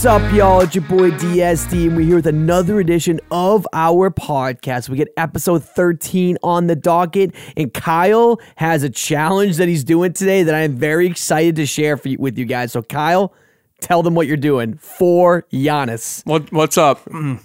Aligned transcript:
What's 0.00 0.06
up, 0.06 0.32
y'all? 0.32 0.60
It's 0.62 0.74
your 0.74 0.84
boy 0.84 1.10
DSD, 1.10 1.88
and 1.88 1.94
we're 1.94 2.06
here 2.06 2.16
with 2.16 2.26
another 2.26 2.80
edition 2.80 3.20
of 3.30 3.68
our 3.74 4.10
podcast. 4.10 4.88
We 4.88 4.96
get 4.96 5.08
episode 5.18 5.62
13 5.62 6.38
on 6.42 6.68
the 6.68 6.74
docket, 6.74 7.34
and 7.54 7.70
Kyle 7.74 8.40
has 8.56 8.82
a 8.82 8.88
challenge 8.88 9.58
that 9.58 9.68
he's 9.68 9.84
doing 9.84 10.14
today 10.14 10.42
that 10.42 10.54
I 10.54 10.60
am 10.60 10.74
very 10.74 11.06
excited 11.06 11.56
to 11.56 11.66
share 11.66 11.98
for 11.98 12.08
you, 12.08 12.16
with 12.18 12.38
you 12.38 12.46
guys. 12.46 12.72
So, 12.72 12.80
Kyle, 12.80 13.34
tell 13.82 14.02
them 14.02 14.14
what 14.14 14.26
you're 14.26 14.38
doing 14.38 14.78
for 14.78 15.42
Giannis. 15.52 16.24
What 16.24 16.50
what's 16.50 16.78
up? 16.78 17.04
Mm. 17.04 17.42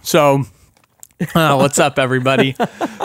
So, 0.00 0.44
uh, 1.34 1.56
what's 1.58 1.78
up, 1.78 1.98
everybody? 1.98 2.56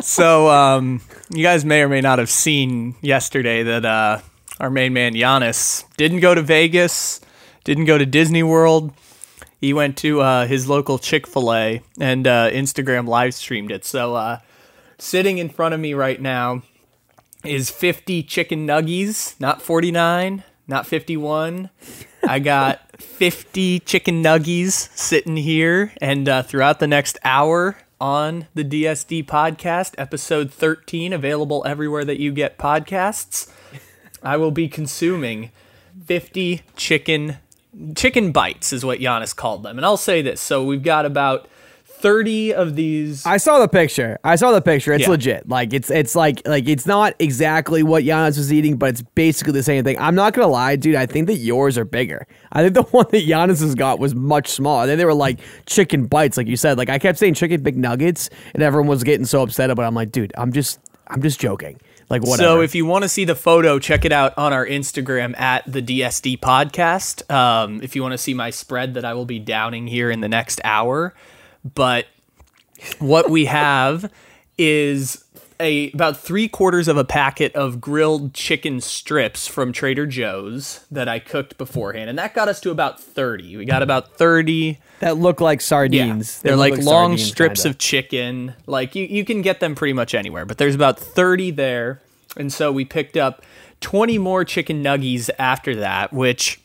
so, 0.02 0.48
um, 0.48 1.02
you 1.30 1.44
guys 1.44 1.66
may 1.66 1.82
or 1.82 1.90
may 1.90 2.00
not 2.00 2.20
have 2.20 2.30
seen 2.30 2.96
yesterday 3.02 3.64
that 3.64 3.84
uh, 3.84 4.22
our 4.62 4.70
main 4.70 4.94
man 4.94 5.14
Giannis 5.14 5.84
didn't 5.98 6.22
go 6.22 6.34
to 6.34 6.42
Vegas, 6.42 7.20
didn't 7.64 7.86
go 7.86 7.98
to 7.98 8.06
Disney 8.06 8.44
World. 8.44 8.92
He 9.60 9.74
went 9.74 9.98
to 9.98 10.22
uh, 10.22 10.46
his 10.48 10.68
local 10.68 11.00
Chick 11.00 11.26
Fil 11.26 11.54
A 11.54 11.82
and 12.00 12.28
uh, 12.28 12.50
Instagram 12.52 13.08
live 13.08 13.34
streamed 13.34 13.72
it. 13.72 13.86
So, 13.86 14.16
uh, 14.16 14.40
sitting 14.98 15.38
in 15.38 15.50
front 15.50 15.74
of 15.74 15.80
me 15.80 15.94
right 15.94 16.22
now 16.22 16.64
is 17.44 17.70
50 17.70 18.24
chicken 18.24 18.68
nuggies, 18.68 19.40
not 19.40 19.62
49, 19.62 20.44
not 20.68 20.88
51. 20.88 21.70
I 22.28 22.40
got 22.40 22.82
50 23.02 23.80
chicken 23.80 24.24
nuggies 24.24 24.90
sitting 24.98 25.38
here, 25.38 25.94
and 26.02 26.28
uh, 26.28 26.44
throughout 26.44 26.80
the 26.80 26.88
next 26.88 27.18
hour 27.24 27.78
on 28.00 28.48
the 28.54 28.64
DSD 28.64 29.26
podcast, 29.26 29.94
episode 29.98 30.52
13, 30.52 31.14
available 31.14 31.64
everywhere 31.66 32.04
that 32.06 32.20
you 32.20 32.32
get 32.32 32.58
podcasts, 32.58 33.50
I 34.22 34.38
will 34.38 34.52
be 34.52 34.68
consuming 34.68 35.52
50 36.06 36.62
chicken 36.76 37.38
chicken 37.96 38.32
bites 38.32 38.72
is 38.74 38.86
what 38.86 39.00
Giannis 39.00 39.36
called 39.36 39.64
them. 39.64 39.78
And 39.78 39.86
I'll 39.86 39.98
say 39.98 40.22
this, 40.22 40.40
so 40.42 40.64
we've 40.64 40.84
got 40.84 41.06
about 41.06 41.48
30 41.86 42.54
of 42.54 42.76
these 42.76 43.26
I 43.26 43.38
saw 43.38 43.60
the 43.60 43.68
picture. 43.70 44.20
I 44.26 44.36
saw 44.36 44.52
the 44.52 44.62
picture. 44.62 44.92
It's 44.92 45.04
Yeah. 45.04 45.10
legit. 45.12 45.48
Like 45.48 45.72
it's 45.74 45.90
it's 45.90 46.16
like 46.16 46.46
like 46.46 46.68
it's 46.68 46.86
not 46.86 47.14
exactly 47.20 47.82
what 47.82 48.04
Giannis 48.04 48.38
was 48.38 48.52
eating, 48.52 48.76
but 48.76 48.90
it's 48.90 49.02
basically 49.16 49.54
the 49.54 49.64
same 49.64 49.86
thing. 49.86 49.98
I'm 50.00 50.14
not 50.14 50.34
gonna 50.34 50.48
lie, 50.50 50.76
dude. 50.76 50.96
I 50.96 51.06
think 51.06 51.28
that 51.28 51.36
yours 51.38 51.78
are 51.78 51.86
bigger. 51.86 52.28
I 52.52 52.62
think 52.62 52.74
the 52.74 52.84
one 52.84 53.06
that 53.12 53.26
Giannis 53.26 53.62
has 53.62 53.74
got 53.74 54.00
was 54.00 54.14
much 54.16 54.50
smaller. 54.50 54.86
Then 54.86 54.98
they 54.98 55.06
were 55.06 55.14
like 55.14 55.40
chicken 55.66 56.06
bites, 56.08 56.36
like 56.36 56.48
you 56.48 56.58
said. 56.58 56.78
Like 56.78 56.90
I 56.90 57.00
kept 57.00 57.18
saying 57.20 57.36
chicken 57.36 57.64
big 57.64 57.78
nuggets, 57.78 58.30
and 58.54 58.62
everyone 58.62 58.88
was 58.90 59.04
getting 59.06 59.26
so 59.26 59.42
upset 59.42 59.70
about. 59.70 59.84
it. 59.84 59.88
I'm 59.88 59.96
like, 59.96 60.12
dude, 60.12 60.34
I'm 60.38 60.52
just 60.52 60.80
I'm 61.08 61.22
just 61.22 61.40
joking. 61.40 61.80
Like 62.14 62.22
whatever. 62.22 62.48
So 62.48 62.62
if 62.62 62.76
you 62.76 62.86
want 62.86 63.02
to 63.02 63.10
see 63.10 63.26
the 63.26 63.34
photo, 63.34 63.80
check 63.80 64.06
it 64.06 64.12
out 64.12 64.38
on 64.38 64.54
our 64.54 64.68
Instagram 64.68 65.36
at 65.40 65.64
the 65.66 65.82
DSD 65.82 66.40
podcast. 66.40 67.28
Um, 67.34 67.82
if 67.82 67.96
you 67.96 68.04
want 68.04 68.12
to 68.12 68.20
see 68.20 68.36
my 68.36 68.52
spread 68.52 68.94
that 68.94 69.04
I 69.04 69.16
will 69.16 69.26
be 69.26 69.40
downing 69.40 69.88
here 69.88 70.12
in 70.12 70.22
the 70.22 70.30
next 70.30 70.62
hour, 70.64 71.16
but 71.74 72.06
what 73.00 73.32
we 73.32 73.46
have 73.46 74.12
is 74.60 75.23
a 75.64 75.92
about 75.92 76.18
three 76.18 76.48
quarters 76.48 76.88
of 76.88 76.98
a 76.98 77.04
packet 77.06 77.56
of 77.56 77.82
grilled 77.82 78.34
chicken 78.34 78.82
strips 78.82 79.48
from 79.48 79.72
Trader 79.72 80.06
Joe's 80.06 80.86
that 80.92 81.08
I 81.08 81.20
cooked 81.20 81.58
beforehand, 81.58 82.10
and 82.10 82.20
that 82.20 82.34
got 82.34 82.48
us 82.50 82.60
to 82.62 82.72
about 82.72 83.00
thirty. 83.00 83.58
We 83.58 83.66
got 83.66 83.82
about 83.82 84.16
thirty. 84.18 84.80
that 85.00 85.18
look 85.18 85.42
like 85.42 85.62
sardines. 85.62 86.42
They 86.42 86.50
They're 86.50 86.58
like, 86.58 86.78
long 86.78 87.12
sardines, 87.18 87.24
strips 87.24 87.64
kinda. 87.64 87.70
of 87.72 87.78
chicken. 87.80 88.54
Like 88.68 88.94
you, 88.96 89.06
you 89.06 89.26
can 89.26 89.42
get 89.42 89.60
them 89.60 89.74
pretty 89.74 89.94
much 89.94 90.14
anywhere, 90.14 90.46
but 90.46 90.58
there's 90.58 90.76
about 90.76 91.00
30 91.00 91.52
there. 91.52 92.02
And 92.38 92.52
so 92.52 92.72
we 92.72 92.86
picked 92.86 93.18
up 93.18 93.44
20 93.82 94.18
more 94.18 94.44
chicken 94.46 94.84
nuggies 94.84 95.30
after 95.38 95.76
that, 95.78 96.14
which 96.14 96.60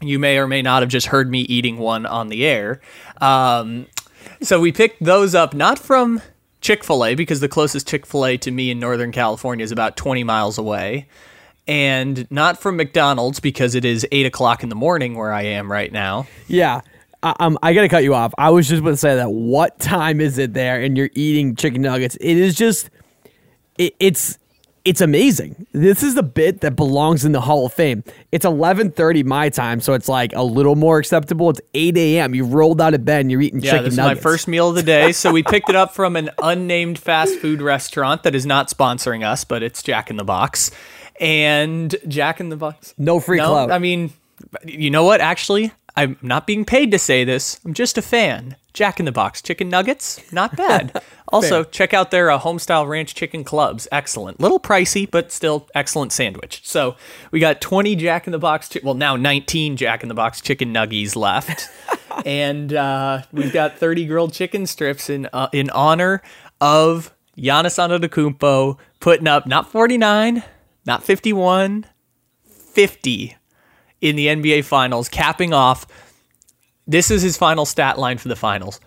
you 0.00 0.18
may 0.18 0.38
or 0.38 0.46
may 0.46 0.62
not 0.62 0.82
have 0.82 0.88
just 0.88 1.06
heard 1.08 1.30
me 1.30 1.40
eating 1.42 1.78
one 1.78 2.04
on 2.06 2.28
the 2.28 2.44
air. 2.44 2.80
Um, 3.20 3.86
so 4.40 4.60
we 4.60 4.72
picked 4.72 5.02
those 5.02 5.34
up 5.34 5.54
not 5.54 5.78
from 5.78 6.20
Chick 6.62 6.84
fil 6.84 7.04
A, 7.04 7.14
because 7.14 7.40
the 7.40 7.48
closest 7.48 7.86
Chick 7.86 8.06
fil 8.06 8.24
A 8.24 8.36
to 8.38 8.50
me 8.50 8.70
in 8.70 8.78
Northern 8.78 9.12
California 9.12 9.64
is 9.64 9.72
about 9.72 9.96
20 9.96 10.24
miles 10.24 10.56
away. 10.56 11.08
And 11.68 12.26
not 12.30 12.58
from 12.60 12.76
McDonald's 12.76 13.38
because 13.38 13.74
it 13.74 13.84
is 13.84 14.06
8 14.10 14.26
o'clock 14.26 14.62
in 14.62 14.68
the 14.68 14.74
morning 14.74 15.14
where 15.14 15.32
I 15.32 15.42
am 15.42 15.70
right 15.70 15.92
now. 15.92 16.26
Yeah. 16.48 16.80
I, 17.22 17.34
um, 17.38 17.58
I 17.62 17.72
gotta 17.72 17.88
cut 17.88 18.02
you 18.02 18.14
off. 18.14 18.32
I 18.38 18.50
was 18.50 18.68
just 18.68 18.80
about 18.80 18.90
to 18.90 18.96
say 18.96 19.14
that. 19.16 19.30
What 19.30 19.78
time 19.78 20.20
is 20.20 20.38
it 20.38 20.54
there? 20.54 20.80
And 20.80 20.96
you're 20.96 21.10
eating 21.14 21.54
chicken 21.54 21.82
nuggets. 21.82 22.16
It 22.16 22.36
is 22.36 22.56
just, 22.56 22.90
it, 23.78 23.94
it's, 24.00 24.38
it's 24.84 25.00
amazing. 25.00 25.66
This 25.72 26.02
is 26.02 26.14
the 26.14 26.22
bit 26.22 26.60
that 26.62 26.76
belongs 26.76 27.24
in 27.24 27.32
the 27.32 27.40
Hall 27.40 27.66
of 27.66 27.72
Fame. 27.72 28.02
It's 28.32 28.44
11:30 28.44 29.24
my 29.24 29.48
time, 29.48 29.80
so 29.80 29.94
it's 29.94 30.08
like 30.08 30.32
a 30.34 30.42
little 30.42 30.74
more 30.76 30.98
acceptable. 30.98 31.50
It's 31.50 31.60
8 31.74 31.96
a.m. 31.96 32.34
You 32.34 32.44
rolled 32.44 32.80
out 32.80 32.94
of 32.94 33.04
bed 33.04 33.20
and 33.22 33.30
you're 33.30 33.40
eating 33.40 33.60
Yeah, 33.60 33.72
chicken 33.72 33.84
this 33.84 33.96
nuggets. 33.96 34.18
is 34.20 34.24
my 34.24 34.30
first 34.30 34.48
meal 34.48 34.68
of 34.70 34.74
the 34.74 34.82
day. 34.82 35.12
So 35.12 35.30
we 35.32 35.42
picked 35.54 35.68
it 35.68 35.76
up 35.76 35.94
from 35.94 36.16
an 36.16 36.30
unnamed 36.42 36.98
fast 36.98 37.36
food 37.38 37.62
restaurant 37.62 38.22
that 38.24 38.34
is 38.34 38.44
not 38.44 38.68
sponsoring 38.70 39.24
us, 39.24 39.44
but 39.44 39.62
it's 39.62 39.82
Jack 39.82 40.10
in 40.10 40.16
the 40.16 40.24
Box. 40.24 40.70
And 41.20 41.94
Jack 42.08 42.40
in 42.40 42.48
the 42.48 42.56
Box. 42.56 42.94
No 42.98 43.20
free 43.20 43.38
no, 43.38 43.48
clout. 43.50 43.70
I 43.70 43.78
mean, 43.78 44.12
you 44.64 44.90
know 44.90 45.04
what? 45.04 45.20
Actually, 45.20 45.72
I'm 45.96 46.16
not 46.22 46.46
being 46.46 46.64
paid 46.64 46.90
to 46.90 46.98
say 46.98 47.22
this. 47.24 47.60
I'm 47.64 47.74
just 47.74 47.96
a 47.98 48.02
fan. 48.02 48.56
Jack 48.72 48.98
in 48.98 49.06
the 49.06 49.12
Box 49.12 49.42
chicken 49.42 49.68
nuggets, 49.68 50.20
not 50.32 50.56
bad. 50.56 51.02
also, 51.28 51.64
check 51.64 51.92
out 51.92 52.10
their 52.10 52.30
uh, 52.30 52.38
homestyle 52.38 52.88
ranch 52.88 53.14
chicken 53.14 53.44
clubs. 53.44 53.86
Excellent. 53.92 54.40
Little 54.40 54.60
pricey, 54.60 55.10
but 55.10 55.30
still 55.30 55.68
excellent 55.74 56.12
sandwich. 56.12 56.62
So 56.64 56.96
we 57.30 57.40
got 57.40 57.60
20 57.60 57.96
Jack 57.96 58.26
in 58.26 58.32
the 58.32 58.38
Box, 58.38 58.68
chi- 58.68 58.80
well, 58.82 58.94
now 58.94 59.16
19 59.16 59.76
Jack 59.76 60.02
in 60.02 60.08
the 60.08 60.14
Box 60.14 60.40
chicken 60.40 60.72
nuggies 60.72 61.16
left. 61.16 61.68
and 62.26 62.72
uh, 62.72 63.22
we've 63.32 63.52
got 63.52 63.78
30 63.78 64.06
grilled 64.06 64.32
chicken 64.32 64.66
strips 64.66 65.10
in 65.10 65.28
uh, 65.32 65.48
in 65.52 65.70
honor 65.70 66.22
of 66.60 67.14
Giannis 67.36 67.78
Antetokounmpo 67.78 68.78
putting 69.00 69.26
up 69.26 69.46
not 69.46 69.70
49, 69.70 70.42
not 70.86 71.02
51, 71.02 71.86
50 72.44 73.36
in 74.00 74.16
the 74.16 74.26
NBA 74.26 74.64
Finals, 74.64 75.08
capping 75.08 75.52
off. 75.52 75.86
This 76.86 77.10
is 77.10 77.22
his 77.22 77.36
final 77.36 77.64
stat 77.64 77.98
line 77.98 78.18
for 78.18 78.28
the 78.28 78.36
finals 78.36 78.80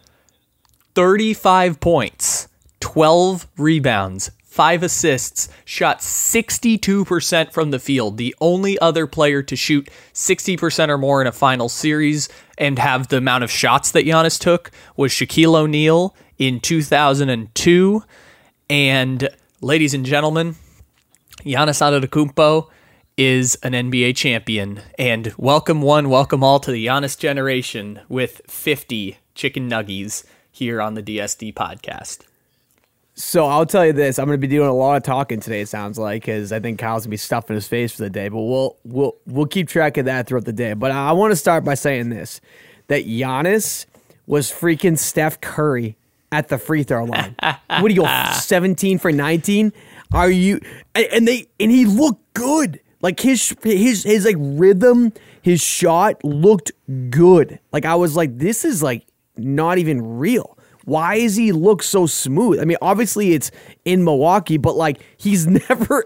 35 0.95 1.79
points, 1.79 2.47
12 2.79 3.47
rebounds, 3.57 4.31
5 4.55 4.83
assists, 4.83 5.49
shot 5.65 5.99
62% 5.99 7.51
from 7.51 7.71
the 7.71 7.79
field. 7.79 8.17
The 8.17 8.33
only 8.39 8.79
other 8.79 9.05
player 9.05 9.43
to 9.43 9.55
shoot 9.55 9.89
60% 10.13 10.87
or 10.87 10.97
more 10.97 11.19
in 11.19 11.27
a 11.27 11.33
final 11.33 11.67
series 11.67 12.29
and 12.57 12.79
have 12.79 13.09
the 13.09 13.17
amount 13.17 13.43
of 13.43 13.51
shots 13.51 13.91
that 13.91 14.05
Giannis 14.05 14.39
took 14.39 14.71
was 14.95 15.11
Shaquille 15.11 15.55
O'Neal 15.55 16.15
in 16.37 16.61
2002. 16.61 18.03
And 18.69 19.29
ladies 19.59 19.93
and 19.93 20.05
gentlemen, 20.05 20.55
Giannis 21.43 21.81
Antetokounmpo 21.81 22.69
is 23.17 23.55
an 23.63 23.71
NBA 23.71 24.15
champion, 24.15 24.81
and 24.99 25.33
welcome 25.37 25.81
one, 25.81 26.09
welcome 26.09 26.43
all 26.43 26.59
to 26.59 26.71
the 26.71 26.85
Giannis 26.85 27.17
generation 27.17 28.01
with 28.09 28.41
50 28.47 29.17
chicken 29.33 29.69
nuggies 29.69 30.25
here 30.51 30.81
on 30.81 30.95
the 30.95 31.03
DSD 31.03 31.53
podcast. 31.53 32.25
So 33.13 33.45
I'll 33.45 33.65
tell 33.65 33.85
you 33.85 33.93
this: 33.93 34.19
I'm 34.19 34.25
going 34.25 34.39
to 34.39 34.47
be 34.47 34.53
doing 34.53 34.67
a 34.67 34.73
lot 34.73 34.97
of 34.97 35.03
talking 35.03 35.39
today. 35.39 35.61
It 35.61 35.69
sounds 35.69 35.97
like 35.97 36.23
because 36.23 36.51
I 36.51 36.59
think 36.59 36.77
Kyle's 36.77 37.03
going 37.03 37.03
to 37.03 37.09
be 37.11 37.17
stuffing 37.17 37.55
his 37.55 37.67
face 37.67 37.93
for 37.93 38.03
the 38.03 38.09
day. 38.09 38.27
But 38.27 38.41
we'll 38.41 38.75
we'll 38.83 39.15
we'll 39.25 39.45
keep 39.45 39.69
track 39.69 39.95
of 39.95 40.05
that 40.05 40.27
throughout 40.27 40.43
the 40.43 40.53
day. 40.53 40.73
But 40.73 40.91
I 40.91 41.13
want 41.13 41.31
to 41.31 41.37
start 41.37 41.63
by 41.63 41.75
saying 41.75 42.09
this: 42.09 42.41
that 42.87 43.05
Giannis 43.05 43.85
was 44.27 44.51
freaking 44.51 44.99
Steph 44.99 45.39
Curry 45.39 45.95
at 46.33 46.49
the 46.49 46.57
free 46.57 46.83
throw 46.83 47.05
line. 47.05 47.35
what 47.41 47.87
do 47.87 47.93
you 47.93 48.01
go 48.01 48.23
17 48.33 48.97
for 48.97 49.13
19? 49.13 49.71
Are 50.13 50.29
you? 50.29 50.59
And 50.93 51.25
they 51.25 51.47
and 51.57 51.71
he 51.71 51.85
looked 51.85 52.33
good. 52.33 52.81
Like 53.05 53.19
his 53.19 53.55
his 53.61 54.01
his 54.01 54.25
like 54.25 54.35
rhythm, 54.39 55.13
his 55.43 55.61
shot 55.61 56.23
looked 56.23 56.71
good. 57.11 57.59
Like 57.71 57.85
I 57.85 57.93
was 57.93 58.15
like, 58.15 58.39
this 58.39 58.65
is 58.65 58.81
like 58.81 59.05
not 59.37 59.77
even 59.77 60.17
real. 60.17 60.57
Why 60.85 61.17
is 61.17 61.35
he 61.35 61.51
look 61.51 61.83
so 61.83 62.07
smooth? 62.07 62.59
I 62.59 62.65
mean, 62.65 62.77
obviously 62.81 63.33
it's 63.33 63.51
in 63.85 64.03
Milwaukee, 64.03 64.57
but 64.57 64.75
like 64.75 65.03
he's 65.17 65.45
never 65.69 66.05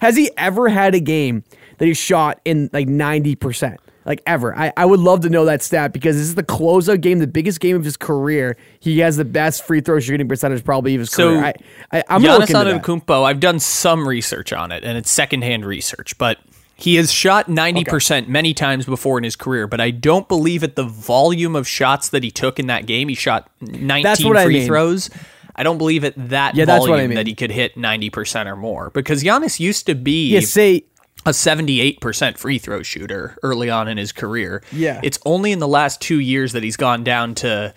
has 0.00 0.16
he 0.16 0.30
ever 0.38 0.70
had 0.70 0.94
a 0.94 1.00
game 1.00 1.44
that 1.76 1.84
he 1.84 1.92
shot 1.92 2.40
in 2.46 2.70
like 2.72 2.88
90%? 2.88 3.76
Like 4.08 4.22
ever. 4.26 4.56
I, 4.56 4.72
I 4.76 4.86
would 4.86 5.00
love 5.00 5.20
to 5.20 5.28
know 5.28 5.44
that 5.44 5.62
stat 5.62 5.92
because 5.92 6.16
this 6.16 6.24
is 6.26 6.34
the 6.34 6.42
closeout 6.42 7.02
game, 7.02 7.18
the 7.18 7.26
biggest 7.26 7.60
game 7.60 7.76
of 7.76 7.84
his 7.84 7.96
career. 7.98 8.56
He 8.80 9.00
has 9.00 9.18
the 9.18 9.24
best 9.24 9.64
free 9.66 9.82
throw 9.82 10.00
shooting 10.00 10.26
percentage 10.26 10.64
probably 10.64 10.94
of 10.94 11.00
his 11.00 11.10
So, 11.10 11.28
career. 11.38 11.52
I, 11.92 11.98
I, 11.98 12.04
I'm 12.08 12.22
Giannis. 12.22 12.46
Antetokounmpo, 12.46 13.24
I've 13.24 13.38
done 13.38 13.60
some 13.60 14.08
research 14.08 14.52
on 14.52 14.72
it, 14.72 14.82
and 14.82 14.96
it's 14.96 15.10
secondhand 15.10 15.66
research, 15.66 16.16
but 16.16 16.38
he 16.74 16.94
has 16.94 17.12
shot 17.12 17.48
90% 17.48 18.28
many 18.28 18.54
times 18.54 18.86
before 18.86 19.18
in 19.18 19.24
his 19.24 19.36
career, 19.36 19.66
but 19.66 19.78
I 19.80 19.90
don't 19.90 20.26
believe 20.26 20.64
at 20.64 20.74
the 20.74 20.84
volume 20.84 21.54
of 21.54 21.68
shots 21.68 22.08
that 22.08 22.22
he 22.22 22.30
took 22.30 22.58
in 22.58 22.68
that 22.68 22.86
game. 22.86 23.08
He 23.10 23.14
shot 23.14 23.50
19 23.60 24.02
That's 24.04 24.24
what 24.24 24.36
I 24.38 24.44
free 24.44 24.54
mean. 24.60 24.66
throws. 24.68 25.10
I 25.54 25.64
don't 25.64 25.76
believe 25.76 26.04
at 26.04 26.14
that 26.30 26.54
Yeah, 26.54 26.64
volume 26.66 26.94
I 26.96 27.06
mean. 27.08 27.16
that 27.16 27.26
he 27.26 27.34
could 27.34 27.50
hit 27.50 27.74
90% 27.74 28.46
or 28.46 28.56
more 28.56 28.90
because 28.90 29.22
Giannis 29.24 29.58
used 29.60 29.86
to 29.86 29.94
be 29.94 30.28
Yeah, 30.30 30.40
say 30.40 30.84
a 31.28 31.32
78% 31.32 32.38
free 32.38 32.58
throw 32.58 32.82
shooter 32.82 33.36
early 33.42 33.68
on 33.68 33.86
in 33.86 33.98
his 33.98 34.12
career. 34.12 34.62
Yeah. 34.72 34.98
It's 35.04 35.18
only 35.26 35.52
in 35.52 35.58
the 35.58 35.68
last 35.68 36.00
2 36.00 36.18
years 36.18 36.52
that 36.52 36.62
he's 36.62 36.76
gone 36.76 37.04
down 37.04 37.34
to 37.36 37.74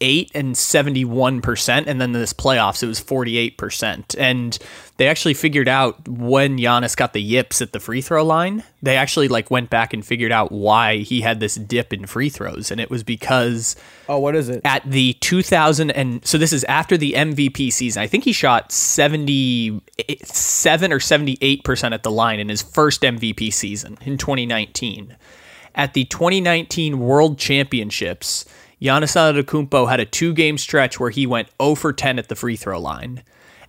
68 0.00 0.30
and 0.34 0.54
71% 0.54 1.86
and 1.86 2.00
then 2.00 2.12
this 2.12 2.32
playoffs 2.32 2.82
it 2.82 2.86
was 2.86 3.00
48%. 3.00 4.16
And 4.18 4.58
they 4.96 5.08
actually 5.08 5.34
figured 5.34 5.68
out 5.68 6.08
when 6.08 6.58
Giannis 6.58 6.96
got 6.96 7.12
the 7.12 7.22
yips 7.22 7.62
at 7.62 7.72
the 7.72 7.80
free 7.80 8.00
throw 8.00 8.24
line, 8.24 8.64
they 8.82 8.96
actually 8.96 9.28
like 9.28 9.50
went 9.50 9.70
back 9.70 9.92
and 9.92 10.04
figured 10.04 10.32
out 10.32 10.52
why 10.52 10.98
he 10.98 11.20
had 11.20 11.40
this 11.40 11.54
dip 11.56 11.92
in 11.92 12.06
free 12.06 12.28
throws 12.30 12.70
and 12.70 12.80
it 12.80 12.90
was 12.90 13.02
because 13.02 13.76
Oh, 14.08 14.18
what 14.18 14.34
is 14.34 14.48
it? 14.48 14.62
at 14.64 14.82
the 14.90 15.12
2000 15.14 15.90
and 15.90 16.24
so 16.26 16.38
this 16.38 16.52
is 16.52 16.64
after 16.64 16.96
the 16.96 17.12
MVP 17.12 17.72
season. 17.72 18.02
I 18.02 18.06
think 18.06 18.24
he 18.24 18.32
shot 18.32 18.72
77 18.72 20.92
or 20.92 20.98
78% 20.98 21.92
at 21.92 22.02
the 22.02 22.10
line 22.10 22.40
in 22.40 22.48
his 22.48 22.62
first 22.62 23.02
MVP 23.02 23.52
season 23.52 23.98
in 24.02 24.16
2019. 24.16 25.16
At 25.74 25.94
the 25.94 26.04
2019 26.06 26.98
World 26.98 27.38
Championships, 27.38 28.44
Giannis 28.80 29.14
Antetokounmpo 29.14 29.88
had 29.88 30.00
a 30.00 30.04
two-game 30.06 30.56
stretch 30.58 30.98
where 30.98 31.10
he 31.10 31.26
went 31.26 31.48
0 31.60 31.74
for 31.74 31.92
10 31.92 32.18
at 32.18 32.28
the 32.28 32.36
free 32.36 32.56
throw 32.56 32.80
line. 32.80 33.22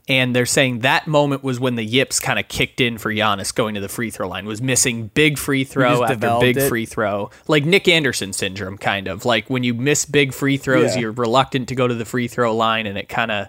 And 0.07 0.35
they're 0.35 0.47
saying 0.47 0.79
that 0.79 1.05
moment 1.07 1.43
was 1.43 1.59
when 1.59 1.75
the 1.75 1.83
yips 1.85 2.19
kind 2.19 2.39
of 2.39 2.47
kicked 2.47 2.81
in 2.81 2.97
for 2.97 3.13
Giannis 3.13 3.53
going 3.53 3.75
to 3.75 3.81
the 3.81 3.87
free 3.87 4.09
throw 4.09 4.27
line. 4.27 4.45
Was 4.45 4.61
missing 4.61 5.07
big 5.13 5.37
free 5.37 5.63
throw 5.63 6.03
after 6.03 6.39
big 6.39 6.57
it? 6.57 6.67
free 6.69 6.85
throw, 6.85 7.29
like 7.47 7.65
Nick 7.65 7.87
Anderson 7.87 8.33
syndrome, 8.33 8.77
kind 8.77 9.07
of 9.07 9.25
like 9.25 9.49
when 9.49 9.63
you 9.63 9.73
miss 9.73 10.05
big 10.05 10.33
free 10.33 10.57
throws, 10.57 10.95
Yeah. 10.95 11.01
you're 11.01 11.11
reluctant 11.11 11.69
to 11.69 11.75
go 11.75 11.87
to 11.87 11.93
the 11.93 12.03
free 12.05 12.27
throw 12.27 12.55
line, 12.55 12.87
and 12.87 12.97
it 12.97 13.09
kind 13.09 13.31
of 13.31 13.47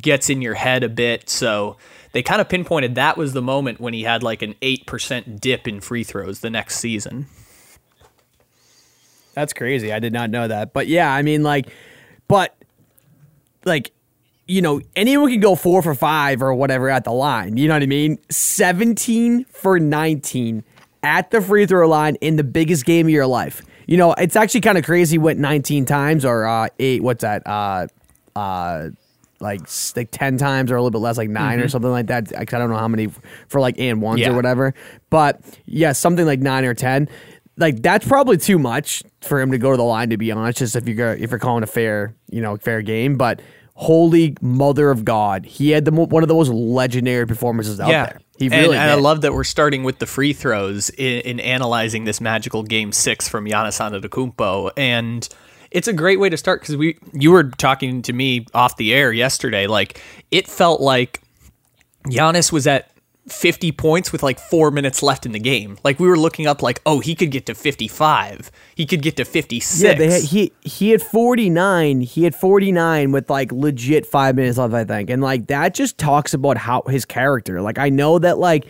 gets 0.00 0.28
in 0.28 0.42
your 0.42 0.54
head 0.54 0.82
a 0.82 0.88
bit. 0.88 1.30
So 1.30 1.76
they 2.12 2.22
kind 2.22 2.40
of 2.40 2.48
pinpointed 2.48 2.96
that 2.96 3.16
was 3.16 3.32
the 3.32 3.42
moment 3.42 3.80
when 3.80 3.94
he 3.94 4.02
had 4.02 4.22
like 4.24 4.42
an 4.42 4.56
eight 4.60 4.86
percent 4.86 5.40
dip 5.40 5.68
in 5.68 5.80
free 5.80 6.02
throws 6.04 6.40
the 6.40 6.50
next 6.50 6.78
season. 6.78 7.26
That's 9.34 9.52
crazy. 9.52 9.92
I 9.92 9.98
did 9.98 10.12
not 10.12 10.30
know 10.30 10.46
that. 10.48 10.72
But 10.72 10.86
yeah, 10.88 11.12
I 11.12 11.22
mean, 11.22 11.42
like, 11.42 11.66
but 12.28 12.54
like, 13.64 13.92
you 14.46 14.60
know, 14.60 14.80
anyone 14.96 15.30
can 15.30 15.40
go 15.40 15.54
four 15.54 15.82
for 15.82 15.94
five 15.94 16.42
or 16.42 16.52
whatever 16.54 16.88
at 16.90 17.04
the 17.04 17.12
line. 17.12 17.56
You 17.56 17.68
know 17.68 17.74
what 17.74 17.82
I 17.82 17.86
mean? 17.86 18.18
17 18.30 19.44
for 19.44 19.78
19 19.78 20.64
at 21.02 21.30
the 21.30 21.40
free 21.40 21.66
throw 21.66 21.88
line 21.88 22.16
in 22.16 22.36
the 22.36 22.44
biggest 22.44 22.84
game 22.84 23.06
of 23.06 23.10
your 23.10 23.26
life. 23.26 23.62
You 23.86 23.96
know, 23.96 24.12
it's 24.14 24.36
actually 24.36 24.60
kind 24.60 24.78
of 24.78 24.84
crazy. 24.84 25.18
Went 25.18 25.38
19 25.38 25.84
times 25.84 26.24
or 26.24 26.44
uh, 26.46 26.68
eight, 26.78 27.02
what's 27.02 27.22
that? 27.22 27.46
Uh, 27.46 27.86
uh, 28.36 28.88
like 29.40 29.60
like 29.96 30.08
10 30.12 30.36
times 30.36 30.70
or 30.70 30.76
a 30.76 30.78
little 30.80 30.92
bit 30.92 30.98
less, 30.98 31.16
like 31.18 31.28
9 31.28 31.60
or 31.60 31.68
something 31.68 31.90
like 31.90 32.06
that. 32.06 32.32
I 32.36 32.44
don't 32.44 32.70
know 32.70 32.76
how 32.76 32.86
many 32.86 33.08
for 33.48 33.60
like 33.60 33.76
and 33.78 34.00
ones 34.00 34.20
Yeah. 34.20 34.30
or 34.30 34.34
whatever. 34.34 34.72
But 35.10 35.40
yeah, 35.66 35.92
something 35.92 36.24
like 36.26 36.38
nine 36.40 36.64
or 36.64 36.74
10. 36.74 37.08
Like 37.56 37.82
that's 37.82 38.06
probably 38.06 38.38
too 38.38 38.58
much 38.58 39.02
for 39.20 39.40
him 39.40 39.50
to 39.52 39.58
go 39.58 39.70
to 39.70 39.76
the 39.76 39.82
line. 39.82 40.10
To 40.10 40.16
be 40.16 40.32
honest, 40.32 40.58
just 40.58 40.76
if 40.76 40.88
you're 40.88 41.14
if 41.14 41.30
you're 41.30 41.38
calling 41.38 41.62
a 41.62 41.66
fair, 41.66 42.14
you 42.30 42.40
know, 42.40 42.56
fair 42.56 42.82
game. 42.82 43.16
But 43.16 43.40
holy 43.74 44.36
mother 44.40 44.90
of 44.90 45.04
God, 45.04 45.44
he 45.44 45.70
had 45.70 45.84
the 45.84 45.92
one 45.92 46.22
of 46.22 46.28
the 46.28 46.34
most 46.34 46.48
legendary 46.48 47.26
performances 47.26 47.80
out 47.80 47.88
there. 48.06 48.20
He 48.38 48.48
really 48.48 48.76
and 48.76 48.90
I 48.90 48.94
love 48.94 49.20
that 49.20 49.34
we're 49.34 49.44
starting 49.44 49.84
with 49.84 49.98
the 49.98 50.06
free 50.06 50.32
throws 50.32 50.90
in, 50.90 51.20
in 51.20 51.40
analyzing 51.40 52.04
this 52.04 52.20
magical 52.20 52.62
game 52.62 52.90
six 52.92 53.28
from 53.28 53.44
Giannis 53.44 53.78
Antetokounmpo, 53.80 54.72
and 54.76 55.28
it's 55.70 55.88
a 55.88 55.92
great 55.92 56.18
way 56.18 56.28
to 56.28 56.36
start 56.36 56.60
because 56.60 56.76
we 56.76 56.98
you 57.12 57.30
were 57.30 57.44
talking 57.44 58.02
to 58.02 58.12
me 58.12 58.46
off 58.54 58.76
the 58.76 58.94
air 58.94 59.12
yesterday. 59.12 59.66
Like 59.66 60.00
it 60.30 60.48
felt 60.48 60.80
like 60.80 61.20
Giannis 62.06 62.50
was 62.50 62.66
at 62.66 62.91
50 63.28 63.70
points 63.72 64.10
with 64.10 64.22
like 64.22 64.40
four 64.40 64.70
minutes 64.70 65.02
left 65.02 65.24
in 65.24 65.32
the 65.32 65.38
game. 65.38 65.78
Like 65.84 66.00
we 66.00 66.08
were 66.08 66.18
looking 66.18 66.46
up, 66.46 66.62
like 66.62 66.80
oh 66.84 67.00
he 67.00 67.14
could 67.14 67.30
get 67.30 67.46
to 67.46 67.54
55, 67.54 68.50
he 68.74 68.86
could 68.86 69.02
get 69.02 69.16
to 69.16 69.24
56. 69.24 69.82
Yeah, 69.82 69.94
had, 70.10 70.22
he 70.22 70.52
he 70.62 70.90
had 70.90 71.02
49. 71.02 72.00
He 72.00 72.24
had 72.24 72.34
49 72.34 73.12
with 73.12 73.30
like 73.30 73.52
legit 73.52 74.06
5 74.06 74.36
minutes 74.36 74.58
left 74.58 74.74
I 74.74 74.84
think. 74.84 75.10
And 75.10 75.22
like 75.22 75.46
that 75.46 75.74
just 75.74 75.98
talks 75.98 76.34
about 76.34 76.56
how 76.56 76.82
his 76.88 77.04
character. 77.04 77.60
Like 77.60 77.78
I 77.78 77.88
know 77.88 78.18
that 78.18 78.38
like 78.38 78.66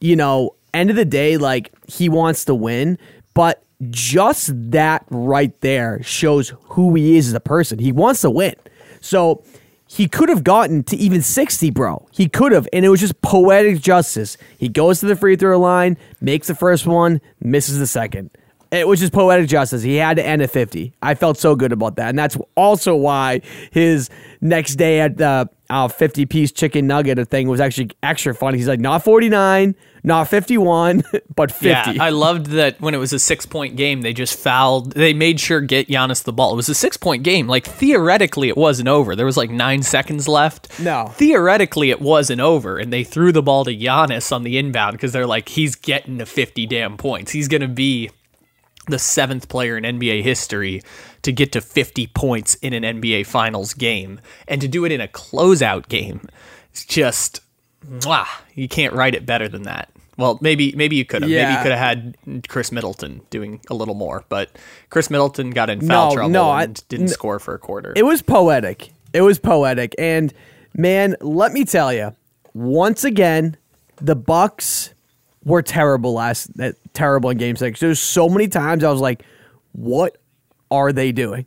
you 0.00 0.14
know, 0.14 0.54
end 0.72 0.90
of 0.90 0.96
the 0.96 1.04
day 1.04 1.36
like 1.36 1.72
he 1.88 2.08
wants 2.08 2.44
to 2.44 2.54
win, 2.54 2.98
but 3.34 3.64
just 3.90 4.50
that 4.70 5.04
right 5.10 5.58
there 5.60 6.02
shows 6.02 6.52
who 6.64 6.94
he 6.94 7.16
is 7.16 7.28
as 7.28 7.34
a 7.34 7.40
person. 7.40 7.78
He 7.78 7.92
wants 7.92 8.20
to 8.22 8.30
win. 8.30 8.54
So 9.00 9.42
he 9.90 10.06
could 10.06 10.28
have 10.28 10.44
gotten 10.44 10.84
to 10.84 10.96
even 10.96 11.22
60, 11.22 11.70
bro. 11.70 12.06
He 12.12 12.28
could 12.28 12.52
have, 12.52 12.68
and 12.74 12.84
it 12.84 12.90
was 12.90 13.00
just 13.00 13.20
poetic 13.22 13.80
justice. 13.80 14.36
He 14.58 14.68
goes 14.68 15.00
to 15.00 15.06
the 15.06 15.16
free 15.16 15.34
throw 15.34 15.58
line, 15.58 15.96
makes 16.20 16.46
the 16.46 16.54
first 16.54 16.86
one, 16.86 17.22
misses 17.40 17.78
the 17.78 17.86
second. 17.86 18.30
It 18.70 18.86
was 18.86 19.00
just 19.00 19.12
poetic 19.12 19.48
justice. 19.48 19.82
He 19.82 19.96
had 19.96 20.18
to 20.18 20.26
end 20.26 20.42
at 20.42 20.50
50. 20.50 20.92
I 21.02 21.14
felt 21.14 21.38
so 21.38 21.56
good 21.56 21.72
about 21.72 21.96
that. 21.96 22.10
And 22.10 22.18
that's 22.18 22.36
also 22.54 22.94
why 22.94 23.40
his 23.70 24.10
next 24.40 24.76
day 24.76 25.00
at 25.00 25.16
the 25.16 25.48
uh, 25.70 25.88
50 25.88 26.26
piece 26.26 26.52
chicken 26.52 26.86
nugget 26.86 27.28
thing 27.28 27.48
was 27.48 27.60
actually 27.60 27.90
extra 28.02 28.34
funny. 28.34 28.58
He's 28.58 28.68
like, 28.68 28.80
not 28.80 29.04
49, 29.04 29.74
not 30.02 30.28
51, 30.28 31.02
but 31.34 31.50
50. 31.50 31.68
Yeah, 31.68 32.02
I 32.02 32.10
loved 32.10 32.46
that 32.46 32.80
when 32.80 32.94
it 32.94 32.98
was 32.98 33.12
a 33.12 33.18
six 33.18 33.46
point 33.46 33.76
game, 33.76 34.02
they 34.02 34.12
just 34.12 34.38
fouled. 34.38 34.92
They 34.92 35.12
made 35.14 35.40
sure 35.40 35.60
get 35.60 35.88
Giannis 35.88 36.24
the 36.24 36.32
ball. 36.32 36.52
It 36.52 36.56
was 36.56 36.68
a 36.68 36.74
six 36.74 36.96
point 36.96 37.22
game. 37.22 37.46
Like 37.46 37.64
theoretically, 37.64 38.48
it 38.48 38.56
wasn't 38.56 38.88
over. 38.88 39.16
There 39.16 39.26
was 39.26 39.36
like 39.36 39.50
nine 39.50 39.82
seconds 39.82 40.28
left. 40.28 40.78
No. 40.80 41.08
theoretically, 41.14 41.90
it 41.90 42.00
wasn't 42.00 42.40
over, 42.40 42.78
and 42.78 42.92
they 42.92 43.04
threw 43.04 43.32
the 43.32 43.42
ball 43.42 43.64
to 43.64 43.74
Giannis 43.74 44.32
on 44.32 44.42
the 44.44 44.58
inbound 44.58 44.92
because 44.92 45.12
they're 45.12 45.26
like, 45.26 45.48
he's 45.50 45.74
getting 45.74 46.18
to 46.18 46.26
fifty 46.26 46.66
damn 46.66 46.96
points. 46.96 47.32
He's 47.32 47.48
gonna 47.48 47.68
be 47.68 48.10
the 48.88 48.98
seventh 48.98 49.48
player 49.48 49.76
in 49.76 49.84
NBA 49.84 50.22
history 50.22 50.82
to 51.22 51.32
get 51.32 51.52
to 51.52 51.60
50 51.60 52.06
points 52.08 52.54
in 52.56 52.72
an 52.72 52.82
NBA 53.00 53.26
Finals 53.26 53.74
game 53.74 54.20
and 54.46 54.60
to 54.60 54.68
do 54.68 54.84
it 54.84 54.92
in 54.92 55.00
a 55.00 55.08
closeout 55.08 55.88
game. 55.88 56.28
It's 56.70 56.84
just, 56.84 57.40
mwah, 57.86 58.26
you 58.54 58.68
can't 58.68 58.94
write 58.94 59.14
it 59.14 59.26
better 59.26 59.48
than 59.48 59.62
that. 59.62 59.90
Well, 60.16 60.38
maybe 60.42 60.72
maybe 60.74 60.96
you 60.96 61.04
could 61.04 61.22
have. 61.22 61.30
Yeah. 61.30 61.44
Maybe 61.44 61.56
you 61.56 61.62
could 61.62 61.70
have 61.70 61.78
had 62.26 62.48
Khris 62.48 62.72
Middleton 62.72 63.20
doing 63.30 63.60
a 63.70 63.74
little 63.74 63.94
more, 63.94 64.24
but 64.28 64.50
Khris 64.90 65.10
Middleton 65.10 65.50
got 65.50 65.70
in 65.70 65.80
foul 65.86 66.08
No, 66.10 66.14
trouble 66.14 66.30
no, 66.30 66.50
I- 66.50 66.64
and 66.64 66.82
didn't 66.88 67.08
score 67.08 67.38
for 67.38 67.54
a 67.54 67.58
quarter. 67.58 67.92
It 67.94 68.02
was 68.02 68.20
poetic. 68.20 68.90
It 69.12 69.20
was 69.22 69.38
poetic. 69.38 69.94
And 69.96 70.34
man, 70.74 71.14
let 71.20 71.52
me 71.52 71.64
tell 71.64 71.92
you, 71.92 72.16
once 72.52 73.04
again, 73.04 73.56
the 74.00 74.16
Bucks 74.16 74.92
were 75.48 75.62
terrible 75.62 76.12
last 76.12 76.56
that 76.58 76.76
terrible 76.92 77.30
in 77.30 77.38
game 77.38 77.56
6. 77.56 77.80
There's 77.80 77.98
so 77.98 78.28
many 78.28 78.48
times 78.48 78.84
I 78.84 78.90
was 78.90 79.00
like, 79.00 79.22
what 79.72 80.18
are 80.70 80.92
they 80.92 81.10
doing? 81.12 81.46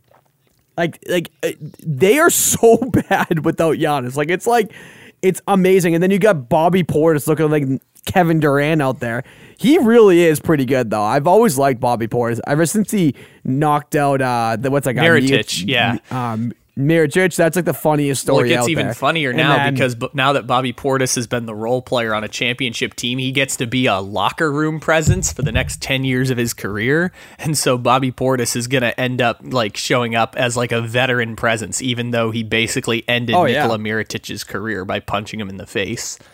Like 0.75 0.99
like 1.07 1.29
uh, 1.43 1.51
they 1.85 2.17
are 2.19 2.29
so 2.29 2.77
bad 3.09 3.45
without 3.45 3.77
Giannis. 3.77 4.15
Like 4.15 4.29
it's 4.29 4.47
like 4.47 4.73
it's 5.21 5.41
amazing. 5.47 5.93
And 5.93 6.01
then 6.01 6.11
you 6.11 6.19
got 6.19 6.49
Bobby 6.49 6.83
Portis 6.83 7.27
looking 7.27 7.49
like 7.49 7.81
Kevin 8.05 8.39
Durant 8.39 8.81
out 8.81 8.99
there. 8.99 9.23
He 9.57 9.77
really 9.77 10.21
is 10.21 10.39
pretty 10.39 10.65
good 10.65 10.89
though. 10.89 11.03
I've 11.03 11.27
always 11.27 11.57
liked 11.57 11.79
Bobby 11.79 12.07
Portis 12.07 12.39
ever 12.47 12.65
since 12.65 12.89
he 12.89 13.13
knocked 13.43 13.95
out 13.95 14.21
uh 14.21 14.57
the 14.59 14.71
what's 14.71 14.85
that 14.85 14.93
guy 14.93 15.05
Mirotic, 15.05 15.63
yeah. 15.67 15.97
um, 16.09 16.53
Mirotic. 16.77 17.35
That's 17.35 17.55
like 17.57 17.65
the 17.65 17.73
funniest 17.73 18.25
Well, 18.27 18.37
story. 18.37 18.51
it 18.51 18.55
gets 18.55 18.69
even 18.69 18.85
there. 18.87 18.93
funnier 18.93 19.33
now 19.33 19.57
then- 19.57 19.73
because 19.73 19.93
b- 19.95 20.07
now 20.13 20.31
that 20.33 20.47
Bobby 20.47 20.71
Portis 20.71 21.15
has 21.15 21.27
been 21.27 21.45
the 21.45 21.53
role 21.53 21.81
player 21.81 22.13
on 22.15 22.23
a 22.23 22.27
championship 22.29 22.95
team, 22.95 23.17
he 23.19 23.31
gets 23.33 23.57
to 23.57 23.67
be 23.67 23.87
a 23.87 23.99
locker 23.99 24.51
room 24.51 24.79
presence 24.79 25.33
for 25.33 25.41
the 25.41 25.51
next 25.51 25.81
10 25.81 26.03
years 26.05 26.29
of 26.29 26.37
his 26.37 26.53
career. 26.53 27.11
And 27.39 27.57
so 27.57 27.77
Bobby 27.77 28.11
Portis 28.11 28.55
is 28.55 28.67
going 28.67 28.83
to 28.83 28.97
end 28.99 29.21
up 29.21 29.39
like 29.43 29.75
showing 29.75 30.15
up 30.15 30.35
as 30.37 30.55
like 30.55 30.71
a 30.71 30.79
veteran 30.81 31.35
presence, 31.35 31.81
even 31.81 32.11
though 32.11 32.31
he 32.31 32.41
basically 32.41 33.03
ended 33.07 33.35
Oh, 33.35 33.45
yeah. 33.45 33.63
Nikola 33.63 33.77
Mirotic's 33.77 34.43
career 34.45 34.85
by 34.85 34.99
punching 35.01 35.39
him 35.41 35.49
in 35.49 35.57
the 35.57 35.67
face. 35.67 36.17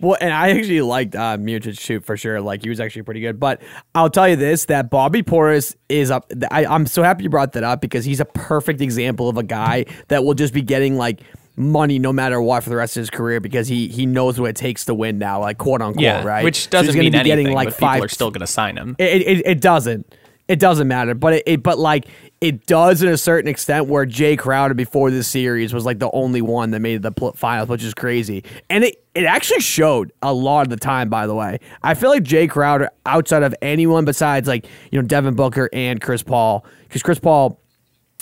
Well, 0.00 0.16
and 0.20 0.32
I 0.32 0.50
actually 0.50 0.80
liked 0.80 1.14
uh, 1.14 1.36
Mirotic 1.36 1.78
shoot 1.78 2.04
for 2.04 2.16
sure. 2.16 2.40
Like 2.40 2.62
he 2.62 2.68
was 2.68 2.80
actually 2.80 3.02
pretty 3.02 3.20
good. 3.20 3.38
But 3.38 3.60
I'll 3.94 4.10
tell 4.10 4.28
you 4.28 4.36
this: 4.36 4.64
that 4.66 4.90
Bobby 4.90 5.22
Portis 5.22 5.76
is 5.88 6.10
up. 6.10 6.30
I, 6.50 6.66
I'm 6.66 6.86
so 6.86 7.02
happy 7.02 7.24
you 7.24 7.30
brought 7.30 7.52
that 7.52 7.64
up 7.64 7.80
because 7.80 8.04
he's 8.04 8.20
a 8.20 8.24
perfect 8.24 8.80
example 8.80 9.28
of 9.28 9.36
a 9.36 9.42
guy 9.42 9.84
that 10.08 10.24
will 10.24 10.34
just 10.34 10.54
be 10.54 10.62
getting 10.62 10.96
like 10.96 11.20
money 11.56 11.98
no 11.98 12.10
matter 12.12 12.40
what 12.40 12.64
for 12.64 12.70
the 12.70 12.76
rest 12.76 12.96
of 12.96 13.02
his 13.02 13.10
career 13.10 13.38
because 13.40 13.68
he 13.68 13.88
he 13.88 14.06
knows 14.06 14.40
what 14.40 14.48
it 14.50 14.56
takes 14.56 14.86
to 14.86 14.94
win 14.94 15.18
now, 15.18 15.40
like 15.40 15.58
quote 15.58 15.82
unquote, 15.82 16.02
Yeah, 16.02 16.24
right? 16.24 16.42
which 16.44 16.56
So 16.56 16.60
he's 16.62 16.66
doesn't 16.68 16.94
gonna 16.94 17.02
mean 17.04 17.12
be 17.12 17.18
anything, 17.18 17.44
getting 17.44 17.54
like 17.54 17.68
but 17.68 17.74
five. 17.74 17.94
people 17.96 18.04
are 18.06 18.08
still 18.08 18.30
going 18.30 18.40
to 18.40 18.46
sign 18.46 18.76
him. 18.78 18.96
It, 18.98 19.22
it, 19.22 19.42
it 19.46 19.60
doesn't. 19.60 20.14
It 20.48 20.58
doesn't 20.58 20.88
matter, 20.88 21.14
but 21.14 21.34
it, 21.34 21.42
it 21.46 21.62
but 21.62 21.78
like 21.78 22.06
it 22.40 22.66
does 22.66 23.02
in 23.02 23.08
a 23.08 23.16
certain 23.18 23.48
extent. 23.50 23.86
Where 23.86 24.06
Jae 24.06 24.38
Crowder 24.38 24.74
before 24.74 25.10
this 25.10 25.28
series 25.28 25.74
was 25.74 25.84
like 25.84 25.98
the 25.98 26.10
only 26.12 26.40
one 26.42 26.70
that 26.70 26.80
made 26.80 27.02
the 27.02 27.12
finals, 27.36 27.68
which 27.68 27.84
is 27.84 27.94
crazy, 27.94 28.44
and 28.68 28.84
it 28.84 29.04
it 29.14 29.24
actually 29.24 29.60
showed 29.60 30.12
a 30.22 30.32
lot 30.32 30.62
of 30.62 30.70
the 30.70 30.76
time. 30.76 31.08
By 31.08 31.26
the 31.26 31.34
way, 31.34 31.58
I 31.82 31.94
feel 31.94 32.10
like 32.10 32.22
Jae 32.24 32.48
Crowder, 32.48 32.90
outside 33.06 33.42
of 33.42 33.54
anyone 33.60 34.04
besides 34.04 34.48
like 34.48 34.66
you 34.90 35.00
know 35.00 35.06
Devin 35.06 35.34
Booker 35.34 35.68
and 35.72 36.00
Chris 36.00 36.22
Paul, 36.22 36.64
because 36.84 37.02
Chris 37.02 37.18
Paul 37.18 37.58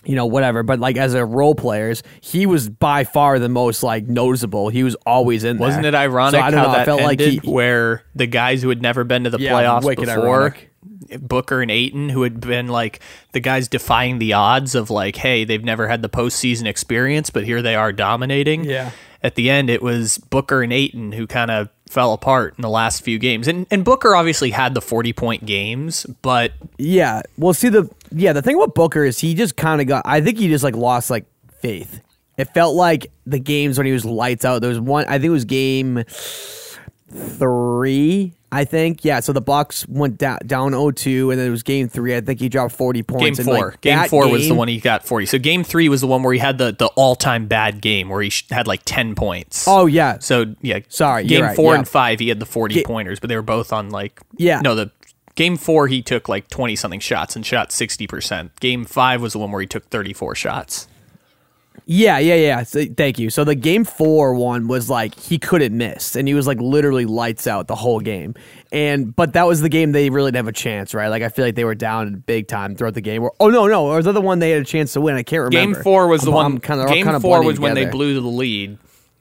you 0.05 0.15
know, 0.15 0.27
whatever. 0.27 0.63
But 0.63 0.79
like 0.79 0.97
as 0.97 1.13
a 1.15 1.25
role 1.25 1.57
players, 1.57 2.03
he 2.21 2.47
was 2.47 2.69
by 2.71 3.03
far 3.05 3.39
the 3.41 3.49
most 3.49 3.83
like 3.83 4.07
noticeable. 4.07 4.69
He 4.69 4.85
was 4.85 4.95
always 5.05 5.43
in 5.45 5.59
there. 5.59 5.67
Wasn't 5.67 5.85
it 5.85 5.95
ironic 5.95 6.39
So 6.39 6.47
I 6.47 6.51
how 6.53 6.63
know, 6.63 6.69
I 6.71 6.79
that 6.79 6.85
felt 6.87 7.03
like 7.03 7.21
he- 7.21 7.41
where 7.45 8.05
the 8.15 8.27
guys 8.29 8.63
who 8.63 8.69
had 8.69 8.81
never 8.81 9.03
been 9.05 9.25
to 9.25 9.31
the 9.31 9.39
Yeah, 9.41 9.53
playoffs 9.53 9.97
before, 9.97 10.09
ironic. 10.45 10.68
Booker 11.21 11.61
and 11.63 11.71
Ayton, 11.71 12.09
who 12.11 12.23
had 12.23 12.41
been 12.41 12.69
like 12.69 13.01
the 13.33 13.41
guys 13.41 13.69
defying 13.69 14.19
the 14.19 14.33
odds 14.33 14.75
of 14.75 14.91
like, 14.91 15.17
hey, 15.17 15.45
they've 15.45 15.65
never 15.65 15.89
had 15.89 16.03
the 16.03 16.09
postseason 16.09 16.67
experience, 16.67 17.31
but 17.31 17.45
here 17.45 17.63
they 17.63 17.75
are 17.75 17.93
dominating. 17.93 18.65
Yeah. 18.65 18.91
At 19.23 19.35
the 19.35 19.51
end, 19.51 19.69
it 19.69 19.83
was 19.83 20.19
Booker 20.19 20.63
and 20.63 20.73
Ayton 20.73 21.13
who 21.13 21.27
kind 21.27 21.51
of 21.51 21.69
fell 21.89 22.13
apart 22.13 22.55
in 22.57 22.63
the 22.63 22.69
last 22.71 23.03
few 23.03 23.19
games, 23.19 23.49
and 23.49 23.67
and 23.71 23.85
Booker 23.85 24.15
obviously 24.15 24.51
had 24.51 24.75
the 24.75 24.81
forty 24.81 25.13
point 25.13 25.45
games, 25.45 26.07
but 26.23 26.53
Yeah. 26.77 27.23
Well, 27.37 27.53
see 27.55 27.69
the 27.69 27.91
yeah 28.13 28.33
the 28.33 28.43
thing 28.43 28.55
about 28.55 28.75
Booker 28.75 29.05
is 29.05 29.19
he 29.19 29.35
just 29.35 29.57
kind 29.57 29.81
of 29.81 29.87
got. 29.89 30.03
I 30.07 30.21
think 30.21 30.39
he 30.39 30.49
just 30.49 30.63
like 30.63 30.77
lost 30.77 31.11
like 31.11 31.27
faith. 31.61 32.01
It 32.37 32.45
felt 32.55 32.77
like 32.77 33.11
the 33.27 33.41
games 33.41 33.77
when 33.79 33.87
he 33.87 33.93
was 33.93 34.05
lights 34.05 34.45
out. 34.45 34.61
There 34.61 34.69
was 34.69 34.79
one. 34.79 35.07
I 35.07 35.13
think 35.15 35.25
it 35.25 35.31
was 35.31 35.45
game 35.45 36.05
three. 37.13 38.35
I 38.51 38.65
think 38.65 39.05
yeah. 39.05 39.21
So 39.21 39.35
the 39.35 39.43
Bucks 39.43 39.87
went 39.89 40.17
down 40.17 40.39
down 40.47 40.73
0-2, 40.73 41.31
and 41.31 41.39
then 41.39 41.47
it 41.47 41.51
was 41.51 41.63
game 41.63 41.89
three. 41.89 42.17
I 42.17 42.23
think 42.23 42.41
he 42.41 42.49
dropped 42.49 42.75
forty 42.75 43.03
points. 43.03 43.39
Game 43.39 43.45
four, 43.47 43.71
like, 43.71 43.81
game 43.83 44.09
four 44.09 44.29
was 44.31 44.49
the 44.49 44.55
one 44.55 44.69
he 44.69 44.81
got 44.81 45.05
forty. 45.07 45.27
So 45.27 45.39
game 45.39 45.65
three 45.65 45.89
was 45.91 46.01
the 46.01 46.07
one 46.07 46.23
where 46.23 46.33
he 46.33 46.39
had 46.39 46.57
the 46.57 46.73
the 46.73 46.87
all 46.97 47.15
time 47.15 47.47
bad 47.47 47.83
game 47.83 48.09
where 48.09 48.23
he 48.23 48.31
sh- 48.31 48.49
had 48.51 48.67
like 48.67 48.81
ten 48.87 49.15
points. 49.15 49.67
Oh 49.69 49.85
yeah. 49.85 50.19
So 50.21 50.55
yeah, 50.63 50.79
Sorry, 50.89 51.25
Game 51.25 51.43
right, 51.43 51.57
four 51.57 51.75
yeah. 51.75 51.81
and 51.81 51.89
five, 51.89 52.21
he 52.21 52.29
had 52.31 52.41
the 52.41 52.47
forty 52.47 52.77
Ga- 52.77 52.85
pointers, 52.85 53.21
but 53.21 53.29
they 53.29 53.37
were 53.37 53.43
both 53.43 53.71
on 53.73 53.91
like 53.91 54.19
Yeah. 54.39 54.61
No, 54.61 54.75
the 54.75 54.91
game 55.35 55.59
four 55.59 55.87
he 55.87 56.01
took 56.01 56.27
like 56.27 56.49
twenty 56.49 56.75
something 56.75 57.01
shots 57.01 57.37
and 57.37 57.45
shot 57.45 57.71
sixty 57.71 58.07
percent. 58.07 58.59
Game 58.61 58.87
five 58.87 59.21
was 59.21 59.35
the 59.35 59.39
one 59.41 59.53
where 59.53 59.61
he 59.61 59.67
took 59.67 59.91
thirty 59.91 60.15
four 60.15 60.35
shots. 60.35 60.88
Yeah, 61.91 62.19
yeah, 62.19 62.35
yeah. 62.35 62.63
So, 62.65 62.85
thank 62.99 63.19
you. 63.19 63.31
So 63.31 63.45
the 63.45 63.55
game 63.55 63.83
four 63.87 64.35
one 64.35 64.69
was 64.69 64.91
like 64.91 65.19
he 65.19 65.39
couldn't 65.39 65.75
miss, 65.75 66.17
and 66.17 66.29
he 66.29 66.35
was 66.35 66.47
like 66.47 66.61
literally 66.61 67.07
lights 67.07 67.47
out 67.47 67.67
the 67.67 67.75
whole 67.75 68.01
game. 68.01 68.35
And 68.71 69.17
but 69.17 69.33
that 69.33 69.47
was 69.47 69.63
the 69.63 69.71
game 69.71 69.93
they 69.93 70.11
really 70.11 70.29
didn't 70.31 70.45
have 70.45 70.49
a 70.49 70.53
chance, 70.53 70.93
right? 70.93 71.09
Like 71.09 71.23
I 71.23 71.31
feel 71.31 71.47
like 71.47 71.55
they 71.55 71.65
were 71.65 71.75
down 71.75 72.23
big 72.27 72.47
time 72.47 72.77
throughout 72.77 72.93
the 72.93 73.01
game. 73.01 73.23
Or, 73.23 73.33
oh 73.41 73.49
no, 73.49 73.67
no, 73.69 73.87
or 73.87 73.97
was 73.97 74.05
that 74.05 74.13
the 74.13 74.21
one 74.21 74.39
they 74.39 74.51
had 74.51 74.61
a 74.61 74.67
chance 74.67 74.93
to 74.93 75.01
win? 75.01 75.17
I 75.17 75.23
can't 75.23 75.45
remember. 75.45 75.77
Game 75.77 75.83
four 75.83 76.09
was 76.09 76.21
the 76.21 76.31
I'm- 76.31 76.35
one. 76.53 76.59
Kinda- 76.61 76.87
game 76.89 77.05
kinda 77.07 77.21
four 77.21 77.43
was 77.43 77.59
when 77.59 77.73
they 77.73 77.81
together. 77.85 77.93
blew 77.93 78.21
the 78.21 78.29
lead. 78.29 78.77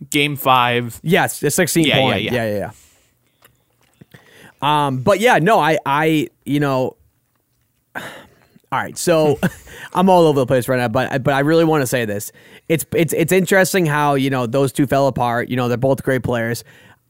Game 0.09 0.36
five, 0.36 1.00
Yes, 1.03 1.39
the 1.39 1.50
sixteen 1.50 1.86
Yeah, 1.86 1.95
yeah, 1.95 2.01
point. 2.01 2.21
yeah. 2.24 2.33
Yeah, 2.33 2.50
yeah, 2.59 2.71
yeah. 4.62 4.86
Um, 4.88 4.97
but 5.03 5.21
yeah, 5.21 5.39
no, 5.39 5.57
I, 5.57 5.77
I, 5.86 6.27
you 6.43 6.59
know, 6.59 6.97
all 8.71 8.79
right. 8.79 8.97
So 8.97 9.39
I'm 9.93 10.09
all 10.09 10.27
over 10.27 10.39
the 10.39 10.45
place 10.45 10.67
right 10.67 10.77
now, 10.77 10.88
but 10.88 11.24
but 11.24 11.33
I 11.33 11.39
really 11.39 11.63
want 11.63 11.81
to 11.81 11.88
say 11.88 12.05
this. 12.05 12.31
It's 12.67 12.86
it's 12.93 13.13
it's 13.13 13.31
interesting 13.31 13.86
how 13.86 14.15
you 14.15 14.29
know 14.29 14.45
those 14.45 14.71
two 14.71 14.88
fell 14.88 15.07
apart. 15.07 15.50
You 15.50 15.55
know, 15.55 15.67
they're 15.67 15.77
both 15.77 16.03
great 16.03 16.24
players. 16.24 16.63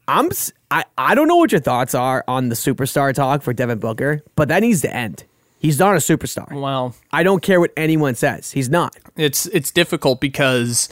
I'm 0.08 0.30
I 0.72 0.86
I 0.98 1.16
don't 1.16 1.28
know 1.28 1.38
what 1.38 1.52
your 1.52 1.62
thoughts 1.62 1.96
are 1.96 2.24
on 2.28 2.50
the 2.50 2.56
superstar 2.56 3.14
talk 3.14 3.42
for 3.42 3.54
Devin 3.54 3.80
Booker, 3.80 4.24
but 4.36 4.48
that 4.50 4.62
needs 4.62 4.82
to 4.82 4.94
end. 4.94 5.24
He's 5.60 5.80
not 5.80 5.96
a 5.96 6.00
superstar. 6.00 6.52
well, 6.52 6.96
I 7.12 7.24
don't 7.24 7.42
care 7.42 7.60
what 7.60 7.72
anyone 7.76 8.14
says. 8.14 8.52
He's 8.52 8.70
not. 8.70 8.96
it's 9.16 9.48
it's 9.48 9.72
difficult 9.72 10.22
because 10.22 10.90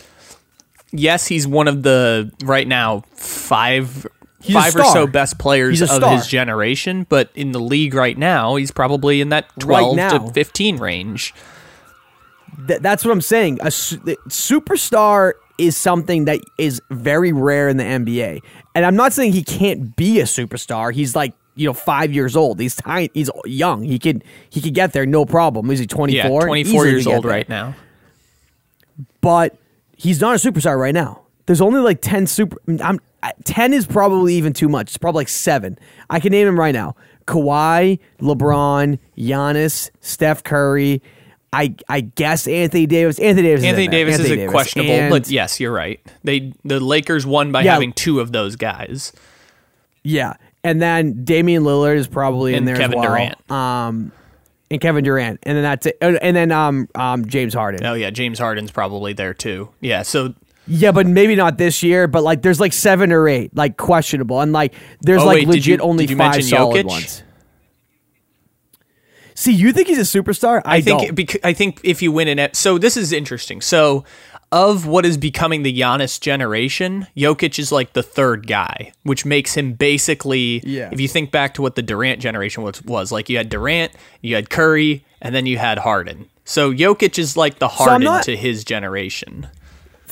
yes, 0.91 1.27
he's 1.27 1.48
one 1.48 1.67
of 1.67 1.84
the 1.84 2.31
right 2.43 2.67
now 2.67 3.01
five 3.13 4.07
He's 4.46 4.56
five 4.56 4.75
or 4.75 4.84
so 4.86 5.08
best 5.08 5.38
players 5.40 5.82
of 5.82 6.04
his 6.12 6.28
generation, 6.28 7.06
but 7.10 7.30
in 7.36 7.52
the 7.52 7.60
league 7.60 7.94
right 7.94 8.18
now, 8.18 8.56
he's 8.56 8.72
probably 8.72 9.22
in 9.22 9.30
that 9.30 9.48
twelve 9.60 9.96
now. 9.96 10.18
to 10.18 10.32
fifteen 10.34 10.78
range. 10.78 11.34
Th- 12.68 12.80
that's 12.80 13.04
what 13.04 13.12
I'm 13.12 13.22
saying. 13.22 13.60
A 13.62 13.72
su- 13.72 13.98
superstar 14.30 15.34
is 15.58 15.75
something 15.75 16.25
that 16.25 16.40
is 16.58 16.82
very 16.92 17.32
rare 17.34 17.68
in 17.70 17.78
the 17.78 17.84
NBA, 17.84 18.42
and 18.75 18.86
I'm 18.86 18.96
not 18.96 19.14
saying 19.14 19.34
he 19.34 19.44
can't 19.44 19.96
be 19.96 20.20
a 20.20 20.24
superstar. 20.25 20.94
He's 20.94 21.16
like 21.16 21.34
you 21.56 21.66
know 21.66 21.74
five 21.74 22.14
years 22.14 22.36
old. 22.36 22.60
He's 22.60 22.75
tiny. 22.75 23.10
He's 23.14 23.30
young. 23.46 23.84
He 23.84 23.98
could 24.00 24.24
he 24.50 24.62
could 24.62 24.74
get 24.74 24.94
there 24.94 25.06
no 25.06 25.25
problem. 25.25 25.72
Is 25.72 25.80
he 25.80 25.88
24? 25.88 26.16
Yeah, 26.18 26.46
twenty 26.46 26.64
four 26.64 26.86
Easily 26.86 26.90
years 26.92 27.08
old 27.08 27.24
there. 27.24 27.32
right 27.32 27.50
now. 27.50 27.75
But 29.22 29.58
he's 29.98 30.22
not 30.22 30.36
a 30.36 30.38
superstar 30.38 30.80
right 30.80 30.94
now. 30.94 31.22
There's 31.46 31.62
only 31.62 31.80
like 31.80 32.02
ten 32.02 32.28
super. 32.28 32.58
I'm 32.84 33.00
I- 33.25 33.34
ten 33.44 33.74
is 33.74 33.86
probably 33.86 34.36
even 34.36 34.53
too 34.53 34.70
much. 34.70 34.88
It's 34.89 34.98
probably 34.98 35.22
like 35.22 35.29
seven. 35.29 35.77
I 36.10 36.20
can 36.20 36.32
name 36.32 36.46
them 36.46 36.60
right 36.60 36.74
now: 36.74 36.96
Kawhi, 37.27 38.00
LeBron, 38.20 39.00
Giannis, 39.17 39.89
Steph 40.01 40.44
Curry. 40.44 41.01
I 41.53 41.74
I 41.88 42.01
guess 42.01 42.48
Anthony 42.48 42.86
Davis. 42.86 43.17
Anthony 43.20 43.48
Davis. 43.48 43.62
is 43.63 43.65
Anthony 43.70 43.88
there. 43.88 44.05
Davis 44.05 44.20
Anthony 44.20 44.41
is 44.41 44.48
a 44.50 44.51
questionable, 44.51 44.91
And- 44.94 45.10
but 45.10 45.29
yes, 45.29 45.60
you're 45.60 45.72
right. 45.72 46.00
They 46.24 46.51
the 46.65 46.79
Lakers 46.79 47.25
won 47.25 47.51
by 47.51 47.62
Yeah. 47.63 47.74
having 47.74 47.94
two 47.94 48.20
of 48.20 48.32
those 48.34 48.55
guys. 48.55 49.13
Yeah, 50.03 50.34
and 50.63 50.82
then 50.82 51.24
Damian 51.24 51.63
Lillard 51.63 51.96
is 51.96 52.08
probably 52.08 52.53
in 52.55 52.65
there 52.65 52.75
Kevin 52.75 53.00
as 53.00 53.03
well. 53.03 53.10
Durant. 53.15 53.51
Um, 53.51 54.12
and 54.70 54.82
Kevin 54.82 55.03
Durant, 55.03 55.39
and 55.44 55.55
then 55.55 55.63
that's 55.63 55.86
it. 55.86 55.98
And 56.01 56.36
then 56.36 56.51
um 56.51 56.89
um 56.96 57.25
James 57.25 57.53
Harden. 57.53 57.86
Oh 57.86 57.94
yeah, 57.94 58.10
James 58.10 58.38
Harden's 58.38 58.72
probably 58.72 59.13
there 59.13 59.34
too. 59.34 59.70
Yeah, 59.79 60.01
so 60.01 60.34
Yeah, 60.67 60.91
but 60.91 61.05
maybe 61.07 61.36
not 61.36 61.57
this 61.57 61.84
year. 61.84 62.07
But 62.07 62.24
like, 62.24 62.41
there's 62.41 62.60
like 62.60 62.74
seven 62.74 63.12
or 63.12 63.27
eight 63.27 63.55
like 63.55 63.77
questionable, 63.77 64.41
and 64.41 64.51
like 64.51 64.74
there's 65.01 65.22
Oh, 65.22 65.25
like 65.27 65.38
wait, 65.39 65.48
legit 65.48 65.79
you- 65.79 65.86
only 65.86 66.07
five 66.07 66.43
solid 66.43 66.86
Jokic? 66.86 66.89
ones. 66.89 67.24
See, 69.38 69.51
you 69.51 69.74
think 69.74 69.89
he's 69.89 69.98
a 69.98 70.01
superstar? 70.19 70.62
I, 70.63 70.77
I 70.77 70.81
think 70.81 71.13
bec- 71.13 71.43
I 71.45 71.51
think 71.53 71.81
if 71.84 72.01
you 72.01 72.12
win 72.12 72.27
an 72.29 72.50
so 72.53 72.77
this 72.77 72.95
is 72.95 73.12
interesting. 73.12 73.60
So 73.60 74.05
of 74.51 74.86
what 74.88 75.05
is 75.05 75.17
becoming 75.17 75.63
the 75.63 75.77
Giannis 75.77 76.22
generation, 76.22 77.07
Jokic 77.17 77.60
is 77.60 77.69
like 77.72 77.91
the 77.93 78.03
third 78.03 78.48
guy, 78.48 78.93
which 79.03 79.25
makes 79.25 79.53
him 79.55 79.74
basically 79.74 80.62
Yeah. 80.63 80.89
if 80.91 81.01
you 81.01 81.10
think 81.10 81.31
back 81.31 81.53
to 81.55 81.62
what 81.62 81.75
the 81.75 81.81
Durant 81.81 82.22
generation 82.22 82.63
was, 82.63 82.81
was 82.84 83.12
like 83.12 83.27
you 83.29 83.36
had 83.36 83.50
Durant, 83.50 83.91
you 84.22 84.36
had 84.36 84.50
Curry, 84.50 85.03
and 85.22 85.36
then 85.36 85.45
you 85.45 85.57
had 85.57 85.79
Harden. 85.79 86.27
So 86.45 86.72
Jokic 86.72 87.19
is 87.19 87.36
like 87.36 87.60
the 87.60 87.67
Harden 87.67 88.05
not- 88.05 88.24
to 88.24 88.38
his 88.38 88.63
generation. 88.63 89.48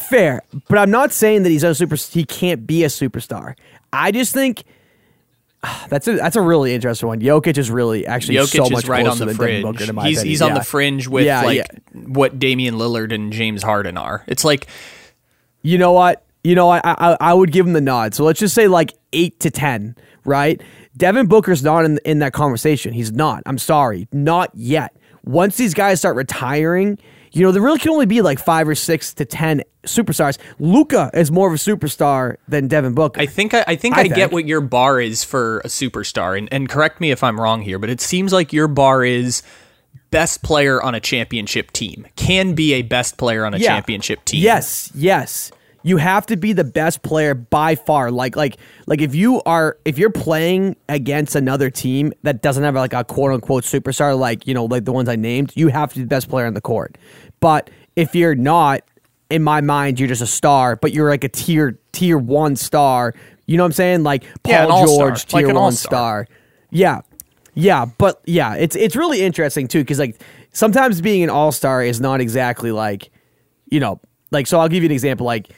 Fair, 0.10 0.42
but 0.70 0.78
I'm 0.78 0.92
not 0.92 1.12
saying 1.12 1.44
that 1.44 1.50
he's 1.50 1.64
a 1.64 1.74
super. 1.76 1.96
He 1.96 2.26
can't 2.26 2.66
be 2.68 2.84
a 2.84 2.88
superstar. 2.88 3.56
I 3.92 4.12
just 4.12 4.34
think 4.34 4.64
that's 5.90 6.08
a 6.08 6.14
that's 6.16 6.36
a 6.36 6.42
really 6.42 6.74
interesting 6.74 7.08
one. 7.08 7.20
Jokic 7.22 7.58
is 7.58 7.70
really 7.72 8.06
actually 8.06 8.36
Jokic 8.36 8.66
so 8.66 8.70
much 8.70 8.88
right 8.88 9.06
on 9.06 9.18
closer 9.18 9.26
the 9.26 9.34
than 9.34 9.38
Devin 9.38 9.62
fringe. 9.64 9.78
Booker, 9.78 9.90
in 9.90 9.96
my 9.96 10.08
He's 10.08 10.18
opinion. 10.20 10.30
he's 10.32 10.42
on 10.42 10.54
the 10.54 10.64
fringe 10.64 11.08
with 11.08 11.26
Yeah, 11.26 11.42
like 11.44 11.58
yeah. 11.58 12.02
what 12.08 12.40
Damian 12.40 12.76
Lillard 12.76 13.14
and 13.14 13.32
James 13.32 13.64
Harden 13.64 13.98
are. 13.98 14.24
It's 14.28 14.44
like 14.44 14.68
You 15.62 15.78
know 15.78 15.92
what? 15.94 16.24
You 16.44 16.56
know, 16.56 16.70
I, 16.70 16.82
I 16.84 17.18
I 17.22 17.34
would 17.34 17.52
give 17.54 17.66
him 17.66 17.72
the 17.74 17.82
nod. 17.82 18.14
So 18.14 18.26
let's 18.26 18.40
just 18.40 18.54
say 18.54 18.68
like 18.68 18.94
eight 19.14 19.40
to 19.42 19.50
ten, 19.52 19.96
right? 20.26 20.62
Devin 20.98 21.28
Booker's 21.28 21.64
not 21.64 21.86
in 21.86 22.00
in 22.04 22.20
that 22.20 22.34
conversation. 22.34 22.92
He's 22.94 23.12
not. 23.14 23.44
I'm 23.46 23.58
sorry, 23.58 24.08
not 24.12 24.52
yet. 24.54 24.94
Once 25.24 25.56
these 25.56 25.74
guys 25.74 26.00
start 26.00 26.18
retiring, 26.18 27.00
you 27.34 27.42
know, 27.44 27.52
there 27.52 27.62
really 27.62 27.80
can 27.80 27.92
only 27.92 28.06
be 28.06 28.22
like 28.22 28.40
five 28.40 28.68
or 28.68 28.76
six 28.76 29.14
to 29.16 29.26
ten 29.26 29.64
superstars. 29.86 30.38
Luka 30.60 31.10
is 31.14 31.32
more 31.32 31.48
of 31.48 31.54
a 31.54 31.58
superstar 31.58 32.38
than 32.48 32.68
Devin 32.68 32.94
Booker. 32.94 33.20
I 33.20 33.26
think 33.26 33.54
I, 33.54 33.64
I 33.68 33.76
think 33.76 33.98
I 33.98 34.02
I, 34.02 34.08
get 34.08 34.32
what 34.32 34.46
your 34.46 34.62
bar 34.62 35.02
is 35.02 35.24
for 35.24 35.60
a 35.60 35.68
superstar, 35.68 36.38
and, 36.38 36.48
and 36.52 36.70
correct 36.70 37.02
me 37.02 37.12
if 37.12 37.24
I'm 37.24 37.40
wrong 37.40 37.62
here, 37.62 37.80
but 37.80 37.90
it 37.90 38.00
seems 38.00 38.32
like 38.32 38.54
your 38.54 38.68
bar 38.68 39.04
is 39.04 39.42
best 40.12 40.44
player 40.44 40.82
on 40.82 40.94
a 40.94 41.00
championship 41.00 41.72
team. 41.72 42.06
Can 42.16 42.54
be 42.54 42.74
a 42.74 42.84
best 42.84 43.18
player 43.18 43.46
on 43.46 43.56
a 43.56 43.58
Yeah. 43.58 43.70
championship 43.70 44.24
team. 44.26 44.44
Yes, 44.44 44.92
yes. 44.94 45.52
You 45.84 45.98
have 45.98 46.26
to 46.28 46.38
be 46.38 46.54
the 46.54 46.64
best 46.64 47.02
player 47.04 47.34
by 47.34 47.76
far. 47.76 48.10
Like 48.10 48.36
like 48.36 48.58
like 48.88 49.02
if 49.02 49.14
you 49.14 49.42
are 49.44 49.78
if 49.86 49.98
you're 49.98 50.10
playing 50.10 50.76
against 50.90 51.36
another 51.36 51.70
team 51.70 52.14
that 52.24 52.42
doesn't 52.42 52.64
have 52.64 52.76
like 52.76 52.94
a 52.94 53.04
quote 53.04 53.34
unquote 53.34 53.64
superstar 53.66 54.18
like, 54.18 54.48
you 54.48 54.54
know, 54.54 54.66
like 54.66 54.86
the 54.86 54.94
ones 54.94 55.10
I 55.10 55.16
named, 55.16 55.52
you 55.56 55.68
have 55.68 55.90
to 55.92 56.00
be 56.00 56.02
the 56.04 56.08
best 56.08 56.30
player 56.30 56.46
on 56.46 56.54
the 56.54 56.62
court. 56.62 56.98
But 57.40 57.70
if 57.96 58.16
you're 58.16 58.36
not, 58.36 58.82
in 59.30 59.44
my 59.44 59.62
mind, 59.62 60.00
you're 60.00 60.08
just 60.08 60.22
a 60.22 60.28
star, 60.28 60.76
but 60.76 60.94
you're 60.94 61.10
like 61.10 61.24
a 61.24 61.30
tier 61.30 61.78
tier 61.92 62.18
one 62.18 62.56
star. 62.56 63.14
You 63.46 63.58
know 63.58 63.64
what 63.64 63.68
I'm 63.68 63.74
saying? 63.74 64.04
Like 64.04 64.24
Paul 64.44 64.54
Yeah, 64.54 64.86
George, 64.86 65.34
like 65.34 65.46
tier 65.46 65.50
an 65.50 65.56
one 65.56 65.74
star. 65.74 66.28
Yeah. 66.72 67.02
Yeah, 67.56 67.86
but 67.86 68.22
yeah, 68.26 68.56
it's 68.56 68.76
it's 68.76 68.96
really 68.96 69.22
interesting 69.22 69.68
too 69.68 69.80
because 69.80 70.00
like 70.00 70.20
sometimes 70.54 71.02
being 71.02 71.24
an 71.24 71.30
all 71.30 71.52
star 71.52 71.84
is 71.84 72.02
not 72.02 72.20
exactly 72.20 72.72
like, 72.72 73.12
you 73.70 73.80
know, 73.80 74.00
like 74.32 74.48
so. 74.48 74.60
I'll 74.60 74.70
give 74.70 74.82
you 74.82 74.88
an 74.88 74.94
example. 74.94 75.26
Like 75.26 75.50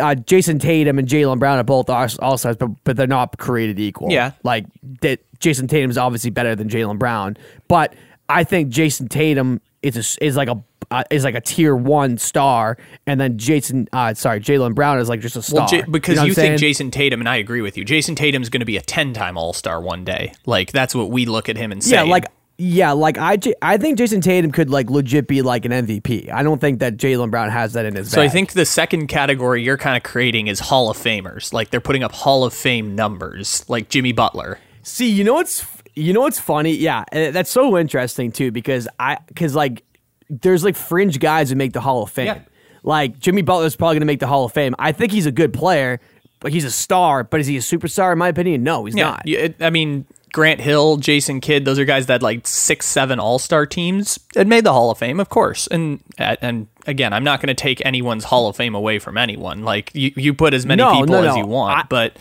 uh, 0.00 0.14
Jayson 0.14 0.60
Tatum 0.60 0.98
and 0.98 1.08
Jaylen 1.08 1.38
Brown 1.38 1.58
are 1.58 1.64
both 1.64 1.88
all 1.90 2.08
stars, 2.38 2.56
but 2.56 2.68
but 2.84 2.96
they're 2.96 3.06
not 3.06 3.38
created 3.38 3.78
equal. 3.78 4.10
Yeah. 4.10 4.32
like 4.42 4.66
that. 5.00 5.20
Jayson 5.40 5.68
Tatum 5.68 5.90
is 5.90 5.98
obviously 5.98 6.30
better 6.30 6.56
than 6.56 6.68
Jaylen 6.68 6.98
Brown, 6.98 7.36
but 7.68 7.94
I 8.28 8.44
think 8.44 8.70
Jayson 8.70 9.08
Tatum 9.08 9.60
is 9.82 10.18
a, 10.18 10.24
is 10.24 10.36
like 10.36 10.48
a 10.48 10.62
uh, 10.90 11.02
is 11.10 11.24
like 11.24 11.34
a 11.34 11.40
tier 11.40 11.74
one 11.74 12.18
star, 12.18 12.76
and 13.06 13.20
then 13.20 13.38
Jason, 13.38 13.88
uh, 13.92 14.14
sorry, 14.14 14.40
Jaylen 14.40 14.74
Brown 14.74 14.98
is 14.98 15.08
like 15.08 15.20
just 15.20 15.36
a 15.36 15.42
star. 15.42 15.60
Well, 15.60 15.68
J- 15.68 15.82
because 15.90 16.16
know 16.16 16.24
you, 16.24 16.34
think? 16.34 16.60
Jayson 16.60 16.90
Tatum, 16.90 17.20
and 17.20 17.28
I 17.28 17.36
agree 17.36 17.60
with 17.60 17.76
you. 17.76 17.84
Jayson 17.84 18.14
Tatum's 18.14 18.48
going 18.48 18.60
to 18.60 18.66
be 18.66 18.76
a 18.76 18.82
ten-time 18.82 19.36
All-Star 19.36 19.80
one 19.80 20.04
day. 20.04 20.32
Like 20.46 20.72
that's 20.72 20.94
what 20.94 21.10
we 21.10 21.26
look 21.26 21.48
at 21.48 21.56
him 21.56 21.72
and 21.72 21.82
say. 21.82 21.96
Yeah, 21.96 22.02
like 22.02 22.26
Yeah, 22.56 22.92
like 22.92 23.18
I, 23.18 23.36
I 23.62 23.78
think 23.78 23.98
Jayson 23.98 24.20
Tatum 24.22 24.52
could 24.52 24.70
like 24.70 24.88
legit 24.88 25.26
be 25.26 25.42
like 25.42 25.64
an 25.64 25.72
MVP. 25.72 26.30
I 26.30 26.42
don't 26.44 26.60
think 26.60 26.78
that 26.78 26.96
Jaylen 26.96 27.30
Brown 27.30 27.50
has 27.50 27.72
that 27.72 27.84
in 27.84 27.96
his. 27.96 28.10
So 28.12 28.22
I 28.22 28.28
think 28.28 28.52
the 28.52 28.64
second 28.64 29.08
category 29.08 29.62
you're 29.62 29.76
kind 29.76 29.96
of 29.96 30.04
creating 30.04 30.46
is 30.46 30.60
Hall 30.60 30.88
of 30.88 30.96
Famers. 30.96 31.52
Like 31.52 31.70
they're 31.70 31.80
putting 31.80 32.04
up 32.04 32.12
Hall 32.12 32.44
of 32.44 32.54
Fame 32.54 32.94
numbers, 32.94 33.64
like 33.68 33.88
Jimmy 33.88 34.12
Butler. 34.12 34.58
See, 34.82 35.10
you 35.10 35.24
know 35.24 35.34
what's 35.34 35.66
you 35.96 36.12
know 36.12 36.20
what's 36.20 36.38
funny? 36.38 36.76
Yeah, 36.76 37.04
that's 37.12 37.50
so 37.50 37.76
interesting 37.76 38.30
too 38.30 38.52
because 38.52 38.86
I 39.00 39.18
because 39.26 39.56
like 39.56 39.82
there's 40.30 40.62
like 40.62 40.76
fringe 40.76 41.18
guys 41.18 41.50
who 41.50 41.56
make 41.56 41.72
the 41.72 41.80
Hall 41.80 42.02
of 42.04 42.10
Fame. 42.10 42.26
Yeah. 42.26 42.38
Like 42.84 43.18
Jimmy 43.18 43.42
Butler's 43.42 43.74
probably 43.74 43.94
going 43.94 44.00
to 44.02 44.06
make 44.06 44.20
the 44.20 44.26
Hall 44.28 44.44
of 44.44 44.52
Fame. 44.52 44.74
I 44.78 44.92
think 44.92 45.10
he's 45.10 45.26
a 45.26 45.32
good 45.32 45.52
player, 45.52 46.00
but 46.40 46.52
he's 46.52 46.64
a 46.64 46.70
star. 46.70 47.24
But 47.24 47.40
is 47.40 47.46
he 47.48 47.56
a 47.56 47.60
superstar? 47.60 48.12
In 48.12 48.18
my 48.18 48.28
opinion, 48.28 48.62
no, 48.62 48.84
he's 48.84 48.94
not. 48.94 49.26
You- 49.26 49.54
I 49.60 49.70
mean, 49.70 50.04
Grant 50.34 50.60
Hill, 50.60 50.96
Jason 50.96 51.40
Kidd, 51.40 51.64
those 51.64 51.78
are 51.78 51.84
guys 51.84 52.06
that 52.06 52.20
like 52.20 52.44
six, 52.44 52.86
seven 52.86 53.20
All 53.20 53.38
Star 53.38 53.66
teams 53.66 54.18
had 54.34 54.48
made 54.48 54.64
the 54.64 54.72
Hall 54.72 54.90
of 54.90 54.98
Fame, 54.98 55.20
of 55.20 55.28
course. 55.28 55.68
And 55.68 56.00
and 56.18 56.66
again, 56.88 57.12
I'm 57.12 57.22
not 57.22 57.40
going 57.40 57.54
to 57.54 57.54
take 57.54 57.80
anyone's 57.86 58.24
Hall 58.24 58.48
of 58.48 58.56
Fame 58.56 58.74
away 58.74 58.98
from 58.98 59.16
anyone. 59.16 59.62
Like 59.62 59.92
you, 59.94 60.10
you 60.16 60.34
put 60.34 60.52
as 60.52 60.66
many 60.66 60.82
No, 60.82 60.90
people 61.00 61.22
no, 61.22 61.30
as 61.30 61.36
you 61.36 61.46
want, 61.46 61.78
I- 61.78 61.86
but 61.88 62.16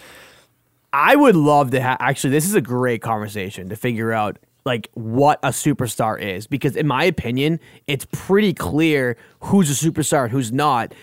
I 0.94 1.16
would 1.16 1.36
love 1.36 1.72
to 1.72 1.82
have. 1.82 1.98
Actually, 2.00 2.30
this 2.30 2.46
is 2.46 2.54
a 2.54 2.62
great 2.62 3.02
conversation 3.02 3.70
to 3.70 3.76
figure 3.76 4.12
out 4.14 4.38
like 4.64 4.90
what 4.94 5.40
a 5.42 5.50
superstar 5.50 6.22
is 6.22 6.46
because 6.46 6.76
in 6.76 6.86
my 6.86 7.06
opinion, 7.06 7.60
it's 7.88 8.06
pretty 8.12 8.54
clear 8.54 9.18
who's 9.40 9.72
a 9.72 9.90
superstar 9.90 10.26
and 10.26 10.32
who's 10.32 10.52
not. 10.52 10.94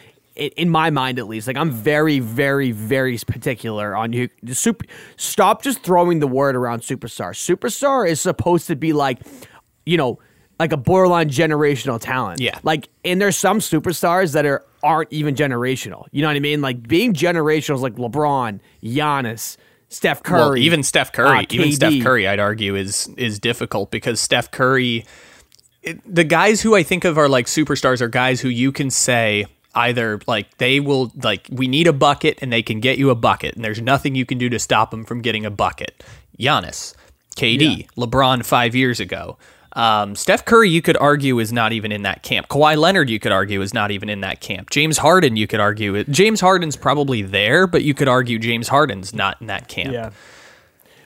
In, 0.41 0.71
my 0.71 0.89
mind, 0.89 1.19
at 1.19 1.27
least, 1.27 1.47
like 1.47 1.57
I'm 1.57 1.71
very, 1.71 2.19
very, 2.19 2.73
very 2.73 3.19
particular 3.19 3.95
on 3.95 4.15
you. 4.15 4.29
Super, 4.53 4.87
stop 5.17 5.63
just 5.63 5.83
throwing 5.83 6.21
the 6.21 6.27
word 6.27 6.57
around 6.57 6.81
superstar. 6.81 7.33
Superstar 7.35 8.09
is 8.09 8.21
supposed 8.21 8.67
to 8.69 8.77
be 8.77 8.95
like, 8.95 9.19
you 9.85 9.99
know, 9.99 10.19
like 10.59 10.73
a 10.73 10.77
borderline 10.77 11.29
generational 11.29 12.01
talent. 12.01 12.41
Yeah. 12.41 12.59
Like, 12.63 12.89
and 13.05 13.21
there's 13.21 13.37
some 13.37 13.59
superstars 13.59 14.33
that 14.33 14.47
are 14.47 14.65
aren't 14.83 15.13
even 15.13 15.35
generational. 15.35 16.07
You 16.11 16.23
know 16.23 16.29
what 16.29 16.37
I 16.37 16.41
mean? 16.41 16.61
Like 16.61 16.87
being 16.87 17.13
generational 17.13 17.75
is 17.75 17.83
like 17.83 17.97
LeBron, 17.97 18.61
Giannis, 18.83 19.57
Steph 19.89 20.23
Curry. 20.23 20.39
well, 20.39 20.57
even 20.57 20.83
Steph 20.83 21.13
Curry, 21.13 21.39
uh, 21.39 21.45
even 21.51 21.73
Steph 21.73 22.03
Curry, 22.03 22.29
I'd 22.29 22.39
argue 22.39 22.77
is 22.77 23.09
is 23.17 23.39
difficult 23.39 23.91
because 23.91 24.21
Steph 24.21 24.51
Curry, 24.51 25.05
it, 25.83 26.01
the 26.07 26.25
guys 26.25 26.63
who 26.63 26.75
I 26.77 26.83
think 26.83 27.05
of 27.05 27.19
are 27.19 27.29
like 27.29 27.47
superstars 27.47 28.01
are 28.01 28.09
guys 28.09 28.41
who 28.41 28.49
you 28.49 28.73
can 28.73 28.91
say 28.91 29.47
either 29.75 30.21
like 30.27 30.59
they 30.59 30.81
will 30.81 31.13
like 31.23 31.47
we 31.51 31.69
need 31.69 31.87
a 31.87 31.93
bucket 31.93 32.39
and 32.43 32.53
they 32.53 32.63
can 32.63 32.81
get 32.81 32.99
you 32.99 33.11
a 33.11 33.15
bucket 33.15 33.55
and 33.55 33.65
there's 33.65 33.81
nothing 33.81 34.15
you 34.15 34.27
can 34.27 34.39
do 34.39 34.49
to 34.49 34.59
stop 34.59 34.91
them 34.91 35.05
from 35.05 35.21
getting 35.23 35.45
a 35.45 35.51
bucket. 35.51 36.03
Giannis, 36.39 36.95
KD, 37.37 37.89
LeBron 37.97 38.45
five 38.45 38.75
years 38.75 39.01
ago. 39.01 39.37
Um, 39.75 40.17
Steph 40.17 40.45
Curry, 40.45 40.69
you 40.69 40.83
could 40.83 40.97
argue, 40.97 41.39
is 41.39 41.53
not 41.53 41.73
even 41.73 41.93
in 41.93 42.03
that 42.03 42.23
camp. 42.25 42.49
Kawhi 42.49 42.77
Leonard, 42.77 43.09
you 43.09 43.21
could 43.21 43.31
argue, 43.31 43.63
is 43.63 43.73
not 43.73 43.91
even 43.93 44.09
in 44.09 44.21
that 44.23 44.41
camp. 44.41 44.71
James 44.71 44.99
Harden, 44.99 45.37
you 45.37 45.47
could 45.47 45.61
argue, 45.61 46.03
James 46.05 46.41
Harden's 46.41 46.75
probably 46.77 47.23
there, 47.23 47.69
but 47.69 47.85
you 47.85 47.95
could 47.95 48.09
argue 48.09 48.39
James 48.39 48.67
Harden's 48.67 49.15
not 49.15 49.41
in 49.41 49.47
that 49.47 49.69
camp. 49.69 49.93
Yeah. 49.93 50.11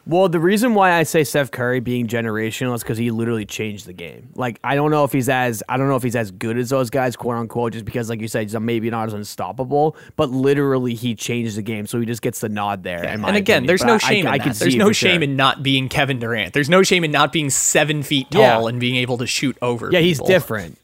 Well, 0.06 0.28
the 0.28 0.38
reason 0.38 0.74
why 0.74 0.92
I 0.92 1.04
say 1.04 1.24
Steph 1.24 1.50
Curry 1.50 1.80
being 1.80 2.06
generational 2.06 2.74
is 2.74 2.82
because 2.82 2.98
he 2.98 3.10
literally 3.10 3.46
changed 3.46 3.86
the 3.86 3.94
game. 3.94 4.28
Like, 4.34 4.60
I 4.62 4.74
don't 4.74 4.90
know 4.90 5.04
if 5.04 5.12
he's 5.12 5.30
as 5.30 5.62
I 5.66 5.78
don't 5.78 5.88
know 5.88 5.96
if 5.96 6.02
he's 6.02 6.14
as 6.14 6.30
good 6.30 6.58
as 6.58 6.68
those 6.68 6.90
guys, 6.90 7.16
quote 7.16 7.36
unquote, 7.36 7.72
just 7.72 7.86
because, 7.86 8.10
like 8.10 8.20
you 8.20 8.28
said, 8.28 8.42
he's 8.42 8.54
maybe 8.60 8.90
not 8.90 9.06
as 9.08 9.14
unstoppable. 9.14 9.96
But 10.16 10.28
literally, 10.28 10.92
he 10.94 11.14
changed 11.14 11.56
the 11.56 11.62
game, 11.62 11.86
so 11.86 11.98
he 12.00 12.04
just 12.06 12.20
gets 12.20 12.40
the 12.40 12.50
nod 12.50 12.82
there. 12.82 13.02
my 13.02 13.28
and 13.28 13.36
again, 13.36 13.62
opinion. 13.62 13.66
there's 13.66 13.80
But 13.80 13.86
no 13.86 13.98
shame 13.98 14.26
I, 14.26 14.32
I 14.32 14.38
that. 14.38 14.56
see 14.56 14.64
There's 14.64 14.76
no 14.76 14.92
shame 14.92 15.20
sure. 15.20 15.22
in 15.22 15.36
not 15.36 15.62
being 15.62 15.88
Kevin 15.88 16.18
Durant. 16.18 16.52
There's 16.52 16.68
no 16.68 16.82
shame 16.82 17.02
in 17.04 17.10
not 17.10 17.32
being 17.32 17.48
seven 17.48 18.02
feet 18.02 18.30
tall 18.30 18.42
Yeah. 18.42 18.66
and 18.68 18.78
being 18.78 18.96
able 18.96 19.16
to 19.18 19.26
shoot 19.26 19.56
over. 19.62 19.88
Yeah, 19.90 20.00
he's 20.00 20.20
different. 20.20 20.76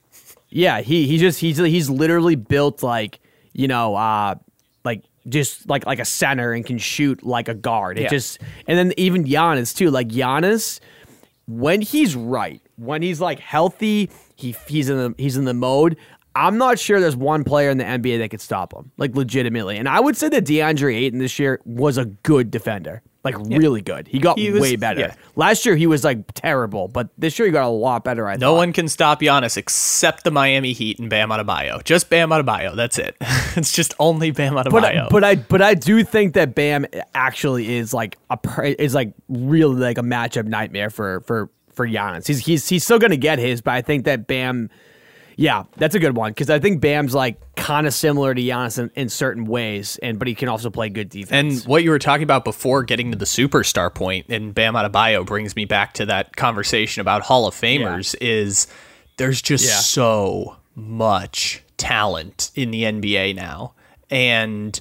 Yeah, 0.48 0.80
he 0.80 1.06
he 1.06 1.18
just 1.18 1.40
he's 1.40 1.58
he's 1.58 1.90
literally 1.90 2.36
built 2.36 2.82
like 2.82 3.20
you 3.52 3.68
know 3.68 3.94
uh 3.96 4.36
just 5.28 5.68
like 5.68 5.84
like 5.86 5.98
a 5.98 6.04
center 6.04 6.52
and 6.52 6.64
can 6.64 6.78
shoot 6.78 7.22
like 7.24 7.48
a 7.48 7.54
guard. 7.54 7.98
It 7.98 8.02
Yeah. 8.02 8.08
just 8.08 8.38
and 8.66 8.78
then 8.78 8.92
even 8.96 9.24
Giannis 9.24 9.74
too. 9.76 9.90
Like 9.90 10.08
Giannis, 10.08 10.80
when 11.46 11.82
he's 11.82 12.14
right, 12.16 12.60
when 12.76 13.02
he's 13.02 13.20
like 13.20 13.38
healthy, 13.40 14.10
he 14.36 14.54
he's 14.66 14.88
in 14.88 14.96
the 14.96 15.14
he's 15.18 15.36
in 15.36 15.44
the 15.44 15.54
mode. 15.54 15.96
I'm 16.36 16.58
not 16.58 16.78
sure 16.78 17.00
there's 17.00 17.16
one 17.16 17.42
player 17.42 17.70
in 17.70 17.78
the 17.78 17.84
NBA 17.84 18.18
that 18.18 18.30
could 18.30 18.40
stop 18.40 18.72
him, 18.72 18.92
like 18.98 19.16
legitimately. 19.16 19.76
And 19.76 19.88
I 19.88 19.98
would 19.98 20.16
say 20.16 20.28
that 20.28 20.44
DeAndre 20.44 20.94
Ayton 20.94 21.18
this 21.18 21.38
year 21.40 21.60
was 21.64 21.98
a 21.98 22.04
good 22.04 22.52
defender, 22.52 23.02
like 23.22 23.36
really 23.38 23.82
good. 23.82 24.08
He 24.08 24.18
got 24.18 24.38
He 24.38 24.50
was- 24.50 24.62
way 24.62 24.76
better. 24.76 25.00
yeah. 25.00 25.14
Last 25.36 25.66
year 25.66 25.76
he 25.76 25.86
was 25.86 26.04
like 26.04 26.18
terrible, 26.34 26.88
but 26.88 27.08
this 27.18 27.38
year 27.38 27.46
he 27.46 27.52
got 27.52 27.66
a 27.66 27.68
lot 27.68 28.02
better. 28.04 28.26
I 28.26 28.36
No 28.36 28.52
thought. 28.52 28.56
one 28.56 28.72
can 28.72 28.88
stop 28.88 29.20
Giannis 29.20 29.56
except 29.56 30.24
the 30.24 30.30
Miami 30.30 30.72
Heat 30.72 30.98
and 30.98 31.10
Bam 31.10 31.28
Adebayo. 31.28 31.84
Just 31.84 32.08
Bam 32.08 32.30
Adebayo. 32.30 32.74
That's 32.74 32.98
it. 32.98 33.16
it's 33.56 33.72
just 33.72 33.92
only 33.98 34.30
Bam 34.30 34.54
But 34.54 34.66
Adebayo. 34.66 35.08
but 35.10 35.22
I 35.24 35.34
but 35.36 35.60
I 35.60 35.74
do 35.74 36.02
think 36.04 36.34
that 36.34 36.54
Bam 36.54 36.86
actually 37.14 37.76
is 37.76 37.92
like 37.92 38.16
a 38.30 38.38
is 38.82 38.94
like 38.94 39.12
really 39.28 39.76
like 39.80 39.98
a 39.98 40.02
matchup 40.02 40.46
nightmare 40.46 40.88
for 40.90 41.20
for 41.20 41.50
for 41.74 41.86
Giannis. 41.86 42.26
He's 42.26 42.44
he's 42.46 42.68
he's 42.68 42.84
still 42.84 42.98
gonna 42.98 43.16
get 43.16 43.38
his, 43.38 43.60
but 43.60 43.72
I 43.74 43.82
think 43.82 44.04
that 44.06 44.26
Bam, 44.26 44.70
yeah, 45.40 45.62
that's 45.78 45.94
a 45.94 45.98
good 45.98 46.14
one 46.14 46.32
because 46.32 46.50
I 46.50 46.58
think 46.58 46.82
Bam's 46.82 47.14
like 47.14 47.40
kind 47.56 47.86
of 47.86 47.94
similar 47.94 48.34
to 48.34 48.42
Giannis 48.42 48.78
in, 48.78 48.90
in 48.94 49.08
certain 49.08 49.46
ways, 49.46 49.98
and 50.02 50.18
but 50.18 50.28
he 50.28 50.34
can 50.34 50.50
also 50.50 50.68
play 50.68 50.90
good 50.90 51.08
defense. 51.08 51.60
and 51.62 51.66
what 51.66 51.82
you 51.82 51.88
were 51.88 51.98
talking 51.98 52.24
about 52.24 52.44
before 52.44 52.82
getting 52.82 53.10
to 53.12 53.16
the 53.16 53.24
superstar 53.24 53.92
point 53.94 54.26
and 54.28 54.54
Bam 54.54 54.74
Adebayo 54.74 55.24
brings 55.24 55.56
me 55.56 55.64
back 55.64 55.94
to 55.94 56.04
that 56.06 56.36
conversation 56.36 57.00
about 57.00 57.22
Hall 57.22 57.46
of 57.46 57.54
Famers 57.54 58.14
is 58.20 58.66
there's 59.16 59.40
just 59.40 59.64
Yeah. 59.64 59.76
so 59.76 60.56
much 60.74 61.62
talent 61.78 62.50
in 62.54 62.70
the 62.70 62.82
NBA 62.82 63.34
now. 63.34 63.72
And 64.10 64.78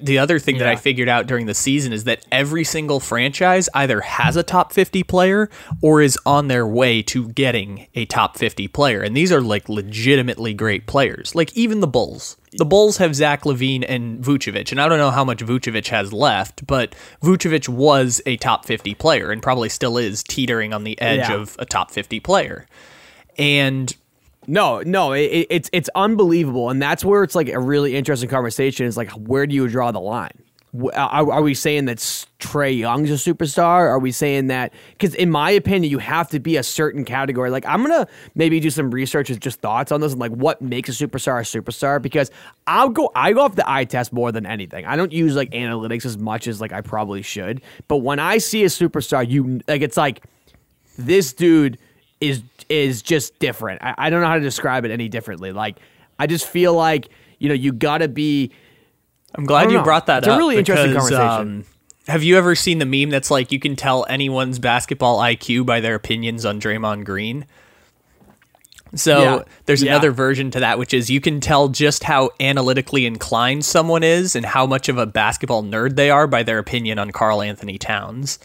the 0.00 0.18
other 0.18 0.38
thing 0.38 0.58
that 0.58 0.68
I 0.68 0.76
figured 0.76 1.08
out 1.08 1.26
during 1.26 1.46
the 1.46 1.54
season 1.54 1.92
is 1.92 2.04
that 2.04 2.24
every 2.30 2.62
single 2.64 3.00
franchise 3.00 3.68
either 3.74 4.00
has 4.02 4.36
a 4.36 4.42
top 4.42 4.72
50 4.72 5.02
player 5.04 5.48
or 5.80 6.02
is 6.02 6.18
on 6.26 6.48
their 6.48 6.66
way 6.66 7.00
to 7.04 7.28
getting 7.28 7.86
a 7.94 8.04
top 8.04 8.36
50 8.36 8.68
player. 8.68 9.00
And 9.00 9.16
these 9.16 9.32
are 9.32 9.40
like 9.40 9.68
legitimately 9.68 10.52
great 10.54 10.86
players. 10.86 11.34
Like 11.34 11.56
even 11.56 11.80
the 11.80 11.86
Bulls. 11.86 12.36
The 12.52 12.64
Bulls 12.64 12.98
have 12.98 13.14
Zach 13.14 13.44
LaVine 13.44 13.84
and 13.88 14.22
Vucevic. 14.22 14.70
And 14.72 14.80
I 14.80 14.88
don't 14.88 14.98
know 14.98 15.10
how 15.10 15.24
much 15.24 15.38
Vucevic 15.44 15.88
has 15.88 16.12
left, 16.12 16.66
but 16.66 16.94
Vucevic 17.22 17.68
was 17.68 18.20
a 18.26 18.36
top 18.38 18.66
50 18.66 18.94
player 18.94 19.30
and 19.30 19.42
probably 19.42 19.68
still 19.68 19.96
is 19.96 20.22
teetering 20.22 20.72
on 20.74 20.84
the 20.84 21.00
edge 21.00 21.28
Yeah. 21.28 21.34
of 21.34 21.56
a 21.58 21.64
top 21.64 21.90
50 21.90 22.20
player. 22.20 22.66
And 23.38 23.94
No, 24.48 24.80
no, 24.80 25.12
it, 25.12 25.20
it- 25.24 25.46
it's 25.50 25.70
it's 25.72 25.90
unbelievable, 25.94 26.70
and 26.70 26.80
that's 26.82 27.04
where 27.04 27.22
it's 27.22 27.34
like 27.34 27.48
a 27.50 27.60
really 27.60 27.94
interesting 27.94 28.28
conversation. 28.30 28.86
Is 28.86 28.96
like, 28.96 29.10
where 29.12 29.46
do 29.46 29.54
you 29.54 29.68
draw 29.68 29.92
the 29.92 30.00
line? 30.00 30.32
Are, 30.94 31.32
are 31.32 31.40
we 31.42 31.54
saying 31.54 31.86
that 31.86 31.96
Trae 32.40 32.76
Young's 32.76 33.10
a 33.10 33.14
superstar? 33.14 33.88
Are 33.88 33.98
we 33.98 34.12
saying 34.12 34.48
that 34.48 34.72
because 34.92 35.14
in 35.14 35.30
my 35.30 35.50
opinion, 35.50 35.90
you 35.90 35.98
have 35.98 36.28
to 36.30 36.40
be 36.40 36.56
a 36.56 36.62
certain 36.62 37.04
category? 37.06 37.50
Like, 37.50 37.64
I'm 37.66 37.82
gonna 37.82 38.06
maybe 38.34 38.58
do 38.60 38.68
some 38.70 38.90
research 38.90 39.30
and 39.30 39.40
just 39.40 39.60
thoughts 39.60 39.92
on 39.92 40.00
this, 40.00 40.12
and 40.12 40.20
like 40.20 40.32
what 40.32 40.60
makes 40.62 40.88
a 40.88 40.92
superstar 40.92 41.38
a 41.40 41.42
superstar? 41.60 42.00
Because 42.00 42.30
I'll 42.66 42.90
go, 42.90 43.10
I 43.14 43.32
go 43.32 43.40
off 43.42 43.54
the 43.54 43.70
eye 43.70 43.84
test 43.84 44.12
more 44.12 44.30
than 44.32 44.44
anything. 44.46 44.84
I 44.86 44.96
don't 44.96 45.12
use 45.12 45.36
like 45.36 45.50
analytics 45.50 46.04
as 46.06 46.16
much 46.18 46.46
as 46.46 46.60
like 46.60 46.72
I 46.72 46.80
probably 46.82 47.22
should. 47.22 47.60
But 47.88 47.98
when 47.98 48.18
I 48.18 48.38
see 48.38 48.62
a 48.64 48.68
superstar, 48.68 49.28
you 49.28 49.60
like 49.68 49.80
it's 49.82 49.96
like 49.96 50.22
this 50.98 51.32
dude 51.32 51.78
is 52.20 52.42
is 52.68 53.02
just 53.02 53.38
different. 53.38 53.82
I, 53.82 53.94
I 53.96 54.10
don't 54.10 54.20
know 54.20 54.26
how 54.26 54.34
to 54.34 54.40
describe 54.40 54.84
it 54.84 54.90
any 54.90 55.08
differently. 55.08 55.52
Like 55.52 55.76
I 56.18 56.26
just 56.26 56.46
feel 56.46 56.74
like 56.74 57.08
you 57.38 57.48
know 57.48 57.54
you 57.54 57.72
got 57.72 57.98
to 57.98 58.08
be. 58.08 58.50
I'm 59.34 59.44
glad 59.44 59.70
you 59.70 59.76
know. 59.78 59.84
brought 59.84 60.06
that 60.06 60.24
up. 60.24 60.28
It's 60.28 60.34
a 60.34 60.38
really 60.38 60.56
interesting 60.56 60.92
conversation. 60.94 61.20
um, 61.58 61.64
have 62.08 62.22
you 62.22 62.38
ever 62.38 62.54
seen 62.54 62.78
the 62.78 62.86
meme 62.86 63.10
that's 63.10 63.30
like 63.30 63.52
you 63.52 63.60
can 63.60 63.76
tell 63.76 64.06
anyone's 64.08 64.58
basketball 64.58 65.18
IQ 65.18 65.66
by 65.66 65.80
their 65.80 65.94
opinions 65.94 66.46
on 66.46 66.58
Draymond 66.60 67.04
Green? 67.04 67.44
So 68.94 69.20
Yeah. 69.20 69.42
there's 69.66 69.82
Yeah. 69.82 69.92
another 69.92 70.10
version 70.12 70.50
to 70.52 70.60
that, 70.60 70.78
which 70.78 70.94
is 70.94 71.10
you 71.10 71.20
can 71.20 71.40
tell 71.40 71.68
just 71.68 72.04
how 72.04 72.30
analytically 72.40 73.04
inclined 73.04 73.66
someone 73.66 74.02
is 74.02 74.34
and 74.34 74.46
how 74.46 74.64
much 74.64 74.88
of 74.88 74.96
a 74.96 75.04
basketball 75.04 75.62
nerd 75.62 75.96
they 75.96 76.08
are 76.10 76.26
by 76.26 76.42
their 76.42 76.58
opinion 76.58 76.98
on 76.98 77.10
Karl-Anthony 77.10 77.76
Towns. 77.76 78.38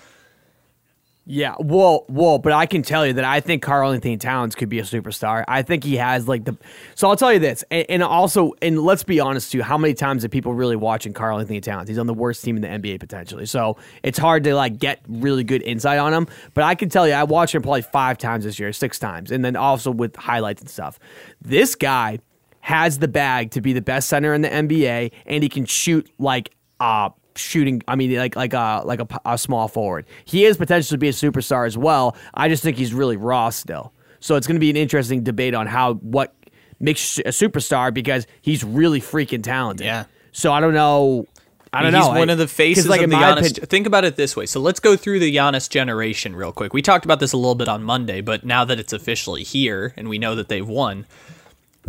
Yeah, 1.25 1.55
well, 1.57 2.05
well, 2.09 2.37
but 2.37 2.51
I 2.51 2.65
can 2.65 2.81
tell 2.81 3.07
you 3.07 3.13
that 3.13 3.23
I 3.23 3.39
think 3.39 3.63
Karl-Anthony 3.63 4.17
Towns 4.17 4.55
could 4.55 4.67
be 4.67 4.79
a 4.79 4.83
superstar. 4.83 5.45
I 5.47 5.61
think 5.61 5.85
he 5.85 5.95
has 5.95 6.27
like 6.27 6.43
the. 6.43 6.57
So 6.95 7.07
I'll 7.07 7.15
tell 7.15 7.31
you 7.31 7.39
this, 7.39 7.63
and, 7.71 7.85
and 7.87 8.03
also, 8.03 8.51
and 8.61 8.81
let's 8.81 9.03
be 9.03 9.21
honest 9.21 9.49
too. 9.49 9.61
How 9.61 9.77
many 9.77 9.93
times 9.93 10.25
are 10.25 10.29
people 10.29 10.53
really 10.53 10.75
watching 10.75 11.13
Karl-Anthony 11.13 11.61
Towns? 11.61 11.87
He's 11.87 11.97
on 11.97 12.07
the 12.07 12.13
worst 12.13 12.43
team 12.43 12.57
in 12.57 12.61
the 12.61 12.67
NBA 12.67 12.99
potentially, 12.99 13.45
so 13.45 13.77
it's 14.03 14.17
hard 14.17 14.43
to 14.43 14.53
like 14.53 14.79
get 14.79 14.99
really 15.07 15.45
good 15.45 15.61
insight 15.61 15.97
on 15.97 16.13
him. 16.13 16.27
But 16.53 16.65
I 16.65 16.75
can 16.75 16.89
tell 16.89 17.07
you, 17.07 17.13
I 17.13 17.23
watched 17.23 17.55
him 17.55 17.61
probably 17.61 17.83
five 17.83 18.17
times 18.17 18.43
this 18.43 18.59
year, 18.59 18.73
six 18.73 18.99
times, 18.99 19.31
and 19.31 19.45
then 19.45 19.55
also 19.55 19.91
with 19.91 20.17
highlights 20.17 20.61
and 20.61 20.69
stuff. 20.69 20.99
This 21.41 21.73
guy 21.75 22.19
has 22.59 22.99
the 22.99 23.07
bag 23.07 23.51
to 23.51 23.61
be 23.61 23.71
the 23.71 23.81
best 23.81 24.09
center 24.09 24.33
in 24.33 24.41
the 24.41 24.49
NBA, 24.49 25.13
and 25.25 25.41
he 25.41 25.47
can 25.47 25.65
shoot 25.65 26.11
like 26.19 26.49
uh 26.81 27.11
shooting. 27.35 27.81
I 27.87 27.95
mean, 27.95 28.15
like 28.15 28.35
like 28.35 28.53
a 28.53 28.81
like 28.85 28.99
a, 28.99 29.07
a 29.25 29.37
small 29.37 29.67
forward. 29.67 30.05
He 30.25 30.45
is 30.45 30.57
potential 30.57 30.89
to 30.95 30.97
be 30.97 31.09
a 31.09 31.13
superstar 31.13 31.65
as 31.67 31.77
well. 31.77 32.15
I 32.33 32.49
just 32.49 32.63
think 32.63 32.77
he's 32.77 32.93
really 32.93 33.17
raw 33.17 33.49
still. 33.49 33.93
So 34.19 34.35
it's 34.35 34.47
going 34.47 34.55
to 34.55 34.59
be 34.61 34.69
an 34.69 34.77
interesting 34.77 35.23
debate 35.23 35.53
on 35.53 35.67
how 35.67 35.95
what 35.95 36.33
makes 36.79 37.17
a 37.19 37.23
superstar 37.29 37.93
because 37.93 38.25
he's 38.41 38.63
really 38.63 39.01
freaking 39.01 39.43
talented. 39.43 39.85
Yeah. 39.85 40.05
So 40.31 40.51
I 40.51 40.59
don't 40.59 40.73
know. 40.73 41.27
I 41.75 41.81
don't 41.81 41.93
He's 41.93 42.03
know. 42.03 42.09
one 42.09 42.29
I- 42.29 42.33
of 42.33 42.37
the 42.37 42.47
faces 42.47 42.87
like, 42.87 43.01
of 43.01 43.09
the 43.09 43.15
Giannis. 43.15 43.31
opinion- 43.49 43.65
Think 43.65 43.87
about 43.87 44.05
it 44.05 44.15
this 44.15 44.35
way. 44.35 44.45
So 44.45 44.59
let's 44.59 44.79
go 44.79 44.95
through 44.95 45.17
the 45.19 45.35
Giannis 45.35 45.67
generation 45.67 46.35
real 46.35 46.51
quick. 46.51 46.71
We 46.71 46.83
talked 46.83 47.03
about 47.03 47.19
this 47.19 47.33
a 47.33 47.37
little 47.37 47.55
bit 47.55 47.67
on 47.67 47.83
Monday, 47.83 48.21
but 48.21 48.45
now 48.45 48.63
that 48.63 48.79
it's 48.79 48.93
officially 48.93 49.41
here 49.43 49.91
and 49.97 50.07
we 50.07 50.19
know 50.19 50.35
that 50.35 50.49
they've 50.49 50.67
won. 50.67 51.07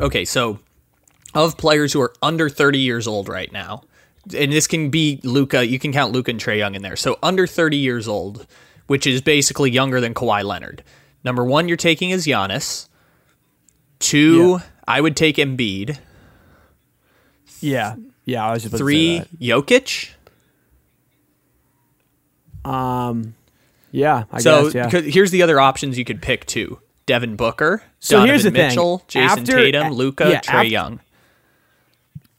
Okay, 0.00 0.24
so 0.24 0.58
of 1.34 1.58
players 1.58 1.92
who 1.92 2.00
are 2.00 2.14
under 2.22 2.48
30 2.48 2.78
years 2.78 3.06
old 3.06 3.28
right 3.28 3.52
now, 3.52 3.82
and 4.36 4.52
this 4.52 4.66
can 4.66 4.90
be 4.90 5.20
Luka, 5.24 5.66
you 5.66 5.78
can 5.78 5.92
count 5.92 6.12
Luka 6.12 6.30
and 6.30 6.40
Trae 6.40 6.58
Young 6.58 6.74
in 6.74 6.82
there. 6.82 6.96
So 6.96 7.18
under 7.22 7.46
30 7.46 7.76
years 7.76 8.06
old, 8.08 8.46
which 8.86 9.06
is 9.06 9.20
basically 9.20 9.70
younger 9.70 10.00
than 10.00 10.14
Kawhi 10.14 10.44
Leonard. 10.44 10.82
Number 11.24 11.44
one, 11.44 11.68
you're 11.68 11.76
taking 11.76 12.10
is 12.10 12.26
Giannis. 12.26 12.88
Two, 13.98 14.50
Yeah. 14.52 14.58
I 14.86 15.00
would 15.00 15.16
take 15.16 15.36
Embiid. 15.36 15.98
Yeah. 17.60 17.96
Yeah. 18.24 18.46
I 18.46 18.52
was 18.52 18.62
just 18.62 18.72
to 18.72 18.78
Three, 18.78 19.18
that. 19.20 19.40
Jokic. 19.40 20.10
Um, 22.64 23.34
yeah. 23.90 24.24
I 24.32 24.40
So 24.40 24.70
guess. 24.70 24.92
Yeah. 24.92 25.00
here's 25.00 25.30
the 25.30 25.42
other 25.42 25.60
options 25.60 25.98
you 25.98 26.04
could 26.04 26.22
pick 26.22 26.46
too: 26.46 26.78
Devin 27.06 27.36
Booker, 27.36 27.82
So 28.00 28.16
Donovan 28.16 28.28
here's 28.30 28.42
the 28.44 28.50
thing. 28.50 28.68
Mitchell, 28.68 29.02
Jayson 29.08 29.38
After- 29.40 29.56
Tatum, 29.56 29.92
Luka, 29.92 30.30
yeah, 30.30 30.40
Trae 30.40 30.70
Young. 30.70 31.00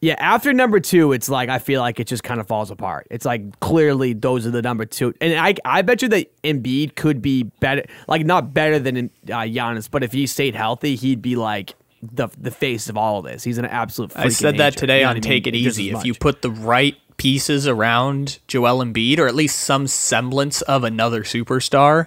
Yeah, 0.06 0.14
after 0.18 0.52
number 0.52 0.78
two, 0.78 1.10
it's 1.12 1.28
like 1.28 1.48
I 1.48 1.58
feel 1.58 1.80
like 1.80 1.98
it 1.98 2.06
just 2.06 2.22
kind 2.22 2.38
of 2.38 2.46
falls 2.46 2.70
apart. 2.70 3.08
It's 3.10 3.24
like 3.24 3.58
clearly 3.58 4.12
those 4.12 4.46
are 4.46 4.52
the 4.52 4.62
number 4.62 4.84
two, 4.84 5.12
and 5.20 5.34
I 5.34 5.54
I 5.64 5.82
bet 5.82 6.00
you 6.02 6.08
that 6.10 6.30
Embiid 6.44 6.94
could 6.94 7.20
be 7.20 7.42
better, 7.42 7.84
like 8.06 8.24
not 8.24 8.54
better 8.54 8.78
than 8.78 8.96
uh, 9.28 9.38
Giannis, 9.40 9.90
but 9.90 10.04
if 10.04 10.12
he 10.12 10.28
stayed 10.28 10.54
healthy, 10.54 10.94
he'd 10.94 11.22
be 11.22 11.34
like 11.34 11.74
the 12.02 12.28
the 12.38 12.52
face 12.52 12.88
of 12.88 12.96
all 12.96 13.18
of 13.18 13.24
this. 13.24 13.42
He's 13.42 13.58
an 13.58 13.64
absolute. 13.64 14.12
I 14.14 14.28
said 14.28 14.58
that 14.58 14.76
today 14.76 15.02
on 15.02 15.20
Take 15.20 15.48
It 15.48 15.56
Easy. 15.56 15.90
If 15.90 16.04
you 16.04 16.12
put 16.14 16.20
put 16.20 16.42
the 16.42 16.50
right 16.52 16.94
pieces 17.16 17.66
around 17.66 18.38
Joel 18.46 18.84
Embiid, 18.84 19.18
or 19.18 19.26
at 19.26 19.34
least 19.34 19.58
some 19.58 19.88
semblance 19.88 20.62
of 20.62 20.84
another 20.84 21.22
superstar, 21.24 22.06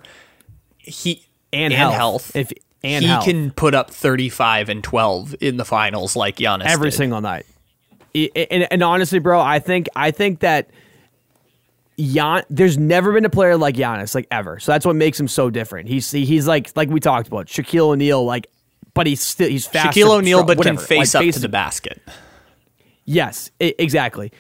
he 0.77 1.25
And 1.51 1.73
and 1.73 1.73
health. 1.73 1.95
health, 1.95 2.35
If- 2.35 2.53
and 2.81 3.03
he 3.03 3.09
health. 3.09 3.25
can 3.25 3.51
put 3.51 3.75
up 3.75 3.91
35 3.91 4.69
and 4.69 4.81
12 4.83 5.35
in 5.41 5.57
the 5.57 5.65
finals 5.65 6.15
like 6.15 6.38
Giannis 6.38 6.65
every 6.65 6.91
did. 6.91 6.97
single 6.97 7.19
night. 7.19 7.45
And, 8.15 8.67
and 8.72 8.84
honestly, 8.84 9.19
bro, 9.19 9.39
I 9.39 9.60
think 9.60 9.88
I 9.95 10.12
think 10.12 10.39
that 10.39 10.69
Gian, 12.00 12.43
there's 12.50 12.78
never 12.78 13.13
been 13.13 13.26
a 13.26 13.30
player 13.30 13.58
like 13.58 13.76
Giannis, 13.76 14.15
like 14.15 14.28
ever. 14.32 14.60
So 14.60 14.72
that's 14.72 14.86
what 14.86 14.95
makes 14.95 15.19
him 15.19 15.28
so 15.28 15.50
different. 15.50 15.89
He's 15.89 16.10
he's 16.12 16.48
like 16.48 16.72
like 16.76 16.89
we 16.89 17.00
talked 17.00 17.28
about 17.28 17.48
Shaquille 17.48 17.89
O'Neal, 17.89 18.24
like, 18.24 18.48
but 18.93 19.06
he's 19.06 19.22
still 19.22 19.50
he's 19.50 19.67
fast. 19.67 19.98
Shaquille 19.98 20.17
O'Neal, 20.17 20.43
but 20.43 20.58
whatever, 20.58 20.78
can 20.78 20.86
face 20.86 21.13
like, 21.13 21.28
up 21.28 21.34
to 21.34 21.39
the 21.39 21.50
basket. 21.50 22.02
Yes, 23.06 23.52
exactly. 23.60 24.32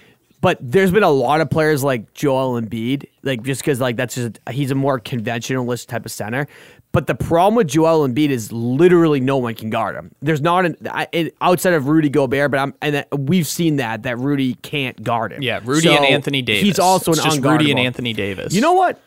But 0.41 0.57
there's 0.61 0.91
been 0.91 1.03
a 1.03 1.09
lot 1.09 1.41
of 1.41 1.49
players 1.49 1.83
like 1.83 2.13
Joel 2.13 2.61
Embiid, 2.61 3.07
like 3.23 3.43
just 3.43 3.61
because 3.61 3.81
like 3.81 3.97
that's 3.97 4.15
just 4.15 4.39
he's 4.49 4.71
a 4.71 4.75
more 4.75 4.99
conventionalist 4.99 5.89
type 5.89 6.05
of 6.05 6.11
center. 6.11 6.47
But 6.91 7.05
the 7.05 7.13
problem 7.13 7.55
with 7.55 7.67
Joel 7.67 8.07
Embiid 8.07 8.29
is 8.29 8.51
literally 8.51 9.19
no 9.19 9.37
one 9.37 9.53
can 9.53 9.69
guard 9.69 9.95
him. 9.95 10.11
There's 10.21 10.41
not 10.41 10.65
an 10.65 10.75
I, 10.89 11.07
it, 11.11 11.35
outside 11.39 11.73
of 11.73 11.87
Rudy 11.87 12.09
Gobert, 12.09 12.49
but 12.49 12.59
I'm 12.59 12.73
and 12.81 12.95
that, 12.95 13.07
we've 13.19 13.45
seen 13.45 13.75
that 13.75 14.03
that 14.03 14.17
Rudy 14.17 14.55
can't 14.55 15.01
guard 15.03 15.31
him. 15.31 15.43
Yeah, 15.43 15.59
Rudy 15.63 15.81
So 15.87 15.91
and 15.93 16.05
Anthony 16.05 16.41
Davis. 16.41 16.63
He's 16.63 16.79
also 16.79 17.11
It's 17.11 17.19
an 17.19 17.25
just 17.25 17.41
Rudy 17.43 17.69
and. 17.69 17.79
Anthony 17.79 18.13
Davis. 18.13 18.53
You 18.53 18.61
know 18.61 18.73
what? 18.73 18.99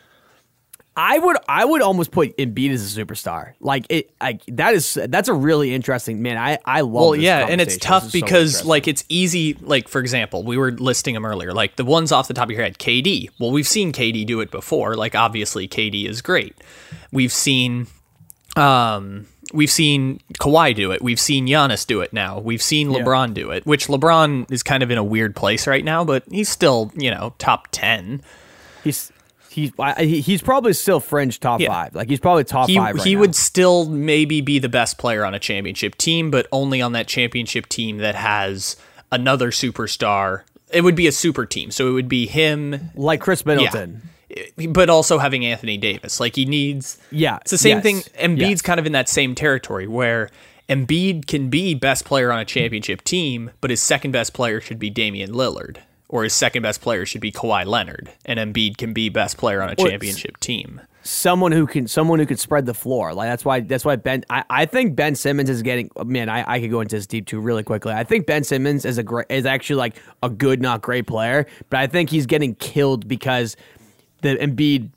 I 0.94 1.18
would 1.18 1.38
I 1.48 1.64
would 1.64 1.80
almost 1.80 2.10
put 2.10 2.36
Embiid 2.36 2.70
as 2.70 2.96
a 2.96 3.04
superstar. 3.04 3.54
Like 3.60 3.86
it, 3.88 4.10
like 4.20 4.42
that 4.48 4.74
is 4.74 4.98
that's 5.08 5.28
a 5.28 5.34
really 5.34 5.74
interesting 5.74 6.20
man. 6.20 6.36
I 6.36 6.58
I 6.66 6.82
love. 6.82 6.92
Well, 6.92 7.16
yeah, 7.16 7.46
and 7.48 7.62
it's 7.62 7.78
tough 7.78 8.04
so 8.04 8.10
because 8.12 8.64
like 8.66 8.86
it's 8.86 9.02
easy. 9.08 9.54
Like 9.54 9.88
for 9.88 10.00
example, 10.00 10.42
we 10.42 10.58
were 10.58 10.72
listing 10.72 11.14
them 11.14 11.24
earlier. 11.24 11.54
Like 11.54 11.76
the 11.76 11.84
ones 11.84 12.12
off 12.12 12.28
the 12.28 12.34
top 12.34 12.44
of 12.44 12.50
your 12.50 12.62
head, 12.62 12.78
KD. 12.78 13.30
Well, 13.40 13.50
we've 13.50 13.66
seen 13.68 13.92
KD 13.92 14.26
do 14.26 14.40
it 14.40 14.50
before. 14.50 14.94
Like 14.94 15.14
obviously, 15.14 15.66
KD 15.66 16.06
is 16.06 16.20
great. 16.20 16.54
We've 17.10 17.32
seen, 17.32 17.86
um, 18.56 19.26
we've 19.54 19.70
seen 19.70 20.20
Kawhi 20.34 20.74
do 20.74 20.92
it. 20.92 21.00
We've 21.00 21.20
seen 21.20 21.46
Giannis 21.46 21.86
do 21.86 22.02
it. 22.02 22.12
Now 22.12 22.38
we've 22.38 22.62
seen 22.62 22.88
LeBron 22.88 23.32
do 23.32 23.50
it. 23.50 23.64
Which 23.64 23.86
LeBron 23.86 24.50
is 24.52 24.62
kind 24.62 24.82
of 24.82 24.90
in 24.90 24.98
a 24.98 25.04
weird 25.04 25.34
place 25.36 25.66
right 25.66 25.84
now, 25.84 26.04
but 26.04 26.24
he's 26.30 26.50
still 26.50 26.92
you 26.96 27.10
know 27.10 27.34
top 27.38 27.68
ten. 27.70 28.20
He's 28.84 29.11
he's 29.52 29.70
he's 29.98 30.42
probably 30.42 30.72
still 30.72 31.00
fringe 31.00 31.40
top 31.40 31.60
Yeah. 31.60 31.68
five. 31.68 31.94
Like 31.94 32.08
he's 32.08 32.20
probably 32.20 32.44
top 32.44 32.68
he, 32.68 32.76
five. 32.76 32.96
Right 32.96 33.04
he 33.04 33.14
now. 33.14 33.20
would 33.20 33.34
still 33.34 33.88
maybe 33.88 34.40
be 34.40 34.58
the 34.58 34.68
best 34.68 34.98
player 34.98 35.24
on 35.24 35.34
a 35.34 35.38
championship 35.38 35.96
team, 35.96 36.30
but 36.30 36.46
only 36.52 36.80
on 36.82 36.92
that 36.92 37.06
championship 37.06 37.68
team 37.68 37.98
that 37.98 38.14
has 38.14 38.76
another 39.10 39.50
superstar. 39.50 40.42
It 40.72 40.82
would 40.82 40.96
be 40.96 41.06
a 41.06 41.12
super 41.12 41.44
team, 41.46 41.70
so 41.70 41.88
it 41.88 41.92
would 41.92 42.08
be 42.08 42.26
him, 42.26 42.90
like 42.94 43.20
Khris 43.20 43.44
Middleton. 43.44 44.02
but 44.70 44.88
also 44.88 45.18
having 45.18 45.44
Anthony 45.44 45.76
Davis. 45.76 46.18
Like 46.18 46.34
he 46.34 46.46
needs. 46.46 46.98
Yeah, 47.10 47.36
it's 47.42 47.50
the 47.50 47.58
same 47.58 47.78
yes, 47.78 47.82
thing. 47.82 47.96
Embiid's 48.18 48.40
yes. 48.40 48.62
kind 48.62 48.80
of 48.80 48.86
in 48.86 48.92
that 48.92 49.08
same 49.08 49.34
territory 49.34 49.86
where 49.86 50.30
Embiid 50.68 51.26
can 51.26 51.50
be 51.50 51.74
best 51.74 52.04
player 52.06 52.32
on 52.32 52.38
a 52.38 52.44
championship 52.44 53.02
team, 53.04 53.50
but 53.60 53.68
his 53.70 53.82
second 53.82 54.12
best 54.12 54.32
player 54.32 54.60
should 54.60 54.78
be 54.78 54.88
Damian 54.88 55.32
Lillard, 55.32 55.78
or 56.12 56.22
his 56.22 56.34
second 56.34 56.62
best 56.62 56.82
player 56.82 57.04
should 57.06 57.22
be 57.22 57.32
Kawhi 57.32 57.66
Leonard, 57.66 58.12
and 58.26 58.38
Embiid 58.38 58.76
can 58.76 58.92
be 58.92 59.08
best 59.08 59.38
player 59.38 59.62
on 59.62 59.70
a 59.70 59.74
championship 59.74 60.38
team. 60.38 60.80
Someone 61.02 61.50
who 61.50 61.66
can 61.66 61.88
someone 61.88 62.20
who 62.20 62.26
could 62.26 62.38
spread 62.38 62.66
the 62.66 62.74
floor. 62.74 63.12
Like 63.12 63.28
that's 63.28 63.44
why 63.44 63.60
that's 63.60 63.84
why 63.84 63.96
Ben. 63.96 64.22
I, 64.30 64.44
I 64.48 64.66
think 64.66 64.94
Ben 64.94 65.16
Simmons 65.16 65.50
is 65.50 65.62
getting. 65.62 65.90
Man, 66.04 66.28
I, 66.28 66.44
I 66.46 66.60
could 66.60 66.70
go 66.70 66.80
into 66.80 66.94
this 66.94 67.08
deep 67.08 67.26
too 67.26 67.40
really 67.40 67.64
quickly. 67.64 67.92
I 67.92 68.04
think 68.04 68.26
Ben 68.26 68.44
Simmons 68.44 68.84
is 68.84 68.98
a 68.98 69.02
great 69.02 69.26
is 69.28 69.46
actually 69.46 69.76
like 69.76 69.96
a 70.22 70.30
good, 70.30 70.62
not 70.62 70.82
great 70.82 71.08
player, 71.08 71.46
but 71.70 71.80
I 71.80 71.88
think 71.88 72.10
he's 72.10 72.26
getting 72.26 72.54
killed 72.54 73.08
because 73.08 73.56
the 74.20 74.36
Embiid. 74.36 74.90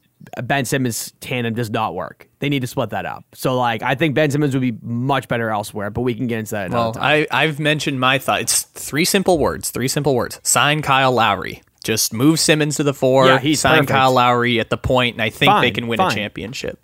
Ben 0.43 0.65
Simmons 0.65 1.13
tandem 1.19 1.53
does 1.53 1.69
not 1.69 1.95
work. 1.95 2.27
They 2.39 2.49
need 2.49 2.61
to 2.61 2.67
split 2.67 2.91
that 2.91 3.05
up. 3.05 3.23
So, 3.33 3.57
like, 3.57 3.81
I 3.81 3.95
think 3.95 4.15
Ben 4.15 4.29
Simmons 4.31 4.53
would 4.53 4.61
be 4.61 4.77
much 4.81 5.27
better 5.27 5.49
elsewhere. 5.49 5.89
But 5.89 6.01
we 6.01 6.13
can 6.13 6.27
get 6.27 6.39
into 6.39 6.51
that. 6.51 6.71
Well, 6.71 6.93
time. 6.93 7.03
I, 7.03 7.43
I've 7.43 7.59
mentioned 7.59 7.99
my 7.99 8.19
thought. 8.19 8.41
It's 8.41 8.63
three 8.63 9.05
simple 9.05 9.38
words. 9.38 9.71
Three 9.71 9.88
simple 9.88 10.15
words. 10.15 10.39
Sign 10.43 10.81
Kyle 10.81 11.11
Lowry. 11.11 11.61
Just 11.83 12.13
move 12.13 12.39
Simmons 12.39 12.77
to 12.77 12.83
the 12.83 12.93
four. 12.93 13.27
Yeah, 13.27 13.39
he's 13.39 13.59
sign 13.61 13.73
perfect. 13.73 13.91
Kyle 13.91 14.11
Lowry 14.11 14.59
at 14.59 14.69
the 14.71 14.77
point, 14.77 15.15
and 15.15 15.21
I 15.21 15.29
think 15.29 15.53
they 15.61 15.71
can 15.71 15.88
win 15.88 15.99
a 15.99 16.09
championship. 16.09 16.79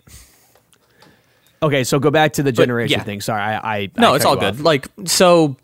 Okay, 1.62 1.84
so 1.84 1.98
go 2.00 2.10
back 2.10 2.34
to 2.34 2.42
the 2.42 2.52
generation 2.52 2.98
yeah. 2.98 3.04
thing. 3.04 3.20
Sorry, 3.20 3.40
I, 3.40 3.78
I 3.78 3.90
No, 3.96 4.12
I 4.12 4.16
it's 4.16 4.24
all 4.24 4.36
good. 4.36 4.54
off. 4.54 4.60
Like 4.60 4.88
so. 5.06 5.56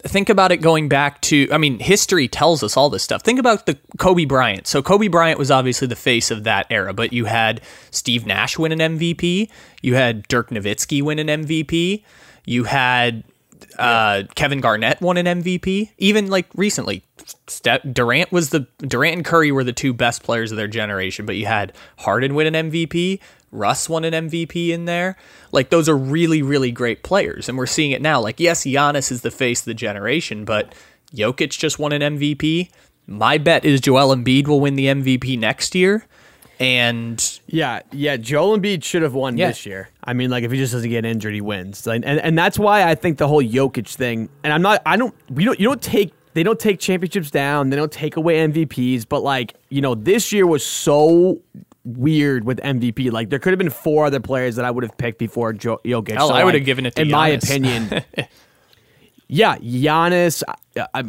Think 0.00 0.28
about 0.28 0.52
it 0.52 0.58
going 0.58 0.88
back 0.88 1.20
to. 1.22 1.48
I 1.52 1.58
mean, 1.58 1.78
history 1.78 2.28
tells 2.28 2.62
us 2.62 2.76
all 2.76 2.90
this 2.90 3.02
stuff. 3.02 3.22
Think 3.22 3.38
about 3.38 3.66
the 3.66 3.78
Kobe 3.98 4.24
Bryant. 4.24 4.66
So 4.66 4.82
Kobe 4.82 5.08
Bryant 5.08 5.38
was 5.38 5.50
obviously 5.50 5.86
the 5.86 5.96
face 5.96 6.30
of 6.30 6.44
that 6.44 6.66
era, 6.70 6.92
but 6.92 7.12
you 7.12 7.26
had 7.26 7.60
Steve 7.90 8.26
Nash 8.26 8.58
win 8.58 8.72
an 8.72 8.98
MVP. 8.98 9.50
You 9.82 9.94
had 9.94 10.26
Dirk 10.28 10.50
Nowitzki 10.50 11.02
win 11.02 11.18
an 11.18 11.44
MVP. 11.44 12.02
You 12.44 12.64
had 12.64 13.24
uh, 13.78 14.24
Kevin 14.34 14.60
Garnett 14.60 15.00
won 15.00 15.16
an 15.16 15.42
MVP. 15.42 15.90
Even 15.98 16.28
like 16.28 16.46
recently, 16.54 17.04
Durant 17.92 18.32
was 18.32 18.50
the 18.50 18.66
Durant 18.78 19.16
and 19.16 19.24
Curry 19.24 19.52
were 19.52 19.64
the 19.64 19.72
two 19.72 19.92
best 19.92 20.22
players 20.22 20.50
of 20.50 20.56
their 20.56 20.68
generation. 20.68 21.26
But 21.26 21.36
you 21.36 21.46
had 21.46 21.72
Harden 21.98 22.34
win 22.34 22.54
an 22.54 22.70
MVP. 22.70 23.20
Russ 23.50 23.88
won 23.88 24.04
an 24.04 24.28
MVP 24.28 24.68
in 24.70 24.84
there. 24.84 25.16
Like 25.52 25.70
those 25.70 25.88
are 25.88 25.96
really, 25.96 26.42
really 26.42 26.70
great 26.72 27.02
players, 27.02 27.48
and 27.48 27.56
we're 27.56 27.66
seeing 27.66 27.90
it 27.92 28.02
now. 28.02 28.20
Like 28.20 28.38
yes, 28.40 28.64
Giannis 28.64 29.10
is 29.10 29.22
the 29.22 29.30
face 29.30 29.60
of 29.60 29.64
the 29.66 29.74
generation, 29.74 30.44
but 30.44 30.74
Jokic 31.14 31.50
just 31.58 31.78
won 31.78 31.92
an 31.92 32.18
MVP. 32.18 32.70
My 33.06 33.38
bet 33.38 33.64
is 33.64 33.80
Joel 33.80 34.14
Embiid 34.14 34.46
will 34.48 34.60
win 34.60 34.74
the 34.76 34.86
MVP 34.86 35.38
next 35.38 35.74
year, 35.74 36.04
and 36.60 37.40
Yeah, 37.46 37.80
yeah. 37.92 38.16
Joel 38.16 38.58
Embiid 38.58 38.84
should 38.84 39.02
have 39.02 39.14
won 39.14 39.36
Yeah. 39.38 39.48
this 39.48 39.64
year. 39.64 39.88
I 40.04 40.12
mean, 40.12 40.30
like 40.30 40.44
if 40.44 40.50
he 40.50 40.58
just 40.58 40.72
doesn't 40.72 40.90
get 40.90 41.04
injured, 41.04 41.34
he 41.34 41.40
wins. 41.40 41.86
Like, 41.86 42.02
and 42.04 42.20
and 42.20 42.36
that's 42.38 42.58
why 42.58 42.88
I 42.88 42.94
think 42.94 43.18
the 43.18 43.28
whole 43.28 43.42
Jokic 43.42 43.88
thing. 43.88 44.28
And 44.44 44.52
I'm 44.52 44.62
not. 44.62 44.82
I 44.84 44.96
don't. 44.96 45.14
We 45.30 45.44
don't. 45.44 45.58
You 45.58 45.68
don't 45.68 45.82
take. 45.82 46.12
They 46.34 46.42
don't 46.42 46.60
take 46.60 46.78
championships 46.78 47.30
down. 47.30 47.70
They 47.70 47.76
don't 47.76 47.90
take 47.90 48.16
away 48.16 48.46
MVPs. 48.46 49.06
But 49.08 49.22
like 49.22 49.54
you 49.70 49.80
know, 49.80 49.94
this 49.94 50.32
year 50.32 50.46
was 50.46 50.64
so 50.64 51.40
weird 51.96 52.44
with 52.44 52.58
MVP. 52.58 53.10
Like 53.12 53.30
there 53.30 53.38
could 53.38 53.50
have 53.52 53.58
been 53.58 53.70
four 53.70 54.06
other 54.06 54.20
players 54.20 54.56
that 54.56 54.64
I 54.64 54.70
would 54.70 54.84
have 54.84 54.96
picked 54.98 55.18
before 55.18 55.52
jo- 55.52 55.80
Jokic. 55.84 56.12
Hell, 56.16 56.28
So, 56.28 56.34
I 56.34 56.44
would 56.44 56.54
like, 56.54 56.60
have 56.60 56.66
given 56.66 56.86
it 56.86 56.94
to 56.96 57.02
in 57.02 57.10
my 57.10 57.28
opinion. 57.28 58.04
Yeah, 59.30 59.56
Giannis, 59.58 60.42
uh, 60.74 61.02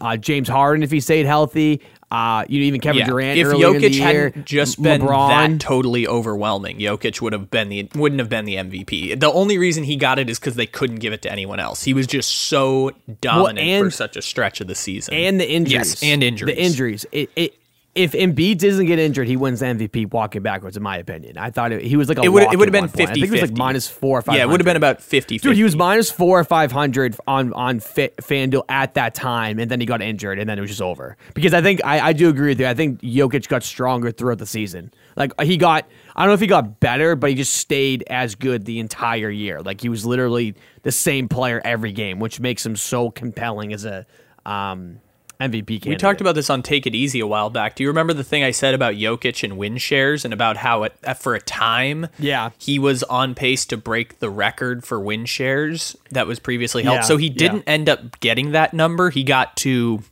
uh, 0.00 0.16
James 0.16 0.48
Harden 0.48 0.82
if 0.82 0.90
he 0.90 0.98
stayed 0.98 1.26
healthy. 1.26 1.80
Uh, 2.10 2.44
you 2.48 2.58
know, 2.60 2.66
even 2.66 2.80
Kevin 2.80 2.98
Yeah. 3.00 3.06
Durant. 3.06 3.38
If 3.38 3.46
earlier 3.46 3.68
in 3.76 3.80
the 3.80 3.88
Jokic 3.88 3.98
hadn't 4.00 4.44
just 4.46 4.82
been 4.82 5.02
LeBron. 5.02 5.28
that 5.28 5.60
totally 5.60 6.08
overwhelming, 6.08 6.78
Jokic 6.78 7.20
would 7.20 7.32
have 7.32 7.48
been 7.48 7.68
the 7.68 7.88
wouldn't 7.94 8.18
have 8.18 8.28
been 8.28 8.46
the 8.46 8.56
MVP. 8.56 9.18
The 9.20 9.30
only 9.30 9.58
reason 9.58 9.84
he 9.84 9.94
got 9.94 10.18
it 10.18 10.28
is 10.28 10.40
because 10.40 10.56
they 10.56 10.66
couldn't 10.66 10.96
give 10.96 11.12
it 11.12 11.22
to 11.22 11.30
anyone 11.30 11.60
else. 11.60 11.84
He 11.84 11.94
was 11.94 12.08
just 12.08 12.30
so 12.32 12.90
dominant 13.20 13.58
for 13.78 13.84
and- 13.84 13.94
such 13.94 14.16
a 14.16 14.22
stretch 14.22 14.60
of 14.60 14.66
the 14.66 14.74
season. 14.74 15.14
and 15.14 15.40
the 15.40 15.48
injuries. 15.48 15.72
Yes, 15.72 16.02
and 16.02 16.24
injuries. 16.24 16.54
The 16.56 16.60
injuries. 16.62 17.06
It, 17.12 17.30
it, 17.36 17.54
if 17.96 18.12
Embiid 18.12 18.58
doesn't 18.58 18.84
get 18.84 18.98
injured, 18.98 19.26
he 19.26 19.36
wins 19.36 19.60
the 19.60 19.66
MVP 19.66 20.12
walking 20.12 20.42
backwards. 20.42 20.76
In 20.76 20.82
my 20.82 20.98
opinion, 20.98 21.38
I 21.38 21.50
thought 21.50 21.72
it, 21.72 21.82
he 21.82 21.96
was 21.96 22.10
like 22.10 22.18
a 22.18 22.22
It 22.22 22.28
would 22.28 22.42
it 22.52 22.58
would 22.58 22.68
have 22.68 22.72
been 22.72 22.82
one 22.82 22.90
point. 22.90 23.08
I 23.08 23.14
50 23.14 23.20
think 23.20 23.32
it 23.32 23.40
was 23.40 23.50
like 23.50 23.58
minus 23.58 23.88
four 23.88 24.18
or 24.18 24.22
five. 24.22 24.36
Yeah, 24.36 24.42
it 24.42 24.48
would 24.48 24.60
have 24.60 24.66
been 24.66 24.76
about 24.76 25.00
50 25.00 25.38
Dude, 25.38 25.56
he 25.56 25.64
was 25.64 25.74
minus 25.74 26.10
four 26.10 26.38
or 26.38 26.44
five 26.44 26.70
hundred 26.70 27.16
on 27.26 27.54
on 27.54 27.80
Fa- 27.80 28.10
FanDuel 28.20 28.64
at 28.68 28.94
that 28.94 29.14
time, 29.14 29.58
and 29.58 29.70
then 29.70 29.80
he 29.80 29.86
got 29.86 30.02
injured, 30.02 30.38
and 30.38 30.48
then 30.48 30.58
it 30.58 30.60
was 30.60 30.70
just 30.70 30.82
over. 30.82 31.16
Because 31.32 31.54
I 31.54 31.62
think 31.62 31.80
I, 31.84 32.08
I 32.08 32.12
do 32.12 32.28
agree 32.28 32.48
with 32.48 32.60
you. 32.60 32.66
I 32.66 32.74
think 32.74 33.00
Jokic 33.00 33.48
got 33.48 33.62
stronger 33.62 34.10
throughout 34.12 34.38
the 34.38 34.46
season. 34.46 34.92
Like 35.16 35.32
he 35.40 35.56
got, 35.56 35.88
I 36.14 36.22
don't 36.22 36.28
know 36.28 36.34
if 36.34 36.40
he 36.40 36.46
got 36.46 36.78
better, 36.80 37.16
but 37.16 37.30
he 37.30 37.36
just 37.36 37.54
stayed 37.54 38.04
as 38.08 38.34
good 38.34 38.66
the 38.66 38.78
entire 38.78 39.30
year. 39.30 39.62
Like 39.62 39.80
he 39.80 39.88
was 39.88 40.04
literally 40.04 40.54
the 40.82 40.92
same 40.92 41.28
player 41.28 41.62
every 41.64 41.92
game, 41.92 42.18
which 42.18 42.40
makes 42.40 42.64
him 42.64 42.76
so 42.76 43.10
compelling 43.10 43.72
as 43.72 43.86
a 43.86 44.06
um, 44.44 45.00
MVP 45.40 45.66
candidate. 45.66 45.86
We 45.88 45.96
talked 45.96 46.20
about 46.20 46.34
this 46.34 46.48
on 46.48 46.62
Take 46.62 46.86
It 46.86 46.94
Easy 46.94 47.20
a 47.20 47.26
while 47.26 47.50
back. 47.50 47.74
Do 47.76 47.82
you 47.82 47.88
remember 47.88 48.12
the 48.14 48.24
thing 48.24 48.42
I 48.42 48.50
said 48.52 48.74
about 48.74 48.94
Jokic 48.94 49.42
and 49.44 49.58
win 49.58 49.76
shares 49.76 50.24
and 50.24 50.32
about 50.32 50.56
how 50.56 50.84
it, 50.84 50.94
uh, 51.04 51.14
for 51.14 51.34
a 51.34 51.40
time 51.40 52.06
Yeah. 52.18 52.50
he 52.58 52.78
was 52.78 53.02
on 53.04 53.34
pace 53.34 53.66
to 53.66 53.76
break 53.76 54.18
the 54.20 54.30
record 54.30 54.84
for 54.84 54.98
win 54.98 55.26
shares 55.26 55.96
that 56.10 56.26
was 56.26 56.38
previously 56.38 56.82
held. 56.84 56.96
Yeah, 56.96 57.00
So 57.02 57.16
he 57.18 57.28
didn't 57.28 57.64
end 57.66 57.88
up 57.88 58.18
getting 58.20 58.52
that 58.52 58.72
number. 58.72 59.10
He 59.10 59.22
got 59.24 59.56
to 59.58 60.02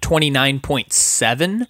29.7, 0.00 1.66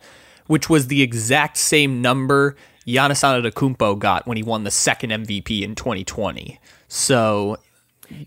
which 0.46 0.68
was 0.70 0.86
the 0.88 1.02
exact 1.02 1.56
same 1.56 2.00
number 2.00 2.56
Giannis 2.86 3.24
Antetokounmpo 3.24 3.98
got 3.98 4.26
when 4.28 4.36
he 4.36 4.42
won 4.44 4.62
the 4.64 4.70
second 4.70 5.10
MVP 5.10 5.62
in 5.62 5.74
2020. 5.74 6.60
So 6.88 7.56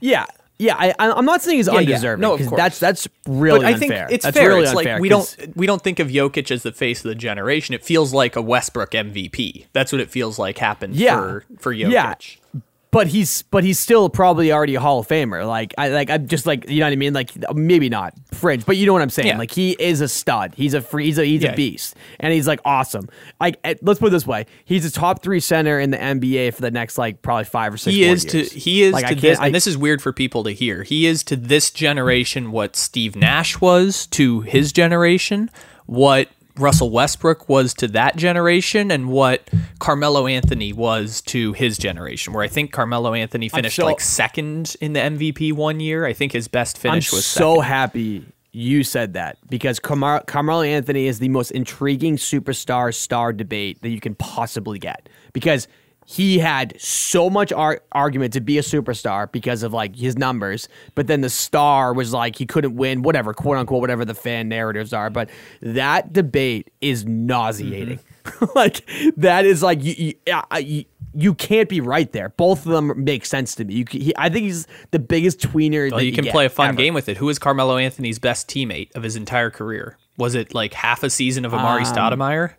Yeah, 0.02 0.26
yeah. 0.60 0.76
I, 0.78 0.93
I'm 1.00 1.26
not 1.26 1.41
saying 1.41 1.58
he's 1.58 1.67
yeah. 1.67 1.74
undeserving. 1.80 2.22
No, 2.22 2.34
of 2.36 2.45
course. 2.45 2.58
That's 2.58 2.80
that's 2.80 3.08
really 3.28 3.60
but 3.60 3.65
I 3.65 3.74
think 3.74 3.91
unfair. 3.91 4.08
it's 4.12 4.24
that's 4.26 4.38
fair. 4.38 4.50
Really 4.50 4.63
it's 4.63 4.72
unfair 4.76 4.93
like 4.95 5.02
we 5.02 5.10
don't 5.10 5.36
we 5.56 5.65
don't 5.65 5.82
think 5.82 6.00
of 6.00 6.10
Jokic 6.10 6.52
as 6.52 6.63
the 6.63 6.72
face 6.72 7.00
of 7.04 7.10
the 7.10 7.15
generation. 7.15 7.74
It 7.74 7.84
feels 7.84 8.13
like 8.13 8.36
a 8.36 8.41
Westbrook 8.41 8.91
MVP. 8.91 9.65
That's 9.74 9.91
what 9.91 10.02
it 10.02 10.12
feels 10.12 10.38
like 10.38 10.58
happened 10.60 10.95
Yeah. 10.95 11.15
for 11.17 11.45
for 11.60 11.74
Jokic. 11.74 12.38
Yeah. 12.54 12.62
But 12.91 13.08
he's 13.08 13.43
but 13.43 13.63
he's 13.63 13.78
still 13.78 14.10
probably 14.10 14.52
already 14.52 14.73
a 14.75 14.80
Hall 14.80 14.99
of 14.99 15.08
Famer. 15.08 15.47
Like 15.47 15.73
I 15.78 15.89
like 15.89 16.10
I'm 16.10 16.28
just 16.28 16.45
like 16.45 16.67
you 16.69 16.80
know 16.80 16.88
what 16.88 16.93
I 16.93 16.95
mean. 16.95 17.13
Like 17.13 17.32
maybe 17.54 17.88
not 17.89 18.13
fringe, 18.34 18.65
but 18.65 18.78
you 18.78 18.86
know 18.88 18.93
what 18.93 19.02
I'm 19.04 19.10
saying. 19.12 19.28
Yeah. 19.28 19.38
Like 19.38 19.52
he 19.52 19.71
is 19.80 20.02
a 20.02 20.08
stud. 20.08 20.54
He's 20.56 20.73
a 20.73 20.82
free. 20.82 21.06
He's 21.06 21.17
a 21.19 21.25
he's 21.25 21.43
Yeah. 21.43 21.52
a 21.52 21.56
beast, 21.56 21.95
and 22.19 22.34
he's 22.34 22.47
like 22.47 22.60
awesome. 22.65 23.08
Like 23.39 23.60
eh, 23.63 23.75
let's 23.84 23.99
put 23.99 24.08
it 24.08 24.10
this 24.12 24.25
way: 24.25 24.45
he's 24.65 24.86
a 24.86 24.91
top 24.91 25.21
three 25.21 25.39
center 25.39 25.80
in 25.80 25.91
the 25.91 25.97
NBA 25.97 26.54
for 26.56 26.62
the 26.62 26.71
next 26.71 26.97
like 26.97 27.21
probably 27.21 27.43
five 27.45 27.73
or 27.73 27.78
six. 27.78 27.93
He 27.95 28.04
is 28.04 28.25
to 28.25 28.43
he 28.43 28.82
is 28.84 28.93
Like, 28.93 29.08
to 29.08 29.15
this, 29.15 29.39
I- 29.39 29.47
and 29.47 29.56
this 29.56 29.67
is 29.67 29.78
weird 29.78 30.02
for 30.02 30.12
people 30.12 30.43
to 30.45 30.52
hear. 30.52 30.84
He 30.84 31.06
is 31.06 31.23
to 31.25 31.36
this 31.36 31.69
generation 31.71 32.52
what 32.52 32.75
Steve 32.75 33.15
Nash 33.15 33.62
was 33.62 34.08
to 34.08 34.41
his 34.41 34.71
generation, 34.73 35.52
what 35.86 36.28
Russell 36.60 36.89
Westbrook 36.89 37.48
was 37.50 37.74
to 37.76 37.88
that 37.89 38.15
generation, 38.17 38.91
and 38.91 39.10
what 39.10 39.50
Carmelo 39.80 40.28
Anthony 40.28 40.74
was 40.74 41.22
to 41.22 41.54
his 41.54 41.78
generation. 41.78 42.34
Where 42.34 42.43
I 42.43 42.48
think 42.48 42.72
Carmelo 42.72 43.13
Anthony 43.13 43.50
finished 43.50 43.78
so- 43.78 43.86
like 43.86 44.02
second 44.02 44.76
in 44.82 44.93
the 44.93 45.00
MVP 45.00 45.52
one 45.54 45.80
year. 45.80 46.06
I 46.06 46.13
think 46.13 46.32
his 46.34 46.48
best 46.48 46.78
finish 46.78 47.12
I'm 47.12 47.17
was 47.17 47.26
so 47.26 47.56
second. 47.56 47.63
happy 47.63 48.26
you 48.52 48.84
said 48.84 49.13
that 49.13 49.38
because 49.48 49.80
Carmel- 49.80 50.22
Carmelo 50.26 50.63
Anthony 50.63 51.06
is 51.06 51.19
the 51.19 51.30
most 51.30 51.52
intriguing 51.52 52.17
superstar 52.17 52.93
star 52.93 53.32
debate 53.32 53.80
that 53.84 53.89
you 53.89 54.00
can 54.00 54.15
possibly 54.15 54.80
get 54.80 55.08
because 55.34 55.67
he 56.12 56.39
had 56.39 56.74
so 56.82 57.30
much 57.30 57.54
ar- 57.54 57.82
argument 57.91 58.34
to 58.34 58.41
be 58.41 58.58
a 58.58 58.63
superstar 58.63 59.32
because 59.32 59.62
of 59.62 59.74
like 59.74 59.95
his 59.95 60.17
numbers, 60.17 60.67
but 60.95 61.06
then 61.06 61.22
the 61.22 61.30
star 61.30 61.93
was 61.93 62.13
like 62.13 62.36
he 62.36 62.48
couldn't 62.48 62.76
win, 62.76 63.04
whatever, 63.04 63.32
quote 63.32 63.58
unquote, 63.58 63.80
whatever 63.80 64.04
the 64.04 64.15
fan 64.15 64.50
narratives 64.50 64.91
are. 64.91 65.12
But 65.12 65.30
that 65.62 66.12
debate 66.12 66.72
is 66.82 67.06
nauseating. 67.06 68.00
Mm-hmm. 68.24 68.45
like 68.56 68.84
that 69.17 69.45
is 69.45 69.62
like 69.62 69.84
you, 69.84 70.13
you, 70.26 70.34
uh, 70.34 70.58
you 70.58 70.86
you 71.13 71.36
can't 71.36 71.69
be 71.69 71.80
right 71.80 72.12
there. 72.12 72.30
Both 72.30 72.65
of 72.65 72.72
them 72.72 73.04
make 73.04 73.24
sense 73.24 73.54
to 73.56 73.65
me. 73.65 73.76
You, 73.76 73.86
he, 73.88 74.13
I 74.17 74.30
think 74.30 74.45
he's 74.45 74.65
the 74.89 75.00
biggest 75.00 75.39
tweener. 75.39 75.91
Well, 75.91 76.02
you 76.02 76.12
can 76.12 76.26
play 76.26 76.48
a 76.48 76.50
fun 76.50 76.69
ever. 76.69 76.78
game 76.78 76.95
with 76.95 77.08
it. 77.08 77.17
Who 77.17 77.30
is 77.30 77.38
Carmelo 77.38 77.78
Anthony's 77.78 78.17
best 78.17 78.48
teammate 78.48 78.95
of 78.95 79.04
his 79.04 79.15
entire 79.15 79.52
career? 79.52 79.95
Was 80.17 80.34
it 80.34 80.56
like 80.56 80.74
half 80.74 81.04
a 81.04 81.10
season 81.12 81.45
of 81.45 81.52
Amar'e 81.52 81.86
Um, 81.86 81.95
Stoudemire? 81.95 82.54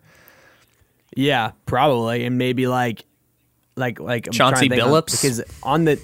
Yeah, 1.16 1.50
probably, 1.66 2.24
and 2.24 2.38
maybe 2.38 2.68
like, 2.68 3.04
like, 3.80 3.98
like 3.98 4.26
I'm 4.28 4.32
Chauncey 4.32 4.68
Billups? 4.68 5.10
because 5.20 5.42
on 5.62 5.84
the, 5.84 5.98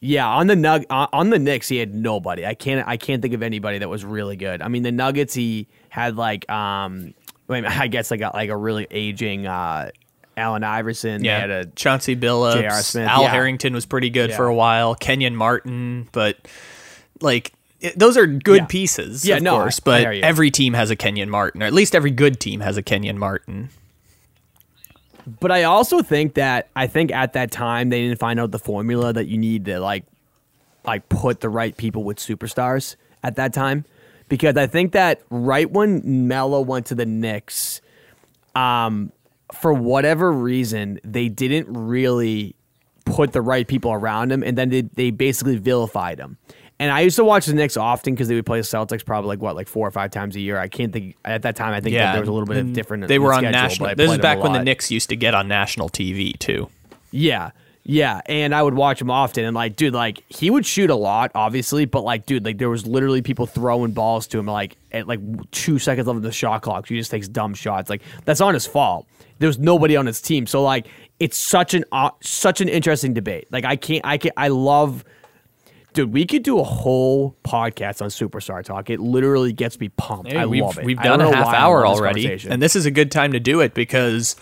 yeah, 0.00 0.26
on 0.28 0.46
the 0.46 0.54
Nug 0.54 0.84
on, 0.90 1.08
on 1.12 1.30
the 1.30 1.38
Knicks, 1.38 1.68
he 1.68 1.76
had 1.76 1.94
nobody. 1.94 2.44
I 2.46 2.54
can't, 2.54 2.86
I 2.88 2.96
can't 2.96 3.20
think 3.22 3.34
of 3.34 3.42
anybody 3.42 3.78
that 3.78 3.88
was 3.88 4.04
really 4.04 4.36
good. 4.36 4.62
I 4.62 4.68
mean, 4.68 4.82
the 4.82 4.92
Nuggets, 4.92 5.34
he 5.34 5.68
had 5.88 6.16
like, 6.16 6.48
um, 6.50 7.14
a 7.48 7.52
minute, 7.52 7.70
I 7.78 7.86
guess 7.88 8.10
like 8.10 8.20
a, 8.20 8.30
like 8.34 8.50
a 8.50 8.56
really 8.56 8.86
aging 8.90 9.46
uh, 9.46 9.90
Allen 10.36 10.62
Iverson. 10.64 11.22
They 11.22 11.28
Yeah, 11.28 11.40
had 11.40 11.50
a 11.50 11.66
Chauncey 11.66 12.14
Billups. 12.14 12.94
Al 13.06 13.22
yeah. 13.22 13.28
Harrington 13.30 13.72
was 13.74 13.86
pretty 13.86 14.10
good 14.10 14.30
Yeah. 14.30 14.36
for 14.36 14.46
a 14.46 14.54
while. 14.54 14.94
Kenyon 14.94 15.34
Martin, 15.34 16.08
but 16.12 16.36
like 17.20 17.52
it- 17.80 17.98
those 17.98 18.16
are 18.16 18.26
good 18.26 18.56
Yeah. 18.62 18.66
pieces, 18.66 19.24
Yeah, 19.26 19.36
of 19.38 19.42
no, 19.42 19.56
course. 19.58 19.80
But 19.80 20.04
every 20.04 20.50
team 20.52 20.74
has 20.74 20.90
a 20.90 20.96
Kenyon 20.96 21.28
Martin, 21.30 21.62
or 21.62 21.66
at 21.66 21.72
least 21.72 21.94
every 21.96 22.12
good 22.12 22.38
team 22.38 22.60
has 22.60 22.76
a 22.76 22.82
Kenyon 22.82 23.18
Martin. 23.18 23.70
But 25.40 25.52
I 25.52 25.64
also 25.64 26.02
think 26.02 26.34
that 26.34 26.68
I 26.74 26.86
think 26.86 27.12
at 27.12 27.34
that 27.34 27.50
time 27.50 27.90
they 27.90 28.02
didn't 28.02 28.18
find 28.18 28.40
out 28.40 28.50
the 28.50 28.58
formula 28.58 29.12
that 29.12 29.26
you 29.26 29.36
need 29.36 29.64
to 29.66 29.80
like 29.80 30.04
like 30.84 31.08
put 31.08 31.40
the 31.40 31.48
right 31.48 31.76
people 31.76 32.04
with 32.04 32.18
superstars 32.18 32.96
at 33.22 33.36
that 33.36 33.52
time. 33.52 33.84
Because 34.28 34.56
I 34.56 34.66
think 34.66 34.92
that 34.92 35.22
right 35.30 35.70
when 35.70 36.28
Melo 36.28 36.60
went 36.60 36.86
to 36.86 36.94
the 36.94 37.06
Knicks, 37.06 37.80
um, 38.54 39.12
for 39.54 39.72
whatever 39.72 40.30
reason, 40.30 41.00
they 41.02 41.28
didn't 41.28 41.72
really 41.72 42.54
put 43.06 43.32
the 43.32 43.40
right 43.40 43.66
people 43.66 43.92
around 43.92 44.30
him, 44.30 44.42
and 44.42 44.56
then 44.58 44.68
they, 44.68 44.82
they 44.82 45.10
basically 45.10 45.56
vilified 45.56 46.18
him. 46.18 46.36
And 46.80 46.92
I 46.92 47.00
used 47.00 47.16
to 47.16 47.24
watch 47.24 47.46
the 47.46 47.54
Knicks 47.54 47.76
often 47.76 48.14
because 48.14 48.28
they 48.28 48.36
would 48.36 48.46
play 48.46 48.60
the 48.60 48.66
Celtics 48.66 49.04
probably 49.04 49.28
like 49.28 49.40
what, 49.40 49.56
like 49.56 49.66
four 49.66 49.86
or 49.86 49.90
five 49.90 50.12
times 50.12 50.36
a 50.36 50.40
year. 50.40 50.58
I 50.58 50.68
can't 50.68 50.92
think 50.92 51.16
at 51.24 51.42
that 51.42 51.56
time. 51.56 51.74
I 51.74 51.80
think 51.80 51.94
that 51.96 52.12
there 52.12 52.20
was 52.20 52.28
a 52.28 52.32
little 52.32 52.46
bit 52.46 52.58
of 52.58 52.66
and 52.66 52.74
different. 52.74 53.08
They 53.08 53.18
were 53.18 53.32
on 53.32 53.40
schedule, 53.40 53.52
national. 53.52 53.94
This 53.96 54.12
is 54.12 54.18
back 54.18 54.38
when 54.38 54.52
the. 54.52 54.62
Knicks 54.62 54.90
used 54.90 55.08
to 55.08 55.16
get 55.16 55.34
on 55.34 55.48
national 55.48 55.88
TV 55.88 56.38
too. 56.38 56.68
Yeah. 57.10 57.50
Yeah, 57.90 58.20
and 58.26 58.54
I 58.54 58.62
would 58.62 58.74
watch 58.74 59.00
him 59.00 59.10
often, 59.10 59.46
and 59.46 59.54
like, 59.54 59.74
dude, 59.74 59.94
like 59.94 60.22
he 60.28 60.50
would 60.50 60.66
shoot 60.66 60.90
a 60.90 60.94
lot, 60.94 61.30
obviously, 61.34 61.86
but 61.86 62.04
like, 62.04 62.26
dude, 62.26 62.44
like 62.44 62.58
there 62.58 62.68
was 62.68 62.86
literally 62.86 63.22
people 63.22 63.46
throwing 63.46 63.92
balls 63.92 64.26
to 64.26 64.38
him, 64.38 64.44
like 64.44 64.76
at 64.92 65.08
like 65.08 65.20
two 65.52 65.78
seconds 65.78 66.06
left 66.06 66.18
of 66.18 66.22
the 66.22 66.30
shot 66.30 66.60
clock. 66.60 66.86
He 66.86 66.98
just 66.98 67.10
takes 67.10 67.28
dumb 67.28 67.54
shots. 67.54 67.88
Like 67.88 68.02
that's 68.26 68.42
on 68.42 68.52
his 68.52 68.66
fault. 68.66 69.06
There 69.38 69.46
was 69.46 69.58
nobody 69.58 69.96
on 69.96 70.04
his 70.04 70.20
team, 70.20 70.46
so 70.46 70.62
like, 70.62 70.86
it's 71.18 71.38
such 71.38 71.72
an 71.72 71.86
uh, 71.90 72.10
such 72.20 72.60
an 72.60 72.68
interesting 72.68 73.14
debate. 73.14 73.48
Like 73.50 73.64
I 73.64 73.76
can't, 73.76 74.04
I 74.04 74.18
can, 74.18 74.32
I 74.36 74.48
love, 74.48 75.02
dude. 75.92 76.12
We 76.12 76.26
could 76.26 76.42
do 76.42 76.58
a 76.58 76.64
whole 76.64 77.36
podcast 77.44 78.02
on 78.02 78.08
superstar 78.08 78.62
talk. 78.64 78.90
It 78.90 79.00
literally 79.00 79.52
gets 79.52 79.78
me 79.80 79.88
pumped. 79.90 80.32
I 80.32 80.46
we've, 80.46 80.62
love 80.62 80.78
it. 80.78 80.84
We've 80.84 80.98
done 80.98 81.20
a 81.20 81.34
half 81.34 81.54
hour 81.54 81.84
love 81.84 81.96
this 81.96 82.00
already, 82.00 82.48
and 82.48 82.62
this 82.62 82.76
is 82.76 82.86
a 82.86 82.90
good 82.90 83.10
time 83.10 83.32
to 83.32 83.40
do 83.40 83.60
it 83.60 83.74
because 83.74 84.36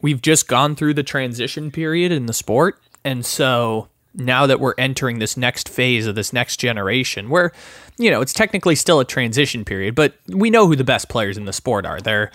we've 0.00 0.22
just 0.22 0.48
gone 0.48 0.76
through 0.76 0.94
the 0.94 1.02
transition 1.02 1.70
period 1.70 2.12
in 2.12 2.26
the 2.26 2.32
sport, 2.32 2.80
and 3.04 3.24
so 3.24 3.88
now 4.14 4.46
that 4.46 4.60
we're 4.60 4.74
entering 4.78 5.18
this 5.18 5.36
next 5.36 5.68
phase 5.68 6.06
of 6.06 6.14
this 6.14 6.32
next 6.32 6.58
generation, 6.58 7.28
where 7.28 7.52
you 7.98 8.10
know 8.10 8.20
it's 8.20 8.32
technically 8.32 8.74
still 8.74 9.00
a 9.00 9.04
transition 9.04 9.64
period, 9.64 9.94
but 9.94 10.14
we 10.28 10.50
know 10.50 10.66
who 10.66 10.76
the 10.76 10.84
best 10.84 11.08
players 11.08 11.36
in 11.36 11.44
the 11.44 11.52
sport 11.52 11.86
are. 11.86 12.00
They're 12.00 12.30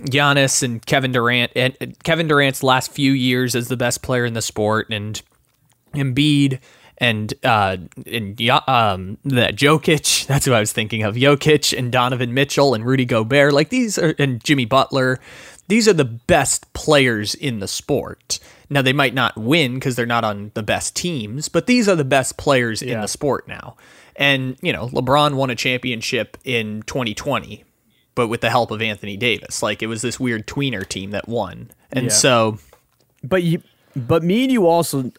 Giannis 0.00 0.62
and 0.62 0.84
Kevin 0.84 1.12
Durant, 1.12 1.52
and 1.54 1.76
and 1.80 2.02
Kevin 2.02 2.26
Durant's 2.26 2.62
last 2.62 2.90
few 2.90 3.12
years 3.12 3.54
as 3.54 3.68
the 3.68 3.76
best 3.76 4.02
player 4.02 4.24
in 4.24 4.34
the 4.34 4.42
sport, 4.42 4.88
and 4.90 5.20
Embiid 5.94 6.60
and 7.02 7.34
uh 7.42 7.76
and 8.06 8.40
um 8.68 9.18
that 9.24 9.56
Jokic, 9.56 10.26
that's 10.28 10.46
who 10.46 10.54
I 10.54 10.60
was 10.60 10.72
thinking 10.72 11.02
of. 11.02 11.16
Jokic 11.16 11.76
and 11.76 11.92
Donovan 11.92 12.32
Mitchell 12.32 12.72
and 12.72 12.86
Rudy 12.86 13.04
Gobert, 13.04 13.52
like 13.52 13.68
these 13.68 13.98
are 13.98 14.14
and 14.18 14.42
Jimmy 14.42 14.64
Butler. 14.64 15.18
These 15.68 15.88
are 15.88 15.92
the 15.92 16.04
best 16.04 16.72
players 16.74 17.34
in 17.34 17.58
the 17.60 17.68
sport. 17.68 18.38
Now 18.70 18.82
they 18.82 18.92
might 18.92 19.14
not 19.14 19.36
win 19.36 19.74
because 19.74 19.96
they're 19.96 20.06
not 20.06 20.24
on 20.24 20.52
the 20.54 20.62
best 20.62 20.94
teams, 20.96 21.48
but 21.48 21.66
these 21.66 21.88
are 21.88 21.96
the 21.96 22.04
best 22.04 22.36
players 22.36 22.82
in 22.82 23.00
the 23.00 23.06
sport 23.08 23.46
now. 23.48 23.76
And 24.16 24.56
you 24.62 24.72
know, 24.72 24.88
LeBron 24.88 25.34
won 25.34 25.50
a 25.50 25.54
championship 25.54 26.36
in 26.44 26.82
2020, 26.82 27.64
but 28.14 28.28
with 28.28 28.42
the 28.42 28.50
help 28.50 28.70
of 28.70 28.80
Anthony 28.80 29.16
Davis. 29.16 29.62
Like 29.62 29.82
it 29.82 29.88
was 29.88 30.02
this 30.02 30.20
weird 30.20 30.46
tweener 30.46 30.86
team 30.86 31.10
that 31.10 31.28
won. 31.28 31.70
And 31.90 32.06
Yeah. 32.06 32.12
so 32.12 32.58
But 33.24 33.42
you 33.42 33.62
But 33.94 34.22
me 34.22 34.44
and 34.44 34.52
you 34.52 34.66
also 34.66 35.10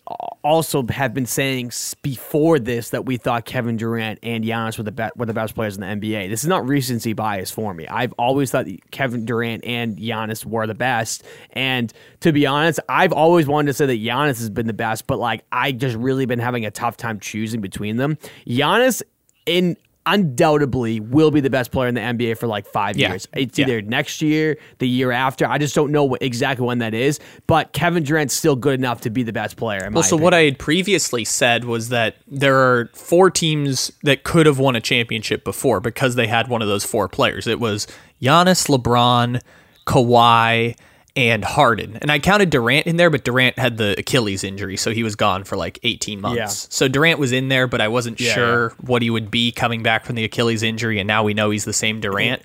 also 0.44 0.86
have 0.88 1.14
been 1.14 1.26
saying 1.26 1.72
before 2.02 2.60
this 2.60 2.90
that 2.90 3.06
we 3.06 3.18
thought 3.18 3.46
Kevin 3.46 3.78
Durant 3.78 4.20
and 4.24 4.44
Giannis 4.44 4.78
were 4.78 4.84
the 4.84 4.92
be- 4.92 5.10
were 5.16 5.26
the 5.26 5.34
best 5.34 5.56
players 5.56 5.78
in 5.78 5.82
the 5.82 5.88
NBA. 5.88 6.30
This 6.30 6.44
is 6.44 6.50
not 6.50 6.68
recency 6.68 7.14
bias 7.14 7.52
for 7.52 7.74
me. 7.74 7.88
I've 7.88 8.14
always 8.14 8.52
thought 8.52 8.66
Kevin 8.92 9.26
Durant 9.26 9.64
and 9.64 9.98
Giannis 9.98 10.46
were 10.46 10.66
the 10.66 10.74
best. 10.74 11.24
And 11.52 11.94
to 12.22 12.32
be 12.32 12.46
honest, 12.46 12.80
I've 12.90 13.14
always 13.14 13.48
wanted 13.48 13.68
to 13.68 13.74
say 13.74 13.86
that 13.86 14.02
Giannis 14.02 14.40
has 14.40 14.50
been 14.50 14.68
the 14.68 14.74
best, 14.74 15.08
but 15.08 15.20
like 15.20 15.44
I 15.52 15.72
just 15.72 15.96
really 15.96 16.26
been 16.26 16.40
having 16.40 16.66
a 16.66 16.72
tough 16.72 16.98
time 16.98 17.20
choosing 17.20 17.62
between 17.62 17.98
them. 17.98 18.18
Giannis 18.48 19.04
in 19.46 19.78
undoubtedly 20.06 21.00
will 21.00 21.32
be 21.32 21.40
the 21.40 21.50
best 21.50 21.72
player 21.72 21.88
in 21.88 21.96
the 21.96 22.02
NBA 22.02 22.38
for 22.38 22.48
like 22.48 22.66
five 22.68 22.98
Yeah. 22.98 23.10
years. 23.10 23.28
It's 23.36 23.58
Yeah. 23.58 23.66
either 23.66 23.82
next 23.82 24.22
year, 24.22 24.58
the 24.80 24.88
year 24.88 25.12
after. 25.12 25.48
I 25.48 25.58
just 25.58 25.74
don't 25.76 25.92
know 25.92 26.04
what, 26.04 26.22
exactly 26.22 26.66
when 26.66 26.80
that 26.80 26.94
is. 26.94 27.20
But 27.48 27.72
Kevin 27.74 28.04
Durant's 28.04 28.34
still 28.34 28.56
good 28.56 28.80
enough 28.80 29.02
to 29.02 29.10
be 29.10 29.24
the 29.24 29.34
best 29.34 29.56
player. 29.56 29.86
In 29.86 29.94
Well, 29.94 30.04
so 30.04 30.18
what 30.18 30.34
I 30.34 30.42
had 30.44 30.60
previously 30.60 31.24
said 31.24 31.66
was 31.66 31.90
that 31.90 32.16
there 32.28 32.58
are 32.58 32.90
four 32.94 33.30
teams 33.32 33.92
that 34.04 34.24
could 34.24 34.46
have 34.46 34.60
won 34.60 34.76
a 34.76 34.82
championship 34.82 35.44
before 35.44 35.80
because 35.80 36.16
they 36.16 36.28
had 36.28 36.48
one 36.50 36.62
of 36.62 36.68
those 36.68 36.84
four 36.84 37.08
players. 37.08 37.48
It 37.48 37.60
was 37.60 37.88
Giannis, 38.22 38.68
LeBron, 38.68 39.42
Kawhi, 39.88 40.76
and 41.16 41.44
Harden. 41.46 41.98
And 42.02 42.12
I 42.12 42.20
counted 42.20 42.50
Durant 42.50 42.88
in 42.88 42.98
there, 42.98 43.10
but 43.10 43.24
Durant 43.24 43.60
had 43.60 43.78
the 43.78 43.96
Achilles 44.00 44.44
injury, 44.44 44.78
so 44.78 44.92
he 44.92 45.04
was 45.04 45.16
gone 45.16 45.44
for 45.44 45.56
like 45.56 45.80
18 45.84 46.20
months. 46.20 46.38
Yeah. 46.38 46.48
So 46.48 46.88
Durant 46.88 47.20
was 47.20 47.32
in 47.32 47.50
there, 47.50 47.68
but 47.68 47.82
I 47.82 47.88
wasn't 47.88 48.20
Yeah, 48.20 48.34
sure 48.34 48.70
what 48.82 49.02
he 49.02 49.10
would 49.10 49.30
be 49.30 49.52
coming 49.52 49.84
back 49.84 50.06
from 50.06 50.16
the 50.16 50.24
Achilles 50.24 50.64
injury, 50.64 51.00
and 51.00 51.08
now 51.08 51.24
we 51.24 51.34
know 51.34 51.50
he's 51.52 51.66
the 51.66 51.74
same 51.74 52.00
Durant. 52.00 52.42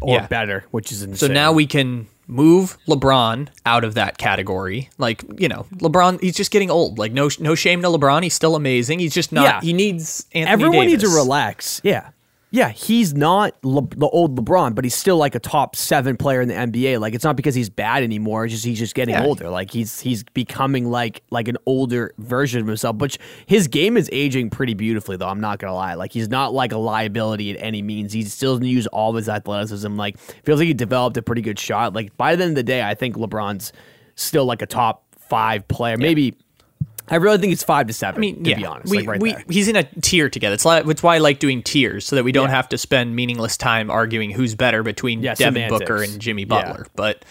or 0.00 0.16
yeah. 0.16 0.26
better, 0.26 0.64
which 0.70 0.90
is 0.90 1.02
insane. 1.02 1.28
So 1.28 1.32
now 1.32 1.52
we 1.52 1.66
can 1.66 2.08
move 2.26 2.76
LeBron 2.88 3.48
out 3.64 3.84
of 3.84 3.94
that 3.94 4.18
category. 4.18 4.90
Like, 4.98 5.22
you 5.38 5.48
know, 5.48 5.66
LeBron, 5.76 6.20
he's 6.20 6.36
just 6.36 6.50
getting 6.50 6.70
old. 6.70 6.98
Like, 6.98 7.12
no, 7.12 7.30
no 7.38 7.54
shame 7.54 7.82
to 7.82 7.88
LeBron. 7.88 8.22
He's 8.22 8.34
still 8.34 8.56
amazing. 8.56 8.98
He's 8.98 9.14
just 9.14 9.32
not. 9.32 9.44
Yeah. 9.44 9.60
He 9.60 9.72
needs 9.72 10.26
Anthony 10.32 10.52
everyone 10.52 10.86
needs 10.86 11.04
to 11.04 11.08
relax. 11.08 11.80
Yeah. 11.84 12.10
Yeah, 12.50 12.70
he's 12.70 13.12
not 13.12 13.52
Le- 13.62 13.86
the 13.94 14.08
old 14.08 14.34
LeBron, 14.42 14.74
but 14.74 14.82
he's 14.84 14.94
still 14.94 15.18
like 15.18 15.34
a 15.34 15.38
top 15.38 15.76
seven 15.76 16.16
player 16.16 16.40
in 16.40 16.48
the 16.48 16.54
NBA. 16.54 16.98
Like 16.98 17.14
it's 17.14 17.22
not 17.24 17.36
because 17.36 17.54
he's 17.54 17.68
bad 17.68 18.02
anymore; 18.02 18.46
it's 18.46 18.54
just 18.54 18.64
he's 18.64 18.78
just 18.78 18.94
getting 18.94 19.14
Yeah. 19.14 19.24
older. 19.24 19.50
Like 19.50 19.70
he's 19.70 20.00
he's 20.00 20.24
becoming 20.24 20.90
like 20.90 21.22
like 21.30 21.48
an 21.48 21.58
older 21.66 22.14
version 22.16 22.62
of 22.62 22.66
himself. 22.66 22.96
But 22.96 23.18
his 23.44 23.68
game 23.68 23.98
is 23.98 24.08
aging 24.12 24.48
pretty 24.48 24.72
beautifully, 24.72 25.18
though. 25.18 25.28
I'm 25.28 25.40
not 25.40 25.58
gonna 25.58 25.74
lie. 25.74 25.92
Like 25.94 26.12
he's 26.12 26.28
not 26.30 26.54
like 26.54 26.72
a 26.72 26.78
liability 26.78 27.50
at 27.50 27.62
any 27.62 27.82
means. 27.82 28.14
He 28.14 28.22
still 28.24 28.54
doesn't 28.54 28.66
use 28.66 28.86
all 28.86 29.10
of 29.10 29.16
his 29.16 29.28
athleticism. 29.28 29.96
Like 29.96 30.16
feels 30.18 30.58
like 30.58 30.68
he 30.68 30.74
developed 30.74 31.18
a 31.18 31.22
pretty 31.22 31.42
good 31.42 31.58
shot. 31.58 31.92
Like 31.92 32.16
by 32.16 32.34
the 32.34 32.44
end 32.44 32.52
of 32.52 32.56
the 32.56 32.62
day, 32.62 32.82
I 32.82 32.94
think 32.94 33.16
LeBron's 33.16 33.72
still 34.14 34.46
like 34.46 34.62
a 34.62 34.66
top 34.66 35.04
five 35.18 35.68
player. 35.68 35.98
Maybe 35.98 36.34
I 37.10 37.16
really 37.16 37.38
think 37.38 37.52
it's 37.52 37.62
five 37.62 37.86
to 37.86 37.92
seven. 37.92 38.18
I 38.18 38.20
mean, 38.20 38.44
to 38.44 38.50
yeah, 38.50 38.56
be 38.56 38.66
honest, 38.66 38.90
we, 38.90 38.98
like 38.98 39.08
right 39.08 39.20
we, 39.20 39.32
there. 39.32 39.44
he's 39.48 39.68
in 39.68 39.76
a 39.76 39.84
tier 40.00 40.28
together. 40.30 40.54
It's, 40.54 40.64
like, 40.64 40.86
it's 40.86 41.02
why 41.02 41.16
I 41.16 41.18
like 41.18 41.38
doing 41.38 41.62
tiers 41.62 42.04
so 42.06 42.16
that 42.16 42.24
we 42.24 42.32
don't 42.32 42.48
Yeah. 42.48 42.56
have 42.56 42.68
to 42.70 42.78
spend 42.78 43.14
meaningless 43.16 43.56
time 43.56 43.90
arguing 43.90 44.30
who's 44.30 44.54
better 44.54 44.82
between 44.82 45.22
Yeah, 45.22 45.34
Devin 45.34 45.54
semantics. 45.54 45.78
Booker 45.90 46.02
and 46.02 46.20
Jimmy. 46.20 46.44
Butler. 46.44 46.86
But 46.96 47.24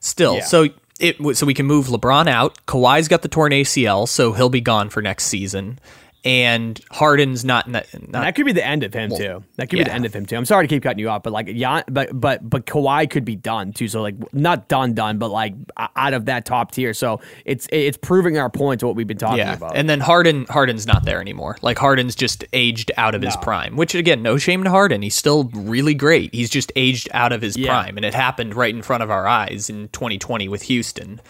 still, 0.00 0.40
so 0.40 0.68
it 1.00 1.16
so 1.36 1.46
we 1.46 1.54
can 1.54 1.66
move 1.66 1.86
LeBron 1.86 2.28
out. 2.28 2.58
Kawhi's 2.66 3.08
got 3.08 3.22
the 3.22 3.28
torn 3.28 3.52
ACL, 3.52 4.08
so 4.08 4.32
he'll 4.32 4.48
be 4.48 4.60
gone 4.60 4.88
for 4.88 5.02
next 5.02 5.24
season. 5.24 5.78
And 6.24 6.80
Harden's 6.92 7.44
not, 7.44 7.68
not 7.68 7.84
And 7.92 8.12
that 8.12 8.36
could 8.36 8.46
be 8.46 8.52
the 8.52 8.64
end 8.64 8.84
of 8.84 8.94
him 8.94 9.10
too. 9.10 9.42
That 9.56 9.68
could 9.68 9.78
be 9.80 9.84
the 9.84 9.92
end 9.92 10.04
of 10.06 10.14
him 10.14 10.24
too. 10.24 10.36
I'm 10.36 10.44
sorry 10.44 10.68
to 10.68 10.72
keep 10.72 10.84
cutting 10.84 11.00
you 11.00 11.08
off, 11.08 11.24
but 11.24 11.32
like, 11.32 11.48
yeah, 11.50 11.82
but 11.88 12.10
but 12.20 12.48
but 12.48 12.64
Kawhi 12.64 13.10
could 13.10 13.24
be 13.24 13.34
done 13.34 13.72
too. 13.72 13.88
So 13.88 14.00
like, 14.02 14.14
not 14.32 14.68
done, 14.68 14.94
done, 14.94 15.18
but 15.18 15.30
like 15.32 15.54
out 15.96 16.14
of 16.14 16.26
that 16.26 16.44
top 16.44 16.70
tier. 16.70 16.94
So 16.94 17.20
it's 17.44 17.66
it's 17.72 17.96
proving 17.96 18.38
our 18.38 18.48
point 18.48 18.78
to 18.80 18.86
what 18.86 18.94
we've 18.94 19.06
been 19.08 19.18
talking 19.18 19.38
Yeah, 19.38 19.54
about. 19.54 19.76
and 19.76 19.90
then 19.90 19.98
Harden, 19.98 20.46
Harden's 20.48 20.86
not 20.86 21.04
there 21.04 21.20
anymore. 21.20 21.58
Like 21.60 21.76
Harden's 21.76 22.14
just 22.14 22.44
aged 22.52 22.92
out 22.96 23.16
of 23.16 23.22
his 23.22 23.36
prime. 23.38 23.74
Which 23.74 23.96
again, 23.96 24.22
no 24.22 24.38
shame 24.38 24.62
to 24.62 24.70
Harden. 24.70 25.02
He's 25.02 25.16
still 25.16 25.50
really 25.54 25.94
great. 25.94 26.32
He's 26.32 26.50
just 26.50 26.70
aged 26.76 27.08
out 27.14 27.32
of 27.32 27.42
his 27.42 27.56
Yeah. 27.56 27.68
prime, 27.68 27.96
and 27.96 28.06
it 28.06 28.14
happened 28.14 28.54
right 28.54 28.72
in 28.72 28.82
front 28.82 29.02
of 29.02 29.10
our 29.10 29.26
eyes 29.26 29.68
in 29.68 29.88
2020 29.88 30.48
with 30.48 30.62
Houston. 30.62 31.20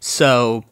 So, 0.00 0.64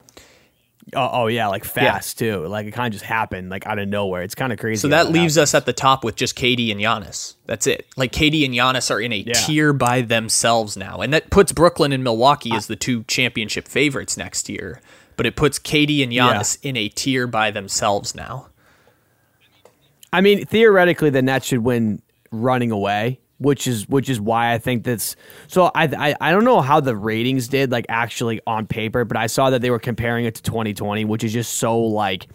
oh, 0.95 1.11
oh 1.13 1.27
yeah, 1.29 1.47
like 1.49 1.65
fast 1.65 2.19
too. 2.19 2.47
Like 2.47 2.67
it 2.67 2.73
kind 2.73 2.87
of 2.87 2.93
just 2.93 3.05
happened 3.05 3.51
like 3.51 3.67
out 3.67 3.79
of 3.79 3.89
nowhere. 3.89 4.23
It's 4.23 4.35
kind 4.35 4.53
of 4.53 4.59
crazy. 4.59 4.81
so 4.81 4.89
that 4.89 5.11
leaves 5.11 5.35
happened. 5.35 5.43
us 5.45 5.55
at 5.55 5.67
the 5.67 5.73
top 5.73 6.05
with 6.05 6.17
just 6.17 6.37
KD 6.37 6.71
and 6.71 6.81
Giannis. 6.81 7.35
That's 7.47 7.67
it. 7.67 7.87
Like 7.97 8.13
KD 8.13 8.45
and 8.45 8.55
Giannis 8.55 8.91
are 8.91 9.01
in 9.01 9.13
a 9.13 9.17
Yeah. 9.17 9.33
tier 9.35 9.73
by 9.73 10.01
themselves 10.03 10.77
now, 10.77 11.01
and 11.01 11.13
that 11.15 11.31
puts 11.31 11.53
Brooklyn 11.53 11.93
and 11.93 12.03
Milwaukee 12.05 12.51
ah. 12.53 12.57
as 12.57 12.67
the 12.67 12.77
two 12.77 13.05
championship 13.05 13.69
favorites 13.69 14.17
next 14.17 14.49
year. 14.49 14.81
But 15.17 15.27
it 15.27 15.37
puts 15.37 15.59
KD 15.59 16.03
and 16.03 16.13
Yeah. 16.13 16.35
Giannis 16.35 16.59
in 16.63 16.77
a 16.77 16.89
tier 16.89 17.27
by 17.27 17.51
themselves 17.51 18.15
now. 18.15 18.49
I 20.13 20.21
mean, 20.21 20.45
theoretically, 20.45 21.11
the 21.11 21.23
Nets 21.23 21.47
should 21.47 21.65
win 21.65 22.03
running 22.31 22.71
away, 22.71 23.21
which 23.43 23.67
is 23.67 23.89
which 23.89 24.09
is 24.09 24.21
why 24.21 24.53
I 24.53 24.59
think 24.59 24.85
that's. 24.85 25.17
So 25.49 25.71
I, 25.75 25.85
I 25.85 26.15
I 26.21 26.31
don't 26.33 26.45
know 26.45 26.61
how 26.61 26.81
the 26.81 26.97
ratings 26.97 27.49
did 27.49 27.71
like 27.71 27.87
actually 27.89 28.41
on 28.47 28.67
paper, 28.67 29.05
but 29.05 29.17
I 29.17 29.27
saw 29.27 29.51
that 29.51 29.63
they 29.63 29.71
were 29.71 29.79
comparing 29.79 30.25
it 30.25 30.37
to 30.37 30.43
2020, 30.43 31.05
which 31.05 31.25
is 31.25 31.33
just 31.33 31.55
so 31.55 31.79
like. 31.79 32.27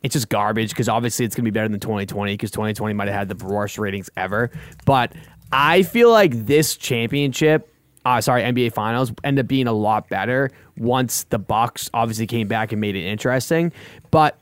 It's 0.00 0.12
just 0.12 0.28
garbage 0.28 0.70
because 0.70 0.88
obviously 0.88 1.24
it's 1.24 1.34
to 1.34 1.42
be 1.42 1.50
better 1.50 1.68
than 1.68 1.80
2020 1.80 2.32
because 2.32 2.52
2020 2.52 2.94
might 2.94 3.08
have 3.08 3.16
had 3.16 3.28
the 3.28 3.44
worst 3.44 3.78
ratings 3.78 4.08
ever. 4.16 4.52
But 4.86 5.12
I 5.50 5.82
feel 5.82 6.12
like 6.12 6.46
this 6.46 6.76
championship, 6.76 7.74
uh, 8.04 8.20
sorry, 8.20 8.42
NBA 8.42 8.74
Finals, 8.74 9.12
ended 9.24 9.46
up 9.46 9.48
being 9.48 9.66
a 9.66 9.72
lot 9.72 10.08
better 10.08 10.52
once 10.76 11.24
the 11.24 11.38
Bucks 11.40 11.90
obviously 11.92 12.28
came 12.28 12.46
back 12.46 12.70
and 12.70 12.80
made 12.80 12.94
it 12.94 13.04
interesting. 13.04 13.72
But 14.12 14.38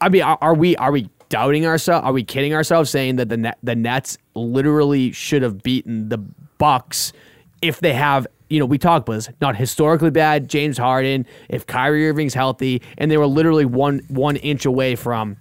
I 0.00 0.08
mean, 0.08 0.22
are, 0.22 0.38
are 0.40 0.54
we 0.54 0.76
are 0.76 0.90
we 0.90 1.08
doubting 1.30 1.64
ourselves? 1.64 2.04
Are 2.04 2.12
we 2.12 2.22
kidding 2.22 2.52
ourselves 2.52 2.90
saying 2.90 3.16
that 3.16 3.30
the 3.30 3.38
net, 3.38 3.58
the 3.62 3.74
Nets 3.74 4.18
literally 4.34 5.12
should 5.12 5.40
have 5.40 5.62
beaten 5.62 6.10
the 6.10 6.18
Bucks 6.58 7.14
if 7.62 7.80
they 7.80 7.94
have? 7.94 8.26
You 8.50 8.58
know, 8.58 8.66
we 8.66 8.76
talked 8.76 9.08
about 9.08 9.14
this. 9.14 9.30
Not 9.40 9.56
historically 9.56 10.10
bad. 10.10 10.48
James 10.48 10.76
Harden, 10.76 11.24
if 11.48 11.66
Kyrie 11.66 12.06
Irving's 12.06 12.34
healthy, 12.34 12.82
and 12.98 13.10
they 13.10 13.16
were 13.16 13.26
literally 13.26 13.64
one 13.64 14.02
one 14.08 14.36
inch 14.36 14.66
away 14.66 14.96
from 14.96 15.38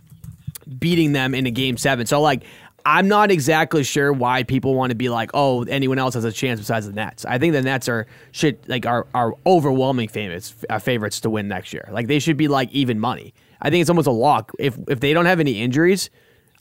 beating 0.78 1.12
them 1.12 1.36
in 1.36 1.45
a 1.45 1.52
game 1.52 1.75
seven. 1.75 2.06
So 2.06 2.21
like. 2.21 2.43
I'm 2.86 3.10
not 3.10 3.30
exactly 3.30 3.84
sure 3.84 4.12
why 4.13 4.43
people 4.43 4.73
want 4.73 4.91
to 4.91 4.95
be 4.95 5.10
like, 5.10 5.32
oh, 5.34 5.63
anyone 5.63 5.99
else 5.99 6.13
has 6.13 6.23
a 6.23 6.32
chance 6.32 6.62
besides 6.62 6.88
the 6.88 6.93
Nets. 6.93 7.25
I 7.25 7.38
think 7.38 7.52
the 7.52 7.62
Nets 7.62 7.89
are 7.89 8.08
should 8.32 8.58
like 8.69 8.86
are 8.86 9.06
are 9.13 9.36
overwhelming 9.45 10.08
favorites 10.08 10.56
uh, 10.69 10.80
favorites 10.80 11.19
to 11.21 11.30
win 11.30 11.49
next 11.49 11.73
year. 11.73 11.88
Like 11.91 12.08
they 12.08 12.19
should 12.19 12.38
be 12.38 12.47
like 12.47 12.71
even 12.71 12.97
money. 12.97 13.34
I 13.61 13.69
think 13.69 13.81
it's 13.81 13.89
almost 13.89 14.07
a 14.07 14.11
lock. 14.11 14.51
If 14.59 14.77
if 14.87 14.99
they 14.99 15.13
don't 15.13 15.25
have 15.25 15.39
any 15.39 15.61
injuries, 15.61 16.09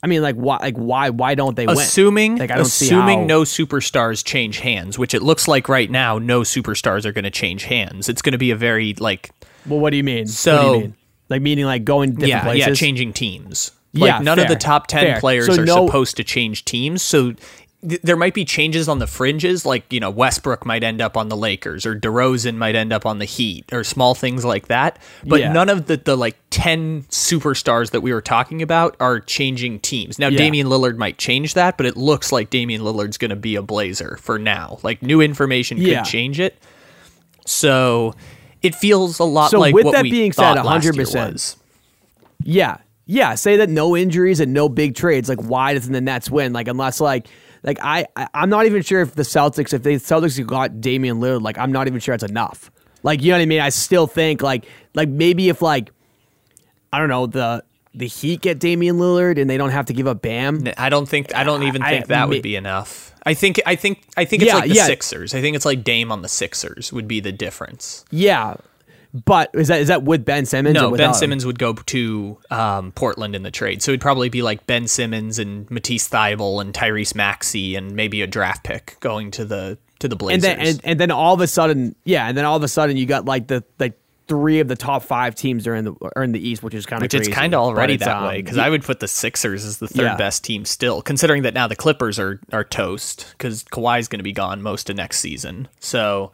I 0.03 0.07
mean, 0.07 0.21
like 0.21 0.35
why 0.35 0.57
like 0.57 0.75
why 0.77 1.09
why 1.09 1.35
don't 1.35 1.55
they 1.55 1.65
win? 1.67 1.77
assuming 1.77 2.37
like 2.37 2.51
I 2.51 2.55
don't 2.55 2.65
see 2.65 2.85
assuming 2.87 3.19
how- 3.21 3.25
no 3.25 3.41
superstars 3.43 4.23
change 4.23 4.59
hands, 4.59 4.97
which 4.99 5.13
it 5.13 5.21
looks 5.21 5.47
like 5.47 5.69
right 5.69 5.89
now, 5.89 6.17
no 6.19 6.41
superstars 6.41 7.05
are 7.05 7.11
going 7.11 7.23
to 7.25 7.31
change 7.31 7.63
hands. 7.63 8.09
It's 8.09 8.21
going 8.21 8.31
to 8.33 8.37
be 8.37 8.51
a 8.51 8.55
very 8.55 8.93
like 8.99 9.31
Well, 9.67 9.79
what 9.79 9.91
do 9.91 9.97
you 9.97 10.03
mean? 10.03 10.19
what 10.19 10.27
do 10.27 10.31
So- 10.31 10.73
you 10.75 10.79
mean? 10.81 10.95
like 11.29 11.41
meaning 11.41 11.65
like 11.65 11.83
going 11.83 12.09
to 12.11 12.15
different 12.15 12.29
yeah 12.29 12.43
places. 12.43 12.67
yeah 12.67 12.73
changing 12.73 13.13
teams. 13.13 13.71
Like 13.93 14.07
Yeah, 14.07 14.19
none 14.19 14.39
of 14.39 14.47
the 14.47 14.55
top 14.55 14.87
ten 14.87 15.03
fair. 15.03 15.19
players 15.19 15.47
So 15.47 15.61
are 15.61 15.65
no- 15.65 15.85
supposed 15.87 16.17
to 16.17 16.23
change 16.23 16.65
teams. 16.65 17.01
So 17.01 17.33
th- 17.87 18.01
there 18.01 18.15
might 18.15 18.33
be 18.33 18.45
changes 18.45 18.87
on 18.89 18.99
the 18.99 19.07
fringes, 19.07 19.65
like 19.65 19.91
you 19.91 19.99
know 19.99 20.09
Westbrook 20.09 20.65
might 20.65 20.83
end 20.83 21.01
up 21.01 21.15
on 21.17 21.29
the 21.29 21.37
Lakers, 21.37 21.85
or 21.85 21.95
DeRozan 21.95 22.55
might 22.55 22.75
end 22.75 22.91
up 22.93 23.05
on 23.05 23.19
the 23.19 23.25
Heat, 23.25 23.65
or 23.71 23.83
small 23.83 24.15
things 24.15 24.43
like 24.45 24.67
that. 24.67 24.99
But 25.25 25.39
Yeah. 25.41 25.51
none 25.53 25.69
of 25.69 25.85
the 25.87 25.97
the 25.97 26.15
like 26.17 26.37
ten 26.49 27.03
superstars 27.09 27.91
that 27.91 28.01
we 28.01 28.11
were 28.13 28.21
talking 28.21 28.61
about 28.61 28.95
are 28.99 29.19
changing 29.19 29.79
teams. 29.79 30.19
Now 30.19 30.27
Yeah. 30.29 30.37
Damian 30.37 30.67
Lillard 30.67 30.97
might 30.97 31.17
change 31.17 31.53
that, 31.53 31.77
but 31.77 31.85
it 31.85 31.95
looks 31.97 32.31
like 32.31 32.49
Damian 32.49 32.81
Lillard's 32.81 33.17
going 33.17 33.29
to 33.29 33.35
be 33.35 33.55
a 33.55 33.61
Blazer 33.61 34.17
for 34.21 34.39
now. 34.39 34.79
Like 34.83 35.01
new 35.01 35.21
information 35.21 35.77
could 35.77 35.87
Yeah. 35.87 36.03
change 36.03 36.39
it. 36.39 36.57
So 37.45 38.13
it 38.61 38.75
feels 38.75 39.19
a 39.19 39.23
lot 39.23 39.51
So 39.51 39.59
like 39.59 39.73
with 39.73 39.85
what 39.85 39.93
that 39.93 40.03
we 40.03 40.11
being 40.11 40.31
said, 40.33 40.53
last 40.55 40.85
100%. 40.85 41.55
Yeah. 42.43 42.77
Yeah. 43.05 43.35
Say 43.35 43.57
that 43.57 43.69
no 43.69 43.95
injuries 43.97 44.39
and 44.39 44.53
no 44.53 44.69
big 44.69 44.95
trades. 44.95 45.29
Like, 45.29 45.41
why 45.41 45.73
doesn't 45.73 45.91
the 45.93 46.01
Nets 46.01 46.29
win? 46.29 46.53
Like, 46.53 46.67
unless 46.67 46.99
like 47.01 47.27
like 47.63 47.77
I, 47.81 48.05
I 48.15 48.27
I'm 48.33 48.49
not 48.49 48.65
even 48.65 48.81
sure 48.81 49.01
if 49.01 49.15
the 49.15 49.23
Celtics, 49.23 49.73
if 49.73 49.83
the 49.83 49.91
Celtics 49.95 50.45
got 50.45 50.81
Damian 50.81 51.19
Lillard, 51.19 51.41
like 51.41 51.57
I'm 51.57 51.71
not 51.71 51.87
even 51.87 51.99
sure 51.99 52.13
it's 52.15 52.23
enough. 52.23 52.71
Like, 53.03 53.21
you 53.21 53.31
know 53.31 53.37
what 53.37 53.43
I 53.43 53.45
mean? 53.45 53.61
I 53.61 53.69
still 53.69 54.07
think 54.07 54.41
like 54.41 54.65
like 54.93 55.09
maybe 55.09 55.49
if 55.49 55.61
like 55.61 55.91
I 56.91 56.99
don't 56.99 57.09
know, 57.09 57.27
the 57.27 57.63
the 57.93 58.07
Heat 58.07 58.41
get 58.41 58.59
Damian 58.59 58.97
Lillard 58.97 59.39
and 59.39 59.49
they 59.49 59.57
don't 59.57 59.71
have 59.71 59.85
to 59.87 59.93
give 59.93 60.07
up 60.07 60.21
Bam. 60.21 60.67
I 60.77 60.89
don't 60.89 61.07
think 61.07 61.33
I 61.35 61.43
don't 61.43 61.63
even 61.63 61.81
I- 61.81 61.89
think 61.91 62.07
that 62.07 62.29
me- 62.29 62.35
would 62.37 62.43
be 62.43 62.55
enough. 62.55 63.07
I 63.25 63.33
think 63.33 63.59
I 63.65 63.75
think 63.75 64.03
I 64.15 64.25
think 64.25 64.43
it's 64.43 64.47
Yeah, 64.51 64.55
like 64.59 64.69
the 64.69 64.75
yeah. 64.75 64.85
Sixers. 64.85 65.35
I 65.35 65.41
think 65.41 65.55
it's 65.55 65.65
like 65.65 65.83
Dame 65.83 66.11
on 66.11 66.21
the 66.21 66.29
Sixers 66.29 66.93
would 66.93 67.07
be 67.07 67.19
the 67.19 67.31
difference. 67.33 68.05
Yeah. 68.11 68.55
But 69.13 69.49
is 69.53 69.69
that 69.69 69.81
is 69.81 69.87
that 69.87 70.03
with 70.03 70.23
Ben 70.23 70.45
Simmons? 70.45 70.75
or 70.77 70.81
No, 70.81 70.85
Ben 70.87 70.91
without 70.91 71.07
him? 71.09 71.13
Simmons 71.15 71.45
would 71.45 71.57
go 71.57 71.73
to 71.73 72.37
um, 72.51 72.91
Portland 72.91 73.35
in 73.35 73.41
the 73.43 73.49
trade, 73.51 73.81
so 73.81 73.91
it'd 73.91 74.01
probably 74.01 74.29
be 74.29 74.41
like 74.43 74.67
Ben 74.67 74.87
Simmons 74.87 75.39
and 75.39 75.69
Matisse 75.71 76.07
Thybulle 76.09 76.61
and 76.61 76.73
Tyrese 76.73 77.15
Maxey 77.15 77.75
and 77.75 77.95
maybe 77.95 78.21
a 78.21 78.27
draft 78.27 78.63
pick 78.63 78.97
going 78.99 79.31
to 79.31 79.45
the 79.45 79.77
to 79.99 80.07
the 80.07 80.13
and 80.13 80.19
Blazers. 80.19 80.41
then 80.43 80.59
and, 80.59 80.81
and 80.83 80.99
then 80.99 81.11
all 81.11 81.33
of 81.33 81.41
a 81.41 81.47
sudden, 81.47 81.95
yeah, 82.03 82.27
and 82.27 82.37
then 82.37 82.45
all 82.45 82.55
of 82.57 82.63
a 82.63 82.67
sudden 82.67 82.97
you 82.97 83.05
got 83.07 83.25
like 83.25 83.47
the 83.47 83.63
like 83.79 83.99
three 84.27 84.59
of 84.59 84.67
the 84.67 84.75
top 84.75 85.01
five 85.01 85.33
teams 85.33 85.65
are 85.65 85.73
in 85.73 85.85
the 85.85 85.95
are 86.15 86.23
in 86.23 86.31
the 86.31 86.47
East, 86.47 86.61
which 86.61 86.75
is 86.75 86.85
kind 86.85 87.01
of 87.01 87.05
which 87.05 87.15
it's 87.15 87.27
kind 87.27 87.55
of 87.55 87.61
already 87.61 87.97
that 87.97 88.17
um, 88.17 88.25
way 88.27 88.43
because 88.43 88.59
I 88.59 88.69
would 88.69 88.83
put 88.83 88.99
the 88.99 89.07
Sixers 89.07 89.65
as 89.65 89.79
the 89.79 89.87
third 89.87 90.03
Yeah. 90.03 90.17
best 90.17 90.43
team 90.43 90.65
still, 90.65 91.01
considering 91.01 91.41
that 91.41 91.55
now 91.55 91.65
the 91.65 91.75
Clippers 91.75 92.19
are 92.19 92.39
are 92.53 92.63
toast 92.63 93.33
because 93.35 93.63
Kawhi's 93.63 94.07
going 94.07 94.19
to 94.19 94.23
be 94.23 94.33
gone 94.33 94.61
most 94.61 94.87
of 94.91 94.95
next 94.97 95.19
season. 95.19 95.67
So, 95.79 96.31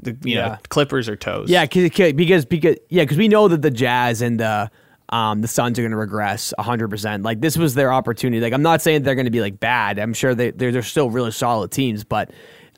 the 0.00 0.16
you 0.24 0.34
know 0.36 0.46
Yeah. 0.46 0.56
Clippers 0.68 1.08
are 1.08 1.16
toast. 1.16 1.48
Yeah, 1.50 1.66
'cause- 1.66 1.90
because 2.14 2.44
because 2.44 2.76
yeah, 2.88 3.02
because 3.04 3.18
we 3.18 3.28
know 3.28 3.48
that 3.48 3.62
the 3.62 3.70
Jazz 3.70 4.22
and 4.22 4.38
the 4.40 4.70
um 5.10 5.40
the 5.42 5.48
Suns 5.48 5.78
are 5.78 5.82
going 5.82 5.92
to 5.92 5.96
regress 5.96 6.52
hundred 6.58 6.88
percent. 6.88 7.22
Like 7.22 7.40
this 7.40 7.56
was 7.56 7.74
their 7.74 7.92
opportunity. 7.92 8.40
Like 8.40 8.52
I'm 8.52 8.62
not 8.62 8.82
saying 8.82 9.02
they're 9.02 9.14
going 9.14 9.26
to 9.26 9.30
be 9.30 9.40
like 9.40 9.60
bad. 9.60 9.98
I'm 9.98 10.14
sure 10.14 10.34
they 10.34 10.50
they're, 10.50 10.72
they're 10.72 10.82
still 10.82 11.10
really 11.10 11.30
solid 11.30 11.70
teams, 11.70 12.04
but 12.04 12.30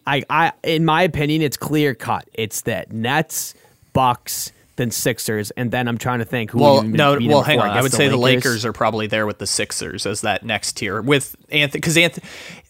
I 0.07 0.23
I 0.31 0.53
in 0.63 0.85
my 0.85 1.03
opinion, 1.03 1.43
it's 1.43 1.57
clear 1.57 1.95
cut. 1.95 2.29
It's 2.35 2.63
that 2.63 2.93
Nets, 2.93 3.55
Bucks, 3.93 4.53
then 4.77 4.91
Sixers, 4.91 5.51
and 5.53 5.71
then 5.71 5.89
I'm 5.89 5.99
trying 5.99 6.19
to 6.19 6.25
think 6.25 6.51
who. 6.51 6.59
Well, 6.59 6.83
no, 6.83 7.19
well, 7.23 7.43
hang 7.43 7.61
on. 7.61 7.71
I 7.71 7.81
would 7.83 7.93
say 7.93 8.09
the 8.09 8.17
Lakers. 8.17 8.45
Lakers 8.45 8.65
are 8.67 8.73
probably 8.73 9.07
there 9.07 9.27
with 9.27 9.39
the 9.39 9.47
Sixers 9.47 10.05
as 10.05 10.21
that 10.21 10.45
next 10.45 10.73
tier 10.77 11.01
with 11.01 11.35
Anthony. 11.51 11.81
Because 11.81 11.97
Anthony, 11.97 12.27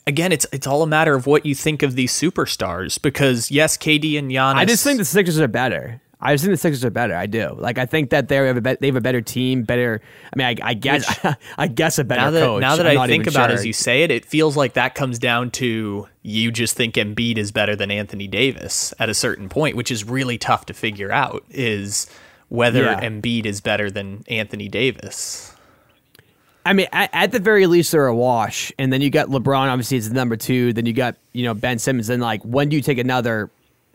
again, 0.07 0.32
it's 0.32 0.46
it's 0.52 0.66
all 0.66 0.82
a 0.82 0.86
matter 0.86 1.14
of 1.14 1.26
what 1.26 1.44
you 1.46 1.54
think 1.54 1.82
of 1.82 1.94
these 1.94 2.12
superstars. 2.12 3.00
Because 3.00 3.50
yes, 3.50 3.76
KD 3.76 4.18
and 4.18 4.30
Giannis. 4.30 4.54
I 4.54 4.64
just 4.64 4.84
think 4.84 4.98
the 4.98 5.04
Sixers 5.04 5.40
are 5.40 5.48
better. 5.48 6.00
I 6.18 6.32
just 6.32 6.44
think 6.44 6.54
the 6.54 6.59
Sixers 6.59 6.82
are 6.84 6.90
better. 6.90 7.14
I 7.14 7.26
do. 7.26 7.54
Like 7.59 7.76
I 7.76 7.84
think 7.84 8.09
that 8.11 8.28
they 8.28 8.36
have 8.36 8.57
a 8.57 8.61
bet 8.61 8.80
they 8.80 8.86
have 8.86 8.96
a 8.96 9.00
better 9.02 9.20
team, 9.20 9.64
better. 9.64 10.00
I 10.32 10.36
mean, 10.36 10.46
I, 10.46 10.70
I 10.70 10.74
guess 10.74 11.26
I 11.59 11.66
guess 11.68 11.98
a 11.98 12.04
better 12.04 12.22
now 12.22 12.30
that 12.30 12.40
coach. 12.40 12.61
now 12.62 12.76
that 12.76 12.86
I'm 12.86 12.98
I 12.98 13.07
think 13.07 13.26
about 13.26 13.50
it 13.50 13.54
sure. 13.54 13.59
as 13.59 13.66
you 13.66 13.72
say 13.74 14.02
it, 14.02 14.11
it 14.11 14.24
feels 14.24 14.57
like 14.57 14.72
that 14.74 14.94
comes 14.94 15.18
down 15.18 15.50
to 15.52 16.09
you 16.22 16.50
just 16.50 16.74
think 16.74 16.94
Embiid 16.94 17.36
is 17.36 17.52
better 17.52 17.76
than 17.76 17.90
Anthony 17.90 18.26
Davis 18.28 18.94
at 18.98 19.09
a 19.11 19.14
certain 19.14 19.48
point, 19.48 19.76
which 19.76 19.90
is 19.90 20.04
really 20.04 20.38
tough 20.38 20.66
to 20.66 20.74
figure 20.74 21.12
out. 21.12 21.44
Is 21.50 22.07
whether 22.48 22.84
Yeah. 22.84 23.00
Embiid 23.00 23.44
is 23.44 23.61
better 23.61 23.90
than 23.90 24.24
Anthony 24.28 24.68
Davis. 24.68 25.52
I 26.66 26.72
mean, 26.72 26.88
at, 26.92 27.10
at 27.12 27.32
the 27.32 27.38
very 27.38 27.66
least, 27.66 27.92
they're 27.92 28.06
a 28.06 28.14
wash. 28.14 28.72
And 28.78 28.92
then 28.92 29.00
you 29.00 29.08
got 29.10 29.28
LeBron, 29.28 29.68
obviously, 29.68 29.96
is 29.96 30.08
the 30.08 30.14
number 30.14 30.36
two. 30.36 30.72
Then 30.72 30.84
you 30.86 30.92
got 30.92 31.16
you 31.32 31.44
know 31.44 31.54
Ben 31.54 31.78
Simmons. 31.78 32.08
Then 32.08 32.20
like, 32.20 32.42
when 32.42 32.68
do 32.68 32.76
you 32.76 32.82
take 32.82 32.98
another 32.98 33.50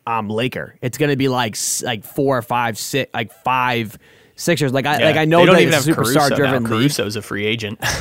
um 0.08 0.30
Laker? 0.30 0.76
It's 0.82 0.98
gonna 0.98 1.16
be 1.18 1.28
like 1.28 1.56
like 1.84 2.04
four 2.04 2.38
or 2.38 2.42
five, 2.42 2.78
six, 2.78 3.14
like 3.14 3.32
five 3.44 3.98
Sixers. 4.36 4.74
Like 4.74 4.86
I 4.88 4.98
like 5.04 5.18
I 5.18 5.26
know 5.26 5.40
they 5.46 5.66
don't 5.66 5.74
have 5.74 5.88
a 5.88 5.92
superstar 5.92 6.30
driven. 6.36 6.64
Caruso's 6.66 7.16
a 7.16 7.22
free 7.22 7.46
agent. 7.46 7.80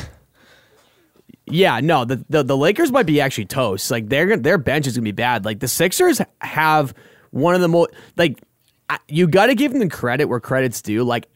Yeah, 1.47 1.81
no, 1.81 2.05
the, 2.05 2.25
the 2.29 2.45
the 2.45 2.57
Lakers 2.57 2.93
might 2.93 3.07
be 3.07 3.21
actually 3.21 3.47
toast. 3.47 3.91
Like 3.91 4.09
their 4.09 4.37
their 4.37 4.57
bench 4.59 4.87
is 4.87 4.95
gonna 4.97 5.05
be 5.05 5.11
bad. 5.11 5.45
Like 5.45 5.59
the 5.59 5.67
Sixers 5.67 6.21
have 6.41 6.95
one 7.31 7.57
of 7.57 7.61
the 7.61 7.67
most 7.69 7.91
like 8.17 8.41
I- 8.89 8.99
you 9.09 9.27
got 9.27 9.47
to 9.47 9.55
give 9.57 9.73
them 9.73 9.89
credit 9.89 10.27
where 10.27 10.39
credit's 10.39 10.81
due. 10.81 11.03
Like 11.03 11.27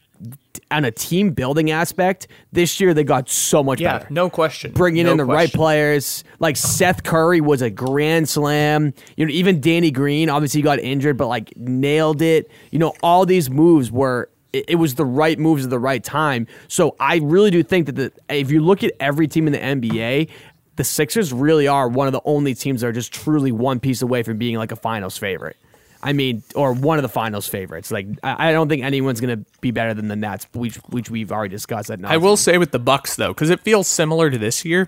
on 0.71 0.85
a 0.85 0.91
team 0.91 1.31
building 1.31 1.71
aspect, 1.71 2.27
this 2.51 2.79
year 2.79 2.93
they 2.93 3.03
got 3.03 3.29
so 3.29 3.63
much 3.63 3.79
yeah, 3.79 3.99
better. 3.99 4.13
no 4.13 4.29
question. 4.29 4.71
bringing 4.71 5.05
No 5.05 5.11
in 5.11 5.17
the 5.17 5.25
right 5.25 5.51
players. 5.51 6.23
Like 6.39 6.57
Seth 6.57 7.03
Curry 7.03 7.41
was 7.41 7.61
a 7.61 7.69
grand 7.69 8.27
slam. 8.27 8.93
You 9.15 9.25
know, 9.25 9.31
even 9.31 9.61
Danny 9.61 9.91
Green 9.91 10.29
obviously 10.29 10.61
got 10.61 10.79
injured, 10.79 11.17
but 11.17 11.27
like 11.27 11.55
nailed 11.55 12.21
it. 12.21 12.49
You 12.71 12.79
know, 12.79 12.93
all 13.01 13.25
these 13.25 13.49
moves 13.49 13.91
were. 13.91 14.29
It 14.53 14.65
it 14.69 14.75
was 14.75 14.95
the 14.95 15.05
right 15.05 15.37
moves 15.37 15.65
at 15.65 15.69
the 15.69 15.79
right 15.79 16.03
time. 16.03 16.47
So 16.67 16.95
I 16.99 17.17
really 17.17 17.51
do 17.51 17.61
think 17.61 17.87
that 17.87 17.95
the, 17.95 18.11
if 18.29 18.51
you 18.51 18.61
look 18.61 18.83
at 18.83 18.93
every 18.99 19.27
team 19.27 19.47
in 19.47 19.53
the 19.53 19.59
NBA, 19.59 20.29
the 20.75 20.83
Sixers 20.83 21.31
really 21.31 21.67
are 21.67 21.87
one 21.87 22.07
of 22.07 22.13
the 22.13 22.21
only 22.25 22.53
teams 22.53 22.81
that 22.81 22.87
are 22.87 22.93
just 22.93 23.13
truly 23.13 23.51
one 23.51 23.79
piece 23.79 24.01
away 24.01 24.23
from 24.23 24.37
being 24.37 24.57
like 24.57 24.71
a 24.71 24.75
finals 24.75 25.17
favorite. 25.17 25.57
I 26.05 26.13
mean, 26.13 26.43
or 26.53 26.71
one 26.71 26.99
of 26.99 27.01
the 27.01 27.09
finals 27.09 27.47
favorites. 27.47 27.89
Like 27.89 28.07
I 28.23 28.49
I 28.49 28.51
don't 28.51 28.69
think 28.69 28.83
anyone's 28.83 29.19
going 29.19 29.39
to 29.39 29.45
be 29.59 29.71
better 29.71 29.95
than 29.95 30.07
the 30.07 30.15
Nets, 30.15 30.45
which 30.53 30.75
which 30.89 31.09
we've 31.09 31.31
already 31.31 31.49
discussed. 31.49 31.87
That 31.87 31.99
night. 31.99 32.11
I 32.11 32.17
will 32.17 32.37
say 32.37 32.59
with 32.59 32.71
the 32.71 32.79
Bucks 32.79 33.15
though, 33.15 33.33
because 33.33 33.49
it 33.49 33.61
feels 33.61 33.87
similar 33.87 34.29
to 34.29 34.37
this 34.37 34.63
year. 34.63 34.87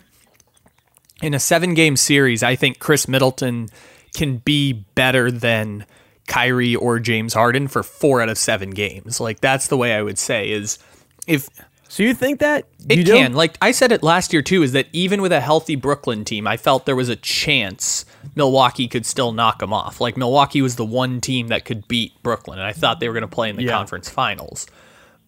In 1.23 1.33
a 1.33 1.39
seven-game 1.39 1.97
series, 1.97 2.43
I 2.43 2.55
think 2.55 2.77
Khris 2.77 3.07
Middleton 3.07 3.69
can 4.13 4.37
be 4.37 4.85
better 4.93 5.31
than 5.31 5.87
Kyrie 6.27 6.75
or 6.75 6.99
James 6.99 7.33
Harden 7.33 7.67
for 7.67 7.81
four 7.81 8.21
out 8.21 8.29
of 8.29 8.37
seven 8.37 8.69
games. 8.69 9.19
Like 9.19 9.39
that's 9.39 9.67
the 9.67 9.77
way 9.77 9.95
I 9.95 10.03
would 10.03 10.19
say 10.19 10.51
is 10.51 10.77
if 11.25 11.49
So 11.89 12.03
you 12.03 12.13
think 12.13 12.39
that 12.39 12.65
it 12.89 12.97
you 12.97 13.03
do? 13.03 13.13
can. 13.13 13.33
Like 13.33 13.57
I 13.61 13.71
said 13.71 13.91
it 13.91 14.03
last 14.03 14.33
year 14.33 14.41
too, 14.41 14.61
is 14.63 14.73
that 14.73 14.87
even 14.93 15.21
with 15.21 15.31
a 15.31 15.39
healthy 15.41 15.75
Brooklyn 15.75 16.25
team, 16.25 16.45
I 16.47 16.57
felt 16.57 16.85
there 16.85 16.95
was 16.95 17.09
a 17.09 17.15
chance 17.15 18.05
Milwaukee 18.35 18.87
could 18.87 19.05
still 19.05 19.31
knock 19.31 19.59
them 19.59 19.71
off. 19.73 20.01
Like 20.01 20.17
Milwaukee 20.17 20.61
was 20.61 20.75
the 20.75 20.85
one 20.85 21.21
team 21.21 21.47
that 21.47 21.65
could 21.65 21.87
beat 21.87 22.11
Brooklyn, 22.23 22.59
and 22.59 22.67
I 22.67 22.73
thought 22.73 22.99
they 22.99 23.07
were 23.07 23.13
going 23.13 23.21
to 23.21 23.27
play 23.27 23.49
in 23.49 23.55
the 23.55 23.63
Yeah. 23.63 23.71
conference 23.71 24.09
finals. 24.09 24.67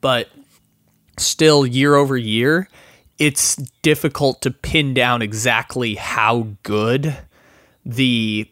But 0.01 0.29
still, 1.17 1.65
year 1.65 1.95
over 1.95 2.17
year, 2.17 2.69
it's 3.17 3.55
difficult 3.81 4.41
to 4.41 4.51
pin 4.51 4.93
down 4.93 5.21
exactly 5.21 5.95
how 5.95 6.47
good 6.63 7.17
the 7.85 8.49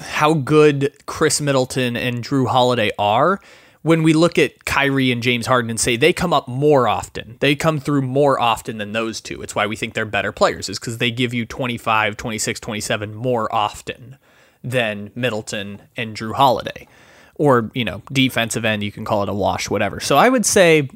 how 0.00 0.34
good 0.34 0.92
Khris 1.06 1.40
Middleton 1.40 1.96
and 1.96 2.24
Jrue 2.24 2.46
Holiday 2.48 2.90
are 2.98 3.40
when 3.82 4.02
we 4.02 4.12
look 4.12 4.38
at 4.38 4.64
Kyrie 4.64 5.12
and 5.12 5.22
James 5.22 5.46
Harden 5.46 5.70
and 5.70 5.78
say 5.78 5.96
they 5.96 6.12
come 6.12 6.32
up 6.32 6.48
more 6.48 6.88
often. 6.88 7.36
They 7.40 7.54
come 7.54 7.78
through 7.80 8.02
more 8.02 8.40
often 8.40 8.78
than 8.78 8.92
those 8.92 9.20
two. 9.20 9.42
It's 9.42 9.54
why 9.54 9.66
we 9.66 9.76
think 9.76 9.94
they're 9.94 10.04
better 10.04 10.32
players 10.32 10.68
is 10.68 10.78
cuz 10.78 10.98
they 10.98 11.10
give 11.10 11.34
you 11.34 11.44
25, 11.44 12.16
26, 12.16 12.60
27 12.60 13.14
more 13.14 13.52
often 13.54 14.16
than 14.62 15.10
Middleton 15.14 15.82
and 15.96 16.16
Jrue 16.16 16.34
Holiday. 16.34 16.86
Or, 17.34 17.70
you 17.74 17.84
know, 17.84 18.02
defensive 18.12 18.64
end, 18.64 18.84
you 18.84 18.92
can 18.92 19.04
call 19.04 19.22
it 19.24 19.28
a 19.28 19.34
wash, 19.34 19.68
whatever. 19.68 19.98
So 19.98 20.16
I 20.16 20.28
would 20.28 20.46
say 20.46 20.88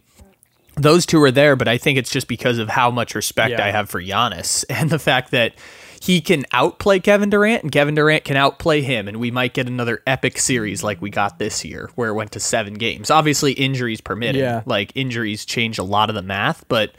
those 0.76 1.06
two 1.06 1.20
are 1.22 1.30
there, 1.30 1.56
but 1.56 1.66
I 1.66 1.78
think 1.78 1.98
it's 1.98 2.10
just 2.10 2.28
because 2.28 2.58
of 2.58 2.68
how 2.68 2.90
much 2.90 3.14
respect 3.14 3.52
Yeah. 3.52 3.66
I 3.66 3.70
have 3.70 3.90
for 3.90 4.00
Giannis 4.00 4.64
and 4.70 4.90
the 4.90 4.98
fact 4.98 5.32
that 5.32 5.54
he 6.06 6.20
can 6.20 6.46
outplay 6.52 7.00
Kevin 7.00 7.30
Durant 7.30 7.64
and 7.64 7.72
Kevin 7.72 7.96
Durant 7.96 8.22
can 8.22 8.36
outplay 8.36 8.80
him, 8.80 9.08
and 9.08 9.16
we 9.16 9.32
might 9.32 9.54
get 9.54 9.66
another 9.66 10.04
epic 10.06 10.38
series 10.38 10.84
like 10.84 11.02
we 11.02 11.10
got 11.10 11.40
this 11.40 11.64
year, 11.64 11.90
where 11.96 12.10
it 12.10 12.14
went 12.14 12.30
to 12.32 12.38
seven 12.38 12.74
games. 12.74 13.10
Obviously, 13.10 13.50
injuries 13.54 14.00
permitted. 14.00 14.40
Yeah. 14.40 14.62
Like 14.66 14.92
injuries 14.94 15.44
change 15.44 15.78
a 15.78 15.82
lot 15.82 16.08
of 16.08 16.14
the 16.14 16.22
math, 16.22 16.64
but 16.68 16.92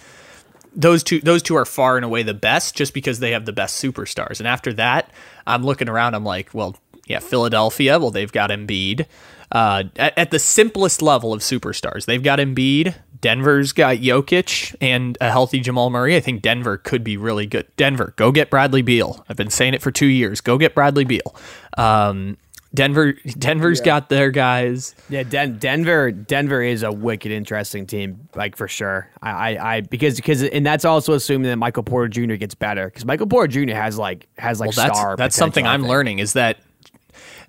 those 0.75 1.03
two 1.03 1.21
those 1.21 1.41
two 1.41 1.55
are 1.55 1.63
far 1.63 1.95
and 1.95 2.03
away 2.03 2.21
the 2.21 2.33
best 2.33 2.75
just 2.75 2.93
because 2.93 3.19
they 3.19 3.31
have 3.31 3.45
the 3.45 3.53
best 3.53 3.81
superstars. 3.81 4.39
And 4.39 4.47
after 4.47 4.73
that, 4.73 5.09
I'm 5.45 5.63
looking 5.63 5.87
around, 5.87 6.13
I'm 6.13 6.25
like, 6.25 6.53
well, 6.53 6.75
yeah, 7.05 7.19
Philadelphia, 7.19 7.97
well, 7.99 8.11
they've 8.11 8.31
got 8.31 8.49
Embiid. 8.49 9.05
Uh, 9.49 9.83
at, 9.95 10.17
at 10.17 10.31
the 10.31 10.39
simplest 10.39 11.01
level 11.01 11.31
of 11.31 11.39
superstars, 11.39 12.07
they've 12.07 12.23
got 12.23 12.39
Embiid. 12.39 12.93
Denver's 13.21 13.71
got 13.71 13.97
Jokic 13.97 14.75
and 14.81 15.17
a 15.21 15.31
healthy 15.31 15.59
Jamal 15.59 15.89
Murray. 15.89 16.15
I 16.15 16.19
think 16.19 16.41
Denver 16.41 16.77
could 16.77 17.03
be 17.03 17.17
really 17.17 17.45
good. 17.47 17.67
Denver, 17.77 18.13
go 18.15 18.31
get 18.31 18.49
Bradley 18.49 18.81
Beal. 18.81 19.25
I've 19.29 19.37
been 19.37 19.49
saying 19.49 19.73
it 19.73 19.81
for 19.81 19.91
two 19.91 20.05
years. 20.07 20.41
Go 20.41 20.57
get 20.57 20.75
Bradley 20.75 21.05
Beal. 21.05 21.35
Um, 21.77 22.37
Denver, 22.73 23.13
Denver's 23.39 23.79
got 23.81 24.09
their 24.09 24.29
guys. 24.29 24.93
Yeah, 25.09 25.23
Den- 25.23 25.57
Denver. 25.57 26.11
Denver 26.11 26.61
is 26.61 26.83
a 26.83 26.91
wicked 26.91 27.31
interesting 27.31 27.87
team, 27.87 28.27
like 28.35 28.55
for 28.57 28.67
sure. 28.67 29.09
I, 29.21 29.29
I, 29.55 29.75
I 29.75 29.81
because 29.81 30.17
because 30.17 30.43
and 30.43 30.65
that's 30.65 30.83
also 30.85 31.13
assuming 31.13 31.47
that 31.49 31.55
Michael 31.55 31.83
Porter 31.83 32.09
Jr. 32.09 32.35
gets 32.35 32.55
better 32.55 32.87
because 32.87 33.05
Michael 33.05 33.25
Porter 33.25 33.47
Jr. 33.65 33.73
has 33.73 33.97
like 33.97 34.27
has 34.37 34.59
like 34.59 34.75
Well, 34.75 34.85
that's 34.85 34.99
star. 34.99 35.15
that's 35.15 35.35
something 35.35 35.65
I'm 35.65 35.87
learning 35.87 36.19
is 36.19 36.33
that 36.33 36.57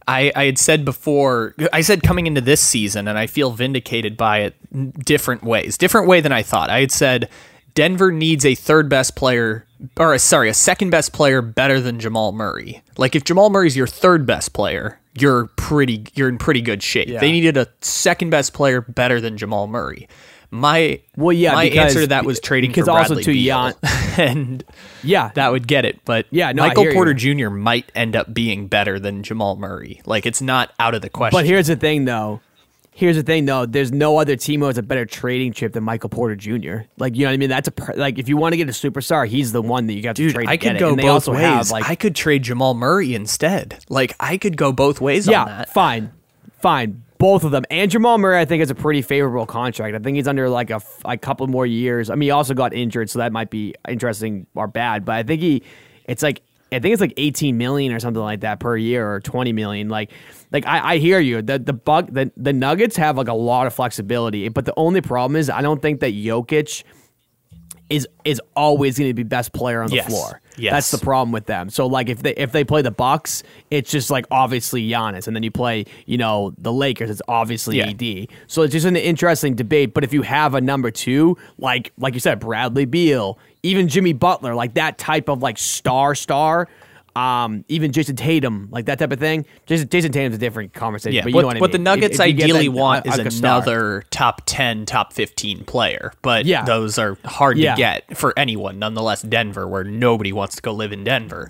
I, 0.09 0.33
I 0.35 0.45
had 0.47 0.59
said 0.59 0.85
before 0.85 1.55
I 1.73 1.83
said 1.83 2.03
coming 2.03 2.27
into 2.27 2.41
this 2.41 2.61
season 2.61 3.07
and 3.07 3.19
I 3.19 3.27
feel 3.27 3.51
vindicated 3.53 4.17
by 4.17 4.39
it 4.39 5.05
different 5.05 5.45
ways 5.45 5.77
different 5.77 6.09
way 6.09 6.21
than 6.21 6.33
I 6.33 6.43
thought. 6.43 6.71
I 6.71 6.81
had 6.81 6.91
said 6.91 7.29
Denver 7.75 8.11
needs 8.11 8.45
a 8.45 8.55
third 8.55 8.89
best 8.89 9.15
player 9.15 9.67
or 9.99 10.15
a, 10.15 10.19
sorry 10.19 10.49
a 10.49 10.55
second 10.55 10.91
best 10.91 11.13
player 11.13 11.43
better 11.43 11.81
than 11.81 12.01
Jamal 12.01 12.33
Murray. 12.33 12.83
Like 12.97 13.15
if 13.15 13.23
Jamal 13.23 13.51
Murray's 13.51 13.77
your 13.77 13.87
third 13.87 14.27
best 14.27 14.55
player 14.55 14.99
you're 15.15 15.47
pretty 15.57 16.07
you're 16.15 16.29
in 16.29 16.39
pretty 16.39 16.63
good 16.63 16.83
shape. 16.83 17.09
Yeah. 17.09 17.21
they 17.21 17.31
needed 17.31 17.57
a 17.57 17.69
second 17.83 18.31
best 18.31 18.55
player 18.55 18.81
better 18.81 19.21
than 19.21 19.37
Jamal 19.37 19.67
Murray 19.67 20.09
my 20.51 21.01
Well, 21.17 21.33
yeah, 21.33 21.53
my 21.55 21.65
because- 21.69 21.79
answer 21.91 22.01
to 22.03 22.07
that 22.09 22.25
was 22.25 22.41
trading 22.41 22.71
because 22.71 22.89
also 22.89 23.17
Beal 23.17 23.29
young- 23.35 23.75
and 24.19 24.65
Yeah, 25.03 25.31
that 25.35 25.53
would 25.53 25.67
get 25.69 25.85
it. 25.85 26.01
But 26.05 26.27
Yeah, 26.31 26.53
no, 26.53 26.67
Michael 26.67 26.93
Porter 26.93 27.13
you. 27.17 27.35
Jr. 27.35 27.51
might 27.51 27.91
end 27.95 28.17
up 28.17 28.33
being 28.33 28.67
better 28.69 28.99
than 28.99 29.23
Jamal 29.23 29.57
Murray. 29.57 30.01
Like 30.07 30.25
it's 30.27 30.41
not 30.43 30.73
out 30.79 30.95
of 30.95 31.03
the 31.03 31.11
question. 31.11 31.37
But 31.39 31.45
here's 31.47 31.67
the 31.69 31.77
thing, 31.77 32.05
though. 32.07 32.41
Here's 32.91 33.15
the 33.15 33.23
thing, 33.23 33.45
though. 33.45 33.65
There's 33.65 33.93
no 33.93 34.19
other 34.19 34.35
team 34.35 34.59
who 34.61 34.67
has 34.67 34.77
a 34.77 34.83
better 34.83 35.07
trading 35.07 35.53
chip 35.53 35.73
than 35.73 35.85
Michael 35.85 36.09
Porter 36.09 36.35
Jr. 36.35 36.79
Like 36.97 37.15
you 37.15 37.23
know 37.23 37.29
what 37.31 37.35
I 37.35 37.37
mean? 37.37 37.49
That's 37.49 37.69
a 37.69 37.73
like 37.97 38.19
if 38.19 38.29
you 38.29 38.37
want 38.37 38.55
to 38.55 38.57
get 38.57 38.69
a 38.69 38.73
superstar, 38.73 39.25
he's 39.29 39.53
the 39.53 39.63
one 39.63 39.87
that 39.87 39.93
you 39.93 40.03
got 40.03 40.17
to 40.17 40.23
Dude, 40.25 40.35
trade. 40.35 40.49
I 40.49 40.57
could 40.57 40.79
go 40.81 40.89
And 40.89 40.97
both 40.97 41.09
also 41.11 41.33
ways. 41.35 41.43
have, 41.43 41.71
like 41.71 41.89
I 41.89 41.95
could 41.95 42.17
trade 42.17 42.43
Jamal 42.43 42.75
Murray 42.75 43.15
instead. 43.15 43.85
Like 43.89 44.17
I 44.19 44.37
could 44.37 44.57
go 44.57 44.73
both 44.73 45.01
ways 45.01 45.29
yeah, 45.29 45.43
on 45.43 45.47
that. 45.47 45.73
fine, 45.73 46.11
fine, 46.61 47.05
both 47.19 47.45
of 47.45 47.51
them. 47.51 47.65
And 47.71 47.91
Jamal 47.91 48.19
Murray, 48.19 48.39
I 48.39 48.45
think, 48.45 48.63
is 48.63 48.71
a 48.71 48.75
pretty 48.75 49.03
favorable 49.03 49.47
contract. 49.47 49.95
I 49.95 49.99
think 49.99 50.17
he's 50.17 50.29
under 50.29 50.49
like 50.49 50.71
a, 50.71 50.81
a 51.05 51.19
couple 51.19 51.47
more 51.49 51.67
years. 51.67 52.11
I 52.11 52.15
mean, 52.15 52.29
he 52.29 52.31
also 52.31 52.55
got 52.55 52.73
injured, 52.73 53.11
so 53.11 53.19
that 53.19 53.33
might 53.33 53.51
be 53.51 53.75
interesting 53.89 54.47
or 54.55 54.67
bad. 54.69 55.05
But 55.05 55.17
I 55.17 55.23
think 55.25 55.43
he, 55.43 55.63
it's 56.07 56.23
like 56.23 56.43
I 56.71 56.81
think 56.81 56.93
it's 56.93 57.01
like 57.01 57.15
18 57.17 57.57
million 57.57 57.93
or 57.93 58.01
something 58.01 58.23
like 58.23 58.41
that 58.41 58.61
per 58.61 58.77
year 58.77 59.11
or 59.11 59.21
20 59.21 59.53
million. 59.53 59.89
Like, 59.89 60.13
like 60.53 60.67
I, 60.67 60.95
I 60.95 60.99
hear 60.99 61.19
you. 61.19 61.41
The 61.41 61.59
the 61.59 61.73
bug 61.73 62.13
the, 62.13 62.31
the 62.37 62.53
Nuggets 62.53 62.97
have 62.97 63.17
like 63.17 63.29
a 63.29 63.35
lot 63.35 63.67
of 63.67 63.75
flexibility, 63.75 64.49
but 64.49 64.65
the 64.65 64.75
only 64.77 65.01
problem 65.01 65.37
is 65.37 65.49
I 65.49 65.63
don't 65.63 65.81
think 65.81 66.01
that 66.01 66.13
Jokic 66.13 66.85
is 67.91 68.07
is 68.25 68.41
always 68.55 68.99
going 68.99 69.09
to 69.11 69.15
be 69.15 69.23
best 69.23 69.53
player 69.53 69.83
on 69.83 69.89
the 69.89 69.97
Yes. 69.97 70.07
floor. 70.09 70.41
Yes. 70.59 70.73
That's 70.73 70.91
the 70.91 70.99
problem 70.99 71.31
with 71.33 71.47
them. 71.47 71.71
So 71.71 71.87
like 71.87 72.09
if 72.09 72.23
they 72.23 72.35
if 72.35 72.53
they 72.53 72.65
play 72.65 72.83
the 72.83 72.91
Bucks, 72.91 73.43
it's 73.71 73.91
just 73.91 74.11
like 74.11 74.27
obviously 74.31 74.87
Giannis, 74.89 75.27
and 75.27 75.35
then 75.37 75.43
you 75.43 75.51
play 75.51 75.85
you 76.07 76.19
know 76.19 76.53
the 76.59 76.73
Lakers, 76.73 77.09
it's 77.11 77.23
obviously 77.29 77.79
Yeah. 77.79 77.89
AD. 77.91 78.29
So 78.47 78.63
it's 78.63 78.73
just 78.73 78.85
an 78.87 78.97
interesting 78.97 79.55
debate. 79.55 79.95
But 79.95 80.05
if 80.05 80.13
you 80.13 80.23
have 80.23 80.55
a 80.55 80.61
number 80.61 80.91
two, 80.91 81.37
like 81.59 81.93
like 81.97 82.15
you 82.15 82.21
said, 82.21 82.41
Bradley 82.41 82.85
Beal, 82.85 83.39
even 83.63 83.89
Jimmy 83.89 84.13
Butler, 84.13 84.55
like 84.55 84.75
that 84.75 84.99
type 84.99 85.29
of 85.29 85.43
like 85.43 85.57
star 85.59 86.15
star. 86.15 86.69
Um, 87.17 87.65
even 87.69 87.91
Jayson 87.91 88.17
Tatum, 88.17 88.69
like 88.71 88.87
that 88.87 88.99
type 88.99 89.11
of 89.11 89.19
thing. 89.19 89.45
Jayson, 89.67 89.89
Jayson 89.89 90.13
Tatum's 90.13 90.37
a 90.37 90.39
different 90.39 90.73
conversation. 90.73 91.17
Yeah, 91.17 91.23
but 91.23 91.31
you 91.31 91.35
what, 91.35 91.41
know 91.43 91.47
what, 91.49 91.57
I 91.57 91.61
what 91.61 91.73
the. 91.73 91.79
Nuggets 91.79 92.15
If- 92.15 92.21
if 92.21 92.35
ideally 92.35 92.69
that- 92.69 92.73
want 92.75 93.07
is 93.07 93.19
another 93.19 94.05
top 94.11 94.43
10, 94.47 94.87
top 94.87 95.13
15 95.13 95.65
player, 95.65 96.13
but 96.23 96.45
Yeah. 96.47 96.65
those 96.65 96.99
are 96.99 97.17
hard 97.25 97.59
Yeah. 97.59 97.75
to 97.75 97.79
get 97.79 98.17
for 98.17 98.33
anyone, 98.37 98.79
nonetheless, 98.79 99.23
Denver, 99.23 99.67
where 99.67 99.85
nobody 99.85 100.33
wants 100.33 100.57
to 100.57 100.63
go 100.63 100.73
live 100.73 100.93
in 100.93 101.03
Denver. 101.05 101.49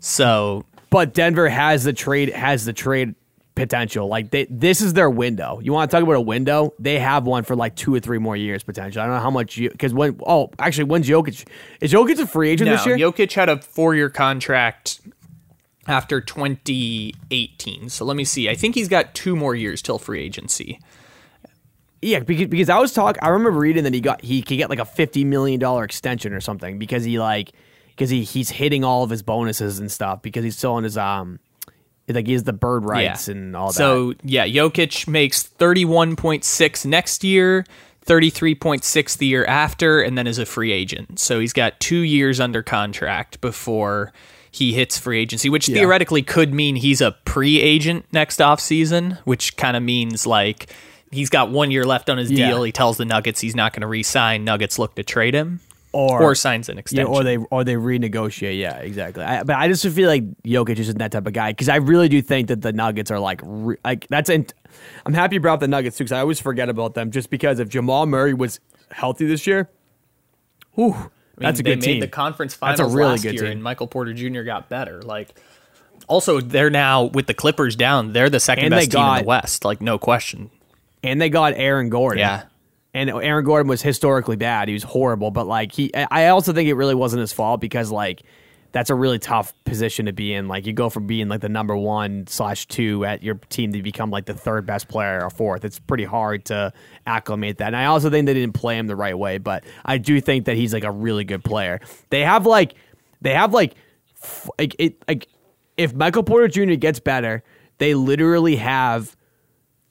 So, 0.00 0.64
but 0.90 1.14
Denver 1.14 1.48
has 1.48 1.84
the 1.84 1.92
trade 1.92 2.30
has 2.30 2.64
the 2.64 2.72
trade 2.72 3.14
potential. 3.58 4.08
Like 4.08 4.30
they, 4.30 4.46
this 4.48 4.80
is 4.80 4.94
their 4.94 5.10
window. 5.10 5.60
You 5.60 5.72
want 5.72 5.90
to 5.90 5.96
talk 5.96 6.02
about 6.02 6.14
a 6.14 6.20
window? 6.20 6.72
They 6.78 6.98
have 6.98 7.26
one 7.26 7.44
for 7.44 7.56
like 7.56 7.74
two 7.74 7.94
or 7.94 8.00
three 8.00 8.18
more 8.18 8.36
years 8.36 8.62
potential. 8.62 9.02
I 9.02 9.06
don't 9.06 9.16
know 9.16 9.20
how 9.20 9.30
much 9.30 9.56
you 9.56 9.70
because 9.70 9.92
when 9.92 10.18
oh 10.26 10.50
actually 10.58 10.84
when's 10.84 11.08
Jokic? 11.08 11.46
Is 11.80 11.92
Jokic 11.92 12.18
a 12.18 12.26
free 12.26 12.50
agent 12.50 12.70
no, 12.70 12.76
this 12.76 12.86
year? 12.86 12.96
Jokic 12.96 13.32
had 13.32 13.48
a 13.48 13.58
four 13.58 13.94
year 13.94 14.08
contract 14.08 15.00
after 15.86 16.20
2018. 16.20 17.88
So 17.88 18.04
let 18.04 18.16
me 18.16 18.24
see. 18.24 18.48
I 18.48 18.54
think 18.54 18.74
he's 18.74 18.88
got 18.88 19.14
two 19.14 19.34
more 19.34 19.54
years 19.54 19.82
till 19.82 19.98
free 19.98 20.22
agency. 20.22 20.78
yeah, 22.02 22.20
because, 22.20 22.46
because 22.46 22.68
I 22.68 22.78
was 22.78 22.92
talking. 22.92 23.22
I 23.22 23.28
remember 23.28 23.58
reading 23.58 23.84
that 23.84 23.94
he 23.94 24.00
got 24.00 24.22
he 24.22 24.42
could 24.42 24.58
get 24.58 24.70
like 24.70 24.78
a 24.78 24.84
fifty 24.84 25.24
million 25.24 25.58
dollar 25.58 25.84
extension 25.84 26.32
or 26.32 26.40
something 26.40 26.78
because 26.78 27.04
he 27.04 27.18
like 27.18 27.52
because 27.88 28.10
he 28.10 28.22
he's 28.22 28.50
hitting 28.50 28.84
all 28.84 29.02
of 29.02 29.10
his 29.10 29.22
bonuses 29.22 29.78
and 29.80 29.90
stuff 29.90 30.22
because 30.22 30.44
he's 30.44 30.56
still 30.56 30.74
on 30.74 30.84
his 30.84 30.96
um 30.96 31.40
like 32.08 32.26
he 32.26 32.32
has 32.32 32.44
the 32.44 32.52
bird 32.52 32.84
rights 32.84 33.28
and 33.28 33.54
all 33.56 33.68
that. 33.68 33.74
So 33.74 34.14
yeah, 34.22 34.46
Jokic 34.46 35.06
makes 35.08 35.42
thirty 35.42 35.84
one 35.84 36.16
point 36.16 36.44
six 36.44 36.84
next 36.84 37.24
year, 37.24 37.64
thirty 38.02 38.30
three 38.30 38.54
point 38.54 38.84
six 38.84 39.16
the 39.16 39.26
year 39.26 39.44
after, 39.44 40.00
and 40.00 40.16
then 40.16 40.26
is 40.26 40.38
a 40.38 40.46
free 40.46 40.72
agent. 40.72 41.18
So 41.18 41.40
he's 41.40 41.52
got 41.52 41.78
two 41.80 42.00
years 42.00 42.40
under 42.40 42.62
contract 42.62 43.40
before 43.40 44.12
he 44.50 44.72
hits 44.72 44.98
free 44.98 45.20
agency, 45.20 45.50
which 45.50 45.66
theoretically 45.66 46.22
could 46.22 46.52
mean 46.54 46.76
he's 46.76 47.00
a 47.00 47.12
pre 47.24 47.60
agent 47.60 48.06
next 48.12 48.40
offseason, 48.40 49.18
which 49.24 49.56
kind 49.56 49.76
of 49.76 49.82
means 49.82 50.26
like 50.26 50.72
he's 51.10 51.28
got 51.30 51.50
one 51.50 51.70
year 51.70 51.84
left 51.84 52.08
on 52.10 52.18
his 52.18 52.30
Yeah. 52.30 52.48
deal. 52.48 52.62
He 52.62 52.72
tells 52.72 52.96
the 52.96 53.04
Nuggets 53.04 53.40
he's 53.40 53.54
not 53.54 53.72
going 53.72 53.82
to 53.82 53.86
re-sign. 53.86 54.44
Nuggets 54.44 54.78
look 54.78 54.94
to 54.96 55.02
trade 55.02 55.34
him. 55.34 55.60
Or- 55.92 56.22
or 56.22 56.34
signs 56.34 56.68
an 56.68 56.76
Yeah, 56.76 56.80
extension. 56.80 57.06
or 57.14 57.24
they 57.24 57.36
or 57.38 57.64
they 57.64 57.74
renegotiate. 57.74 58.58
Yeah, 58.60 58.76
exactly. 58.76 59.24
I, 59.24 59.42
but 59.42 59.56
I 59.56 59.68
just 59.68 59.86
feel 59.88 60.08
like 60.08 60.24
Jokic 60.42 60.78
isn't 60.78 60.98
that 60.98 61.12
type 61.12 61.26
of 61.26 61.32
guy 61.32 61.50
because 61.52 61.68
I 61.70 61.76
really 61.76 62.08
do 62.10 62.20
think 62.20 62.48
that 62.48 62.60
the 62.60 62.72
Nuggets 62.72 63.10
are 63.10 63.18
like 63.18 63.40
re, 63.42 63.76
like 63.84 64.06
that's. 64.08 64.28
In, 64.28 64.46
I'm 65.06 65.14
happy 65.14 65.36
you 65.36 65.40
brought 65.40 65.54
up 65.54 65.60
the 65.60 65.68
Nuggets 65.68 65.96
too 65.96 66.04
because 66.04 66.12
I 66.12 66.20
always 66.20 66.40
forget 66.40 66.68
about 66.68 66.92
them 66.94 67.10
just 67.10 67.30
because 67.30 67.58
if 67.58 67.68
Jamal 67.70 68.04
Murray 68.06 68.34
was 68.34 68.60
healthy 68.90 69.26
this 69.26 69.46
year, 69.46 69.70
whew, 70.74 70.92
I 70.92 70.96
mean, 70.96 71.08
that's 71.38 71.60
a 71.60 71.62
they 71.62 71.70
good 71.70 71.80
made 71.80 71.84
team. 71.86 72.00
the 72.00 72.08
conference 72.08 72.54
That's 72.56 72.80
a 72.80 72.82
finals 72.84 72.94
really 72.94 73.10
last 73.12 73.22
good 73.22 73.34
year, 73.34 73.42
team. 73.44 73.52
and 73.52 73.62
Michael 73.62 73.86
Porter 73.86 74.12
Jr. 74.12 74.42
got 74.42 74.68
better. 74.68 75.00
Like, 75.02 75.34
also 76.06 76.40
they're 76.42 76.70
now 76.70 77.04
with 77.04 77.26
the 77.26 77.34
Clippers 77.34 77.76
down. 77.76 78.12
They're 78.12 78.30
the 78.30 78.40
second 78.40 78.64
And 78.66 78.72
best 78.72 78.90
team 78.92 79.00
in 79.02 79.18
the 79.20 79.24
West. 79.24 79.64
Like, 79.64 79.80
no 79.80 79.98
question. 79.98 80.50
and 81.02 81.20
they 81.20 81.30
got 81.30 81.54
Aaron 81.56 81.88
Gordon. 81.88 82.18
Yeah. 82.18 82.42
And 82.94 83.10
Aaron 83.10 83.44
Gordon 83.44 83.68
was 83.68 83.82
historically 83.82 84.36
bad. 84.36 84.68
He 84.68 84.74
was 84.74 84.82
horrible, 84.82 85.30
but 85.30 85.46
like 85.46 85.72
he, 85.72 85.94
I 85.94 86.28
also 86.28 86.52
think 86.52 86.68
it 86.68 86.74
really 86.74 86.94
wasn't 86.94 87.20
his 87.20 87.32
fault 87.32 87.60
because 87.60 87.90
like 87.90 88.22
that's 88.72 88.90
a 88.90 88.94
really 88.94 89.18
tough 89.18 89.52
position 89.64 90.06
to 90.06 90.12
be 90.12 90.32
in. 90.32 90.48
Like 90.48 90.66
you 90.66 90.72
go 90.72 90.88
from 90.90 91.06
being 91.06 91.28
like 91.28 91.40
the 91.40 91.48
number 91.48 91.76
one 91.76 92.26
slash 92.26 92.66
two 92.66 93.04
at 93.04 93.22
your 93.22 93.36
team 93.48 93.72
to 93.72 93.82
become 93.82 94.10
like 94.10 94.26
the 94.26 94.34
third 94.34 94.66
best 94.66 94.88
player 94.88 95.22
or 95.22 95.30
fourth. 95.30 95.64
It's 95.64 95.78
pretty 95.78 96.04
hard 96.04 96.44
to 96.46 96.72
acclimate 97.06 97.58
that. 97.58 97.68
And 97.68 97.76
I 97.76 97.86
also 97.86 98.10
think 98.10 98.26
they 98.26 98.34
didn't 98.34 98.54
play 98.54 98.78
him 98.78 98.86
the 98.86 98.96
right 98.96 99.16
way, 99.16 99.38
but 99.38 99.64
I 99.84 99.98
do 99.98 100.20
think 100.20 100.46
that 100.46 100.56
he's 100.56 100.72
like 100.72 100.84
a 100.84 100.90
really 100.90 101.24
good 101.24 101.42
player. 101.44 101.80
They 102.10 102.22
have 102.22 102.46
like, 102.46 102.74
they 103.20 103.32
have 103.32 103.52
like, 103.52 103.74
like 104.58 104.74
it 104.78 105.02
like 105.06 105.28
if 105.76 105.94
Michael 105.94 106.22
Porter 106.22 106.48
Jr. 106.48 106.74
gets 106.74 107.00
better, 107.00 107.42
they 107.78 107.94
literally 107.94 108.56
have 108.56 109.16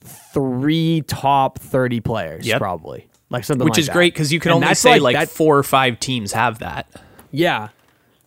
three 0.02 1.02
top 1.08 1.60
30 1.60 2.00
players 2.02 2.45
Yep. 2.48 2.60
probably 2.60 3.08
like 3.30 3.43
something 3.43 3.66
Which 3.66 3.74
like 3.74 3.80
is 3.80 3.86
that. 3.88 3.93
great 3.93 4.14
because 4.14 4.32
you 4.32 4.39
can 4.39 4.52
And 4.52 4.64
only 4.64 4.76
say 4.76 5.00
like, 5.00 5.16
that- 5.16 5.30
four 5.30 5.58
or 5.58 5.64
five 5.64 6.00
teams 6.00 6.32
have 6.32 6.60
that. 6.60 6.88
yeah 7.32 7.70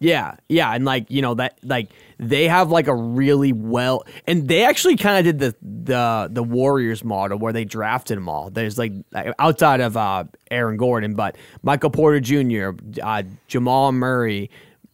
yeah 0.03 0.35
yeah 0.49 0.73
and 0.75 0.87
like 0.87 1.05
you 1.11 1.21
know 1.21 1.35
that 1.35 1.59
like 1.63 1.91
they 2.19 2.49
have 2.49 2.71
like 2.71 2.87
a 2.87 2.95
really 2.95 3.53
well 3.53 4.03
and 4.27 4.49
they 4.49 4.65
actually 4.65 4.97
kind 4.97 5.19
of 5.19 5.25
did 5.27 5.39
the 5.39 5.55
the 5.85 6.29
the 6.33 6.43
warriors 6.43 7.05
model 7.05 7.39
where 7.39 7.53
they 7.53 7.67
drafted 7.67 8.17
them 8.17 8.27
all 8.27 8.49
there's 8.49 8.79
like 8.79 8.93
outside 9.39 9.81
of 9.83 9.99
uh 9.99 10.25
aaron 10.51 10.79
gordon 10.79 11.15
but 11.15 11.37
michael 11.63 11.91
porter 11.91 12.19
jr 12.19 12.71
uh, 13.03 13.23
jamal 13.47 13.93
murray 13.93 14.49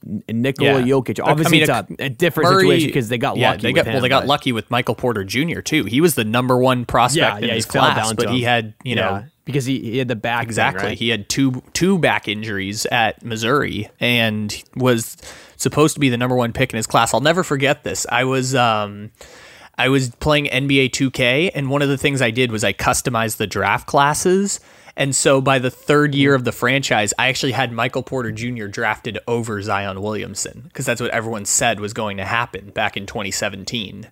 Nikola 0.04 0.80
Yeah. 0.80 0.94
Jokic. 0.94 1.20
I 1.20 1.30
Obviously, 1.30 1.52
mean, 1.60 1.62
it's 1.62 1.70
a, 1.70 1.86
a 1.98 2.08
different 2.08 2.50
Murray- 2.50 2.62
situation 2.66 2.88
because 2.88 3.08
they 3.08 3.18
got 3.18 3.36
yeah, 3.36 3.50
lucky. 3.50 3.62
They 3.62 3.72
with 3.72 3.84
got 3.84 3.92
well, 3.92 4.00
they 4.02 4.08
got 4.08 4.20
but- 4.22 4.28
lucky 4.28 4.52
with 4.52 4.70
Michael 4.70 4.94
Porter 4.94 5.24
Jr. 5.24 5.60
too. 5.60 5.84
He 5.84 6.00
was 6.00 6.14
the 6.14 6.24
number 6.24 6.56
one 6.58 6.84
prospect 6.84 7.16
Yeah, 7.16 7.38
in 7.38 7.44
yeah, 7.48 7.54
his 7.54 7.66
class, 7.66 8.12
but 8.12 8.30
he 8.30 8.42
had 8.42 8.74
you 8.84 8.94
know 8.94 9.24
because 9.44 9.64
he, 9.64 9.78
he 9.80 9.98
had 9.98 10.08
the 10.08 10.16
back 10.16 10.40
thing, 10.42 10.48
Exactly. 10.48 10.84
right? 10.88 10.98
He 10.98 11.08
had 11.08 11.28
two 11.28 11.62
two 11.72 11.98
back 11.98 12.28
injuries 12.28 12.84
at 12.86 13.24
Missouri 13.24 13.88
and 14.00 14.62
was 14.76 15.16
supposed 15.56 15.94
to 15.94 16.00
be 16.00 16.08
the 16.08 16.16
number 16.16 16.36
one 16.36 16.52
pick 16.52 16.72
in 16.72 16.76
his 16.76 16.86
class. 16.86 17.14
I'll 17.14 17.20
never 17.20 17.42
forget 17.42 17.82
this. 17.84 18.06
I 18.10 18.24
was 18.24 18.54
um 18.54 19.10
I 19.78 19.88
was 19.88 20.10
playing 20.16 20.46
NBA 20.46 20.90
2K 20.90 21.50
and 21.54 21.68
one 21.70 21.82
of 21.82 21.88
the 21.88 21.98
things 21.98 22.22
I 22.22 22.30
did 22.30 22.50
was 22.50 22.64
I 22.64 22.72
customized 22.72 23.36
the 23.36 23.46
draft 23.46 23.86
classes. 23.86 24.58
And 24.96 25.14
so 25.14 25.40
by 25.40 25.58
the 25.58 25.70
third 25.70 26.14
year 26.14 26.34
of 26.34 26.44
the 26.44 26.52
franchise, 26.52 27.12
I 27.18 27.28
actually 27.28 27.52
had 27.52 27.70
Michael 27.70 28.02
Porter 28.02 28.32
Jr. 28.32 28.66
drafted 28.66 29.18
over 29.28 29.60
Zion 29.60 30.00
Williamson 30.00 30.62
because 30.64 30.86
that's 30.86 31.00
what 31.00 31.10
everyone 31.10 31.44
said 31.44 31.80
was 31.80 31.92
going 31.92 32.16
to 32.16 32.24
happen 32.24 32.70
back 32.70 32.96
in 32.96 33.06
2017. 33.06 34.08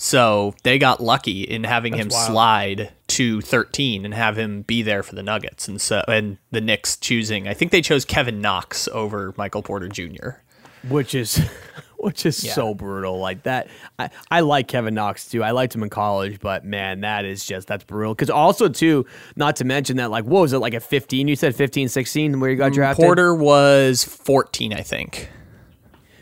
So 0.00 0.54
they 0.62 0.78
got 0.78 1.02
lucky 1.02 1.42
in 1.42 1.64
having 1.64 1.94
him 1.94 2.08
wild. 2.08 2.26
slide 2.26 2.92
to 3.08 3.40
13 3.40 4.04
and 4.04 4.14
have 4.14 4.38
him 4.38 4.62
be 4.62 4.82
there 4.82 5.02
for 5.02 5.16
the 5.16 5.24
Nuggets. 5.24 5.66
And 5.66 5.80
so 5.80 6.04
and 6.06 6.38
the 6.52 6.60
Knicks 6.60 6.96
choosing, 6.96 7.48
I 7.48 7.54
think 7.54 7.72
they 7.72 7.82
chose 7.82 8.04
Kevin 8.04 8.40
Knox 8.40 8.86
over 8.88 9.34
Michael 9.36 9.62
Porter 9.64 9.88
Jr. 9.88 10.30
which 10.88 11.14
is 11.14 11.40
which 11.98 12.24
is 12.24 12.44
Yeah. 12.44 12.52
so 12.52 12.74
brutal 12.74 13.18
like 13.18 13.42
that 13.42 13.66
I, 13.98 14.10
I 14.30 14.40
like 14.40 14.68
kevin 14.68 14.94
knox 14.94 15.28
too 15.28 15.42
i 15.42 15.50
liked 15.50 15.74
him 15.74 15.82
in 15.82 15.90
college 15.90 16.38
but 16.40 16.64
man 16.64 17.00
that 17.00 17.24
is 17.24 17.44
just 17.44 17.66
that's 17.66 17.82
brutal 17.84 18.14
because 18.14 18.30
also 18.30 18.68
too 18.68 19.04
not 19.34 19.56
to 19.56 19.64
mention 19.64 19.96
that 19.96 20.10
like 20.10 20.24
what 20.24 20.40
was 20.42 20.52
it 20.52 20.58
like 20.58 20.74
at 20.74 20.82
15 20.84 21.26
you 21.26 21.34
said 21.36 21.56
15 21.56 21.88
16 21.88 22.38
where 22.40 22.50
you 22.50 22.56
got 22.56 22.72
drafted 22.72 23.04
Porter 23.04 23.34
was 23.34 24.04
14, 24.04 24.72
I 24.72 24.82
think. 24.82 25.28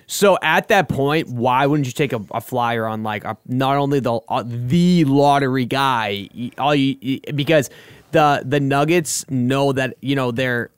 so 0.06 0.38
at 0.42 0.68
that 0.68 0.88
point 0.88 1.28
why 1.28 1.66
wouldn't 1.66 1.86
you 1.86 1.92
take 1.92 2.12
a, 2.14 2.24
a 2.30 2.40
flyer 2.40 2.86
on 2.86 3.02
like 3.02 3.24
a, 3.24 3.36
not 3.46 3.76
only 3.76 4.00
the 4.00 4.14
uh, 4.28 4.44
the 4.46 5.04
lottery 5.04 5.66
guy 5.66 6.28
all 6.58 6.74
you 6.74 7.20
because 7.34 7.68
the 8.12 8.42
the 8.46 8.60
nuggets 8.60 9.28
know 9.28 9.72
that 9.72 9.94
you 10.00 10.14
know 10.16 10.30
they're 10.30 10.70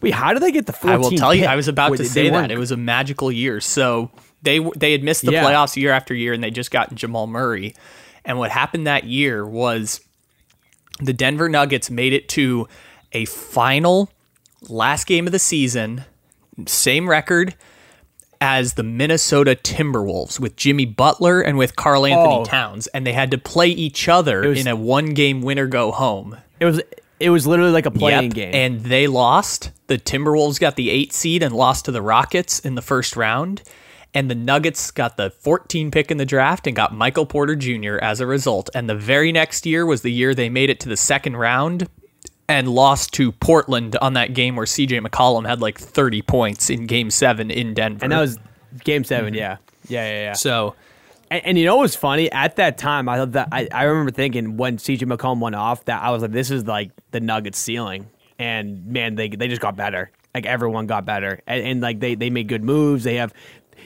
wait 0.00 0.14
how 0.14 0.32
did 0.32 0.42
they 0.42 0.52
get 0.52 0.66
the 0.66 0.72
14 0.72 0.90
I 0.94 0.96
will 0.98 1.10
tell 1.12 1.34
you. 1.34 1.44
I 1.46 1.56
was 1.56 1.68
about 1.68 1.90
Wait, 1.92 1.96
to 1.98 2.04
say 2.04 2.28
that 2.30 2.50
it 2.50 2.58
was 2.58 2.70
a 2.70 2.76
magical 2.76 3.30
year. 3.32 3.60
So 3.60 4.10
they 4.42 4.58
they 4.76 4.92
had 4.92 5.02
missed 5.02 5.24
the 5.24 5.32
Yeah. 5.32 5.44
playoffs 5.44 5.76
year 5.76 5.90
after 5.92 6.14
year, 6.14 6.32
and 6.32 6.42
they 6.42 6.50
just 6.50 6.70
got 6.70 6.94
Jamal 6.94 7.26
Murray. 7.26 7.74
And 8.24 8.38
what 8.38 8.50
happened 8.50 8.86
that 8.86 9.04
year 9.04 9.46
was 9.46 10.00
the 11.00 11.12
Denver 11.12 11.48
Nuggets 11.48 11.90
made 11.90 12.12
it 12.12 12.28
to 12.30 12.68
a 13.12 13.24
final 13.24 14.10
last 14.68 15.06
game 15.06 15.26
of 15.26 15.32
the 15.32 15.38
season, 15.38 16.04
same 16.66 17.08
record 17.08 17.54
as 18.40 18.74
the 18.74 18.82
Minnesota 18.82 19.56
Timberwolves 19.56 20.38
with 20.38 20.54
Jimmy 20.56 20.84
Butler 20.84 21.40
and 21.40 21.58
with 21.58 21.74
Karl-Anthony 21.74 22.34
Oh. 22.36 22.44
Towns, 22.44 22.86
and 22.88 23.04
they 23.06 23.12
had 23.12 23.30
to 23.32 23.38
play 23.38 23.68
each 23.68 24.08
other 24.08 24.48
was- 24.48 24.60
in 24.60 24.66
a 24.68 24.76
one 24.76 25.06
game 25.14 25.40
winner 25.42 25.66
go 25.66 25.90
home. 25.90 26.36
it 26.60 26.64
was 26.64 26.80
it 27.20 27.30
was 27.30 27.46
literally 27.46 27.72
like 27.72 27.86
a 27.86 27.90
playing 27.90 28.24
Yep, 28.24 28.34
game 28.34 28.54
And 28.54 28.80
they 28.80 29.06
lost. 29.06 29.70
The 29.86 29.98
Timberwolves 29.98 30.60
got 30.60 30.76
the 30.76 30.90
eight 30.90 31.12
seed 31.12 31.42
and 31.42 31.54
lost 31.54 31.84
to 31.86 31.92
the 31.92 32.02
Rockets 32.02 32.60
in 32.60 32.74
the 32.74 32.82
first 32.82 33.16
round. 33.16 33.62
And 34.14 34.30
the 34.30 34.34
Nuggets 34.34 34.90
got 34.90 35.16
the 35.16 35.30
14 35.30 35.90
pick 35.90 36.10
in 36.10 36.16
the 36.16 36.24
draft 36.24 36.66
and 36.66 36.74
got 36.74 36.94
Michael 36.94 37.26
Porter 37.26 37.54
Jr. 37.54 37.98
as 37.98 38.20
a 38.20 38.26
result. 38.26 38.70
And 38.74 38.88
the 38.88 38.94
very 38.94 39.32
next 39.32 39.66
year 39.66 39.84
was 39.84 40.02
the 40.02 40.10
year 40.10 40.34
they 40.34 40.48
made 40.48 40.70
it 40.70 40.80
to 40.80 40.88
the 40.88 40.96
second 40.96 41.36
round 41.36 41.88
and 42.48 42.68
lost 42.68 43.12
to 43.14 43.32
Portland 43.32 43.96
on 43.96 44.14
that 44.14 44.32
game 44.32 44.56
where 44.56 44.64
CJ 44.64 45.06
McCollum 45.06 45.46
had 45.46 45.60
like 45.60 45.78
30 45.78 46.22
points 46.22 46.70
in 46.70 46.86
game 46.86 47.10
seven 47.10 47.50
in 47.50 47.74
Denver. 47.74 48.04
And 48.04 48.12
that 48.12 48.20
was 48.20 48.38
Game 48.84 49.04
7 49.04 49.26
mm-hmm. 49.26 49.34
yeah. 49.34 49.56
Yeah, 49.88 50.08
yeah, 50.08 50.22
yeah. 50.22 50.32
So 50.34 50.74
And, 51.30 51.46
and 51.46 51.58
you 51.58 51.64
know 51.64 51.76
what's 51.76 51.96
funny? 51.96 52.30
At 52.30 52.56
that 52.56 52.78
time, 52.78 53.08
I 53.08 53.24
that 53.24 53.48
I, 53.52 53.68
I 53.72 53.84
remember 53.84 54.10
thinking 54.10 54.56
when 54.56 54.78
CJ 54.78 55.00
McCollum 55.00 55.40
went 55.40 55.54
off 55.54 55.84
that 55.86 56.02
I 56.02 56.10
was 56.10 56.22
like, 56.22 56.32
this 56.32 56.50
is 56.50 56.66
like 56.66 56.90
the 57.10 57.20
Nuggets 57.20 57.58
ceiling. 57.58 58.08
And 58.38 58.86
man, 58.86 59.14
they 59.14 59.28
they 59.28 59.48
just 59.48 59.60
got 59.60 59.76
better. 59.76 60.10
Like 60.34 60.46
everyone 60.46 60.86
got 60.86 61.04
better, 61.04 61.40
and, 61.46 61.64
and 61.64 61.80
like 61.80 62.00
they 62.00 62.14
they 62.14 62.30
made 62.30 62.48
good 62.48 62.62
moves. 62.62 63.04
They 63.04 63.16
have. 63.16 63.32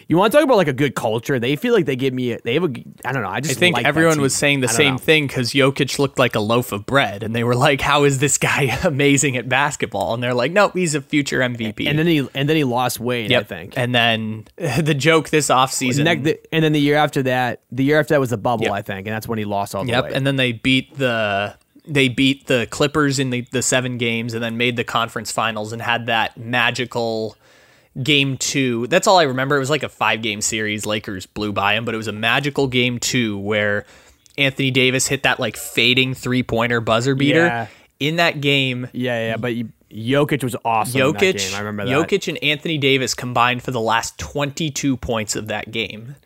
You 0.08 0.16
want 0.16 0.32
to 0.32 0.38
talk 0.38 0.44
about 0.44 0.56
like 0.56 0.68
a 0.68 0.72
good 0.72 0.94
culture? 0.94 1.38
They 1.38 1.56
feel 1.56 1.72
like 1.74 1.86
they 1.86 1.96
give 1.96 2.12
me. 2.12 2.32
A, 2.32 2.38
they 2.42 2.54
have 2.54 2.64
a. 2.64 2.84
I 3.04 3.12
don't 3.12 3.22
know. 3.22 3.28
I 3.28 3.40
just 3.40 3.56
I 3.56 3.60
think 3.60 3.76
like 3.76 3.86
everyone 3.86 4.20
was 4.20 4.34
saying 4.34 4.60
the 4.60 4.68
same 4.68 4.94
know. 4.94 4.98
thing 4.98 5.26
because 5.26 5.52
Jokic 5.52 5.98
looked 5.98 6.18
like 6.18 6.34
a 6.34 6.40
loaf 6.40 6.72
of 6.72 6.86
bread, 6.86 7.22
and 7.22 7.34
they 7.34 7.44
were 7.44 7.54
like, 7.54 7.80
"How 7.80 8.04
is 8.04 8.18
this 8.18 8.38
guy 8.38 8.78
amazing 8.84 9.36
at 9.36 9.48
basketball?" 9.48 10.14
And 10.14 10.22
they're 10.22 10.34
like, 10.34 10.52
"No, 10.52 10.68
he's 10.68 10.94
a 10.94 11.00
future 11.00 11.40
MVP." 11.40 11.88
And 11.88 11.98
then 11.98 12.06
he 12.06 12.26
and 12.34 12.48
then 12.48 12.56
he 12.56 12.64
lost 12.64 13.00
weight. 13.00 13.30
Yep. 13.30 13.40
I 13.42 13.44
think. 13.44 13.74
And 13.76 13.94
then 13.94 14.44
the 14.56 14.94
joke 14.94 15.30
this 15.30 15.48
offseason. 15.48 16.22
The- 16.24 16.40
and 16.52 16.62
then 16.64 16.72
the 16.72 16.80
year 16.80 16.96
after 16.96 17.22
that, 17.24 17.60
the 17.70 17.84
year 17.84 17.98
after 18.00 18.14
that 18.14 18.20
was 18.20 18.30
the 18.30 18.36
bubble, 18.36 18.64
Yep. 18.64 18.72
I 18.72 18.82
think, 18.82 19.06
and 19.06 19.14
that's 19.14 19.26
when 19.28 19.38
he 19.38 19.44
lost 19.44 19.74
all 19.74 19.84
the 19.84 19.90
Yep, 19.92 20.04
weight. 20.04 20.12
and 20.14 20.26
then 20.26 20.36
they 20.36 20.52
beat 20.52 20.96
the 20.98 21.56
they 21.86 22.08
beat 22.08 22.46
the 22.46 22.68
Clippers 22.70 23.18
in 23.18 23.30
the, 23.30 23.40
the 23.50 23.60
seven 23.62 23.98
games, 23.98 24.34
and 24.34 24.42
then 24.42 24.56
made 24.56 24.76
the 24.76 24.84
conference 24.84 25.32
finals 25.32 25.72
and 25.72 25.82
had 25.82 26.06
that 26.06 26.36
magical 26.36 27.36
game 28.00 28.36
two. 28.36 28.86
That's 28.86 29.06
all 29.06 29.18
I 29.18 29.24
remember. 29.24 29.56
It 29.56 29.60
was 29.60 29.70
like 29.70 29.82
a 29.82 29.88
five 29.88 30.22
game 30.22 30.40
series. 30.40 30.86
Lakers 30.86 31.26
blew 31.26 31.52
by 31.52 31.74
him, 31.74 31.84
but 31.84 31.94
it 31.94 31.98
was 31.98 32.08
a 32.08 32.12
magical 32.12 32.66
game 32.66 32.98
two 32.98 33.38
where 33.38 33.84
Anthony 34.38 34.70
Davis 34.70 35.06
hit 35.06 35.24
that 35.24 35.40
like 35.40 35.56
fading 35.56 36.14
three 36.14 36.42
pointer 36.42 36.80
buzzer 36.80 37.14
beater. 37.14 37.46
Yeah. 37.46 37.66
In 38.00 38.16
that 38.16 38.40
game, 38.40 38.88
yeah, 38.92 39.28
yeah, 39.28 39.36
but 39.36 39.54
you, 39.54 39.68
Jokic 39.92 40.42
was 40.42 40.56
awesome. 40.64 41.00
Jokic, 41.00 41.38
game. 41.38 41.54
I 41.54 41.58
remember 41.60 41.84
that. 41.84 41.92
Jokic 41.92 42.26
and 42.26 42.42
Anthony 42.42 42.76
Davis 42.76 43.14
combined 43.14 43.62
for 43.62 43.70
the 43.70 43.80
last 43.80 44.18
22 44.18 44.96
points 44.96 45.36
of 45.36 45.46
that 45.48 45.70
game. 45.70 46.16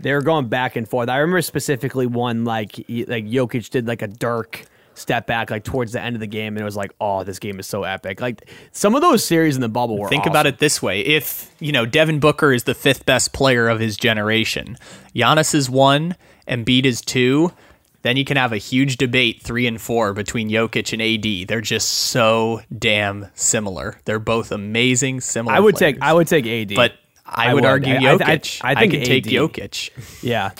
They 0.00 0.12
were 0.12 0.22
going 0.22 0.48
back 0.48 0.74
and 0.76 0.88
forth. 0.88 1.08
I 1.08 1.18
remember 1.18 1.42
specifically 1.42 2.06
one 2.06 2.44
like 2.44 2.76
like 2.78 3.26
Jokic 3.26 3.70
did 3.70 3.86
like 3.86 4.02
a 4.02 4.08
Dirk 4.08 4.64
step 5.00 5.26
back 5.26 5.50
like 5.50 5.64
towards 5.64 5.92
the 5.92 6.00
end 6.00 6.14
of 6.16 6.20
the 6.20 6.26
game, 6.26 6.54
and 6.54 6.60
it 6.60 6.64
was 6.64 6.76
like, 6.76 6.92
oh, 7.00 7.24
this 7.24 7.38
game 7.38 7.58
is 7.58 7.66
so 7.66 7.84
epic. 7.84 8.20
Like 8.20 8.48
some 8.72 8.94
of 8.94 9.00
those 9.02 9.24
series 9.24 9.54
in 9.56 9.60
the 9.62 9.68
bubble 9.68 9.98
were. 9.98 10.08
Think 10.08 10.26
about 10.26 10.46
it 10.46 10.58
this 10.58 10.80
way: 10.82 11.00
if 11.00 11.50
you 11.60 11.72
know 11.72 11.86
Devin 11.86 12.20
Booker 12.20 12.52
is 12.52 12.64
the 12.64 12.74
fifth 12.74 13.06
best 13.06 13.32
player 13.32 13.68
of 13.68 13.80
his 13.80 13.96
generation, 13.96 14.76
Giannis 15.14 15.54
is 15.54 15.68
one, 15.70 16.16
Embiid 16.48 16.84
is 16.84 17.00
two, 17.00 17.52
then 18.02 18.16
you 18.16 18.24
can 18.24 18.36
have 18.36 18.52
a 18.52 18.56
huge 18.58 18.96
debate 18.96 19.42
three 19.42 19.66
and 19.66 19.80
four 19.80 20.12
between 20.12 20.48
Jokic 20.50 20.92
and 20.92 21.02
AD. 21.02 21.48
They're 21.48 21.60
just 21.60 21.88
so 21.88 22.60
damn 22.76 23.26
similar. 23.34 23.98
They're 24.04 24.18
both 24.18 24.52
amazing, 24.52 25.20
similar. 25.20 25.54
I 25.56 25.60
would 25.60 25.74
players. 25.76 25.94
take 25.94 26.02
I 26.02 26.12
would 26.12 26.26
take 26.28 26.46
AD, 26.46 26.74
but 26.76 26.94
I, 27.26 27.50
I 27.50 27.54
would, 27.54 27.62
would. 27.62 27.68
argue 27.68 27.94
I- 27.94 27.98
I- 27.98 28.00
Jokic. 28.16 28.60
I- 28.64 28.70
I 28.70 28.74
think 28.74 28.92
could 28.92 29.04
take 29.04 29.26
AD. 29.26 29.32
Jokic. 29.32 29.90
yeah. 30.22 30.50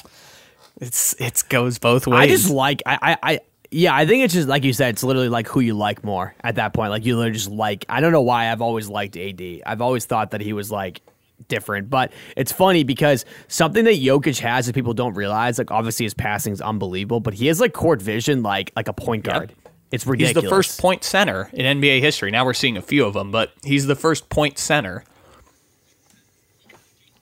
It's 0.81 1.15
it 1.21 1.43
goes 1.51 1.79
both 1.79 2.07
ways. 2.07 2.21
I 2.21 2.27
just 2.29 2.49
like 2.51 2.83
I, 2.87 2.99
I 3.03 3.17
I 3.35 3.41
yeah 3.71 3.95
I 3.95 4.07
think 4.07 4.25
it's 4.25 4.35
just 4.35 4.49
like 4.49 4.65
you 4.65 4.73
said 4.73 4.91
it's 4.91 5.03
literally 5.03 5.29
like 5.29 5.49
who 5.49 5.61
you 5.61 5.75
like 5.75 6.05
more 6.05 6.35
at 6.43 6.57
that 6.57 6.73
point 6.73 6.91
like 6.91 7.05
you 7.05 7.17
literally 7.17 7.35
just 7.35 7.51
like 7.51 7.85
I 7.89 8.01
don't 8.01 8.13
know 8.13 8.23
why 8.23 8.51
I've 8.51 8.63
always 8.63 8.89
liked 8.89 9.17
AD 9.17 9.43
I've 9.67 9.81
always 9.81 10.05
thought 10.05 10.33
that 10.33 10.41
he 10.41 10.53
was 10.53 10.71
like 10.71 11.01
different 11.49 11.89
but 11.89 12.13
it's 12.37 12.53
funny 12.53 12.85
because 12.85 13.25
something 13.49 13.85
that 13.85 13.95
Jokic 13.95 14.39
has 14.41 14.67
that 14.67 14.75
people 14.75 14.93
don't 14.93 15.15
realize 15.15 15.59
like 15.59 15.71
obviously 15.71 16.05
his 16.05 16.15
passing 16.15 16.53
is 16.53 16.61
unbelievable 16.61 17.21
but 17.21 17.35
he 17.35 17.47
has 17.47 17.61
like 17.61 17.73
court 17.73 18.03
vision 18.03 18.43
like 18.43 18.73
like 18.77 18.89
a 18.89 18.93
point 18.93 19.25
guard 19.25 19.55
it's 19.91 20.07
ridiculous. 20.07 20.43
He's 20.43 20.51
the 20.51 20.57
first 20.57 20.81
point 20.81 21.05
center 21.05 21.51
in 21.53 21.81
NBA 21.81 22.01
history. 22.01 22.31
Now 22.31 22.45
we're 22.45 22.55
seeing 22.55 22.77
a 22.77 22.83
few 22.83 23.05
of 23.05 23.15
them, 23.15 23.31
but 23.31 23.53
he's 23.65 23.87
the 23.87 23.97
first 23.97 24.29
point 24.29 24.59
center. 24.59 25.05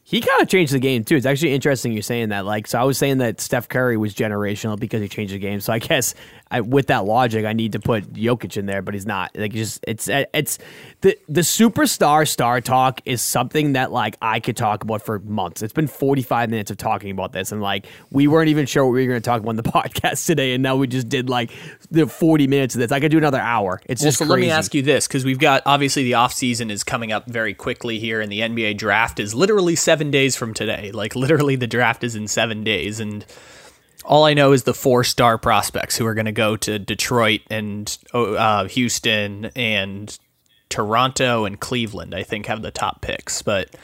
He 0.04 0.20
kind 0.22 0.40
of 0.40 0.48
changed 0.48 0.72
the 0.72 0.78
game 0.78 1.04
too. 1.04 1.16
It's 1.16 1.26
actually 1.26 1.52
interesting 1.52 1.92
you 1.92 2.00
saying 2.00 2.30
that. 2.30 2.46
Like, 2.46 2.66
so 2.66 2.78
I 2.78 2.84
was 2.84 2.96
saying 2.96 3.18
that 3.18 3.40
Steph 3.40 3.68
Curry 3.68 3.96
was 3.98 4.14
generational 4.14 4.78
because 4.78 5.02
he 5.02 5.08
changed 5.08 5.34
the 5.34 5.38
game. 5.38 5.60
So 5.60 5.72
I 5.72 5.78
guess 5.78 6.14
I, 6.50 6.60
with 6.60 6.86
that 6.86 7.04
logic, 7.04 7.44
I 7.44 7.52
need 7.52 7.72
to 7.72 7.80
put 7.80 8.12
Jokic 8.12 8.56
in 8.56 8.66
there, 8.66 8.82
but 8.82 8.94
he's 8.94 9.06
not. 9.06 9.36
Like, 9.36 9.52
just 9.52 9.84
it's 9.86 10.08
uh, 10.08 10.24
it's 10.32 10.58
the 11.02 11.18
the 11.28 11.42
superstar 11.42 12.26
star 12.26 12.60
talk 12.60 13.00
is 13.04 13.20
something 13.20 13.74
that 13.74 13.92
like 13.92 14.16
I 14.22 14.40
could 14.40 14.56
talk 14.56 14.82
about 14.82 15.02
for 15.02 15.18
months. 15.20 15.62
It's 15.62 15.72
been 15.72 15.86
forty 15.86 16.22
five 16.22 16.50
minutes 16.50 16.70
of 16.70 16.76
talking 16.76 17.10
about 17.10 17.32
this, 17.32 17.52
and 17.52 17.60
like 17.60 17.86
we 18.10 18.28
weren't 18.28 18.48
even 18.48 18.66
sure 18.66 18.84
what 18.84 18.92
we 18.92 19.02
were 19.02 19.12
going 19.12 19.22
to 19.22 19.24
talk 19.28 19.40
about 19.40 19.50
on 19.50 19.56
the 19.56 19.62
podcast 19.64 20.26
today, 20.26 20.54
and 20.54 20.62
now 20.62 20.76
we 20.76 20.86
just 20.86 21.08
did 21.08 21.28
like 21.28 21.50
the 21.90 22.06
forty 22.06 22.46
minutes 22.46 22.74
of 22.74 22.80
this. 22.80 22.92
I 22.92 23.00
could 23.00 23.10
do 23.10 23.18
another 23.18 23.40
hour. 23.40 23.80
It's 23.86 24.02
Well, 24.02 24.08
just 24.08 24.18
so 24.18 24.24
let 24.24 24.40
me 24.40 24.50
ask 24.50 24.74
you 24.74 24.82
this 24.82 25.06
because 25.06 25.24
we've 25.24 25.38
got 25.38 25.62
obviously 25.66 26.04
the 26.04 26.12
offseason 26.12 26.70
is 26.70 26.82
coming 26.82 27.12
up 27.12 27.26
very 27.26 27.54
quickly 27.54 27.98
here, 27.98 28.20
and 28.20 28.32
the 28.32 28.40
NBA 28.40 28.78
draft 28.78 29.20
is 29.20 29.34
literally 29.34 29.76
seven 29.76 30.10
days 30.10 30.36
from 30.36 30.54
today. 30.54 30.90
Like, 30.92 31.14
literally, 31.14 31.56
the 31.56 31.66
draft 31.66 32.04
is 32.04 32.14
in 32.14 32.28
seven 32.28 32.64
days. 32.64 33.00
And 33.00 33.24
all 34.08 34.24
I 34.24 34.34
know 34.34 34.52
is 34.52 34.64
the 34.64 34.74
four 34.74 35.04
star 35.04 35.38
prospects 35.38 35.96
who 35.96 36.06
are 36.06 36.14
going 36.14 36.24
to 36.26 36.32
go 36.32 36.56
to 36.56 36.78
Detroit 36.78 37.42
and 37.50 37.96
uh, 38.12 38.64
Houston 38.66 39.50
and 39.54 40.18
Toronto 40.70 41.44
and 41.44 41.60
Cleveland, 41.60 42.14
I 42.14 42.22
think, 42.22 42.46
have 42.46 42.62
the 42.62 42.70
top 42.70 43.02
picks. 43.02 43.42
But 43.42 43.74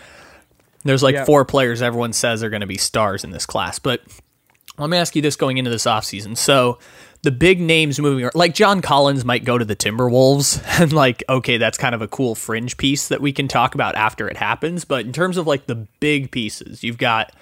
there's 0.83 1.03
like 1.03 1.15
Yeah. 1.15 1.25
four 1.25 1.45
players 1.45 1.83
everyone 1.83 2.13
says 2.13 2.43
are 2.43 2.51
going 2.51 2.63
to 2.63 2.67
be 2.67 2.79
stars 2.79 3.23
in 3.23 3.31
this 3.31 3.47
class. 3.47 3.79
But 3.79 4.03
let 4.79 4.91
me 4.91 4.97
ask 4.97 5.15
you 5.15 5.23
this 5.23 5.37
going 5.37 5.59
into 5.59 5.71
this 5.71 5.85
offseason. 5.85 6.37
So 6.37 6.79
the 7.23 7.31
big 7.31 7.61
names 7.61 8.01
moving 8.01 8.29
like 8.35 8.55
John 8.55 8.81
Collins 8.83 9.25
might 9.25 9.45
go 9.45 9.57
to 9.57 9.65
the 9.65 9.77
Timberwolves 9.77 10.63
and 10.81 10.93
like 10.93 11.23
okay 11.29 11.57
that's 11.59 11.79
kind 11.79 11.95
of 11.95 12.03
a 12.03 12.09
cool 12.09 12.35
fringe 12.35 12.77
piece 12.77 13.09
that 13.09 13.21
we 13.21 13.33
can 13.33 13.49
talk 13.49 13.75
about 13.75 13.95
after 13.95 14.29
it 14.29 14.37
happens 14.37 14.85
but 14.85 15.07
in 15.07 15.13
terms 15.15 15.39
of 15.39 15.47
like 15.47 15.65
the 15.67 15.75
big 16.01 16.31
pieces 16.31 16.85
you've 16.85 16.99
got 16.99 17.33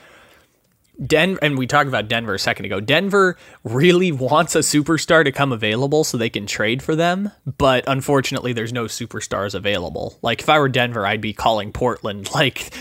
Denver 1.07 1.39
and 1.43 1.57
we 1.59 1.67
talked 1.67 1.89
about 1.89 2.09
Denver 2.09 2.35
a 2.35 2.39
second 2.39 2.67
ago 2.67 2.81
Denver 2.81 3.37
really 3.65 4.13
wants 4.13 4.55
a 4.55 4.61
superstar 4.61 5.25
to 5.25 5.33
come 5.33 5.53
available 5.53 6.05
so 6.05 6.17
they 6.17 6.31
can 6.31 6.47
trade 6.47 6.83
for 6.83 6.95
them 6.95 7.31
but 7.59 7.85
unfortunately 7.87 8.53
there's 8.53 8.73
no 8.73 8.85
superstars 8.85 9.55
available 9.55 10.19
like 10.23 10.41
if 10.43 10.49
I 10.49 10.59
were 10.59 10.69
Denver 10.69 11.07
I'd 11.07 11.21
be 11.21 11.33
calling 11.33 11.73
Portland 11.73 12.31
like 12.35 12.73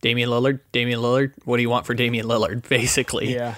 Damian 0.00 0.30
Lillard 0.30 0.60
Damian 0.72 1.00
Lillard 1.00 1.32
what 1.44 1.56
do 1.56 1.62
you 1.62 1.70
want 1.70 1.86
for 1.86 1.94
Damian 1.94 2.26
Lillard 2.26 2.68
basically 2.68 3.34
Yeah. 3.34 3.54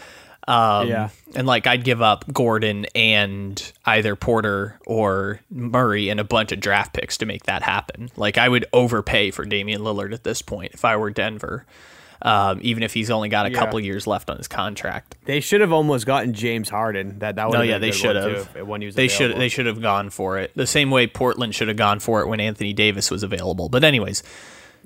um, 0.49 0.89
Yeah. 0.89 1.11
And 1.35 1.47
like 1.47 1.67
I'd 1.67 1.85
give 1.85 2.03
up 2.03 2.25
Gordon 2.33 2.87
and 2.95 3.73
either 3.87 4.17
Porter 4.17 4.79
or 4.87 5.41
Murray 5.51 6.09
and 6.09 6.19
a 6.21 6.25
bunch 6.25 6.53
of 6.53 6.61
draft 6.61 6.93
picks 6.95 7.17
to 7.19 7.27
make 7.27 7.45
that 7.45 7.63
happen. 7.63 8.11
Like 8.17 8.37
I 8.39 8.49
would 8.49 8.67
overpay 8.73 9.31
for 9.31 9.45
Damian 9.45 9.83
Lillard 9.83 10.13
at 10.13 10.25
this 10.25 10.43
point 10.43 10.73
if 10.75 10.85
I 10.85 10.97
were 10.97 11.11
Denver, 11.11 11.65
um, 12.23 12.61
even 12.63 12.83
if 12.83 12.95
he's 12.95 13.11
only 13.11 13.29
got 13.29 13.47
a 13.47 13.51
Yeah. 13.51 13.59
couple 13.59 13.79
years 13.81 14.07
left 14.07 14.31
on 14.31 14.37
his 14.39 14.49
contract. 14.49 15.17
They 15.25 15.41
should 15.41 15.61
have 15.61 15.73
almost 15.73 16.07
gotten 16.07 16.33
James 16.35 16.69
Harden. 16.69 17.19
That 17.19 17.37
that 17.37 17.49
would. 17.49 17.55
No, 17.55 17.59
have 17.61 17.69
yeah, 17.69 17.75
been 17.75 17.77
a 17.77 17.81
they 17.81 17.91
good 17.91 17.95
should 17.97 18.17
one, 18.17 18.35
have. 18.35 18.55
too, 18.55 18.65
when 18.65 18.81
he 18.81 18.87
was 18.87 18.95
They 18.95 19.09
should 19.09 19.37
they 19.37 19.49
should 19.49 19.67
have 19.67 19.83
gone 19.83 20.11
for 20.11 20.39
it. 20.39 20.53
The 20.55 20.67
same 20.67 20.91
way 20.91 21.07
Portland 21.07 21.55
should 21.55 21.69
have 21.69 21.77
gone 21.77 21.99
for 22.01 22.21
it 22.23 22.29
when 22.29 22.41
Anthony 22.41 22.73
Davis 22.73 23.11
was 23.11 23.23
available. 23.23 23.69
But 23.69 23.85
anyways, 23.85 24.23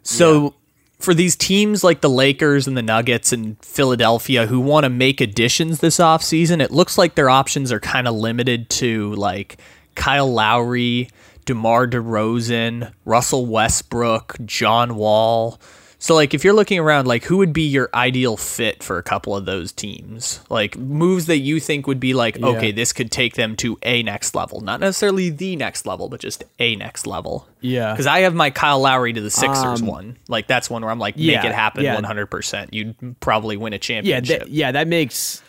so 0.03 0.55
for 0.99 1.12
these 1.12 1.37
teams 1.37 1.84
like 1.84 2.01
the 2.01 2.09
Lakers 2.09 2.66
and 2.66 2.76
the 2.76 2.82
Nuggets 2.82 3.32
and 3.32 3.62
Philadelphia 3.62 4.47
who 4.47 4.61
want 4.61 4.84
to 4.84 4.91
make 4.91 5.20
additions 5.20 5.80
this 5.80 5.99
offseason, 5.99 6.62
it 6.62 6.70
looks 6.70 6.97
like 6.97 7.14
their 7.16 7.28
options 7.28 7.70
are 7.70 7.80
kind 7.80 8.09
of 8.09 8.14
limited 8.14 8.70
to 8.70 9.14
like 9.14 9.59
Kyle 9.95 10.32
Lowry, 10.32 11.11
DeMar 11.45 11.87
DeRozan, 11.89 12.93
Russell 13.05 13.47
Westbrook, 13.47 14.37
John 14.47 14.97
Wall. 14.97 15.61
So 16.07 16.14
like 16.14 16.34
if 16.34 16.44
you're 16.44 16.54
looking 16.54 16.78
around 16.78 17.09
like 17.09 17.24
who 17.24 17.38
would 17.38 17.52
be 17.52 17.62
your 17.66 17.90
ideal 17.92 18.36
fit 18.36 18.80
for 18.80 18.96
a 18.96 19.02
couple 19.02 19.34
of 19.34 19.44
those 19.44 19.72
teams? 19.72 20.38
Like 20.48 20.78
moves 20.78 21.26
that 21.26 21.38
you 21.38 21.59
think 21.59 21.88
would 21.88 21.98
be 21.98 22.14
like 22.14 22.40
okay, 22.40 22.70
this 22.70 22.92
could 22.92 23.11
take 23.11 23.34
them 23.34 23.57
to 23.57 23.76
a 23.82 24.04
next 24.04 24.32
level. 24.36 24.61
Not 24.61 24.78
necessarily 24.78 25.30
the 25.30 25.57
next 25.57 25.84
level, 25.84 26.09
but 26.09 26.20
just 26.20 26.44
a 26.61 26.76
next 26.76 27.09
level. 27.09 27.48
Yeah. 27.61 27.96
Cuz 27.96 28.07
I 28.07 28.20
have 28.20 28.36
my 28.36 28.50
Kyle 28.50 28.78
Lowry 28.78 29.14
to 29.14 29.20
the 29.20 29.32
Sixers 29.32 29.82
Um, 29.82 29.88
one. 29.88 30.16
Like 30.28 30.46
that's 30.46 30.70
one 30.70 30.82
where 30.82 30.92
I'm 30.92 31.00
like 31.00 31.16
make 31.16 31.42
it 31.44 31.50
happen 31.52 31.82
yeah. 31.82 32.00
100%. 32.00 32.68
You'd 32.70 33.18
probably 33.18 33.57
win 33.57 33.72
a 33.72 33.74
Yeah, 33.74 33.80
championship. 33.80 34.42
that, 34.42 34.50
yeah, 34.50 34.70
that 34.70 34.86
makes 34.86 35.42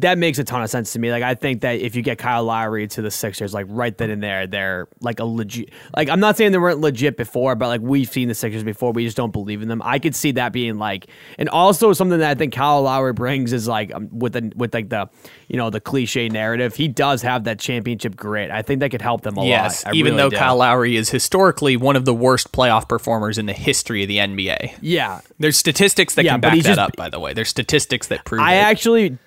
that 0.00 0.16
makes 0.18 0.38
a 0.38 0.44
ton 0.44 0.62
of 0.62 0.70
sense 0.70 0.92
to 0.92 0.98
me. 0.98 1.10
Like 1.10 1.22
I 1.22 1.34
think 1.34 1.60
that 1.62 1.80
if 1.80 1.94
you 1.96 2.02
get 2.02 2.18
Kyle 2.18 2.44
Lowry 2.44 2.86
to 2.88 3.02
the 3.02 3.10
Sixers, 3.10 3.52
like 3.52 3.66
right 3.68 3.96
then 3.96 4.10
and 4.10 4.22
there, 4.22 4.46
they're 4.46 4.88
like 5.00 5.20
a 5.20 5.24
legit. 5.24 5.70
Like 5.96 6.08
I'm 6.08 6.20
not 6.20 6.36
saying 6.36 6.52
they 6.52 6.58
weren't 6.58 6.80
legit 6.80 7.16
before, 7.16 7.54
but 7.54 7.68
like 7.68 7.80
we've 7.80 8.08
seen 8.08 8.28
the 8.28 8.34
Sixers 8.34 8.64
before, 8.64 8.92
we 8.92 9.04
just 9.04 9.16
don't 9.16 9.32
believe 9.32 9.60
in 9.62 9.68
them. 9.68 9.82
I 9.84 9.98
could 9.98 10.14
see 10.14 10.32
that 10.32 10.52
being 10.52 10.78
like, 10.78 11.06
and 11.38 11.48
also 11.48 11.92
something 11.92 12.18
that 12.20 12.30
I 12.30 12.34
think 12.34 12.52
Kyle 12.54 12.82
Lowry 12.82 13.12
brings 13.12 13.52
is 13.52 13.68
like 13.68 13.94
um, 13.94 14.08
with 14.18 14.32
the 14.34 14.52
with 14.56 14.72
like 14.72 14.88
the 14.88 15.08
you 15.48 15.56
know 15.56 15.70
the 15.70 15.80
cliche 15.80 16.28
narrative. 16.28 16.74
He 16.76 16.88
does 16.88 17.22
have 17.22 17.44
that 17.44 17.58
championship 17.58 18.16
grit. 18.16 18.50
I 18.50 18.62
think 18.62 18.80
that 18.80 18.90
could 18.90 19.02
help 19.02 19.22
them 19.22 19.36
a 19.36 19.44
Yes, 19.44 19.84
lot. 19.84 19.94
I 19.94 19.96
even 19.96 20.12
really 20.12 20.22
though 20.24 20.30
do. 20.30 20.36
Kyle 20.36 20.56
Lowry 20.56 20.96
is 20.96 21.10
historically 21.10 21.76
one 21.76 21.96
of 21.96 22.04
the 22.04 22.14
worst 22.14 22.52
playoff 22.52 22.88
performers 22.88 23.36
in 23.38 23.46
the 23.46 23.52
history 23.52 24.02
of 24.02 24.08
the 24.08 24.18
NBA. 24.18 24.74
yeah, 24.80 25.20
There's 25.38 25.56
statistics 25.56 26.14
that 26.14 26.24
Yeah, 26.24 26.32
can 26.32 26.40
back 26.40 26.54
that 26.56 26.62
just- 26.64 26.78
up, 26.78 26.96
by 26.96 27.08
the 27.10 27.18
way. 27.20 27.32
There's 27.34 27.48
statistics 27.48 28.06
that 28.08 28.24
prove 28.24 28.40
I 28.40 28.54
it. 28.54 28.58
actually, 28.58 29.18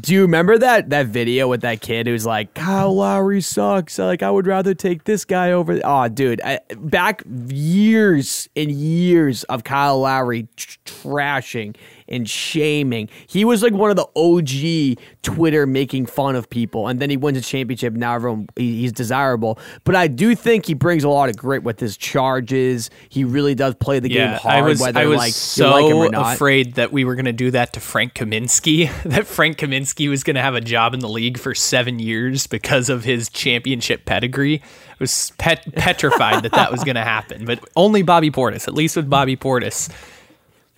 Do 0.00 0.14
you 0.14 0.22
remember 0.22 0.56
that 0.56 0.88
that 0.90 1.06
video 1.06 1.48
with 1.48 1.60
that 1.62 1.82
kid 1.82 2.06
who's 2.06 2.24
like, 2.24 2.54
Kyle 2.54 2.94
Lowry 2.94 3.42
sucks. 3.42 3.98
Like, 3.98 4.22
I 4.22 4.30
would 4.30 4.46
rather 4.46 4.72
take 4.72 5.04
this 5.04 5.26
guy 5.26 5.52
over. 5.52 5.80
Oh, 5.84 6.08
dude, 6.08 6.40
I, 6.42 6.60
back 6.76 7.22
years 7.26 8.48
and 8.56 8.70
years 8.70 9.44
of 9.44 9.64
Kyle 9.64 10.00
Lowry 10.00 10.48
tr- 10.56 10.78
trashing 10.86 11.76
and 12.12 12.28
shaming. 12.28 13.08
He 13.26 13.44
was 13.44 13.62
like 13.62 13.72
one 13.72 13.90
of 13.90 13.96
the 13.96 14.06
OG 14.14 15.02
Twitter 15.22 15.66
making 15.66 16.06
fun 16.06 16.36
of 16.36 16.48
people, 16.50 16.86
and 16.88 17.00
then 17.00 17.10
he 17.10 17.16
wins 17.16 17.38
a 17.38 17.40
championship. 17.40 17.94
Now 17.94 18.14
everyone 18.14 18.48
he, 18.56 18.80
he's 18.80 18.92
desirable, 18.92 19.58
but 19.84 19.96
I 19.96 20.06
do 20.06 20.34
think 20.34 20.66
he 20.66 20.74
brings 20.74 21.04
a 21.04 21.08
lot 21.08 21.28
of 21.28 21.36
grit 21.36 21.62
with 21.62 21.80
his 21.80 21.96
charges. 21.96 22.90
He 23.08 23.24
really 23.24 23.54
does 23.54 23.74
play 23.74 23.98
the 23.98 24.08
game 24.08 24.32
hard. 24.34 24.54
I 24.54 24.62
was, 24.62 24.80
whether 24.80 25.00
I 25.00 25.06
was 25.06 25.18
like 25.18 25.32
so 25.32 25.70
like 25.70 25.84
him 25.86 25.96
or 25.96 26.08
not. 26.10 26.34
afraid 26.34 26.74
that 26.74 26.92
we 26.92 27.04
were 27.04 27.14
going 27.14 27.24
to 27.24 27.32
do 27.32 27.50
that 27.52 27.72
to 27.74 27.80
Frank 27.80 28.14
Kaminsky, 28.14 28.90
that 29.04 29.26
Frank 29.26 29.58
Kaminsky 29.58 30.08
was 30.08 30.22
going 30.22 30.36
to 30.36 30.42
have 30.42 30.54
a 30.54 30.60
job 30.60 30.94
in 30.94 31.00
the 31.00 31.08
league 31.08 31.38
for 31.38 31.54
seven 31.54 31.98
years 31.98 32.46
because 32.46 32.88
of 32.88 33.04
his 33.04 33.28
championship 33.28 34.04
pedigree. 34.04 34.62
I 34.62 34.94
was 34.98 35.32
pet- 35.38 35.74
petrified 35.74 36.42
that 36.44 36.52
that 36.52 36.70
was 36.70 36.84
going 36.84 36.96
to 36.96 37.02
happen, 37.02 37.44
but 37.44 37.58
only 37.76 38.02
Bobby 38.02 38.30
Portis, 38.30 38.68
at 38.68 38.74
least 38.74 38.96
with 38.96 39.08
Bobby 39.08 39.36
Portis. 39.36 39.90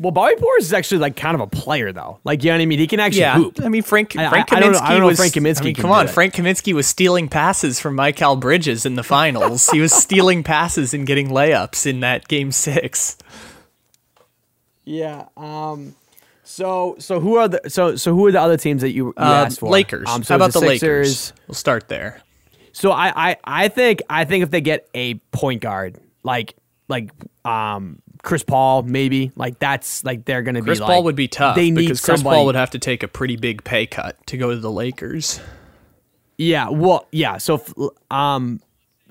Well, 0.00 0.10
Bobby 0.10 0.34
Portis 0.34 0.62
is 0.62 0.72
actually 0.72 0.98
like 0.98 1.14
kind 1.14 1.36
of 1.36 1.40
a 1.40 1.46
player 1.46 1.92
though. 1.92 2.18
Like 2.24 2.42
you 2.42 2.50
know 2.50 2.56
what 2.56 2.62
I 2.62 2.66
mean? 2.66 2.80
He 2.80 2.86
can 2.88 2.98
actually 2.98 3.20
Yeah, 3.20 3.36
hoop. 3.36 3.60
I 3.62 3.68
mean 3.68 3.82
Frank. 3.82 4.16
I- 4.16 4.28
Frank 4.28 4.52
I- 4.52 4.56
I 4.56 4.60
don't 4.60 4.72
know- 4.72 4.78
Kaminsky 4.78 4.82
I 4.82 4.90
don't 4.90 5.00
know 5.00 5.06
was. 5.06 5.18
Frank 5.18 5.32
Kaminsky 5.34 5.60
I 5.60 5.64
mean, 5.66 5.74
come 5.76 5.90
on. 5.92 6.08
Frank 6.08 6.34
Kaminsky 6.34 6.72
was 6.74 6.86
stealing 6.88 7.28
passes 7.28 7.78
from 7.78 7.96
Mikal 7.96 8.38
Bridges 8.40 8.84
in 8.84 8.96
the 8.96 9.04
finals. 9.04 9.68
he 9.70 9.80
was 9.80 9.92
stealing 9.92 10.42
passes 10.42 10.94
and 10.94 11.06
getting 11.06 11.28
layups 11.28 11.86
in 11.86 12.00
that 12.00 12.26
game 12.26 12.50
six. 12.50 13.16
Yeah. 14.84 15.26
Um. 15.36 15.94
So 16.42 16.96
so 16.98 17.20
who 17.20 17.36
are 17.36 17.48
the 17.48 17.60
so 17.68 17.96
so 17.96 18.14
who 18.14 18.26
are 18.26 18.32
the 18.32 18.40
other 18.40 18.56
teams 18.56 18.82
that 18.82 18.90
you, 18.90 19.06
you 19.06 19.14
Uh, 19.16 19.44
asked 19.46 19.60
for? 19.60 19.70
Lakers. 19.70 20.08
Um, 20.08 20.22
so 20.22 20.34
How 20.34 20.36
about 20.36 20.52
the 20.52 20.60
the 20.60 20.66
Sixers. 20.66 21.06
Lakers? 21.08 21.32
We'll 21.48 21.54
start 21.54 21.88
there. 21.88 22.20
So 22.72 22.90
I, 22.90 23.30
I 23.30 23.36
I 23.44 23.68
think 23.68 24.02
I 24.10 24.24
think 24.24 24.42
if 24.42 24.50
they 24.50 24.60
get 24.60 24.88
a 24.94 25.14
point 25.32 25.62
guard 25.62 25.96
like 26.22 26.54
like 26.88 27.10
um 27.44 28.02
Chris 28.24 28.42
Paul 28.42 28.82
maybe 28.82 29.30
like 29.36 29.58
that's 29.60 30.02
like 30.04 30.24
they're 30.24 30.42
gonna 30.42 30.60
be. 30.60 30.66
Chris 30.66 30.78
be 30.80 30.84
Paul 30.86 30.96
like, 30.96 31.04
would 31.04 31.16
be 31.16 31.28
tough 31.28 31.54
They 31.54 31.70
need 31.70 31.82
because 31.82 32.00
Chris 32.00 32.20
somebody, 32.20 32.36
Paul 32.36 32.46
would 32.46 32.54
have 32.56 32.70
to 32.70 32.78
take 32.78 33.02
a 33.02 33.08
pretty 33.08 33.36
big 33.36 33.62
pay 33.62 33.86
cut 33.86 34.16
to 34.28 34.36
go 34.36 34.50
to 34.50 34.56
the 34.56 34.70
Lakers. 34.70 35.40
Yeah. 36.36 36.70
Well. 36.70 37.06
Yeah. 37.12 37.38
So 37.38 37.62
um. 38.10 38.60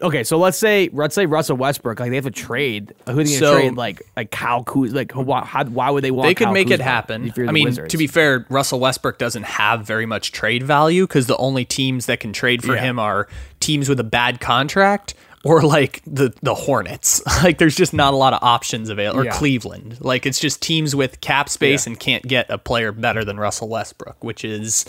Okay, 0.02 0.26
so 0.26 0.38
let's 0.38 0.58
say 0.58 0.90
let's 0.92 1.16
say 1.16 1.28
Russell 1.28 1.56
Westbrook, 1.56 2.00
like 2.00 2.10
they 2.10 2.16
have 2.18 2.26
to 2.26 2.32
trade. 2.32 2.94
Who 3.06 3.12
are 3.12 3.14
they 3.14 3.24
going 3.24 3.28
to 3.28 3.34
So- 3.38 3.54
trade? 3.54 3.76
Like 3.76 4.02
like 4.18 4.32
Kyle 4.32 4.64
Kuzma. 4.64 4.98
Like 4.98 5.12
why, 5.14 5.46
how, 5.46 5.64
why 5.66 5.92
would 5.92 6.04
they 6.04 6.12
want? 6.12 6.28
They 6.28 6.34
could 6.34 6.46
Kyle 6.46 6.54
make 6.54 6.72
it 6.72 6.82
happen. 6.82 7.32
I 7.48 7.52
mean, 7.54 7.66
Wizards? 7.66 7.92
to 7.92 7.98
be 7.98 8.08
fair, 8.08 8.46
Russell 8.50 8.80
Westbrook 8.82 9.18
doesn't 9.18 9.44
have 9.44 9.86
very 9.86 10.06
much 10.06 10.34
trade 10.34 10.64
value 10.64 11.08
because 11.08 11.28
the 11.28 11.38
only 11.38 11.64
teams 11.64 12.08
that 12.08 12.20
can 12.20 12.34
trade 12.34 12.64
for 12.64 12.76
Yeah. 12.76 12.82
him 12.82 13.00
are 13.00 13.30
teams 13.62 13.88
with 13.88 14.00
a 14.00 14.04
bad 14.04 14.42
contract 14.42 15.14
or 15.44 15.62
like 15.62 16.02
the 16.06 16.34
the 16.42 16.56
Hornets. 16.56 17.22
like 17.44 17.58
there's 17.58 17.76
just 17.76 17.94
not 17.94 18.14
a 18.14 18.18
lot 18.18 18.34
of 18.34 18.40
options 18.42 18.90
available. 18.90 19.22
Or 19.22 19.26
Yeah. 19.26 19.32
Cleveland. 19.34 19.98
Like 20.00 20.26
it's 20.26 20.40
just 20.40 20.62
teams 20.62 20.96
with 20.96 21.22
cap 21.22 21.50
space 21.50 21.86
Yeah. 21.86 21.92
and 21.92 22.00
can't 22.00 22.24
get 22.24 22.50
a 22.50 22.58
player 22.58 22.92
better 22.92 23.24
than 23.26 23.38
Russell 23.38 23.68
Westbrook, 23.70 24.24
which 24.24 24.46
is, 24.46 24.86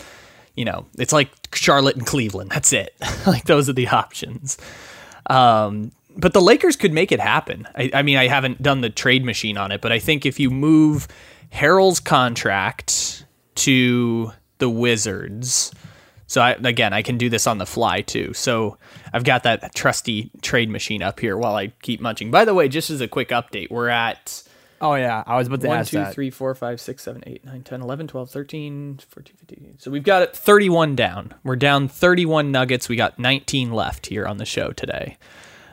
you 0.55 0.63
know, 0.65 0.85
it's 0.97 1.11
like 1.13 1.29
Charlotte 1.53 1.95
and 1.97 2.05
Cleveland. 2.05 2.51
That's 2.51 2.71
it. 2.73 2.95
like 3.27 3.45
those 3.45 3.67
are 3.69 3.73
the 3.73 3.87
options. 3.89 4.57
Um, 5.29 5.91
but 6.17 6.31
the 6.33 6.41
Lakers 6.41 6.77
could 6.77 6.93
make 6.93 7.11
it 7.11 7.19
happen. 7.19 7.67
I, 7.75 7.89
I 7.93 8.01
mean, 8.01 8.15
I 8.17 8.27
haven't 8.27 8.61
done 8.63 8.79
the 8.81 8.89
trade 8.89 9.25
machine 9.25 9.57
on 9.57 9.71
it, 9.73 9.81
but 9.81 9.91
I 9.91 9.99
think 9.99 10.25
if 10.25 10.39
you 10.39 10.49
move 10.49 11.07
Harrell's 11.53 11.99
contract 11.99 13.25
to 13.55 14.31
the 14.59 14.69
Wizards, 14.69 15.73
so 16.27 16.41
I, 16.41 16.51
again, 16.51 16.93
I 16.93 17.01
can 17.01 17.17
do 17.17 17.29
this 17.29 17.47
on 17.47 17.57
the 17.57 17.65
fly 17.65 18.01
too. 18.01 18.33
So 18.33 18.77
I've 19.13 19.23
got 19.23 19.43
that 19.43 19.75
trusty 19.75 20.31
trade 20.41 20.69
machine 20.69 21.03
up 21.03 21.19
here 21.19 21.37
while 21.37 21.55
I 21.55 21.67
keep 21.81 22.01
munching. 22.01 22.31
By 22.31 22.45
the 22.45 22.53
way, 22.53 22.67
just 22.67 22.89
as 22.89 23.01
a 23.01 23.07
quick 23.07 23.29
update, 23.29 23.69
we're 23.69 23.89
at 23.89 24.43
oh 24.81 24.95
yeah, 24.95 25.23
I 25.25 25.37
was 25.37 25.47
about 25.47 25.61
to 25.61 25.67
1, 25.67 25.77
ask 25.77 25.91
2, 25.91 25.97
that. 25.97 26.13
3, 26.13 26.29
4, 26.29 26.55
5, 26.55 26.81
6, 26.81 27.03
7, 27.03 27.23
8, 27.25 27.45
9, 27.45 27.63
10, 27.63 27.81
11, 27.81 28.07
12, 28.07 28.29
13, 28.29 28.99
14, 29.07 29.35
15. 29.37 29.75
So 29.79 29.91
we've 29.91 30.03
got 30.03 30.21
it 30.21 30.35
31 30.35 30.95
down. 30.95 31.33
We're 31.43 31.55
down 31.55 31.87
31 31.87 32.51
nuggets. 32.51 32.89
We 32.89 32.95
got 32.95 33.17
19 33.19 33.71
left 33.71 34.07
here 34.07 34.25
on 34.25 34.37
the 34.37 34.45
show 34.45 34.71
today. 34.71 35.17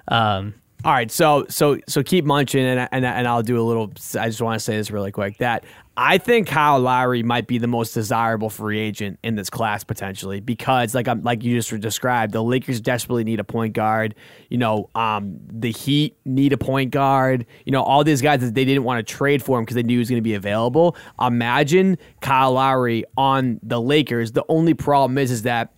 Um, 0.08 0.54
All 0.84 0.92
right, 0.92 1.10
so 1.10 1.46
so 1.48 1.78
so 1.86 2.02
keep 2.02 2.24
munching, 2.24 2.64
and 2.64 2.88
and 2.90 3.04
and 3.06 3.28
I'll 3.28 3.42
do 3.42 3.60
a 3.60 3.62
little. 3.62 3.92
I 4.18 4.28
just 4.28 4.42
want 4.42 4.58
to 4.58 4.64
say 4.64 4.76
this 4.76 4.90
really 4.90 5.12
quick 5.12 5.38
that 5.38 5.64
I 5.96 6.16
think 6.16 6.48
Kyle 6.48 6.80
Lowry 6.80 7.22
might 7.22 7.46
be 7.46 7.58
the 7.58 7.66
most 7.66 7.92
desirable 7.92 8.48
free 8.48 8.80
agent 8.80 9.18
in 9.22 9.34
this 9.34 9.50
class 9.50 9.84
potentially 9.84 10.40
because, 10.40 10.94
like 10.94 11.06
I'm 11.06 11.22
like 11.22 11.44
you 11.44 11.54
just 11.54 11.78
described, 11.80 12.32
the 12.32 12.42
Lakers 12.42 12.80
desperately 12.80 13.24
need 13.24 13.40
a 13.40 13.44
point 13.44 13.74
guard. 13.74 14.14
You 14.48 14.56
know, 14.56 14.88
um, 14.94 15.38
the 15.48 15.70
Heat 15.70 16.16
need 16.24 16.54
a 16.54 16.58
point 16.58 16.92
guard. 16.92 17.44
You 17.66 17.72
know, 17.72 17.82
all 17.82 18.04
these 18.04 18.22
guys 18.22 18.40
that 18.40 18.54
they 18.54 18.64
didn't 18.64 18.84
want 18.84 19.06
to 19.06 19.14
trade 19.14 19.42
for 19.42 19.58
him 19.58 19.64
because 19.64 19.74
they 19.74 19.82
knew 19.82 19.94
he 19.94 19.98
was 19.98 20.08
going 20.08 20.20
to 20.20 20.22
be 20.22 20.34
available. 20.34 20.96
Imagine 21.20 21.98
Kyle 22.22 22.52
Lowry 22.52 23.04
on 23.18 23.60
the 23.62 23.80
Lakers. 23.80 24.32
The 24.32 24.44
only 24.48 24.72
problem 24.72 25.18
is, 25.18 25.30
is 25.30 25.42
that 25.42 25.74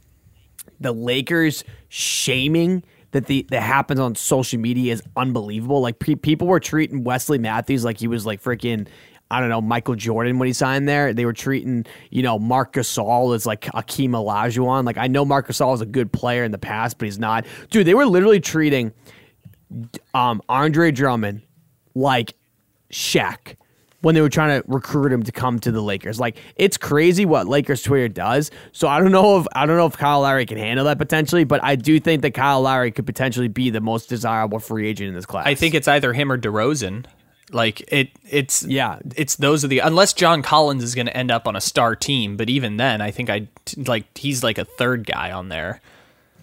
the 0.78 0.92
Lakers 0.92 1.64
shaming 1.88 2.84
that 3.14 3.26
the 3.26 3.46
that 3.50 3.62
happens 3.62 4.00
on 4.00 4.14
social 4.14 4.60
media 4.60 4.92
is 4.92 5.02
unbelievable. 5.16 5.80
Like 5.80 5.98
pe- 5.98 6.16
people 6.16 6.46
were 6.46 6.60
treating 6.60 7.04
Wesley 7.04 7.38
Matthews 7.38 7.84
like 7.84 7.98
he 7.98 8.08
was 8.08 8.26
like 8.26 8.42
freaking 8.42 8.88
I 9.30 9.40
don't 9.40 9.48
know 9.48 9.60
Michael 9.60 9.94
Jordan 9.94 10.38
when 10.38 10.46
he 10.46 10.52
signed 10.52 10.88
there. 10.88 11.12
They 11.12 11.24
were 11.24 11.32
treating 11.32 11.86
you 12.10 12.22
know 12.22 12.38
Marc 12.38 12.74
Gasol 12.74 13.34
as 13.34 13.46
like 13.46 13.62
Akeem 13.62 14.10
Olajuwon. 14.10 14.84
Like 14.84 14.98
I 14.98 15.06
know 15.06 15.24
Marc 15.24 15.48
Gasol 15.48 15.74
is 15.74 15.80
a 15.80 15.86
good 15.86 16.12
player 16.12 16.44
in 16.44 16.52
the 16.52 16.58
past, 16.58 16.98
but 16.98 17.06
he's 17.06 17.18
not. 17.18 17.46
Dude, 17.70 17.86
they 17.86 17.94
were 17.94 18.06
literally 18.06 18.40
treating 18.40 18.92
um, 20.12 20.42
Andre 20.48 20.90
Drummond 20.90 21.42
like 21.94 22.34
Shaq 22.92 23.56
when 24.04 24.14
they 24.14 24.20
were 24.20 24.28
trying 24.28 24.60
to 24.60 24.68
recruit 24.68 25.10
him 25.10 25.22
to 25.22 25.32
come 25.32 25.58
to 25.60 25.72
the 25.72 25.80
Lakers. 25.80 26.20
Like 26.20 26.36
it's 26.56 26.76
crazy 26.76 27.24
what 27.24 27.48
Lakers 27.48 27.82
Twitter 27.82 28.08
does. 28.08 28.50
So 28.72 28.86
I 28.86 29.00
don't 29.00 29.12
know 29.12 29.40
if 29.40 29.46
I 29.54 29.66
don't 29.66 29.76
know 29.76 29.86
if 29.86 29.96
Kyle 29.96 30.20
Lowry 30.20 30.46
can 30.46 30.58
handle 30.58 30.84
that 30.84 30.98
potentially, 30.98 31.44
but 31.44 31.64
I 31.64 31.76
do 31.76 31.98
think 31.98 32.22
that 32.22 32.32
Kyle 32.32 32.60
Lowry 32.60 32.92
could 32.92 33.06
potentially 33.06 33.48
be 33.48 33.70
the 33.70 33.80
most 33.80 34.08
desirable 34.08 34.58
free 34.58 34.86
agent 34.86 35.08
in 35.08 35.14
this 35.14 35.26
class. 35.26 35.46
I 35.46 35.54
think 35.54 35.74
it's 35.74 35.88
either 35.88 36.12
him 36.12 36.30
or 36.30 36.38
DeRozan. 36.38 37.06
Like 37.50 37.80
it, 37.92 38.10
it's 38.28 38.62
Yeah. 38.64 38.98
it's 39.16 39.36
those 39.36 39.64
are 39.64 39.68
the 39.68 39.80
unless 39.80 40.12
John 40.12 40.42
Collins 40.42 40.82
is 40.82 40.94
going 40.94 41.06
to 41.06 41.16
end 41.16 41.30
up 41.30 41.46
on 41.46 41.56
a 41.56 41.60
star 41.60 41.94
team, 41.94 42.36
but 42.36 42.48
even 42.48 42.78
then, 42.78 43.00
I 43.00 43.10
think 43.10 43.28
I 43.30 43.48
like 43.76 44.16
he's 44.16 44.42
like 44.42 44.58
a 44.58 44.64
third 44.64 45.06
guy 45.06 45.30
on 45.30 45.48
there. 45.50 45.80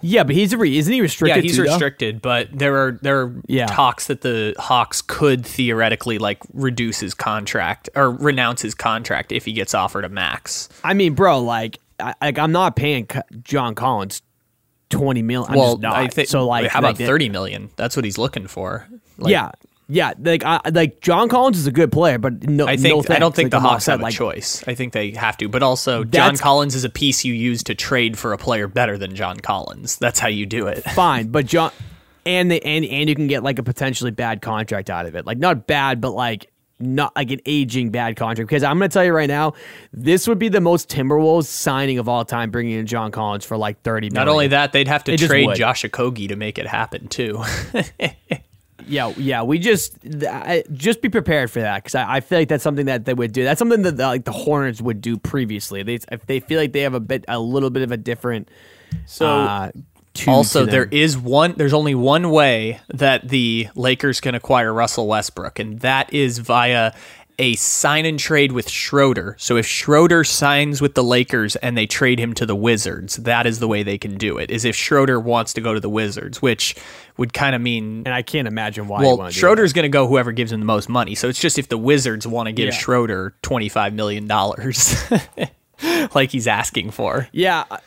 yeah, 0.03 0.23
but 0.23 0.35
he's 0.35 0.51
a 0.53 0.57
re- 0.57 0.77
isn't 0.77 0.91
he 0.93 1.01
restricted? 1.01 1.37
Yeah, 1.37 1.41
he's 1.47 1.55
too, 1.57 1.63
though? 1.63 1.69
restricted, 1.71 2.21
but 2.21 2.49
there 2.51 2.75
are 2.77 2.99
there 3.01 3.21
are 3.21 3.33
Yeah. 3.47 3.65
talks 3.67 4.07
that 4.07 4.21
the 4.21 4.53
Hawks 4.59 5.01
could 5.01 5.45
theoretically 5.45 6.17
like 6.19 6.39
reduce 6.53 6.99
his 6.99 7.13
contract 7.13 7.89
or 7.95 8.11
renounce 8.11 8.61
his 8.61 8.73
contract 8.75 9.31
if 9.31 9.45
he 9.45 9.53
gets 9.53 9.73
offered 9.73 10.05
a 10.05 10.09
max. 10.09 10.69
I 10.83 10.93
mean, 10.93 11.13
bro, 11.15 11.39
like, 11.41 11.79
I, 11.99 12.13
like 12.21 12.37
I'm 12.39 12.51
not 12.51 12.75
paying 12.75 13.07
John 13.43 13.73
Collins 13.75 14.21
twenty 14.89 15.21
million. 15.23 15.51
I'm 15.51 15.57
well. 15.57 15.79
I 15.85 16.07
think 16.07 16.27
so. 16.27 16.47
Like, 16.47 16.67
how 16.69 16.79
about 16.79 16.99
like, 16.99 17.07
thirty 17.07 17.29
million? 17.29 17.69
That's 17.75 17.95
what 17.95 18.05
he's 18.05 18.17
looking 18.17 18.47
for. 18.47 18.87
Like, 19.17 19.31
yeah, 19.31 19.51
yeah. 19.91 20.13
Like, 20.17 20.43
I, 20.43 20.61
like 20.71 21.01
John 21.01 21.27
Collins 21.27 21.57
is 21.57 21.67
a 21.67 21.71
good 21.71 21.91
player, 21.91 22.17
but 22.17 22.47
no, 22.47 22.65
I 22.65 22.77
think 22.77 23.07
no 23.07 23.15
I 23.15 23.19
don't 23.19 23.35
think 23.35 23.51
Like 23.53 23.61
the 23.61 23.67
Hawks 23.67 23.85
have 23.87 23.99
a 23.99 24.03
like, 24.03 24.13
choice. 24.13 24.63
I 24.65 24.73
think 24.73 24.93
they 24.93 25.11
have 25.11 25.35
to, 25.37 25.49
but 25.49 25.61
also 25.61 26.05
John 26.05 26.37
Collins 26.37 26.75
is 26.75 26.83
a 26.85 26.89
piece 26.89 27.25
you 27.25 27.33
use 27.33 27.61
to 27.63 27.75
trade 27.75 28.17
for 28.17 28.31
a 28.31 28.37
player 28.37 28.67
better 28.67 28.97
than 28.97 29.15
John 29.15 29.37
Collins. 29.37 29.97
That's 29.97 30.19
how 30.19 30.29
you 30.29 30.45
do 30.45 30.67
it. 30.67 30.83
fine, 30.95 31.27
but 31.27 31.45
John 31.45 31.71
and 32.25 32.49
the 32.49 32.63
and 32.63 32.85
and 32.85 33.09
you 33.09 33.15
can 33.15 33.27
get 33.27 33.43
like 33.43 33.59
a 33.59 33.63
potentially 33.63 34.11
bad 34.11 34.41
contract 34.41 34.89
out 34.89 35.05
of 35.05 35.15
it. 35.15 35.25
Like 35.25 35.37
not 35.37 35.67
bad, 35.67 35.99
but 35.99 36.11
like 36.11 36.51
not 36.79 37.15
like 37.15 37.31
an 37.31 37.41
aging 37.45 37.91
bad 37.91 38.15
contract. 38.15 38.47
Because 38.47 38.63
I'm 38.63 38.77
gonna 38.77 38.89
tell 38.89 39.03
you 39.03 39.13
right 39.13 39.27
now, 39.29 39.53
this 39.91 40.27
would 40.27 40.39
be 40.39 40.47
the 40.49 40.61
most 40.61 40.89
Timberwolves 40.89 41.45
signing 41.45 41.99
of 41.99 42.07
all 42.07 42.23
time, 42.23 42.49
bringing 42.49 42.79
in 42.79 42.85
John 42.85 43.11
Collins 43.11 43.45
for 43.45 43.57
like 43.57 43.81
thirty. 43.81 44.09
Not 44.09 44.27
only 44.27 44.47
that, 44.47 44.71
they'd 44.71 44.87
have 44.87 45.03
to 45.05 45.17
just 45.17 45.29
trade. 45.29 45.53
Josh 45.55 45.83
Okogie 45.83 46.29
to 46.29 46.35
make 46.35 46.57
it 46.57 46.67
happen 46.67 47.07
too. 47.07 47.43
yeah, 48.87 49.13
yeah. 49.17 49.43
We 49.43 49.59
just 49.59 49.97
I, 50.27 50.63
just 50.73 51.01
be 51.01 51.09
prepared 51.09 51.51
for 51.51 51.61
that 51.61 51.83
because 51.83 51.95
I, 51.95 52.15
I 52.15 52.19
feel 52.19 52.39
like 52.39 52.47
that's 52.47 52.63
something 52.63 52.85
that 52.85 53.05
they 53.05 53.13
would 53.13 53.31
do. 53.33 53.43
That's 53.43 53.59
something 53.59 53.81
that 53.83 53.97
the, 53.97 54.07
like 54.07 54.25
the 54.25 54.31
Hornets 54.31 54.81
would 54.81 55.01
do 55.01 55.17
previously. 55.17 55.83
They 55.83 55.99
if 56.11 56.25
they 56.25 56.39
feel 56.39 56.59
like 56.59 56.73
they 56.73 56.81
have 56.81 56.93
a 56.93 56.99
bit 56.99 57.25
a 57.27 57.39
little 57.39 57.69
bit 57.69 57.83
of 57.83 57.91
a 57.91 57.97
different. 57.97 58.49
So 59.05 59.25
uh, 59.25 59.71
also, 60.27 60.65
there 60.65 60.85
is 60.85 61.17
one. 61.17 61.53
There's 61.55 61.73
only 61.73 61.95
one 61.95 62.31
way 62.31 62.81
that 62.89 63.29
the 63.29 63.69
Lakers 63.75 64.19
can 64.19 64.35
acquire 64.35 64.73
Russell 64.73 65.07
Westbrook, 65.07 65.59
and 65.59 65.79
that 65.79 66.13
is 66.13 66.39
via 66.39 66.93
a 67.41 67.55
sign 67.55 68.05
and 68.05 68.19
trade 68.19 68.51
with 68.51 68.69
Schroeder. 68.69 69.35
So 69.39 69.57
if 69.57 69.65
Schroeder 69.65 70.23
signs 70.23 70.79
with 70.81 70.93
the 70.93 71.03
Lakers 71.03 71.55
and 71.57 71.75
they 71.75 71.87
trade 71.87 72.19
him 72.19 72.33
to 72.35 72.45
the 72.45 72.55
Wizards, 72.55 73.15
that 73.17 73.45
is 73.47 73.59
the 73.59 73.67
way 73.67 73.81
they 73.81 73.97
can 73.97 74.15
do 74.17 74.37
it. 74.37 74.51
Is 74.51 74.63
if 74.63 74.75
Schroeder 74.75 75.19
wants 75.19 75.53
to 75.53 75.61
go 75.61 75.73
to 75.73 75.79
the 75.79 75.89
Wizards, 75.89 76.41
which 76.41 76.75
would 77.17 77.33
kind 77.33 77.55
of 77.55 77.61
mean 77.61 78.03
and 78.05 78.13
I 78.13 78.21
can't 78.21 78.47
imagine 78.47 78.87
why. 78.87 79.01
well, 79.01 79.29
Schroeder's 79.31 79.73
going 79.73 79.83
to 79.83 79.89
go 79.89 80.07
whoever 80.07 80.31
gives 80.31 80.51
him 80.51 80.59
the 80.59 80.65
most 80.65 80.87
money. 80.87 81.15
So 81.15 81.27
it's 81.27 81.39
just 81.39 81.57
if 81.57 81.67
the 81.67 81.77
Wizards 81.77 82.27
want 82.27 82.45
to 82.47 82.53
give 82.53 82.67
Yeah. 82.67 82.71
Schroeder 82.79 83.33
twenty 83.41 83.69
five 83.69 83.93
million 83.93 84.27
dollars. 84.27 84.95
like 86.15 86.29
he's 86.29 86.47
asking 86.47 86.91
for. 86.91 87.27
Yeah. 87.31 87.65
uh, 87.71 87.77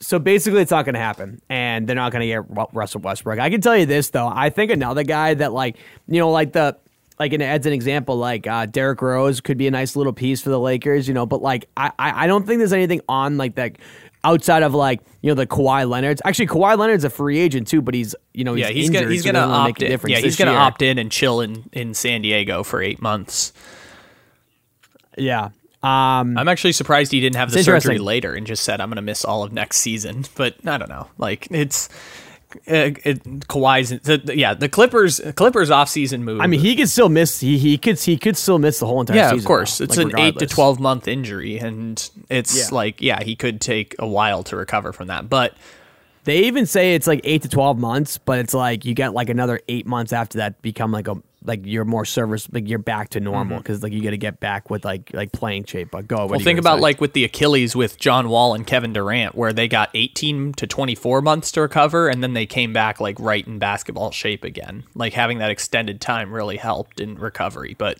So 0.00 0.18
basically, 0.18 0.60
it's 0.62 0.72
not 0.72 0.84
going 0.84 0.94
to 0.94 1.00
happen, 1.00 1.40
and 1.48 1.86
they're 1.86 1.94
not 1.94 2.10
going 2.10 2.22
to 2.22 2.26
get 2.26 2.74
Russell 2.74 3.00
Westbrook. 3.00 3.38
I 3.38 3.48
can 3.50 3.60
tell 3.60 3.76
you 3.76 3.86
this 3.86 4.10
though. 4.10 4.26
I 4.26 4.50
think 4.50 4.72
another 4.72 5.04
guy 5.04 5.34
that 5.34 5.52
like 5.52 5.76
you 6.08 6.18
know 6.18 6.30
like 6.32 6.52
the 6.52 6.76
like 7.18 7.32
in 7.32 7.42
as 7.42 7.66
an 7.66 7.72
example 7.72 8.16
like 8.16 8.46
uh, 8.46 8.66
Derrick 8.66 9.00
Rose 9.02 9.40
could 9.40 9.58
be 9.58 9.66
a 9.66 9.70
nice 9.70 9.96
little 9.96 10.12
piece 10.12 10.40
for 10.40 10.50
the 10.50 10.58
Lakers. 10.60 11.06
You 11.08 11.14
know, 11.14 11.26
but 11.26 11.42
like 11.42 11.68
I 11.76 11.92
I 11.98 12.26
don't 12.26 12.46
think 12.46 12.58
there's 12.58 12.72
anything 12.72 13.00
on 13.08 13.36
like 13.38 13.54
that. 13.56 13.76
Outside 14.24 14.62
of 14.62 14.72
like 14.72 15.00
you 15.20 15.30
know 15.30 15.34
the 15.34 15.48
Kawhi 15.48 15.88
Leonard's, 15.88 16.22
actually 16.24 16.46
Kawhi 16.46 16.78
Leonard's 16.78 17.02
a 17.02 17.10
free 17.10 17.40
agent 17.40 17.66
too, 17.66 17.82
but 17.82 17.92
he's 17.92 18.14
you 18.32 18.44
know 18.44 18.54
he's 18.54 18.66
Yeah, 18.66 18.72
he's 18.72 18.86
injured, 18.86 19.02
gonna 19.02 19.12
he's 19.12 19.24
so 19.24 19.32
gonna 19.32 19.52
opt 19.52 19.80
make 19.80 19.90
a 19.90 19.92
in. 19.94 20.08
Yeah, 20.10 20.18
he's 20.18 20.36
gonna 20.36 20.52
year. 20.52 20.60
opt 20.60 20.80
in 20.80 20.96
and 20.98 21.10
chill 21.10 21.40
in 21.40 21.68
in 21.72 21.92
San 21.92 22.22
Diego 22.22 22.62
for 22.62 22.80
eight 22.80 23.02
months. 23.02 23.52
Yeah, 25.18 25.46
um, 25.82 26.38
I'm 26.38 26.46
actually 26.48 26.72
surprised 26.72 27.10
he 27.10 27.20
didn't 27.20 27.34
have 27.36 27.50
the 27.50 27.62
surgery 27.64 27.98
later 27.98 28.34
and 28.34 28.46
just 28.46 28.62
said 28.62 28.80
I'm 28.80 28.88
gonna 28.90 29.02
miss 29.02 29.24
all 29.24 29.42
of 29.42 29.52
next 29.52 29.78
season. 29.78 30.24
But 30.36 30.54
I 30.66 30.78
don't 30.78 30.88
know. 30.88 31.08
Like 31.18 31.48
it's. 31.50 31.88
Uh, 32.68 32.92
it, 33.04 33.22
Kawhi's 33.48 33.90
the, 34.00 34.36
yeah 34.36 34.54
the 34.54 34.68
Clippers 34.68 35.20
Clippers 35.36 35.70
offseason 35.70 36.20
move. 36.20 36.40
I 36.40 36.46
mean 36.46 36.60
he 36.60 36.76
could 36.76 36.88
still 36.88 37.08
miss 37.08 37.40
he 37.40 37.58
he 37.58 37.78
could 37.78 37.98
he 37.98 38.16
could 38.16 38.36
still 38.36 38.58
miss 38.58 38.78
the 38.78 38.86
whole 38.86 39.00
entire 39.00 39.16
yeah, 39.16 39.30
season. 39.30 39.38
of 39.38 39.44
course. 39.44 39.80
It's 39.80 39.96
like, 39.96 40.12
an 40.12 40.18
eight 40.18 40.38
to 40.38 40.46
twelve 40.46 40.80
month 40.80 41.08
injury, 41.08 41.58
and 41.58 42.10
it's 42.28 42.56
Yeah. 42.56 42.74
like 42.74 43.00
yeah, 43.00 43.22
he 43.22 43.36
could 43.36 43.60
take 43.60 43.94
a 43.98 44.06
while 44.06 44.42
to 44.44 44.56
recover 44.56 44.92
from 44.92 45.08
that. 45.08 45.28
But 45.28 45.54
They 46.24 46.44
even 46.44 46.66
say 46.66 46.94
it's 46.94 47.06
like 47.06 47.20
eight 47.24 47.42
to 47.42 47.48
twelve 47.48 47.78
months, 47.78 48.18
but 48.18 48.38
it's 48.38 48.54
like 48.54 48.84
you 48.84 48.94
get 48.94 49.12
like 49.12 49.28
another 49.28 49.60
eight 49.68 49.86
months 49.86 50.12
after 50.12 50.38
that 50.38 50.62
become 50.62 50.92
like 50.92 51.08
a 51.08 51.16
like 51.44 51.60
you're 51.64 51.84
more 51.84 52.04
service 52.04 52.48
like 52.52 52.68
you're 52.68 52.78
back 52.78 53.10
to 53.10 53.20
normal 53.20 53.58
because 53.58 53.82
like 53.82 53.92
you 53.92 54.02
got 54.02 54.10
to 54.10 54.16
get 54.16 54.40
back 54.40 54.70
with 54.70 54.84
like 54.84 55.12
like 55.12 55.32
playing 55.32 55.64
shape. 55.64 55.90
But 55.90 56.08
go. 56.08 56.18
Mm-hmm. 56.18 56.30
well, 56.30 56.40
think 56.40 56.58
about 56.58 56.78
say? 56.78 56.82
like 56.82 57.00
with 57.00 57.12
the 57.12 57.24
Achilles 57.24 57.74
with 57.74 57.98
John 57.98 58.28
Wall 58.28 58.54
and 58.54 58.66
Kevin 58.66 58.92
Durant, 58.92 59.34
where 59.34 59.52
they 59.52 59.68
got 59.68 59.90
eighteen 59.94 60.52
to 60.54 60.66
twenty 60.66 60.94
four 60.94 61.20
months 61.20 61.52
to 61.52 61.62
recover, 61.62 62.08
and 62.08 62.22
then 62.22 62.34
they 62.34 62.46
came 62.46 62.72
back 62.72 63.00
like 63.00 63.18
right 63.18 63.46
in 63.46 63.58
basketball 63.58 64.10
shape 64.10 64.44
again. 64.44 64.84
Like 64.94 65.12
having 65.12 65.38
that 65.38 65.50
extended 65.50 66.00
time 66.00 66.32
really 66.32 66.56
helped 66.56 67.00
in 67.00 67.16
recovery. 67.16 67.74
But 67.76 67.98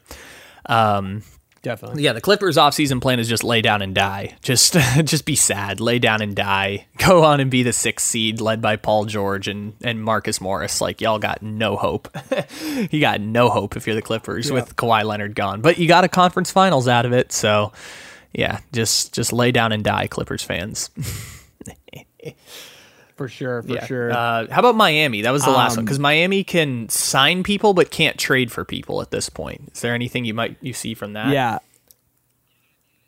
um, 0.66 1.22
definitely. 1.62 2.02
Yeah, 2.02 2.12
the 2.12 2.20
Clippers 2.20 2.56
offseason 2.56 3.00
plan 3.00 3.18
is 3.18 3.28
just 3.28 3.44
lay 3.44 3.62
down 3.62 3.82
and 3.82 3.94
die. 3.94 4.36
Just 4.42 4.74
just 5.04 5.24
be 5.24 5.36
sad, 5.36 5.80
lay 5.80 5.98
down 5.98 6.22
and 6.22 6.34
die. 6.34 6.86
Go 6.98 7.24
on 7.24 7.40
and 7.40 7.50
be 7.50 7.62
the 7.62 7.72
sixth 7.72 8.06
seed 8.06 8.40
led 8.40 8.60
by 8.60 8.76
Paul 8.76 9.06
George 9.06 9.48
and, 9.48 9.74
and 9.82 10.02
Marcus 10.02 10.40
Morris. 10.40 10.80
Like 10.80 11.00
y'all 11.00 11.18
got 11.18 11.42
no 11.42 11.76
hope. 11.76 12.08
you 12.90 13.00
got 13.00 13.20
no 13.20 13.48
hope 13.48 13.76
if 13.76 13.86
you're 13.86 13.96
the 13.96 14.02
Clippers 14.02 14.50
with 14.50 14.76
Kawhi 14.76 15.04
Leonard 15.04 15.34
gone. 15.34 15.60
But 15.60 15.78
you 15.78 15.88
got 15.88 16.04
a 16.04 16.08
conference 16.08 16.50
finals 16.50 16.88
out 16.88 17.06
of 17.06 17.12
it, 17.12 17.32
so 17.32 17.72
yeah, 18.32 18.60
just 18.72 19.12
just 19.14 19.32
lay 19.32 19.52
down 19.52 19.72
and 19.72 19.84
die, 19.84 20.06
Clippers 20.06 20.42
fans. 20.42 20.90
For 23.16 23.28
sure, 23.28 23.62
for 23.62 23.74
Yeah. 23.74 23.86
sure. 23.86 24.10
Uh, 24.12 24.46
how 24.50 24.60
about 24.60 24.74
Miami? 24.76 25.22
That 25.22 25.30
was 25.32 25.44
the 25.44 25.50
last 25.50 25.72
one 25.72 25.80
Um, 25.80 25.84
because 25.84 25.98
Miami 25.98 26.44
can 26.44 26.88
sign 26.88 27.42
people 27.42 27.74
but 27.74 27.90
can't 27.90 28.18
trade 28.18 28.50
for 28.50 28.64
people 28.64 29.00
at 29.02 29.10
this 29.10 29.28
point. 29.28 29.70
Is 29.74 29.80
there 29.80 29.94
anything 29.94 30.24
you 30.24 30.34
might 30.34 30.56
you 30.60 30.72
see 30.72 30.94
from 30.94 31.12
that? 31.14 31.28
Yeah. 31.32 31.58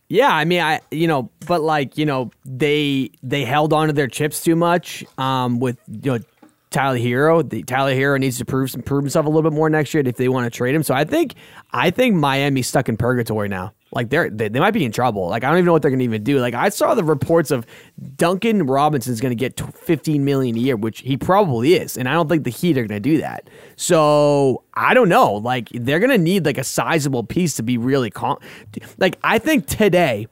Yeah, 0.08 0.28
I 0.28 0.44
mean, 0.44 0.60
I 0.60 0.80
you 0.90 1.08
know, 1.08 1.30
but 1.46 1.62
like 1.62 1.96
you 1.96 2.04
know, 2.04 2.30
they 2.44 3.10
they 3.22 3.44
held 3.44 3.72
on 3.72 3.86
to 3.88 3.92
their 3.94 4.06
chips 4.06 4.42
too 4.44 4.54
much. 4.54 5.02
Um, 5.18 5.60
with 5.60 5.78
you 5.88 6.12
know 6.12 6.18
Tyler 6.74 6.98
Herro, 6.98 7.48
the 7.48 7.62
Tyler 7.62 7.94
Herro 7.94 8.18
needs 8.18 8.36
to 8.38 8.44
prove 8.44 8.74
prove 8.84 9.04
himself 9.04 9.26
a 9.26 9.28
little 9.28 9.48
bit 9.48 9.54
more 9.54 9.70
next 9.70 9.94
year 9.94 10.02
if 10.04 10.16
they 10.16 10.28
want 10.28 10.44
to 10.44 10.56
trade 10.56 10.74
him. 10.74 10.82
So 10.82 10.92
I 10.92 11.04
think 11.04 11.34
I 11.72 11.90
think 11.90 12.16
Miami's 12.16 12.66
stuck 12.66 12.88
in 12.88 12.96
purgatory 12.96 13.48
now. 13.48 13.72
Like 13.92 14.10
they're 14.10 14.28
they, 14.28 14.48
they 14.48 14.58
might 14.58 14.72
be 14.72 14.84
in 14.84 14.90
trouble. 14.90 15.28
Like 15.28 15.44
I 15.44 15.48
don't 15.48 15.58
even 15.58 15.66
know 15.66 15.72
what 15.72 15.82
they're 15.82 15.90
going 15.92 16.00
to 16.00 16.04
even 16.04 16.24
do. 16.24 16.40
Like 16.40 16.54
I 16.54 16.68
saw 16.70 16.94
the 16.96 17.04
reports 17.04 17.52
of 17.52 17.64
Duncan 18.16 18.66
Robinson's 18.66 19.20
going 19.20 19.30
to 19.30 19.36
get 19.36 19.56
tw- 19.56 19.72
15 19.72 20.24
million 20.24 20.56
a 20.56 20.58
year, 20.58 20.74
which 20.76 20.98
he 20.98 21.16
probably 21.16 21.74
is, 21.74 21.96
and 21.96 22.08
I 22.08 22.12
don't 22.14 22.28
think 22.28 22.42
the 22.42 22.50
Heat 22.50 22.76
are 22.76 22.86
going 22.86 23.00
to 23.00 23.08
do 23.08 23.18
that. 23.18 23.48
So 23.76 24.64
I 24.74 24.94
don't 24.94 25.08
know. 25.08 25.34
Like 25.34 25.68
they're 25.72 26.00
going 26.00 26.10
to 26.10 26.18
need 26.18 26.44
like 26.44 26.58
a 26.58 26.64
sizable 26.64 27.22
piece 27.22 27.54
to 27.54 27.62
be 27.62 27.78
really 27.78 28.10
con- 28.10 28.38
like 28.98 29.16
I 29.22 29.38
think 29.38 29.66
today 29.68 30.26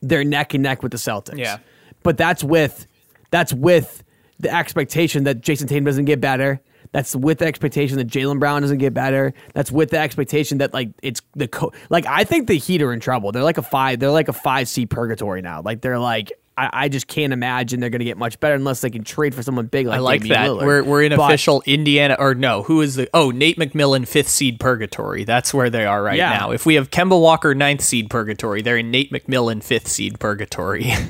they're 0.00 0.24
neck 0.24 0.54
and 0.54 0.62
neck 0.62 0.82
with 0.82 0.92
the 0.92 0.98
Celtics. 0.98 1.36
Yeah. 1.36 1.58
but 2.02 2.16
that's 2.16 2.42
with 2.42 2.86
that's 3.30 3.52
with 3.52 4.02
the 4.38 4.52
expectation 4.54 5.24
that 5.24 5.40
Jayson 5.40 5.66
Tatum 5.68 5.84
doesn't 5.84 6.04
get 6.06 6.20
better. 6.20 6.60
That's 6.92 7.16
with 7.16 7.38
the 7.38 7.46
expectation 7.46 7.96
that 7.98 8.08
Jaylen 8.08 8.38
Brown 8.38 8.60
doesn't 8.62 8.78
get 8.78 8.92
better. 8.92 9.32
That's 9.54 9.72
with 9.72 9.90
the 9.90 9.98
expectation 9.98 10.58
that 10.58 10.74
like 10.74 10.90
it's 11.02 11.22
the 11.34 11.48
co- 11.48 11.72
like 11.88 12.04
I 12.06 12.24
think 12.24 12.48
the 12.48 12.54
Heat 12.58 12.82
are 12.82 12.92
in 12.92 13.00
trouble. 13.00 13.32
They're 13.32 13.42
like 13.44 13.56
a 13.58 13.62
five. 13.62 13.98
They're 13.98 14.10
like 14.10 14.28
a 14.28 14.32
five 14.34 14.68
C 14.68 14.84
purgatory 14.84 15.40
now. 15.40 15.62
Like 15.62 15.80
they're 15.80 15.98
like 15.98 16.32
I, 16.54 16.68
I 16.70 16.88
just 16.90 17.06
can't 17.06 17.32
imagine 17.32 17.80
they're 17.80 17.88
going 17.88 18.00
to 18.00 18.04
get 18.04 18.18
much 18.18 18.38
better 18.40 18.54
unless 18.56 18.82
they 18.82 18.90
can 18.90 19.04
trade 19.04 19.34
for 19.34 19.42
someone 19.42 19.66
big 19.68 19.86
like 19.86 19.96
I 19.96 20.00
like 20.00 20.20
Damian 20.22 20.42
that. 20.42 20.48
Lillard. 20.50 20.66
We're 20.66 20.84
we're 20.84 21.02
in 21.04 21.16
But- 21.16 21.30
official 21.30 21.62
Indiana 21.64 22.14
or 22.18 22.34
no? 22.34 22.62
Who 22.64 22.82
is 22.82 22.96
the? 22.96 23.08
Oh, 23.14 23.30
Nate 23.30 23.56
McMillan, 23.58 24.06
fifth 24.06 24.28
seed 24.28 24.60
purgatory. 24.60 25.24
That's 25.24 25.54
where 25.54 25.70
they 25.70 25.86
are 25.86 26.02
right 26.02 26.18
Yeah. 26.18 26.36
now. 26.36 26.50
If 26.50 26.66
we 26.66 26.74
have 26.74 26.90
Kemba 26.90 27.18
Walker, 27.18 27.54
ninth 27.54 27.80
seed 27.80 28.10
purgatory, 28.10 28.60
they're 28.60 28.76
in 28.76 28.90
Nate 28.90 29.10
McMillan, 29.12 29.62
fifth 29.64 29.88
seed 29.88 30.20
purgatory. 30.20 30.92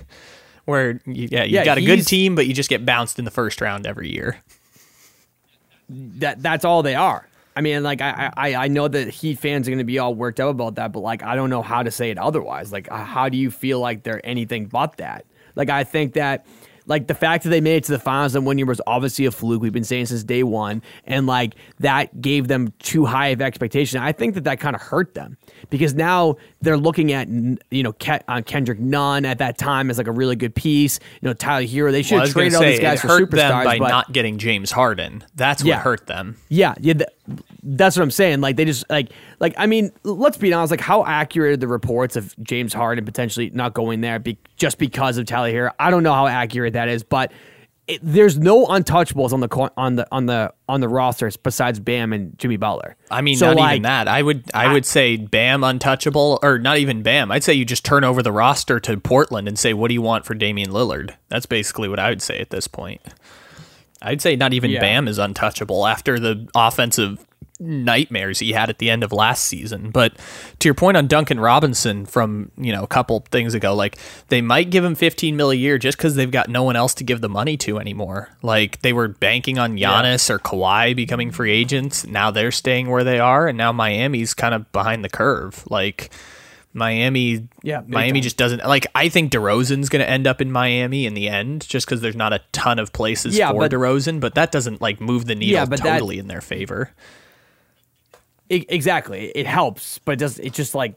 where 0.64 1.00
you, 1.06 1.28
yeah, 1.30 1.44
you 1.44 1.52
Yeah, 1.54 1.64
got 1.64 1.78
a 1.78 1.82
good 1.82 2.06
team, 2.06 2.34
but 2.34 2.46
you 2.46 2.54
just 2.54 2.70
get 2.70 2.84
bounced 2.86 3.18
in 3.18 3.24
the 3.24 3.30
first 3.30 3.60
round 3.60 3.86
every 3.86 4.12
year. 4.12 4.38
that 5.88 6.42
that's 6.42 6.64
all 6.64 6.82
they 6.82 6.94
are. 6.94 7.26
I 7.54 7.60
mean, 7.60 7.82
like 7.82 8.00
I 8.00 8.32
I, 8.36 8.54
I 8.54 8.68
know 8.68 8.88
that 8.88 9.08
Heat 9.08 9.38
fans 9.38 9.68
are 9.68 9.70
going 9.70 9.78
to 9.78 9.84
be 9.84 9.98
all 9.98 10.14
worked 10.14 10.40
up 10.40 10.50
about 10.50 10.76
that, 10.76 10.92
but 10.92 11.00
like 11.00 11.22
I 11.22 11.34
don't 11.36 11.50
know 11.50 11.62
how 11.62 11.82
to 11.82 11.90
say 11.90 12.10
it 12.10 12.18
otherwise. 12.18 12.72
Like, 12.72 12.88
how 12.90 13.28
do 13.28 13.36
you 13.36 13.50
feel 13.50 13.80
like 13.80 14.02
they're 14.04 14.24
anything 14.26 14.66
but 14.66 14.96
that? 14.98 15.26
Like, 15.54 15.68
I 15.68 15.84
think 15.84 16.14
that 16.14 16.46
like 16.86 17.06
the 17.06 17.14
fact 17.14 17.44
that 17.44 17.50
they 17.50 17.60
made 17.60 17.76
it 17.76 17.84
to 17.84 17.92
the 17.92 17.98
finals 17.98 18.34
and 18.34 18.44
one 18.46 18.58
year 18.58 18.66
was 18.66 18.80
obviously 18.86 19.24
a 19.26 19.30
fluke. 19.30 19.62
We've 19.62 19.72
been 19.72 19.84
saying 19.84 20.06
since 20.06 20.24
day 20.24 20.42
one, 20.42 20.82
and 21.06 21.26
like 21.26 21.54
that 21.80 22.20
gave 22.20 22.48
them 22.48 22.72
too 22.80 23.04
high 23.06 23.28
of 23.28 23.40
expectation. 23.40 24.00
I 24.00 24.12
think 24.12 24.34
that 24.34 24.44
that 24.44 24.60
kind 24.60 24.74
of 24.76 24.82
hurt 24.82 25.14
them 25.14 25.36
because 25.70 25.94
now 25.94 26.36
they're 26.60 26.76
looking 26.76 27.12
at 27.12 27.28
you 27.70 27.82
know 27.82 27.92
Ke- 27.92 28.22
uh, 28.28 28.42
Kendrick 28.44 28.78
Nunn 28.80 29.24
at 29.24 29.38
that 29.38 29.58
time 29.58 29.90
as 29.90 29.98
like 29.98 30.06
a 30.08 30.12
really 30.12 30.36
good 30.36 30.54
piece. 30.54 30.98
You 31.20 31.28
know 31.28 31.34
Tyler 31.34 31.66
Herro. 31.66 31.92
They 31.92 32.02
should 32.02 32.16
Well, 32.16 32.24
have 32.24 32.32
traded 32.32 32.52
to 32.52 32.56
all 32.58 32.62
these 32.64 32.80
guys 32.80 33.00
for 33.00 33.08
hurt 33.08 33.30
them 33.30 33.38
superstars 33.38 33.64
by 33.64 33.78
but 33.78 33.88
not 33.88 34.12
getting 34.12 34.38
James 34.38 34.70
Harden. 34.70 35.24
That's 35.34 35.62
what 35.62 35.68
Yeah. 35.68 35.80
hurt 35.80 36.06
them. 36.06 36.36
yeah, 36.48 36.74
yeah, 36.80 36.94
th- 36.94 37.08
that's 37.62 37.96
what 37.96 38.02
I'm 38.02 38.10
saying. 38.10 38.40
Like 38.40 38.56
they 38.56 38.64
just 38.64 38.88
like 38.90 39.10
like 39.40 39.54
I 39.56 39.66
mean, 39.66 39.92
let's 40.02 40.36
be 40.36 40.52
honest. 40.52 40.70
Like 40.70 40.80
how 40.80 41.04
accurate 41.04 41.52
are 41.52 41.56
the 41.56 41.68
reports 41.68 42.16
of 42.16 42.34
James 42.42 42.72
Harden 42.72 43.04
potentially 43.04 43.50
not 43.50 43.74
going 43.74 44.00
there 44.00 44.18
be, 44.18 44.38
just 44.56 44.78
because 44.78 45.18
of 45.18 45.26
Tyler 45.26 45.50
Herro? 45.50 45.70
I 45.78 45.90
don't 45.90 46.02
know 46.02 46.12
how 46.12 46.26
accurate 46.26 46.72
that 46.72 46.88
is, 46.88 47.02
but 47.02 47.32
it, 47.88 48.00
there's 48.02 48.38
no 48.38 48.66
untouchables 48.66 49.32
on 49.32 49.40
the 49.40 49.70
on 49.76 49.96
the 49.96 50.06
on 50.12 50.26
the 50.26 50.52
on 50.68 50.80
the 50.80 50.88
rosters 50.88 51.36
besides 51.36 51.80
Bam 51.80 52.12
and 52.12 52.38
Jimmy 52.38 52.56
Butler. 52.56 52.96
I 53.10 53.22
mean, 53.22 53.36
So, 53.36 53.48
not 53.48 53.56
like, 53.56 53.72
even 53.72 53.82
that. 53.82 54.08
I 54.08 54.22
would, 54.22 54.44
I, 54.54 54.72
would 54.72 54.86
say 54.86 55.16
Bam 55.16 55.64
untouchable, 55.64 56.38
or 56.42 56.58
not 56.58 56.78
even 56.78 57.02
Bam. 57.02 57.30
I'd 57.32 57.42
say 57.44 57.54
you 57.54 57.64
just 57.64 57.84
turn 57.84 58.04
over 58.04 58.22
the 58.22 58.32
roster 58.32 58.78
to 58.80 58.96
Portland 58.98 59.48
and 59.48 59.58
say, 59.58 59.74
"What 59.74 59.88
do 59.88 59.94
you 59.94 60.02
want 60.02 60.24
for 60.24 60.34
Damian 60.34 60.70
Lillard?" 60.70 61.14
That's 61.28 61.46
basically 61.46 61.88
what 61.88 61.98
I 61.98 62.08
would 62.08 62.22
say 62.22 62.38
at 62.38 62.50
this 62.50 62.68
point. 62.68 63.00
I'd 64.00 64.22
say 64.22 64.36
not 64.36 64.52
even 64.52 64.70
Yeah. 64.70 64.80
Bam 64.80 65.08
is 65.08 65.18
untouchable 65.18 65.86
after 65.86 66.18
the 66.18 66.48
offensive 66.54 67.24
nightmares 67.62 68.38
he 68.40 68.52
had 68.52 68.68
at 68.68 68.78
the 68.78 68.90
end 68.90 69.02
of 69.04 69.12
last 69.12 69.44
season. 69.44 69.90
But 69.90 70.14
to 70.58 70.68
your 70.68 70.74
point 70.74 70.96
on 70.96 71.06
Duncan 71.06 71.38
Robinson 71.40 72.04
from, 72.06 72.50
you 72.56 72.72
know, 72.72 72.82
a 72.82 72.86
couple 72.86 73.24
things 73.30 73.54
ago, 73.54 73.74
like 73.74 73.96
they 74.28 74.42
might 74.42 74.70
give 74.70 74.84
him 74.84 74.94
15 74.94 75.36
mil 75.36 75.50
a 75.50 75.54
year 75.54 75.78
just 75.78 75.96
because 75.96 76.14
they've 76.16 76.30
got 76.30 76.48
no 76.48 76.62
one 76.62 76.76
else 76.76 76.94
to 76.94 77.04
give 77.04 77.20
the 77.20 77.28
money 77.28 77.56
to 77.58 77.78
anymore. 77.78 78.30
Like 78.42 78.82
they 78.82 78.92
were 78.92 79.08
banking 79.08 79.58
on 79.58 79.76
Giannis 79.76 80.28
or 80.28 80.38
Kawhi 80.38 80.94
becoming 80.96 81.30
free 81.30 81.52
agents. 81.52 82.06
Now 82.06 82.30
they're 82.30 82.50
staying 82.52 82.90
where 82.90 83.04
they 83.04 83.18
are, 83.20 83.46
and 83.48 83.56
now 83.56 83.72
Miami's 83.72 84.34
kind 84.34 84.54
of 84.54 84.70
behind 84.72 85.04
the 85.04 85.08
curve. 85.08 85.64
Like 85.70 86.10
Miami, 86.74 87.48
Yeah, 87.62 87.82
Miami 87.86 88.20
time. 88.20 88.22
just 88.22 88.36
doesn't 88.38 88.64
like. 88.66 88.86
I 88.94 89.10
think 89.10 89.30
DeRozan's 89.30 89.90
going 89.90 90.02
to 90.02 90.08
end 90.08 90.26
up 90.26 90.40
in 90.40 90.50
Miami 90.50 91.04
in 91.04 91.12
the 91.14 91.28
end, 91.28 91.68
just 91.68 91.86
because 91.86 92.00
there's 92.00 92.16
not 92.16 92.32
a 92.32 92.40
ton 92.52 92.78
of 92.78 92.92
places 92.94 93.36
Yeah, 93.36 93.50
for 93.50 93.58
but- 93.60 93.70
DeRozan. 93.72 94.20
But 94.20 94.34
that 94.36 94.52
doesn't 94.52 94.80
like 94.80 94.98
move 95.00 95.26
the 95.26 95.34
needle 95.34 95.52
Yeah, 95.52 95.66
but 95.66 95.82
that- 95.82 95.92
totally 95.92 96.18
in 96.18 96.28
their 96.28 96.40
favor. 96.40 96.90
E- 98.52 98.66
exactly. 98.68 99.32
It 99.34 99.46
helps, 99.46 99.98
but 99.98 100.12
it 100.12 100.18
does. 100.18 100.38
It's 100.38 100.56
just 100.56 100.74
like 100.74 100.94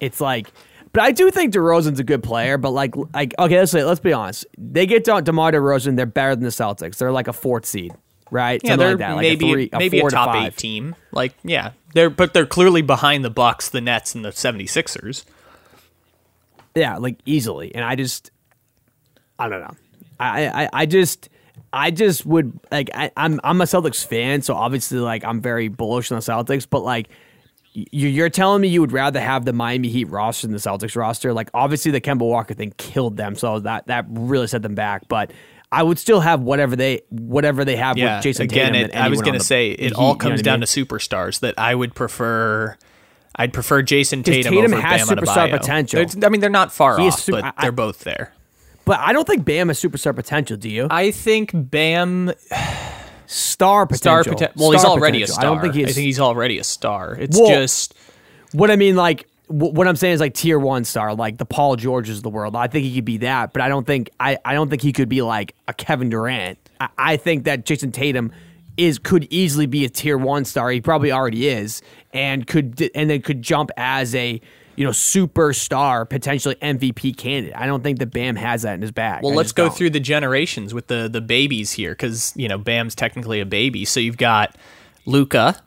it's 0.00 0.20
like. 0.20 0.50
But 0.92 1.02
I 1.02 1.12
do 1.12 1.30
think 1.30 1.52
DeRozan's 1.52 2.00
a 2.00 2.04
good 2.04 2.22
player. 2.22 2.58
But 2.58 2.70
like, 2.70 2.94
like 3.14 3.34
okay, 3.38 3.58
let's 3.58 3.72
say, 3.72 3.84
let's 3.84 4.00
be 4.00 4.12
honest. 4.12 4.46
They 4.58 4.86
get 4.86 5.04
to 5.04 5.20
DeMar 5.20 5.52
DeRozan, 5.52 5.96
they're 5.96 6.06
better 6.06 6.34
than 6.34 6.44
the 6.44 6.50
Celtics. 6.50 6.96
They're 6.96 7.12
like 7.12 7.28
a 7.28 7.32
fourth 7.32 7.66
seed, 7.66 7.92
right? 8.30 8.60
Yeah, 8.64 8.72
Something 8.72 8.98
they're 8.98 9.08
like 9.08 9.16
like 9.16 9.22
maybe 9.22 9.50
a 9.50 9.52
three, 9.54 9.70
a 9.72 9.78
maybe 9.78 9.98
a 9.98 10.00
four 10.00 10.10
to 10.10 10.16
top 10.16 10.34
eight 10.36 10.56
team. 10.56 10.96
Like, 11.12 11.34
yeah, 11.44 11.72
they're 11.92 12.10
but 12.10 12.32
they're 12.34 12.46
clearly 12.46 12.82
behind 12.82 13.24
the 13.24 13.30
Bucks, 13.30 13.68
the 13.68 13.80
Nets, 13.80 14.14
and 14.14 14.24
the 14.24 14.30
76ers. 14.30 15.24
Yeah, 16.74 16.96
like 16.96 17.18
easily. 17.24 17.74
And 17.74 17.84
I 17.84 17.94
just, 17.94 18.30
I 19.38 19.48
don't 19.48 19.60
know. 19.60 19.74
I, 20.20 20.64
I, 20.64 20.68
I 20.72 20.86
just, 20.86 21.28
I 21.72 21.90
just 21.90 22.24
would 22.26 22.58
like. 22.70 22.90
I, 22.94 23.10
I'm, 23.16 23.40
I'm 23.44 23.60
a 23.60 23.64
Celtics 23.64 24.06
fan, 24.06 24.42
so 24.42 24.54
obviously, 24.54 24.98
like, 24.98 25.24
I'm 25.24 25.40
very 25.40 25.68
bullish 25.68 26.10
on 26.10 26.16
the 26.16 26.22
Celtics. 26.22 26.66
But 26.68 26.80
like, 26.84 27.08
you're 27.72 28.30
telling 28.30 28.62
me 28.62 28.68
you 28.68 28.80
would 28.80 28.92
rather 28.92 29.20
have 29.20 29.44
the 29.44 29.52
Miami 29.52 29.88
Heat 29.88 30.04
roster 30.04 30.46
than 30.46 30.52
the 30.54 30.58
Celtics 30.58 30.96
roster? 30.96 31.32
Like, 31.34 31.50
obviously, 31.52 31.90
the 31.90 32.00
Kemba 32.00 32.20
Walker 32.20 32.54
thing 32.54 32.72
killed 32.78 33.16
them, 33.16 33.34
so 33.34 33.60
that 33.60 33.86
that 33.88 34.06
really 34.08 34.46
set 34.46 34.62
them 34.62 34.74
back. 34.74 35.06
But 35.08 35.32
I 35.70 35.82
would 35.82 35.98
still 35.98 36.20
have 36.20 36.40
whatever 36.40 36.76
they 36.76 37.02
whatever 37.10 37.64
they 37.64 37.76
have 37.76 37.98
Yeah, 37.98 38.16
with 38.16 38.24
Jayson 38.24 38.44
again, 38.44 38.72
Tatum. 38.72 38.90
than 38.92 39.02
I 39.02 39.08
was 39.08 39.20
going 39.20 39.34
to 39.38 39.44
say 39.44 39.72
it 39.72 39.80
Heat, 39.80 39.92
all 39.94 40.08
you 40.08 40.12
know 40.14 40.18
comes 40.18 40.40
I 40.40 40.42
down 40.42 40.60
mean? 40.60 40.66
to 40.66 40.86
superstars 40.86 41.40
that 41.40 41.54
I 41.58 41.74
would 41.74 41.94
prefer. 41.94 42.76
I'd 43.38 43.52
prefer 43.52 43.82
Jayson 43.82 44.22
Tatum, 44.24 44.54
Tatum 44.54 44.72
over 44.72 44.80
has 44.82 45.06
Bam 45.06 45.18
superstar 45.18 45.48
Adebayo. 45.50 45.58
potential. 45.58 46.06
I 46.24 46.28
mean, 46.30 46.40
they're 46.40 46.48
not 46.48 46.72
far 46.72 46.98
He 46.98 47.08
off, 47.08 47.20
super- 47.20 47.42
but 47.42 47.54
I- 47.58 47.62
they're 47.62 47.72
both 47.72 47.98
there. 48.04 48.32
But 48.86 49.00
I 49.00 49.12
don't 49.12 49.26
think 49.26 49.44
Bam 49.44 49.68
has 49.68 49.78
superstar 49.78 50.14
potential. 50.16 50.56
Do 50.56 50.70
you? 50.70 50.86
I 50.90 51.10
think 51.10 51.50
Bam 51.52 52.32
star 53.26 53.86
potential. 53.86 53.96
star 53.98 54.24
potential. 54.24 54.54
Well, 54.56 54.70
he's 54.72 54.80
Star 54.80 54.92
already 54.92 55.22
a 55.22 55.26
star. 55.26 55.40
I 55.40 55.44
don't 55.48 55.60
think 55.60 55.74
he's. 55.74 55.88
I 55.88 55.92
think 55.92 56.04
he's 56.06 56.20
already 56.20 56.58
a 56.58 56.64
star. 56.64 57.14
It's 57.18 57.38
Well- 57.38 57.48
just 57.48 57.94
What 58.52 58.70
I 58.70 58.76
mean, 58.76 58.96
like, 58.96 59.26
what 59.48 59.86
I'm 59.86 59.96
saying 59.96 60.14
is 60.14 60.20
like 60.20 60.34
tier 60.34 60.58
one 60.58 60.84
star, 60.84 61.14
like 61.14 61.36
the 61.36 61.44
Paul 61.44 61.76
Georges 61.76 62.16
of 62.18 62.22
the 62.22 62.30
world. 62.30 62.56
I 62.56 62.68
think 62.68 62.84
he 62.84 62.94
could 62.94 63.04
be 63.04 63.18
that, 63.18 63.52
but 63.52 63.60
I 63.62 63.68
don't 63.68 63.86
think 63.86 64.10
I, 64.18 64.38
I 64.44 64.54
don't 64.54 64.70
think 64.70 64.82
he 64.82 64.92
could 64.92 65.08
be 65.08 65.22
like 65.22 65.54
a 65.68 65.74
Kevin 65.74 66.08
Durant. 66.08 66.58
I, 66.80 66.88
I 66.96 67.16
think 67.16 67.44
that 67.44 67.64
Jayson 67.66 67.92
Tatum 67.92 68.32
is 68.76 68.98
could 68.98 69.26
easily 69.30 69.66
be 69.66 69.84
a 69.84 69.88
tier 69.88 70.16
one 70.18 70.44
star. 70.44 70.70
He 70.70 70.80
probably 70.80 71.10
already 71.12 71.48
is, 71.48 71.82
and 72.12 72.46
could 72.46 72.90
and 72.94 73.10
then 73.10 73.20
could 73.22 73.42
jump 73.42 73.70
as 73.76 74.14
a 74.14 74.40
you 74.76 74.84
know 74.84 74.90
superstar, 74.90 76.08
potentially 76.08 76.54
MVP 76.56 77.16
candidate. 77.16 77.56
I 77.56 77.66
don't 77.66 77.82
think 77.82 77.98
that 77.98 78.12
Bam 78.12 78.36
has 78.36 78.62
that 78.62 78.74
in 78.74 78.82
his 78.82 78.92
bag. 78.92 79.22
Well, 79.22 79.32
I 79.32 79.36
let's 79.36 79.52
go 79.52 79.66
don't. 79.66 79.76
through 79.76 79.90
the 79.90 80.00
generations 80.00 80.72
with 80.72 80.86
the 80.86 81.08
the 81.08 81.20
babies 81.20 81.72
here, 81.72 81.92
because 81.92 82.32
you 82.36 82.48
know 82.48 82.58
Bam's 82.58 82.94
technically 82.94 83.40
a 83.40 83.46
baby. 83.46 83.84
So 83.84 84.00
you've 84.00 84.18
got 84.18 84.56
Luka, 85.06 85.60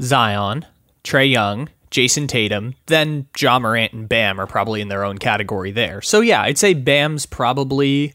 Zion, 0.00 0.66
Trae 1.02 1.30
Young, 1.30 1.68
Jayson 1.90 2.28
Tatum, 2.28 2.74
then 2.86 3.26
Ja 3.36 3.58
Morant 3.58 3.92
and 3.92 4.08
Bam 4.08 4.38
are 4.38 4.46
probably 4.46 4.80
in 4.80 4.88
their 4.88 5.04
own 5.04 5.18
category 5.18 5.72
there. 5.72 6.02
So 6.02 6.20
yeah, 6.20 6.42
I'd 6.42 6.58
say 6.58 6.74
Bam's 6.74 7.26
probably. 7.26 8.14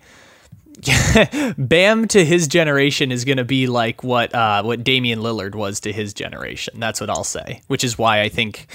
Bam 1.58 2.06
to 2.10 2.26
his 2.26 2.50
generation 2.50 3.10
is 3.10 3.24
going 3.24 3.38
to 3.38 3.46
be 3.46 3.66
like 3.66 4.04
what 4.04 4.36
uh, 4.36 4.62
what 4.62 4.84
Damian 4.84 5.20
Lillard 5.20 5.56
was 5.56 5.80
to 5.80 5.94
his 5.94 6.14
generation. 6.14 6.82
That's 6.82 7.00
what 7.00 7.10
I'll 7.10 7.24
say. 7.24 7.62
Which 7.68 7.84
is 7.86 7.98
why 7.98 8.22
I 8.22 8.28
think 8.28 8.68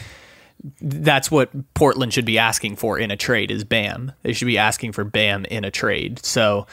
that's 0.81 1.31
what 1.31 1.51
Portland 1.75 2.13
should 2.13 2.25
be 2.25 2.39
asking 2.39 2.77
for 2.77 2.99
in 2.99 3.11
a 3.11 3.17
trade 3.17 3.51
is 3.51 3.65
Bam. 3.65 4.13
They 4.23 4.33
should 4.33 4.47
be 4.47 4.59
asking 4.59 4.93
for 4.93 5.05
Bam 5.05 5.45
in 5.47 5.65
a 5.65 5.71
trade. 5.71 6.25
So, 6.25 6.67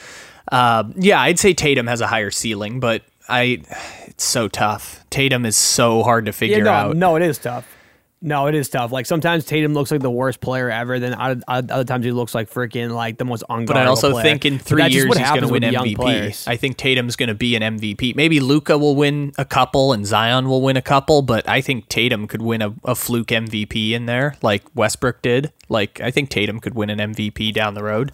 uh, 0.52 0.86
yeah, 0.96 1.22
I'd 1.22 1.40
say 1.40 1.54
Tatum 1.54 1.88
has 1.88 2.02
a 2.02 2.08
higher 2.08 2.32
ceiling, 2.32 2.80
but 2.80 3.04
I 3.30 3.62
it's 4.06 4.26
so 4.26 4.48
tough. 4.48 5.04
Tatum 5.10 5.46
is 5.46 5.56
so 5.58 6.04
hard 6.04 6.26
to 6.26 6.34
figure 6.34 6.58
Yeah, 6.58 6.64
no, 6.64 6.72
out. 6.72 6.96
no, 6.98 7.16
it 7.16 7.22
is 7.22 7.38
tough. 7.38 7.77
No, 8.20 8.48
it 8.48 8.56
is 8.56 8.68
tough. 8.68 8.92
Like 8.92 9.06
sometimes 9.06 9.46
Tatum 9.46 9.74
looks 9.74 9.92
like 9.92 10.02
the 10.02 10.10
worst 10.10 10.42
player 10.42 10.72
ever. 10.72 11.00
Then 11.00 11.14
other, 11.14 11.42
other 11.48 11.84
times 11.84 12.04
he 12.04 12.12
looks 12.12 12.34
like 12.34 12.50
freaking 12.50 12.92
like 12.92 13.18
the 13.20 13.26
most 13.26 13.44
unguardable. 13.48 13.68
But 13.68 13.78
I 13.78 13.86
also 13.86 14.12
player. 14.12 14.24
think 14.24 14.46
in 14.46 14.58
three 14.58 14.88
years 14.88 15.16
he's 15.16 15.30
going 15.30 15.42
to 15.42 15.48
win 15.48 15.62
MVP. 15.62 16.48
I 16.48 16.58
think 16.58 16.78
Tatum's 16.78 17.16
going 17.16 17.30
to 17.30 17.36
be 17.36 17.56
an 17.56 17.78
MVP. 17.78 18.16
Maybe 18.16 18.40
Luka 18.40 18.78
will 18.78 18.96
win 18.96 19.34
a 19.38 19.46
couple 19.46 19.94
and 19.94 20.06
Zion 20.06 20.50
will 20.50 20.64
win 20.64 20.78
a 20.78 20.82
couple, 20.82 21.22
but 21.22 21.48
I 21.48 21.62
think 21.62 21.90
Tatum 21.90 22.28
could 22.28 22.42
win 22.42 22.64
a, 22.64 22.74
a 22.84 22.96
fluke 22.96 23.28
MVP 23.28 23.92
in 23.92 24.08
there, 24.08 24.36
like 24.42 24.64
Westbrook 24.74 25.22
did. 25.22 25.54
Like 25.70 26.02
I 26.02 26.10
think 26.10 26.30
Tatum 26.30 26.60
could 26.60 26.74
win 26.74 26.90
an 26.90 26.98
MVP 26.98 27.54
down 27.54 27.76
the 27.76 27.84
road. 27.84 28.12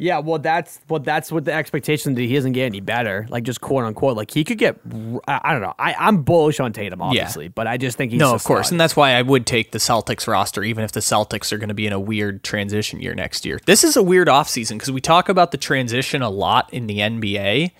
Yeah, 0.00 0.20
well, 0.20 0.38
that's 0.38 0.80
well, 0.88 0.98
that's 0.98 1.30
what 1.30 1.44
the 1.44 1.52
expectation 1.52 2.14
that 2.14 2.22
he 2.22 2.34
doesn't 2.34 2.52
get 2.52 2.64
any 2.64 2.80
better. 2.80 3.26
Like 3.28 3.44
just 3.44 3.60
quote 3.60 3.84
unquote, 3.84 4.16
like 4.16 4.30
he 4.30 4.44
could 4.44 4.56
get. 4.56 4.80
I, 5.28 5.40
I 5.44 5.52
don't 5.52 5.60
know. 5.60 5.74
I, 5.78 5.94
I'm 5.98 6.22
bullish 6.22 6.58
on 6.58 6.72
Tatum, 6.72 7.02
obviously, 7.02 7.48
but 7.48 7.66
I 7.66 7.76
just 7.76 7.98
think 7.98 8.10
he's 8.10 8.18
no, 8.18 8.34
of 8.34 8.42
course, 8.42 8.68
stud. 8.68 8.72
and 8.72 8.80
that's 8.80 8.96
why 8.96 9.12
I 9.12 9.20
would 9.20 9.46
take 9.46 9.72
the 9.72 9.78
Celtics 9.78 10.26
roster, 10.26 10.64
even 10.64 10.84
if 10.84 10.92
the 10.92 11.00
Celtics 11.00 11.52
are 11.52 11.58
going 11.58 11.68
to 11.68 11.74
be 11.74 11.86
in 11.86 11.92
a 11.92 12.00
weird 12.00 12.42
transition 12.42 12.98
year 13.02 13.14
next 13.14 13.44
year. 13.44 13.60
This 13.66 13.84
is 13.84 13.94
a 13.94 14.02
weird 14.02 14.26
offseason 14.26 14.76
because 14.76 14.90
we 14.90 15.02
talk 15.02 15.28
about 15.28 15.50
the 15.50 15.58
transition 15.58 16.22
a 16.22 16.30
lot 16.30 16.72
in 16.72 16.86
the 16.86 17.00
NBA, 17.00 17.72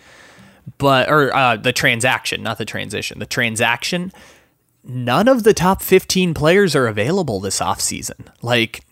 but 0.76 1.08
or 1.08 1.34
uh, 1.34 1.56
the 1.56 1.72
transaction, 1.72 2.42
not 2.42 2.58
the 2.58 2.66
transition, 2.66 3.18
the 3.18 3.24
transaction. 3.24 4.12
None 4.84 5.26
of 5.26 5.42
the 5.42 5.54
top 5.54 5.80
15 5.80 6.34
players 6.34 6.76
are 6.76 6.86
available 6.86 7.40
this 7.40 7.60
offseason. 7.60 8.28
Like 8.42 8.84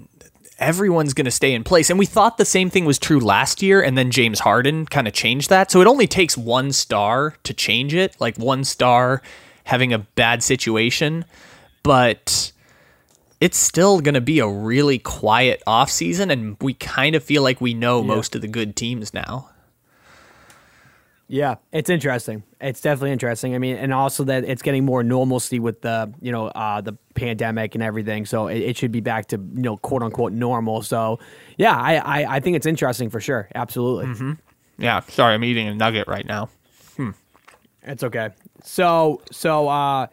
everyone's 0.59 1.15
going 1.15 1.25
to 1.25 1.31
stay 1.31 1.55
in 1.55 1.65
place. 1.65 1.91
And 1.91 1.99
we 1.99 2.07
thought 2.07 2.39
the 2.39 2.45
same 2.45 2.71
thing 2.71 2.85
was 2.85 2.99
true 2.99 3.21
last 3.21 3.63
year, 3.63 3.83
and 3.83 3.97
then 3.97 4.11
James 4.11 4.41
Harden 4.41 4.87
kind 4.87 5.07
of 5.07 5.15
changed 5.15 5.51
that. 5.51 5.71
So 5.71 5.81
it 5.81 5.87
only 5.87 6.07
takes 6.07 6.37
one 6.37 6.73
star 6.73 7.37
to 7.45 7.55
change 7.55 7.95
it, 7.95 8.17
like 8.21 8.37
one 8.37 8.65
star 8.65 9.23
having 9.65 9.93
a 9.93 9.99
bad 9.99 10.43
situation. 10.43 11.25
But 11.83 12.53
it's 13.41 13.57
still 13.57 14.01
going 14.01 14.15
to 14.15 14.21
be 14.21 14.41
a 14.41 14.49
really 14.49 14.99
quiet 14.99 15.63
offseason, 15.67 16.33
and 16.33 16.57
we 16.61 16.75
kind 16.75 17.15
of 17.15 17.23
feel 17.23 17.43
like 17.43 17.61
we 17.61 17.75
know 17.75 18.03
most 18.03 18.35
of 18.35 18.43
the 18.43 18.49
good 18.49 18.75
teams 18.75 19.15
now. 19.15 19.51
Yeah, 21.31 21.57
it's 21.73 21.91
interesting. 21.91 22.43
It's 22.59 22.81
definitely 22.81 23.13
interesting. 23.13 23.55
I 23.55 23.59
mean, 23.59 23.77
and 23.77 23.93
also 23.93 24.25
that 24.25 24.45
it's 24.45 24.63
getting 24.63 24.87
more 24.87 25.03
normalcy 25.03 25.59
with 25.61 25.83
the 25.83 26.11
you 26.23 26.33
know 26.33 26.47
uh, 26.49 26.81
the 26.81 26.95
pandemic 27.15 27.75
and 27.75 27.85
everything. 27.85 28.25
So 28.25 28.47
it, 28.49 28.59
it 28.61 28.77
should 28.79 28.93
be 28.93 29.01
back 29.01 29.27
to 29.29 29.37
you 29.37 29.63
know 29.63 29.77
quote 29.77 30.03
unquote 30.03 30.33
normal. 30.33 30.81
So 30.83 31.19
yeah, 31.59 31.77
I 31.77 31.97
I, 31.97 32.37
I 32.37 32.41
think 32.41 32.57
it's 32.57 32.65
interesting 32.67 33.11
for 33.11 33.21
sure. 33.21 33.49
Absolutely, 33.55 34.07
Mm-hmm. 34.07 34.33
Yeah, 34.79 35.01
sorry, 35.09 35.35
I'm 35.35 35.45
eating 35.45 35.69
a 35.69 35.75
nugget 35.75 36.09
right 36.09 36.25
now. 36.25 36.49
it's 37.83 38.03
okay. 38.05 38.31
So 38.65 39.21
so 39.31 39.69
uh, 39.69 40.07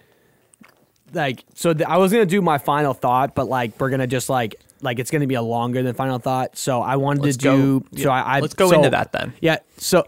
like 1.13 1.43
so 1.53 1.73
th- 1.73 1.87
I 1.87 1.97
was 1.97 2.11
gonna 2.11 2.25
do 2.25 2.41
my 2.41 2.57
final 2.57 2.93
thought, 2.93 3.35
but 3.35 3.47
like 3.47 3.79
we're 3.79 3.89
gonna 3.89 4.07
just 4.07 4.29
like 4.29 4.55
like 4.81 4.99
it's 4.99 5.11
gonna 5.11 5.27
be 5.27 5.35
a 5.35 5.41
longer 5.41 5.81
than 5.83 5.93
final 5.95 6.19
thought. 6.19 6.57
So 6.57 6.81
I 6.81 6.95
wanted 6.97 7.23
Let's 7.23 7.37
to 7.37 7.41
do. 7.41 7.79
go- 7.79 7.85
So 7.97 8.03
yeah, 8.03 8.09
I, 8.11 8.37
I 8.37 8.39
let's 8.41 8.53
go 8.53 8.69
so- 8.69 8.75
into 8.75 8.89
that 8.89 9.11
then. 9.11 9.33
Yeah. 9.41 9.57
So 9.77 10.05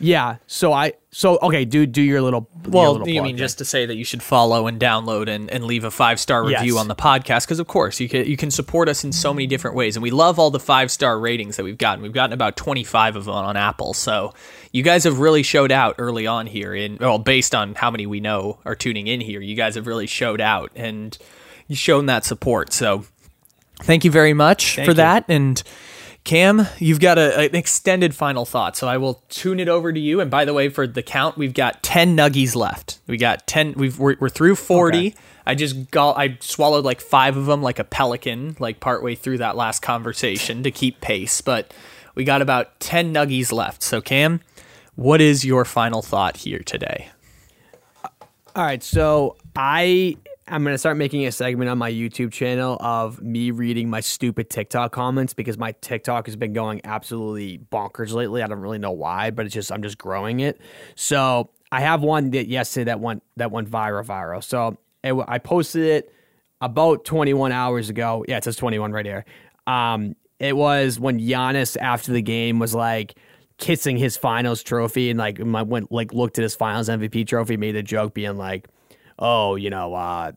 yeah. 0.00 0.36
So 0.46 0.72
I 0.72 0.92
so 1.10 1.38
okay. 1.42 1.64
Do 1.64 1.86
do 1.86 2.02
your 2.02 2.20
little. 2.22 2.48
your 2.64 2.70
Well, 2.72 2.92
little 2.92 3.08
you 3.08 3.22
mean 3.22 3.36
just 3.36 3.58
to 3.58 3.64
say 3.64 3.86
that 3.86 3.96
you 3.96 4.04
should 4.04 4.22
follow 4.22 4.66
and 4.66 4.78
download 4.80 5.28
and, 5.28 5.50
and 5.50 5.64
leave 5.64 5.84
a 5.84 5.90
five 5.90 6.20
star 6.20 6.42
review 6.44 6.74
Yes. 6.74 6.80
on 6.80 6.88
the 6.88 6.94
podcast 6.94 7.46
because 7.46 7.58
of 7.58 7.66
course 7.66 7.98
you 7.98 8.08
can 8.08 8.26
you 8.26 8.36
can 8.36 8.50
support 8.50 8.88
us 8.88 9.04
in 9.04 9.12
so 9.12 9.32
many 9.34 9.46
different 9.46 9.74
ways 9.76 9.96
and 9.96 10.02
we 10.02 10.10
love 10.10 10.38
all 10.38 10.50
the 10.50 10.60
five 10.60 10.90
star 10.90 11.18
ratings 11.18 11.56
that 11.56 11.64
we've 11.64 11.78
gotten. 11.78 12.02
We've 12.02 12.12
gotten 12.12 12.32
about 12.32 12.56
twenty 12.56 12.84
five 12.84 13.16
of 13.16 13.24
them 13.24 13.34
on 13.34 13.56
Apple, 13.56 13.94
so 13.94 14.34
you 14.72 14.82
guys 14.82 15.04
have 15.04 15.18
really 15.18 15.42
showed 15.42 15.72
out 15.72 15.94
early 15.98 16.26
on 16.26 16.46
here. 16.46 16.74
In 16.74 16.98
well, 17.00 17.18
based 17.18 17.54
on 17.54 17.74
how 17.74 17.90
many 17.90 18.06
we 18.06 18.20
know 18.20 18.58
are 18.64 18.74
tuning 18.76 19.06
in 19.06 19.20
here, 19.20 19.40
you 19.40 19.54
guys 19.54 19.74
have 19.74 19.86
really 19.86 20.06
showed 20.06 20.40
out 20.40 20.70
and 20.76 21.16
you've 21.66 21.78
shown 21.78 22.06
that 22.06 22.24
support. 22.24 22.72
So 22.72 23.04
thank 23.80 24.04
you 24.04 24.10
very 24.10 24.34
much 24.34 24.74
for 24.76 24.82
you. 24.82 24.94
that 24.94 25.24
and. 25.28 25.62
Cam, 26.28 26.66
you've 26.78 27.00
got 27.00 27.16
a, 27.16 27.40
an 27.40 27.54
extended 27.54 28.14
final 28.14 28.44
thought, 28.44 28.76
so 28.76 28.86
I 28.86 28.98
will 28.98 29.22
tune 29.30 29.58
it 29.58 29.66
over 29.66 29.94
to 29.94 29.98
you. 29.98 30.20
And 30.20 30.30
by 30.30 30.44
the 30.44 30.52
way, 30.52 30.68
for 30.68 30.86
the 30.86 31.02
count, 31.02 31.38
we've 31.38 31.54
got 31.54 31.82
ten 31.82 32.14
nuggies 32.14 32.54
left. 32.54 33.00
We 33.06 33.16
got 33.16 33.46
ten. 33.46 33.72
We've 33.72 33.98
we're, 33.98 34.14
we're 34.20 34.28
through 34.28 34.56
forty. 34.56 35.06
Okay. 35.06 35.16
I 35.46 35.54
just 35.54 35.90
got 35.90 36.18
I 36.18 36.36
swallowed 36.40 36.84
like 36.84 37.00
five 37.00 37.38
of 37.38 37.46
them, 37.46 37.62
like 37.62 37.78
a 37.78 37.84
pelican, 37.84 38.56
like 38.58 38.78
partway 38.78 39.14
through 39.14 39.38
that 39.38 39.56
last 39.56 39.80
conversation 39.80 40.62
to 40.64 40.70
keep 40.70 41.00
pace. 41.00 41.40
But 41.40 41.72
we 42.14 42.24
got 42.24 42.42
about 42.42 42.78
ten 42.78 43.14
nuggies 43.14 43.50
left. 43.50 43.82
So 43.82 44.02
Cam, 44.02 44.42
what 44.96 45.22
is 45.22 45.46
your 45.46 45.64
final 45.64 46.02
thought 46.02 46.36
here 46.36 46.58
today? 46.58 47.08
All 48.54 48.64
right, 48.64 48.82
so 48.82 49.38
I 49.56 50.18
I'm 50.50 50.64
gonna 50.64 50.78
start 50.78 50.96
making 50.96 51.26
a 51.26 51.32
segment 51.32 51.68
on 51.68 51.78
my 51.78 51.90
YouTube 51.90 52.32
channel 52.32 52.78
of 52.80 53.20
me 53.20 53.50
reading 53.50 53.90
my 53.90 54.00
stupid 54.00 54.48
TikTok 54.48 54.92
comments 54.92 55.34
because 55.34 55.58
my 55.58 55.72
TikTok 55.80 56.26
has 56.26 56.36
been 56.36 56.52
going 56.52 56.80
absolutely 56.84 57.58
bonkers 57.58 58.12
lately. 58.12 58.42
I 58.42 58.46
don't 58.46 58.60
really 58.60 58.78
know 58.78 58.92
why, 58.92 59.30
but 59.30 59.46
it's 59.46 59.54
just 59.54 59.70
I'm 59.70 59.82
just 59.82 59.98
growing 59.98 60.40
it. 60.40 60.60
So 60.94 61.50
I 61.70 61.80
have 61.80 62.02
one 62.02 62.30
that 62.30 62.48
yesterday 62.48 62.84
that 62.84 63.00
went 63.00 63.22
that 63.36 63.50
went 63.50 63.70
viral 63.70 64.04
viral. 64.04 64.42
So 64.42 64.78
it, 65.04 65.14
I 65.28 65.38
posted 65.38 65.84
it 65.84 66.14
about 66.60 67.04
21 67.04 67.52
hours 67.52 67.90
ago. 67.90 68.24
Yeah, 68.26 68.38
it 68.38 68.44
says 68.44 68.56
21 68.56 68.92
right 68.92 69.06
here. 69.06 69.24
Um, 69.66 70.16
it 70.38 70.56
was 70.56 70.98
when 70.98 71.20
Giannis 71.20 71.76
after 71.76 72.12
the 72.12 72.22
game 72.22 72.58
was 72.58 72.74
like 72.74 73.16
kissing 73.58 73.96
his 73.96 74.16
finals 74.16 74.62
trophy 74.62 75.10
and 75.10 75.18
like 75.18 75.38
went 75.40 75.92
like 75.92 76.14
looked 76.14 76.38
at 76.38 76.42
his 76.42 76.54
finals 76.54 76.88
MVP 76.88 77.26
trophy, 77.26 77.56
made 77.56 77.76
a 77.76 77.82
joke 77.82 78.14
being 78.14 78.36
like, 78.36 78.68
"Oh, 79.18 79.56
you 79.56 79.70
know, 79.70 79.94
uh, 79.94 80.32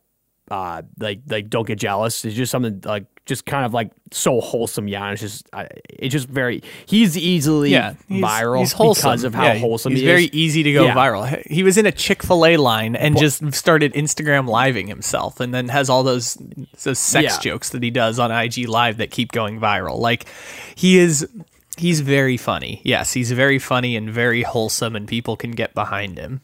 uh, 0.49 0.81
like 0.99 1.21
like 1.27 1.49
don't 1.49 1.67
get 1.67 1.79
jealous." 1.79 2.25
It's 2.25 2.35
just 2.35 2.51
something 2.51 2.81
like 2.85 3.05
just 3.27 3.45
kind 3.45 3.65
of 3.65 3.73
like 3.73 3.91
so 4.11 4.41
wholesome. 4.41 4.87
Giannis 4.87 5.19
just 5.19 5.47
uh, 5.53 5.65
it's 5.89 6.11
just 6.11 6.27
very 6.27 6.63
he's 6.87 7.15
easily 7.17 7.69
viral 8.09 8.63
because 8.95 9.23
of 9.23 9.33
how 9.35 9.43
Yeah, 9.45 9.59
wholesome 9.59 9.91
He's 9.91 10.01
he 10.01 10.05
very 10.07 10.25
easy 10.33 10.63
to 10.63 10.73
go 10.73 10.85
Yeah. 10.85 10.95
viral. 10.95 11.45
He 11.47 11.61
was 11.63 11.77
in 11.77 11.85
a 11.85 11.91
Chick 11.91 12.23
Fil 12.23 12.45
A 12.45 12.57
line 12.57 12.95
and 12.95 13.17
just 13.17 13.53
started 13.53 13.93
Instagram 13.93 14.49
living 14.49 14.87
himself, 14.87 15.39
and 15.39 15.53
then 15.53 15.69
has 15.69 15.89
all 15.89 16.03
those 16.03 16.35
those 16.83 16.99
sex 16.99 17.23
Yeah. 17.35 17.39
jokes 17.39 17.69
that 17.69 17.83
he 17.83 17.91
does 17.91 18.17
on 18.19 18.31
IG 18.31 18.67
Live 18.67 18.97
that 18.97 19.11
keep 19.11 19.31
going 19.31 19.59
viral. 19.59 19.99
Like 19.99 20.25
he 20.75 20.97
is. 20.97 21.27
He's 21.77 22.01
very 22.01 22.35
funny. 22.37 22.81
Yes, 22.83 23.13
he's 23.13 23.31
very 23.31 23.57
funny 23.57 23.95
and 23.95 24.09
very 24.09 24.43
wholesome, 24.43 24.95
and 24.95 25.07
people 25.07 25.37
can 25.37 25.51
get 25.51 25.73
behind 25.73 26.17
him. 26.19 26.41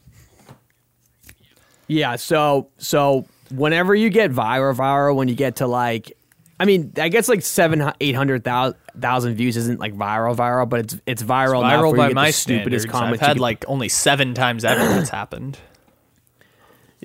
Yeah, 1.88 2.16
so 2.16 2.68
so 2.78 3.26
whenever 3.50 3.94
you 3.94 4.10
get 4.10 4.30
viral, 4.30 4.74
viral, 4.74 5.16
when 5.16 5.28
you 5.28 5.34
get 5.34 5.56
to 5.56 5.66
like, 5.66 6.12
I 6.60 6.64
mean, 6.64 6.92
I 6.98 7.08
guess 7.08 7.28
like 7.28 7.42
seven, 7.42 7.92
eight 8.00 8.14
hundred 8.14 8.44
thousand 8.44 9.34
views 9.34 9.56
isn't 9.56 9.80
like 9.80 9.94
viral, 9.94 10.36
viral, 10.36 10.68
but 10.68 10.80
it's 10.80 10.96
it's 11.06 11.22
viral. 11.22 11.60
enough 11.60 11.82
Viral 11.82 11.96
by 11.96 12.12
my 12.12 12.30
stupidest 12.30 12.94
I've 12.94 13.20
had 13.20 13.40
like 13.40 13.64
only 13.68 13.88
seven 13.88 14.34
times 14.34 14.64
ever 14.64 14.80
that's 14.80 15.10
happened. 15.10 15.58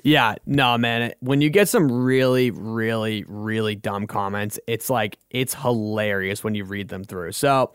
Yeah, 0.02 0.34
no, 0.44 0.76
man. 0.76 1.14
When 1.20 1.40
you 1.40 1.48
get 1.48 1.66
some 1.66 1.90
really, 1.90 2.50
really, 2.50 3.24
really 3.26 3.74
dumb 3.74 4.06
comments, 4.06 4.58
it's 4.66 4.90
like 4.90 5.18
it's 5.30 5.54
hilarious 5.54 6.44
when 6.44 6.54
you 6.54 6.64
read 6.64 6.88
them 6.88 7.04
through. 7.04 7.32
So, 7.32 7.72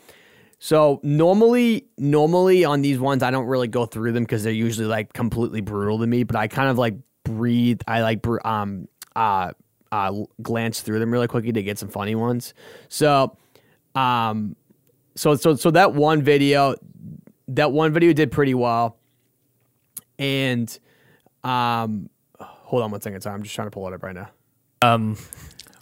so 0.60 0.99
normally, 1.03 1.88
normally 1.97 2.66
on 2.66 2.82
these 2.82 2.99
ones, 2.99 3.24
I 3.24 3.32
don't 3.32 3.47
really 3.47 3.70
go 3.70 3.86
through 3.86 4.12
them 4.12 4.24
because 4.24 4.43
they're 4.43 4.51
usually 4.51 4.88
like 4.88 5.14
completely 5.14 5.62
brutal 5.62 5.99
to 5.99 6.07
me. 6.07 6.24
But 6.24 6.36
I 6.36 6.49
kind 6.49 6.70
of 6.70 6.78
like 6.78 6.95
breathe. 7.24 7.80
I 7.88 8.01
like 8.01 8.26
um 8.45 8.89
uh 9.16 9.53
uh 9.91 10.14
glance 10.41 10.82
through 10.82 10.99
them 10.99 11.12
really 11.12 11.28
quickly 11.28 11.53
to 11.53 11.64
get 11.64 11.80
some 11.80 11.88
funny 11.88 12.14
ones. 12.14 12.53
So, 12.89 13.38
um, 13.95 14.57
so 15.16 15.36
so 15.36 15.55
so 15.55 15.72
that 15.72 15.93
one 15.93 16.22
video, 16.22 16.76
that 17.47 17.72
one 17.72 17.93
video 17.93 18.12
did 18.12 18.30
pretty 18.30 18.53
well, 18.53 18.97
and 20.18 20.78
um, 21.45 22.10
hold 22.41 22.84
on 22.84 22.91
one 22.91 22.99
second. 22.99 23.22
Sorry, 23.22 23.34
I'm 23.34 23.43
just 23.43 23.55
trying 23.55 23.68
to 23.68 23.72
pull 23.72 23.88
it 23.88 23.93
up 23.93 24.03
right 24.03 24.16
now. 24.16 24.30
Um, 24.82 25.18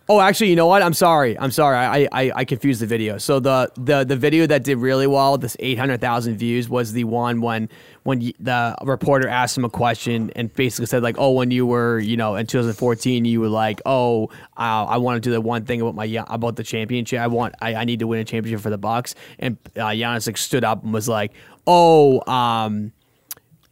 Oh, 0.09 0.21
actually, 0.21 0.49
you 0.49 0.55
know 0.55 0.67
what? 0.67 0.81
I'm 0.81 0.93
sorry. 0.93 1.37
I'm 1.37 1.51
sorry. 1.51 1.75
I, 1.75 2.07
I, 2.13 2.31
I 2.33 2.45
confused 2.45 2.79
the 2.79 2.85
video. 2.85 3.17
So 3.17 3.41
the, 3.41 3.69
the, 3.75 4.05
the 4.05 4.15
video 4.15 4.47
that 4.47 4.63
did 4.63 4.77
really 4.77 5.05
well, 5.05 5.37
this 5.37 5.57
800,000 5.59 6.37
views, 6.37 6.69
was 6.69 6.93
the 6.93 7.03
one 7.03 7.41
when 7.41 7.69
when 8.03 8.19
the 8.39 8.73
reporter 8.83 9.27
asked 9.27 9.57
him 9.57 9.65
a 9.65 9.69
question 9.69 10.31
and 10.33 10.53
basically 10.53 10.85
said 10.85 11.03
like, 11.03 11.17
oh, 11.19 11.31
when 11.31 11.51
you 11.51 11.65
were 11.65 11.99
you 11.99 12.15
know 12.15 12.35
in 12.35 12.47
2014, 12.47 13.25
you 13.25 13.41
were 13.41 13.49
like, 13.49 13.81
oh, 13.85 14.27
uh, 14.55 14.85
I 14.85 14.95
want 14.95 15.21
to 15.21 15.29
do 15.29 15.33
the 15.33 15.41
one 15.41 15.65
thing 15.65 15.81
about 15.81 15.95
my 15.95 16.05
about 16.29 16.55
the 16.55 16.63
championship. 16.63 17.19
I 17.19 17.27
want 17.27 17.55
I, 17.61 17.75
I 17.75 17.83
need 17.83 17.99
to 17.99 18.07
win 18.07 18.21
a 18.21 18.23
championship 18.23 18.63
for 18.63 18.69
the 18.69 18.77
Bucks. 18.77 19.13
And 19.39 19.57
uh, 19.75 19.87
Giannis 19.87 20.25
like 20.25 20.37
stood 20.37 20.63
up 20.63 20.83
and 20.83 20.93
was 20.93 21.09
like, 21.09 21.33
oh, 21.65 22.21
um. 22.31 22.93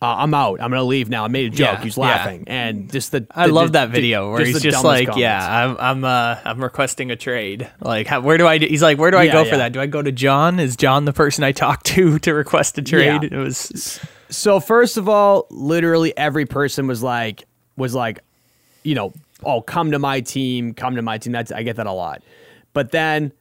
Uh, 0.01 0.07
I'm 0.17 0.33
out. 0.33 0.59
I'm 0.61 0.69
gonna 0.71 0.83
leave 0.83 1.09
now. 1.09 1.23
I 1.23 1.29
made 1.29 1.53
a 1.53 1.55
joke. 1.55 1.77
Yeah, 1.77 1.81
He's 1.83 1.97
yeah. 1.97 2.03
laughing, 2.03 2.43
and 2.47 2.91
just 2.91 3.11
the. 3.13 3.25
I 3.31 3.45
love 3.45 3.67
the- 3.67 3.79
that 3.79 3.89
video 3.89 4.29
where 4.29 4.39
the 4.39 4.45
he's 4.47 4.61
just 4.61 4.83
like, 4.83 5.07
comments. 5.07 5.21
"Yeah, 5.21 5.65
I'm, 5.67 5.77
I'm, 5.79 6.03
uh, 6.03 6.37
I'm 6.43 6.61
requesting 6.61 7.11
a 7.11 7.15
trade. 7.15 7.71
Like, 7.79 8.05
how, 8.05 8.19
where 8.19 8.37
do 8.37 8.45
I? 8.45 8.57
do-" 8.57 8.67
He's 8.67 8.83
like, 8.83 8.97
"Where 8.97 9.09
do 9.09 9.17
I 9.17 9.23
Yeah, 9.23 9.31
go 9.31 9.43
yeah. 9.43 9.51
for 9.51 9.57
that? 9.57 9.71
Do 9.71 9.79
I 9.79 9.85
go 9.85 10.01
to 10.01 10.11
John? 10.11 10.59
Is 10.59 10.75
John 10.75 11.05
the 11.05 11.13
person 11.13 11.43
I 11.45 11.53
talk 11.53 11.83
to 11.83 12.19
to 12.25 12.33
request 12.33 12.77
a 12.77 12.81
trade?" 12.81 13.23
Yeah. 13.23 13.39
It 13.39 13.41
was, 13.41 13.99
So 14.29 14.59
first 14.59 14.97
of 14.97 15.07
all, 15.07 15.47
literally 15.49 16.15
every 16.17 16.45
person 16.45 16.87
was 16.87 17.01
like 17.01 17.45
was 17.77 17.95
like, 17.95 18.19
you 18.83 18.95
know, 18.95 19.13
oh, 19.43 19.61
come 19.61 19.91
to 19.91 19.99
my 19.99 20.19
team, 20.19 20.73
come 20.73 20.97
to 20.97 21.01
my 21.01 21.17
team. 21.19 21.31
That's 21.31 21.53
I 21.53 21.63
get 21.63 21.77
that 21.77 21.87
a 21.87 21.93
lot. 21.93 22.21
But 22.73 22.91
then 22.91 23.31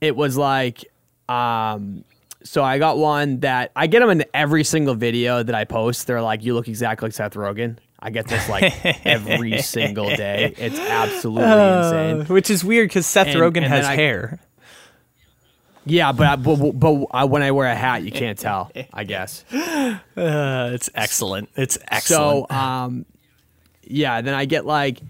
it 0.00 0.14
was 0.14 0.36
like, 0.36 0.84
um, 1.28 2.04
so 2.44 2.62
I 2.62 2.78
got 2.78 2.98
one 2.98 3.40
that 3.40 3.72
I 3.76 3.86
get 3.86 4.00
them 4.00 4.10
in 4.10 4.24
every 4.32 4.64
single 4.64 4.94
video 4.94 5.42
that 5.42 5.54
I 5.54 5.64
post. 5.64 6.06
They're 6.06 6.22
like, 6.22 6.44
you 6.44 6.54
look 6.54 6.68
exactly 6.68 7.06
like 7.06 7.14
Seth 7.14 7.34
Rogen. 7.34 7.78
I 8.00 8.10
get 8.10 8.28
this 8.28 8.48
like 8.48 8.72
every 9.04 9.60
single 9.62 10.06
day. 10.14 10.54
It's 10.56 10.78
absolutely 10.78 11.42
insane. 11.50 12.26
which 12.26 12.48
is 12.48 12.64
weird 12.64 12.88
because 12.88 13.06
Seth 13.06 13.26
And- 13.28 13.36
Rogen 13.36 13.56
and 13.58 13.66
has 13.66 13.86
I- 13.86 13.96
hair. 13.96 14.38
Yeah, 15.84 16.12
but 16.12 16.26
I, 16.26 16.36
but, 16.36 16.72
but 16.78 17.06
I, 17.12 17.24
when 17.24 17.42
I 17.42 17.50
wear 17.52 17.66
a 17.66 17.74
hat, 17.74 18.02
you 18.02 18.12
can't 18.12 18.38
tell. 18.38 18.70
I 18.92 19.04
guess. 19.04 19.44
Uh, 20.16 20.70
it's 20.74 20.90
excellent. 20.94 21.48
It's 21.56 21.78
excellent. 21.88 22.48
So, 22.50 22.54
um, 22.54 23.06
yeah, 23.84 24.20
then 24.20 24.34
I 24.34 24.44
get 24.44 24.66
like, 24.66 25.00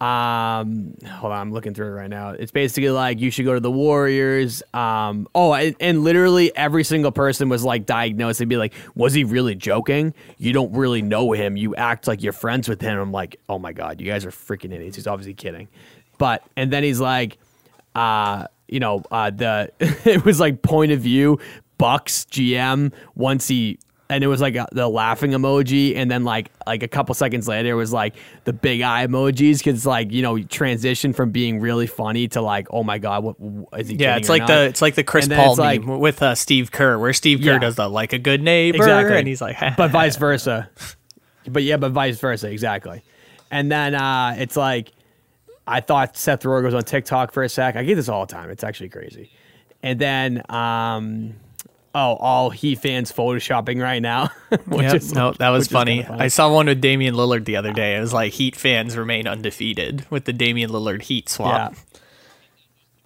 um, 0.00 0.94
hold 1.04 1.32
on, 1.32 1.40
I'm 1.40 1.52
looking 1.52 1.74
through 1.74 1.88
it 1.88 1.90
right 1.90 2.10
now. 2.10 2.30
It's 2.30 2.52
basically 2.52 2.90
like 2.90 3.18
you 3.18 3.32
should 3.32 3.44
go 3.44 3.54
to 3.54 3.60
the 3.60 3.70
Warriors. 3.70 4.62
Um, 4.72 5.26
oh, 5.34 5.54
and, 5.54 5.74
and 5.80 6.04
literally 6.04 6.54
every 6.56 6.84
single 6.84 7.10
person 7.10 7.48
was 7.48 7.64
like 7.64 7.84
diagnosed. 7.84 8.38
They'd 8.38 8.48
be 8.48 8.56
like, 8.56 8.74
was 8.94 9.12
he 9.12 9.24
really 9.24 9.56
joking? 9.56 10.14
You 10.36 10.52
don't 10.52 10.72
really 10.72 11.02
know 11.02 11.32
him. 11.32 11.56
You 11.56 11.74
act 11.74 12.06
like 12.06 12.22
you're 12.22 12.32
friends 12.32 12.68
with 12.68 12.80
him. 12.80 12.96
I'm 12.96 13.10
like, 13.10 13.40
oh 13.48 13.58
my 13.58 13.72
god, 13.72 14.00
you 14.00 14.06
guys 14.06 14.24
are 14.24 14.30
freaking 14.30 14.72
idiots. 14.72 14.94
He's 14.94 15.08
obviously 15.08 15.34
kidding. 15.34 15.66
But 16.16 16.44
and 16.56 16.72
then 16.72 16.84
he's 16.84 17.00
like, 17.00 17.38
uh, 17.96 18.46
you 18.68 18.78
know, 18.78 19.02
uh, 19.10 19.30
the 19.30 19.72
it 19.80 20.24
was 20.24 20.38
like 20.38 20.62
point 20.62 20.92
of 20.92 21.00
view 21.00 21.40
Bucks 21.76 22.24
GM 22.30 22.92
once 23.16 23.48
he 23.48 23.78
and 24.10 24.24
it 24.24 24.26
was 24.26 24.40
like 24.40 24.54
a, 24.56 24.66
the 24.72 24.88
laughing 24.88 25.32
emoji 25.32 25.94
and 25.96 26.10
then 26.10 26.24
like 26.24 26.50
like 26.66 26.82
a 26.82 26.88
couple 26.88 27.14
seconds 27.14 27.46
later 27.46 27.70
it 27.70 27.74
was 27.74 27.92
like 27.92 28.14
the 28.44 28.52
big 28.52 28.80
eye 28.80 29.06
emojis 29.06 29.58
because 29.58 29.84
like 29.84 30.10
you 30.10 30.22
know 30.22 30.42
transition 30.44 31.12
from 31.12 31.30
being 31.30 31.60
really 31.60 31.86
funny 31.86 32.26
to 32.28 32.40
like 32.40 32.66
oh 32.70 32.82
my 32.82 32.98
god 32.98 33.22
what, 33.22 33.38
what 33.38 33.80
is 33.80 33.88
he 33.88 33.96
doing? 33.96 34.08
yeah, 34.10 34.16
it's 34.16 34.28
like 34.28 34.40
not? 34.40 34.48
the 34.48 34.60
it's 34.64 34.80
like 34.82 34.94
the 34.94 35.04
Chris 35.04 35.28
Paul 35.28 35.50
it's 35.52 35.58
like- 35.58 35.84
meme 35.84 35.98
with 36.00 36.22
uh, 36.22 36.34
Steve 36.34 36.70
Kerr, 36.72 36.98
where 36.98 37.12
Steve 37.12 37.40
Kerr 37.40 37.52
Yeah. 37.54 37.58
does 37.58 37.76
the 37.76 37.88
like 37.88 38.12
a 38.12 38.18
good 38.18 38.42
neighbor, 38.42 38.76
Exactly. 38.78 39.18
and 39.18 39.28
he's 39.28 39.40
like, 39.42 39.58
but 39.76 39.90
vice 39.90 40.16
versa. 40.16 40.70
But 41.46 41.62
yeah, 41.62 41.76
but 41.76 41.92
vice 41.92 42.18
versa, 42.18 42.50
exactly. 42.50 43.02
And 43.50 43.70
then 43.72 43.94
uh, 43.94 44.36
it's 44.38 44.56
like 44.56 44.92
I 45.66 45.80
thought 45.80 46.16
Seth 46.16 46.42
Rogen 46.44 46.64
was 46.64 46.74
on 46.74 46.82
TikTok 46.82 47.32
for 47.32 47.42
a 47.42 47.48
sec. 47.48 47.76
I 47.76 47.84
get 47.84 47.94
this 47.96 48.08
all 48.08 48.24
the 48.26 48.32
time. 48.32 48.48
It's 48.50 48.64
actually 48.64 48.88
crazy. 48.88 49.30
And 49.82 49.98
then 49.98 50.42
um, 50.50 51.34
oh, 51.94 52.16
all 52.16 52.50
Heat 52.50 52.78
fans 52.80 53.10
photoshopping 53.12 53.80
right 53.82 54.00
now. 54.02 54.30
which 54.66 54.82
Yep, 54.82 54.94
is 54.94 55.14
no, 55.14 55.32
that 55.32 55.50
was 55.50 55.68
funny. 55.68 56.02
kinda 56.02 56.22
I 56.22 56.28
saw 56.28 56.52
one 56.52 56.66
with 56.66 56.80
Damian 56.80 57.14
Lillard 57.14 57.44
the 57.44 57.56
other 57.56 57.72
day. 57.72 57.96
It 57.96 58.00
was 58.00 58.12
like 58.12 58.32
Heat 58.32 58.56
fans 58.56 58.96
remain 58.96 59.26
undefeated 59.26 60.06
with 60.10 60.24
the 60.24 60.32
Damian 60.32 60.70
Lillard 60.70 61.02
Heat 61.02 61.28
swap. 61.28 61.72
Yeah. 61.72 61.78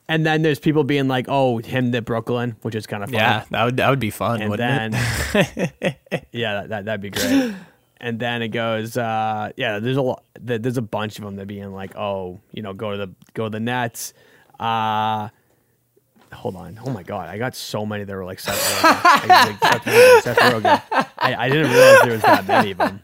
And 0.09 0.26
then 0.26 0.43
there's 0.43 0.59
people 0.59 0.85
being 0.85 1.09
like, 1.09 1.26
"Oh, 1.28 1.59
him 1.59 1.93
to 1.93 2.03
Brooklyn," 2.03 2.57
which 2.62 2.74
is 2.74 2.87
kind 2.87 3.03
of 3.03 3.09
funny. 3.11 3.18
Yeah, 3.22 3.45
that 3.51 3.64
would 3.64 3.76
that 3.78 3.89
would 3.89 4.01
be 4.01 4.11
fun, 4.11 4.43
and 4.43 4.51
wouldn't 4.51 4.93
then 4.93 5.64
it? 5.80 6.26
yeah, 6.33 6.55
that, 6.55 6.68
that 6.68 6.85
that'd 6.85 7.01
be 7.01 7.11
great. 7.11 7.55
And 7.99 8.18
then 8.18 8.43
it 8.43 8.49
goes, 8.49 8.97
uh, 8.97 9.53
yeah. 9.57 9.78
There's 9.78 9.97
a 9.97 10.03
lot. 10.03 10.24
There's 10.39 10.76
a 10.76 10.83
bunch 10.83 11.18
of 11.18 11.24
them 11.24 11.37
that 11.37 11.43
are 11.43 11.47
being 11.47 11.72
like, 11.72 11.97
oh, 11.97 12.41
you 12.51 12.61
know, 12.61 12.72
go 12.74 12.91
to 12.91 12.97
the 12.97 13.14
go 13.33 13.45
to 13.45 13.51
the 13.51 13.61
Nets. 13.61 14.12
Uh, 14.59 15.28
hold 16.33 16.57
on. 16.57 16.78
Oh 16.85 16.91
my 16.91 17.03
god, 17.03 17.28
I 17.28 17.39
got 17.39 17.55
so 17.55 17.85
many 17.87 18.05
that 18.05 18.14
were 18.14 18.24
like 18.24 18.41
Seth 18.41 18.57
Rogen. 18.83 19.28
like, 19.28 19.59
Seth 19.62 19.85
Rogen, 19.85 20.22
Seth 20.22 20.39
Rogen. 20.39 20.83
I, 21.18 21.35
I 21.35 21.49
didn't 21.49 21.70
realize 21.70 22.01
there 22.03 22.12
was 22.12 22.22
that 22.22 22.47
many 22.47 22.70
of 22.72 22.78
them. 22.78 23.03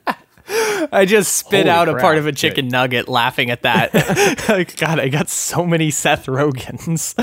I 0.92 1.04
just 1.04 1.34
spit 1.36 1.66
Holy 1.66 1.70
out 1.70 1.88
a 1.88 1.96
part 1.96 2.16
of 2.18 2.26
a 2.26 2.32
chicken 2.32 2.68
nugget 2.68 3.08
laughing 3.08 3.50
at 3.50 3.62
that. 3.62 3.90
Like, 4.48 4.76
God, 4.76 4.98
I 4.98 5.08
got 5.08 5.28
so 5.28 5.66
many 5.66 5.90
Seth 5.90 6.26
Rogens. 6.26 7.14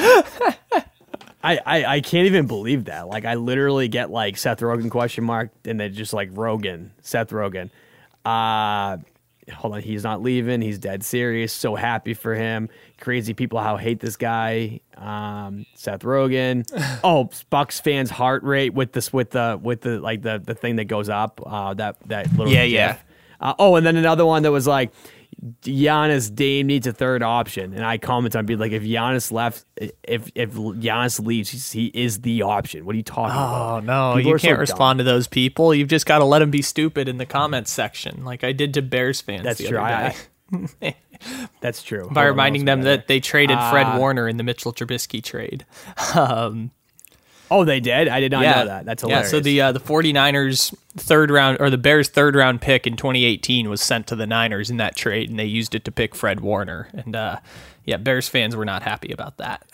I, 1.43 1.59
I 1.65 1.85
I 1.85 2.01
can't 2.01 2.25
even 2.27 2.47
believe 2.47 2.85
that. 2.85 3.07
Like 3.07 3.25
I 3.25 3.35
literally 3.35 3.87
get 3.87 4.09
like 4.11 4.37
Seth 4.37 4.59
Rogen 4.59 4.89
question 4.89 5.23
mark 5.23 5.51
and 5.63 5.79
then 5.79 5.93
just 5.93 6.13
like 6.13 6.31
Rogen, 6.33 6.89
Seth 7.01 7.29
Rogen. 7.29 7.69
Uh 8.23 8.97
hold 9.53 9.75
on, 9.75 9.81
he's 9.81 10.03
not 10.03 10.21
leaving. 10.21 10.61
He's 10.61 10.79
dead 10.79 11.03
serious. 11.03 11.53
So 11.53 11.75
happy 11.75 12.13
for 12.13 12.35
him. 12.35 12.69
Crazy 12.99 13.33
people 13.33 13.59
how 13.59 13.77
hate 13.77 13.99
this 13.99 14.15
guy. 14.15 14.79
Um 14.97 15.65
Seth 15.75 16.01
Rogen. 16.01 16.65
oh, 17.03 17.29
Bucks 17.49 17.79
fans 17.79 18.09
heart 18.09 18.43
rate 18.43 18.73
with 18.73 18.93
this 18.93 19.11
with 19.11 19.31
the 19.31 19.59
with 19.61 19.81
the 19.81 19.99
like 19.99 20.21
the 20.21 20.41
the 20.43 20.55
thing 20.55 20.77
that 20.77 20.85
goes 20.85 21.09
up. 21.09 21.41
Uh 21.45 21.73
that 21.75 21.97
that 22.07 22.31
little 22.35 22.51
Yeah, 22.51 22.63
yeah. 22.63 22.97
Uh, 23.39 23.53
oh, 23.59 23.75
and 23.75 23.85
then 23.85 23.97
another 23.97 24.25
one 24.25 24.43
that 24.43 24.51
was 24.51 24.65
like 24.65 24.91
Giannis 25.61 26.33
Dame 26.33 26.67
needs 26.67 26.87
a 26.87 26.93
third 26.93 27.21
option, 27.21 27.73
and 27.73 27.85
I 27.85 27.97
comment 27.97 28.35
on 28.35 28.45
be 28.45 28.55
like, 28.55 28.71
if 28.71 28.83
Giannis 28.83 29.31
left, 29.31 29.65
if 29.77 30.31
if 30.35 30.53
Giannis 30.53 31.23
leaves, 31.23 31.49
he's, 31.49 31.71
he 31.71 31.85
is 31.93 32.21
the 32.21 32.41
option. 32.41 32.85
What 32.85 32.93
are 32.93 32.97
you 32.97 33.03
talking 33.03 33.31
about? 33.35 33.77
Oh 33.77 33.79
no, 33.81 34.15
People 34.17 34.31
you 34.31 34.37
can't 34.39 34.53
dumb. 34.53 34.59
respond 34.61 34.97
to 34.99 35.03
those 35.03 35.27
people. 35.27 35.73
You've 35.75 35.89
just 35.89 36.05
got 36.05 36.19
to 36.19 36.25
let 36.25 36.39
them 36.39 36.51
be 36.51 36.61
stupid 36.61 37.07
in 37.07 37.17
the 37.17 37.25
comments 37.25 37.71
section, 37.71 38.23
like 38.23 38.43
I 38.43 38.51
did 38.53 38.73
to 38.75 38.81
Bears 38.81 39.21
fans. 39.21 39.43
That's 39.43 39.59
the 39.59 39.67
true. 39.67 39.79
Other 39.79 40.13
I- 40.83 40.95
That's 41.61 41.81
true. 41.81 42.09
by 42.11 42.25
reminding 42.25 42.65
them 42.65 42.83
that 42.83 43.07
they 43.07 43.19
traded 43.19 43.57
Fred 43.71 43.87
Uh, 43.87 43.97
Warner 43.97 44.27
in 44.27 44.37
the 44.37 44.43
Mitchell 44.43 44.73
Trubisky 44.73 45.23
trade. 45.23 45.65
Um, 46.15 46.71
oh, 47.51 47.63
they 47.65 47.79
did. 47.79 48.07
I 48.07 48.19
did 48.19 48.31
not 48.31 48.43
know 48.43 48.65
that. 48.65 48.85
That's 48.85 49.01
hilarious. 49.01 49.27
Yeah, 49.27 49.31
so 49.31 49.39
the 49.39 49.61
uh, 49.61 49.71
the 49.71 49.79
49ers 49.79 50.75
third 50.97 51.29
round 51.31 51.57
or 51.59 51.69
the 51.69 51.77
Bears 51.77 52.09
third 52.09 52.35
round 52.35 52.61
pick 52.61 52.87
in 52.87 52.95
2018 52.95 53.69
was 53.69 53.81
sent 53.81 54.07
to 54.07 54.15
the 54.15 54.25
Niners 54.27 54.69
in 54.69 54.77
that 54.77 54.95
trade 54.95 55.29
and 55.29 55.37
they 55.37 55.45
used 55.45 55.75
it 55.75 55.83
to 55.85 55.91
pick 55.91 56.15
Fred 56.15 56.39
Warner. 56.39 56.89
And 56.93 57.15
uh, 57.15 57.39
yeah, 57.85 57.97
Bears 57.97 58.27
fans 58.29 58.55
were 58.55 58.65
not 58.65 58.81
happy 58.83 59.11
about 59.11 59.37
that. 59.37 59.65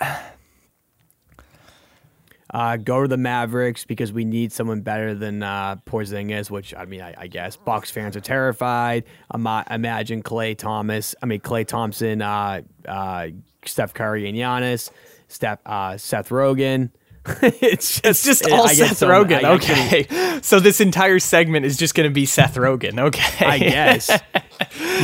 uh, 2.54 2.76
go 2.78 3.02
to 3.02 3.08
the 3.08 3.18
Mavericks 3.18 3.86
because 3.86 4.12
we 4.12 4.26
need 4.26 4.52
someone 4.52 4.82
better 4.82 5.14
than 5.16 5.42
uh, 5.44 5.78
Porzingis. 5.86 6.50
Which 6.52 6.74
I 6.76 6.86
mean, 6.86 7.02
I, 7.02 7.14
I 7.18 7.28
guess 7.28 7.56
Bucks 7.56 7.90
fans 7.92 8.18
are 8.18 8.22
terrified. 8.22 9.06
Ima- 9.34 9.66
imagine 9.72 10.22
Clay 10.22 10.56
Thomas. 10.56 11.16
I 11.22 11.26
mean, 11.28 11.40
Klay 11.40 11.66
Thompson, 11.66 12.22
uh, 12.22 12.62
uh, 12.88 13.28
Steph 13.66 13.94
Curry, 13.94 14.28
and 14.28 14.38
Giannis. 14.38 14.90
Steph, 15.30 15.60
uh, 15.66 15.98
Seth 15.98 16.28
Rogen. 16.30 16.92
it's 17.44 18.02
just, 18.02 18.06
It's 18.06 18.24
just 18.24 18.50
all 18.50 18.68
I 18.68 18.74
Seth 18.74 19.00
Rogen. 19.02 19.44
I- 19.44 19.54
I 19.54 19.58
couldn't- 19.58 20.12
okay. 20.12 20.40
so 20.42 20.60
this 20.60 20.82
entire 20.82 21.20
segment 21.20 21.66
is 21.66 21.78
just 21.78 21.94
going 21.94 22.10
to 22.10 22.14
be 22.14 22.26
Seth 22.26 22.56
Rogen. 22.56 23.00
Okay. 23.00 23.46
I 23.46 23.60
guess. 23.60 24.10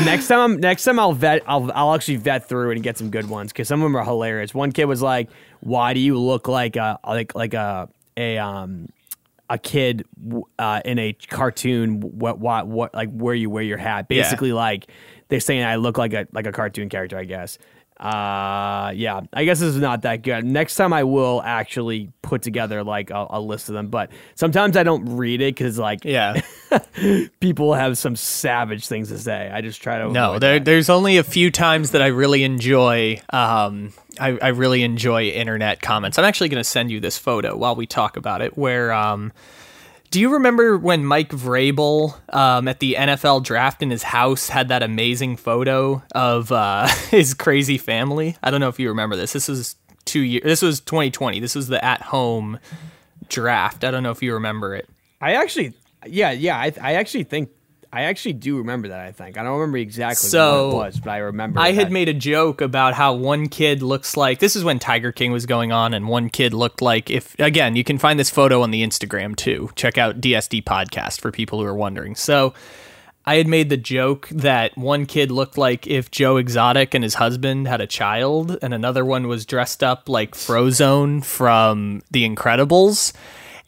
next 0.05 0.27
time, 0.27 0.59
next 0.59 0.83
time 0.83 0.99
I'll 0.99 1.13
vet. 1.13 1.43
I'll 1.47 1.71
I'll 1.73 1.93
actually 1.93 2.15
vet 2.17 2.49
through 2.49 2.71
and 2.71 2.81
get 2.81 2.97
some 2.97 3.09
good 3.11 3.29
ones 3.29 3.51
because 3.51 3.67
some 3.67 3.81
of 3.81 3.85
them 3.85 3.95
are 3.95 4.03
hilarious. 4.03 4.53
One 4.53 4.71
kid 4.71 4.85
was 4.85 5.01
like, 5.01 5.29
"Why 5.59 5.93
do 5.93 5.99
you 5.99 6.17
look 6.17 6.47
like 6.47 6.75
a 6.75 6.99
like 7.05 7.35
like 7.35 7.53
a 7.53 7.87
a 8.15 8.37
um 8.39 8.87
a 9.49 9.57
kid 9.59 10.05
uh, 10.57 10.81
in 10.85 10.97
a 10.99 11.13
cartoon? 11.13 12.01
What 12.01 12.39
what 12.39 12.67
what 12.67 12.95
like 12.95 13.11
where 13.11 13.35
you 13.35 13.49
wear 13.49 13.63
your 13.63 13.77
hat? 13.77 14.07
Basically, 14.07 14.53
like 14.53 14.87
they're 15.29 15.39
saying 15.39 15.63
I 15.63 15.75
look 15.75 15.97
like 15.99 16.13
a 16.13 16.27
like 16.31 16.47
a 16.47 16.51
cartoon 16.51 16.89
character. 16.89 17.17
I 17.17 17.25
guess. 17.25 17.59
Uh, 17.99 18.91
yeah, 18.95 19.21
I 19.33 19.43
guess 19.45 19.59
this 19.59 19.69
is 19.73 19.81
not 19.81 20.03
that 20.03 20.21
good. 20.21 20.45
Next 20.45 20.75
time 20.75 20.93
I 20.93 21.03
will 21.03 21.41
actually 21.43 22.11
put 22.21 22.41
together 22.43 22.83
like 22.83 23.09
a, 23.09 23.25
a 23.31 23.41
list 23.41 23.69
of 23.69 23.73
them, 23.75 23.87
but 23.87 24.11
sometimes 24.35 24.77
I 24.77 24.83
don't 24.83 25.17
read 25.17 25.41
it 25.41 25.55
because 25.55 25.79
like 25.79 26.05
Yeah. 26.05 26.41
people 27.39 27.73
have 27.73 27.97
some 27.97 28.15
savage 28.15 28.87
things 28.87 29.09
to 29.09 29.17
say. 29.17 29.49
I 29.51 29.61
just 29.61 29.81
try 29.81 29.97
to 29.99 30.11
No, 30.11 30.37
there, 30.39 30.53
that. 30.59 30.65
there's 30.65 30.89
only 30.89 31.17
a 31.17 31.23
few 31.23 31.49
times 31.51 31.91
that 31.91 32.01
I 32.01 32.07
really 32.07 32.43
enjoy. 32.43 33.19
Um, 33.31 33.93
I, 34.19 34.37
I 34.41 34.47
really 34.49 34.83
enjoy 34.83 35.25
internet 35.29 35.81
comments. 35.81 36.17
I'm 36.19 36.25
actually 36.25 36.49
going 36.49 36.59
to 36.61 36.69
send 36.69 36.91
you 36.91 36.99
this 36.99 37.17
photo 37.17 37.55
while 37.57 37.75
we 37.75 37.85
talk 37.87 38.17
about 38.17 38.41
it. 38.41 38.57
Where, 38.57 38.91
um, 38.93 39.31
do 40.09 40.19
you 40.19 40.33
remember 40.33 40.77
when 40.77 41.05
Mike 41.05 41.29
Vrabel 41.29 42.15
um, 42.33 42.67
at 42.67 42.79
the 42.79 42.95
NFL 42.97 43.43
draft 43.43 43.81
in 43.81 43.89
his 43.89 44.03
house 44.03 44.49
had 44.49 44.69
that 44.69 44.83
amazing 44.83 45.37
photo 45.37 46.01
of 46.13 46.51
uh, 46.51 46.87
his 47.09 47.33
crazy 47.33 47.77
family? 47.77 48.37
I 48.41 48.51
don't 48.51 48.61
know 48.61 48.69
if 48.69 48.79
you 48.79 48.89
remember 48.89 49.15
this. 49.15 49.33
This 49.33 49.47
was 49.47 49.75
two 50.05 50.21
years. 50.21 50.43
This 50.43 50.61
was 50.61 50.79
2020. 50.81 51.39
This 51.39 51.55
was 51.55 51.67
the 51.67 51.83
at 51.83 52.01
home 52.01 52.59
draft. 53.29 53.83
I 53.83 53.91
don't 53.91 54.03
know 54.03 54.11
if 54.11 54.23
you 54.23 54.33
remember 54.33 54.75
it. 54.75 54.89
I 55.19 55.33
actually, 55.33 55.73
yeah, 56.05 56.31
yeah. 56.31 56.57
I, 56.57 56.71
I 56.81 56.93
actually 56.93 57.23
think 57.23 57.49
I 57.91 58.03
actually 58.03 58.33
do 58.33 58.57
remember 58.57 58.89
that. 58.89 58.99
I 58.99 59.11
think 59.11 59.37
I 59.37 59.43
don't 59.43 59.53
remember 59.53 59.77
exactly 59.77 60.29
So, 60.29 60.67
what 60.67 60.73
it 60.73 60.77
was, 60.77 60.99
but 60.99 61.09
I 61.11 61.17
remember. 61.17 61.59
I 61.59 61.71
had 61.71 61.91
made 61.91 62.09
a 62.09 62.13
joke 62.13 62.61
about 62.61 62.93
how 62.93 63.13
one 63.13 63.47
kid 63.47 63.81
looks 63.81 64.17
like 64.17 64.39
this 64.39 64.55
is 64.55 64.63
when 64.63 64.79
Tiger 64.79 65.11
King 65.11 65.31
was 65.31 65.45
going 65.45 65.71
on, 65.71 65.93
and 65.93 66.07
one 66.07 66.29
kid 66.29 66.53
looked 66.53 66.81
like 66.81 67.09
if 67.09 67.37
again 67.39 67.75
you 67.75 67.83
can 67.83 67.97
find 67.97 68.19
this 68.19 68.29
photo 68.29 68.61
on 68.61 68.71
the 68.71 68.83
Instagram 68.83 69.35
too. 69.35 69.69
Check 69.75 69.97
out 69.97 70.21
DSD 70.21 70.63
podcast 70.63 71.21
for 71.21 71.31
people 71.31 71.59
who 71.59 71.65
are 71.65 71.75
wondering. 71.75 72.15
So 72.15 72.53
I 73.25 73.35
had 73.35 73.47
made 73.47 73.69
the 73.69 73.77
joke 73.77 74.29
that 74.29 74.77
one 74.77 75.05
kid 75.05 75.31
looked 75.31 75.57
like 75.57 75.85
if 75.85 76.09
Joe 76.11 76.37
Exotic 76.37 76.93
and 76.93 77.03
his 77.03 77.15
husband 77.15 77.67
had 77.67 77.81
a 77.81 77.87
child, 77.87 78.57
and 78.61 78.73
another 78.73 79.03
one 79.03 79.27
was 79.27 79.45
dressed 79.45 79.83
up 79.83 80.07
like 80.07 80.33
Frozone 80.33 81.23
from 81.25 82.01
The 82.09 82.27
Incredibles. 82.27 83.11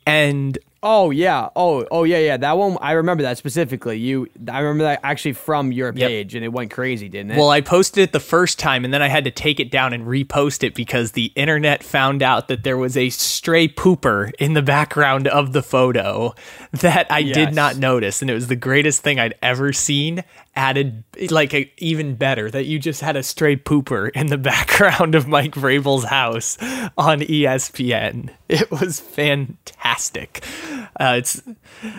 And 0.05 0.57
Oh 0.81 1.11
yeah. 1.11 1.49
Oh 1.55 1.85
oh 1.91 2.03
yeah 2.03 2.19
yeah. 2.19 2.37
That 2.37 2.57
one 2.57 2.77
I 2.81 2.93
remember 2.93 3.23
that 3.23 3.37
specifically. 3.37 3.97
You 3.97 4.27
I 4.51 4.59
remember 4.59 4.83
that 4.85 5.01
actually 5.03 5.33
from 5.33 5.71
your 5.71 5.91
Yep. 5.93 6.07
page, 6.07 6.35
and 6.35 6.45
it 6.45 6.53
went 6.53 6.71
crazy, 6.71 7.09
didn't 7.09 7.31
it? 7.31 7.37
Well, 7.37 7.49
I 7.49 7.61
posted 7.61 8.03
it 8.03 8.11
the 8.13 8.19
first 8.19 8.59
time 8.59 8.85
and 8.85 8.93
then 8.93 9.01
I 9.01 9.07
had 9.09 9.25
to 9.25 9.31
take 9.31 9.59
it 9.59 9.71
down 9.71 9.91
and 9.91 10.05
repost 10.05 10.63
it 10.63 10.73
because 10.75 11.11
the 11.11 11.33
internet 11.35 11.83
found 11.83 12.23
out 12.23 12.47
that 12.47 12.63
there 12.63 12.77
was 12.77 12.95
a 12.95 13.09
stray 13.09 13.67
pooper 13.67 14.31
in 14.39 14.53
the 14.53 14.61
background 14.61 15.27
of 15.27 15.51
the 15.51 15.61
photo 15.63 16.33
that 16.71 17.11
I 17.11 17.23
did 17.23 17.53
not 17.53 17.75
notice. 17.77 18.21
And 18.21 18.31
it 18.31 18.33
was 18.33 18.47
the 18.47 18.55
greatest 18.55 19.01
thing 19.01 19.19
I'd 19.19 19.35
ever 19.41 19.73
seen. 19.73 20.23
Added 20.55 21.03
like 21.31 21.53
a, 21.53 21.71
even 21.77 22.15
better 22.15 22.51
that 22.51 22.65
you 22.65 22.79
just 22.79 23.01
had 23.01 23.15
a 23.15 23.23
stray 23.23 23.55
pooper 23.55 24.09
in 24.11 24.27
the 24.27 24.37
background 24.51 25.15
of 25.15 25.27
Mike 25.27 25.53
Vrabel's 25.55 26.05
house 26.05 26.57
on 26.97 27.21
ESPN. 27.21 28.29
It 28.51 28.71
was 28.71 28.99
fantastic. 28.99 30.43
Uh, 30.99 31.15
it's 31.19 31.39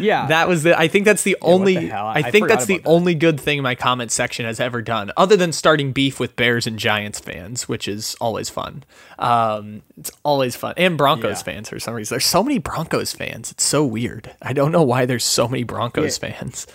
yeah. 0.01 0.27
that 0.27 0.49
was 0.49 0.65
the. 0.65 0.77
I 0.77 0.89
think 0.89 1.05
that's 1.05 1.23
the 1.23 1.37
only. 1.43 1.77
the? 1.77 1.93
I, 1.93 2.13
I 2.15 2.31
think 2.33 2.49
that's 2.49 2.67
the 2.67 2.79
that. 2.79 2.89
only 2.89 3.15
good 3.15 3.39
thing 3.39 3.63
my 3.63 3.77
comment 3.77 4.11
section 4.11 4.45
has 4.47 4.59
ever 4.59 4.83
done, 4.83 5.13
other 5.17 5.37
than 5.37 5.53
starting 5.53 5.93
beef 5.93 6.19
with 6.19 6.35
Bears 6.35 6.67
and 6.67 6.77
Giants 6.77 7.21
fans, 7.21 7.69
which 7.69 7.87
is 7.87 8.17
always 8.21 8.51
fun. 8.51 8.83
Um, 9.21 9.83
it's 9.97 10.11
always 10.25 10.57
fun, 10.57 10.75
and 10.77 10.99
Broncos 10.99 11.39
Yeah. 11.39 11.55
fans 11.55 11.69
for 11.69 11.79
some 11.79 11.95
reason. 11.95 12.15
There's 12.15 12.27
so 12.27 12.43
many 12.43 12.59
Broncos 12.59 13.13
fans. 13.13 13.53
It's 13.53 13.65
so 13.65 13.85
weird. 13.85 14.35
I 14.43 14.53
don't 14.53 14.73
know 14.73 14.83
why 14.83 15.07
there's 15.07 15.25
so 15.25 15.47
many 15.47 15.63
Broncos 15.63 16.19
fans. 16.19 16.67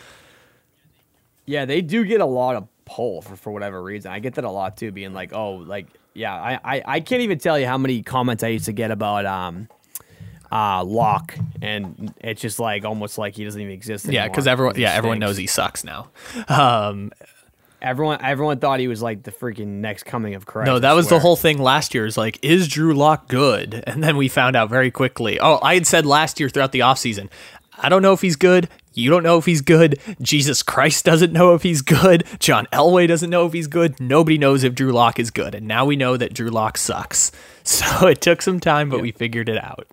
Yeah, 1.45 1.65
they 1.65 1.81
do 1.81 2.06
get 2.06 2.22
a 2.22 2.26
lot 2.26 2.56
of 2.56 2.68
pull 2.85 3.22
for, 3.22 3.35
for 3.35 3.52
whatever 3.52 3.84
reason. 3.84 4.10
I 4.11 4.19
get 4.19 4.35
that 4.35 4.45
a 4.45 4.49
lot 4.49 4.77
too, 4.77 4.93
being 4.93 5.14
like, 5.14 5.34
oh, 5.34 5.56
like, 5.56 5.88
yeah, 6.16 6.34
I, 6.34 6.60
I, 6.78 6.84
I 6.86 7.00
can't 7.02 7.22
even 7.22 7.38
tell 7.38 7.60
you 7.60 7.68
how 7.68 7.78
many 7.78 8.02
comments 8.02 8.44
I 8.44 8.48
used 8.48 8.66
to 8.66 8.74
get 8.74 8.90
about 8.90 9.26
um 9.26 9.68
uh 10.52 10.84
Lock 10.84 11.36
and 11.62 12.14
it's 12.22 12.42
just 12.42 12.60
like 12.60 12.86
almost 12.86 13.18
like 13.18 13.36
he 13.36 13.44
doesn't 13.44 13.60
even 13.60 13.74
exist 13.74 14.06
anymore. 14.06 14.24
Yeah, 14.24 14.28
because 14.30 14.48
everyone. 14.48 14.76
Yeah, 14.78 14.94
everyone 14.94 15.20
knows 15.20 15.38
he 15.38 15.48
sucks 15.48 15.84
now. 15.84 16.10
Um, 16.48 17.12
everyone 17.82 18.20
everyone 18.24 18.60
thought 18.60 18.80
he 18.80 18.88
was 18.88 19.02
like 19.02 19.24
the 19.24 19.32
freaking 19.32 19.68
next 19.82 20.04
coming 20.04 20.36
of 20.36 20.46
Christ. 20.46 20.68
No, 20.68 20.80
that 20.80 20.94
was 20.94 21.08
the 21.10 21.20
whole 21.20 21.36
thing 21.36 21.60
last 21.60 21.94
year. 21.94 22.06
Is 22.06 22.18
like, 22.18 22.40
is 22.44 22.68
Drew 22.68 22.94
Lock 22.94 23.28
good? 23.28 23.84
And 23.88 24.04
then 24.04 24.18
we 24.18 24.28
found 24.28 24.56
out 24.56 24.70
very 24.70 24.92
quickly. 24.92 25.40
Oh, 25.40 25.60
I 25.62 25.76
had 25.76 25.88
said 25.88 26.06
last 26.06 26.40
year 26.40 26.50
throughout 26.50 26.72
the 26.72 26.80
offseason, 26.80 27.30
I 27.78 27.90
don't 27.90 28.02
know 28.02 28.14
if 28.14 28.22
he's 28.22 28.36
good. 28.36 28.70
You 28.96 29.10
don't 29.10 29.24
know 29.24 29.38
if 29.38 29.46
he's 29.46 29.62
good. 29.62 30.00
Jesus 30.22 30.64
Christ 30.64 31.06
doesn't 31.06 31.32
know 31.34 31.54
if 31.54 31.64
he's 31.64 31.82
good. 31.82 32.24
John 32.40 32.66
Elway 32.72 33.08
doesn't 33.08 33.30
know 33.30 33.46
if 33.46 33.54
he's 33.54 33.68
good. 33.68 34.00
Nobody 34.00 34.38
knows 34.38 34.64
if 34.64 34.74
Drew 34.74 34.92
Lock 34.92 35.20
is 35.20 35.32
good. 35.32 35.54
And 35.54 35.68
now 35.68 35.86
we 35.86 35.96
know 35.96 36.18
that 36.18 36.34
Drew 36.34 36.50
Lock 36.50 36.78
sucks. 36.78 37.32
So 37.68 38.06
it 38.06 38.22
took 38.22 38.44
some 38.44 38.60
time, 38.60 38.92
but 38.92 39.02
we 39.02 39.12
figured 39.12 39.50
it 39.50 39.58
out. 39.58 39.88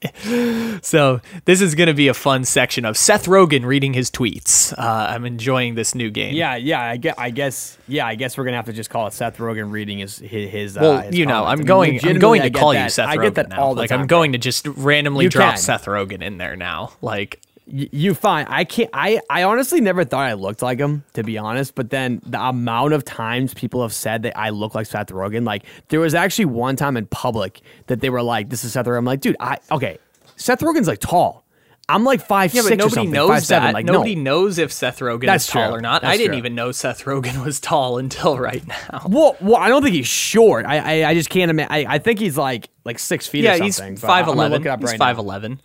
so 0.82 1.20
this 1.44 1.60
is 1.60 1.74
going 1.74 1.88
to 1.88 1.92
be 1.92 2.08
a 2.08 2.14
fun 2.14 2.44
section 2.44 2.86
of 2.86 2.96
Seth 2.96 3.26
Rogen 3.26 3.66
reading 3.66 3.92
his 3.92 4.10
tweets. 4.10 4.72
Uh, 4.78 5.08
I'm 5.10 5.26
enjoying 5.26 5.74
this 5.74 5.94
new 5.94 6.10
game. 6.10 6.34
Yeah, 6.34 6.56
yeah, 6.56 6.80
I 6.80 6.96
guess, 6.96 7.14
I 7.18 7.28
guess, 7.28 7.76
yeah, 7.86 8.06
I 8.06 8.14
guess 8.14 8.38
we're 8.38 8.44
gonna 8.44 8.56
have 8.56 8.64
to 8.64 8.72
just 8.72 8.88
call 8.88 9.06
it 9.08 9.12
Seth 9.12 9.36
Rogen 9.36 9.70
reading 9.70 9.98
his 9.98 10.20
his. 10.20 10.50
his 10.50 10.78
Well, 10.78 10.92
uh, 10.92 11.02
his 11.02 11.18
you 11.18 11.26
know, 11.26 11.42
comments. 11.44 11.60
I'm 11.60 11.66
going. 11.66 11.90
I'm 11.90 11.94
legitimately, 11.96 12.20
going 12.20 12.42
to 12.52 12.58
call 12.58 12.74
you. 12.74 12.88
Seth 12.88 13.08
I 13.08 13.16
Rogen 13.18 13.22
get 13.22 13.34
that 13.34 13.48
now. 13.50 13.74
the 13.74 13.80
like 13.80 13.90
time. 13.90 14.00
I'm 14.00 14.06
going 14.06 14.32
to 14.32 14.38
just 14.38 14.66
randomly 14.66 15.24
You 15.26 15.30
drop 15.30 15.50
can. 15.50 15.58
Seth 15.58 15.84
Rogen 15.84 16.22
in 16.22 16.38
there 16.38 16.56
now. 16.56 16.92
Like 17.02 17.40
Y- 17.72 17.88
you 17.90 18.14
fine. 18.14 18.46
I 18.48 18.64
can't. 18.64 18.90
I 18.92 19.20
I 19.30 19.44
honestly 19.44 19.80
never 19.80 20.04
thought 20.04 20.26
I 20.28 20.34
looked 20.34 20.60
like 20.60 20.78
him, 20.78 21.04
to 21.14 21.22
be 21.22 21.38
honest. 21.38 21.74
But 21.74 21.88
then 21.90 22.20
the 22.26 22.40
amount 22.40 22.92
of 22.92 23.04
times 23.04 23.54
people 23.54 23.80
have 23.82 23.94
said 23.94 24.22
that 24.24 24.36
I 24.36 24.50
look 24.50 24.74
like 24.74 24.86
Seth 24.86 25.08
Rogen, 25.08 25.44
like 25.46 25.64
there 25.88 25.98
was 25.98 26.14
actually 26.14 26.44
one 26.46 26.76
time 26.76 26.98
in 26.98 27.06
public 27.06 27.62
that 27.86 28.00
they 28.00 28.10
were 28.10 28.22
like, 28.22 28.50
"This 28.50 28.62
is 28.62 28.74
Seth 28.74 28.84
Rogen." 28.86 28.98
I'm 28.98 29.04
like, 29.06 29.20
dude, 29.20 29.36
I 29.40 29.58
okay. 29.70 29.98
Seth 30.36 30.60
Rogen's 30.60 30.86
like 30.88 31.00
tall. 31.00 31.42
I'm 31.88 32.04
like 32.04 32.20
five 32.20 32.54
yeah, 32.54 32.62
six 32.62 32.70
but 32.70 32.74
or 32.74 32.76
nobody 32.76 32.94
something, 32.94 33.12
knows 33.12 33.28
five 33.28 33.46
that. 33.48 33.74
Like 33.74 33.86
nobody 33.86 34.14
no. 34.14 34.22
knows 34.22 34.58
if 34.58 34.70
Seth 34.70 35.00
Rogen 35.00 35.26
That's 35.26 35.44
is 35.44 35.50
tall 35.50 35.68
true. 35.68 35.78
or 35.78 35.80
not. 35.80 36.04
I 36.04 36.16
didn't 36.16 36.30
true. 36.32 36.38
even 36.38 36.54
know 36.54 36.72
Seth 36.72 37.04
Rogen 37.04 37.44
was 37.44 37.58
tall 37.58 37.98
until 37.98 38.38
right 38.38 38.66
now. 38.66 39.06
Well, 39.08 39.36
well, 39.40 39.56
I 39.56 39.68
don't 39.68 39.82
think 39.82 39.94
he's 39.94 40.06
short. 40.06 40.66
I 40.66 41.02
I, 41.02 41.10
I 41.10 41.14
just 41.14 41.30
can't 41.30 41.50
imagine. 41.50 41.72
I, 41.72 41.94
I 41.94 41.98
think 41.98 42.18
he's 42.18 42.36
like 42.36 42.68
like 42.84 42.98
six 42.98 43.26
feet. 43.26 43.44
Yeah, 43.44 43.56
or 43.56 43.64
he's 43.64 43.78
five 43.98 44.28
eleven. 44.28 44.58
Look 44.58 44.66
it 44.66 44.68
up 44.68 44.80
He's 44.80 44.94
five 44.94 45.18
eleven. 45.18 45.60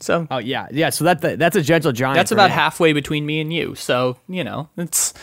So 0.00 0.26
Oh 0.30 0.38
yeah, 0.38 0.66
yeah. 0.72 0.90
So 0.90 1.04
that 1.04 1.20
that's 1.38 1.56
a 1.56 1.62
gentle 1.62 1.92
giant. 1.92 2.16
that's 2.16 2.32
about 2.32 2.50
me. 2.50 2.54
halfway 2.54 2.92
between 2.92 3.26
me 3.26 3.40
and 3.40 3.52
you. 3.52 3.74
So 3.74 4.16
you 4.28 4.42
know, 4.44 4.68
it's 4.76 5.14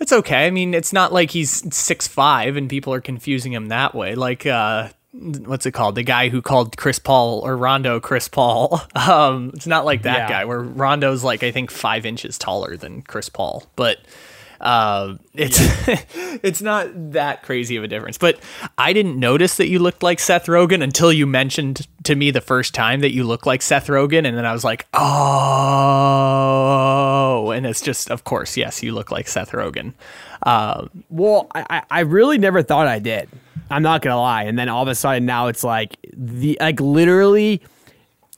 it's 0.00 0.12
okay. 0.12 0.46
I 0.46 0.50
mean, 0.50 0.74
it's 0.74 0.92
not 0.92 1.12
like 1.12 1.30
he's 1.30 1.74
six 1.74 2.06
five 2.08 2.56
and 2.56 2.68
people 2.68 2.92
are 2.94 3.00
confusing 3.00 3.52
him 3.52 3.66
that 3.68 3.94
way. 3.94 4.14
Like 4.14 4.44
uh, 4.46 4.88
what's 5.12 5.66
it 5.66 5.72
called? 5.72 5.94
The 5.94 6.02
guy 6.02 6.28
who 6.28 6.42
called 6.42 6.76
Chris 6.76 6.98
Paul 6.98 7.40
or 7.40 7.56
Rondo 7.56 8.00
Chris 8.00 8.28
Paul. 8.28 8.80
Um, 8.96 9.52
it's 9.54 9.66
not 9.66 9.84
like 9.84 10.02
that 10.02 10.16
Yeah. 10.18 10.28
guy. 10.28 10.44
Where 10.44 10.60
Rondo's 10.60 11.24
like 11.24 11.42
I 11.42 11.50
think 11.50 11.70
five 11.70 12.04
inches 12.04 12.36
taller 12.38 12.76
than 12.76 13.02
Chris 13.02 13.28
Paul, 13.28 13.64
but. 13.76 13.98
Uh, 14.60 15.14
it's 15.34 15.58
it's 16.42 16.60
not 16.60 16.88
that 17.12 17.42
crazy 17.42 17.76
of 17.76 17.84
a 17.84 17.88
difference, 17.88 18.18
but 18.18 18.40
I 18.76 18.92
didn't 18.92 19.18
notice 19.18 19.56
that 19.56 19.68
you 19.68 19.78
looked 19.78 20.02
like 20.02 20.18
Seth 20.18 20.46
Rogen 20.46 20.82
until 20.82 21.12
you 21.12 21.26
mentioned 21.26 21.86
to 22.04 22.14
me 22.16 22.30
the 22.30 22.40
first 22.40 22.74
time 22.74 23.00
that 23.00 23.12
you 23.12 23.22
look 23.24 23.46
like 23.46 23.62
Seth 23.62 23.86
Rogen, 23.86 24.26
and 24.26 24.36
then 24.36 24.44
I 24.46 24.52
was 24.52 24.64
like, 24.64 24.86
oh, 26.18 27.50
and 27.50 27.66
it's 27.66 27.80
just, 27.80 28.10
of 28.10 28.24
course, 28.24 28.56
yes, 28.56 28.82
you 28.82 28.92
look 28.92 29.10
like 29.10 29.28
Seth 29.28 29.52
Rogen. 29.52 29.92
Um, 30.44 30.90
Well, 31.10 31.48
I- 31.54 31.82
I 31.90 32.00
really 32.00 32.38
never 32.38 32.62
thought 32.62 32.86
I 32.86 32.98
did. 32.98 33.28
I'm 33.70 33.82
not 33.82 34.00
gonna 34.02 34.18
lie. 34.20 34.44
And 34.44 34.58
then 34.58 34.68
all 34.68 34.82
of 34.82 34.88
a 34.88 34.94
sudden 34.94 35.26
now 35.26 35.48
it's 35.48 35.62
like 35.62 35.96
the 36.16 36.56
like 36.60 36.80
literally 36.80 37.60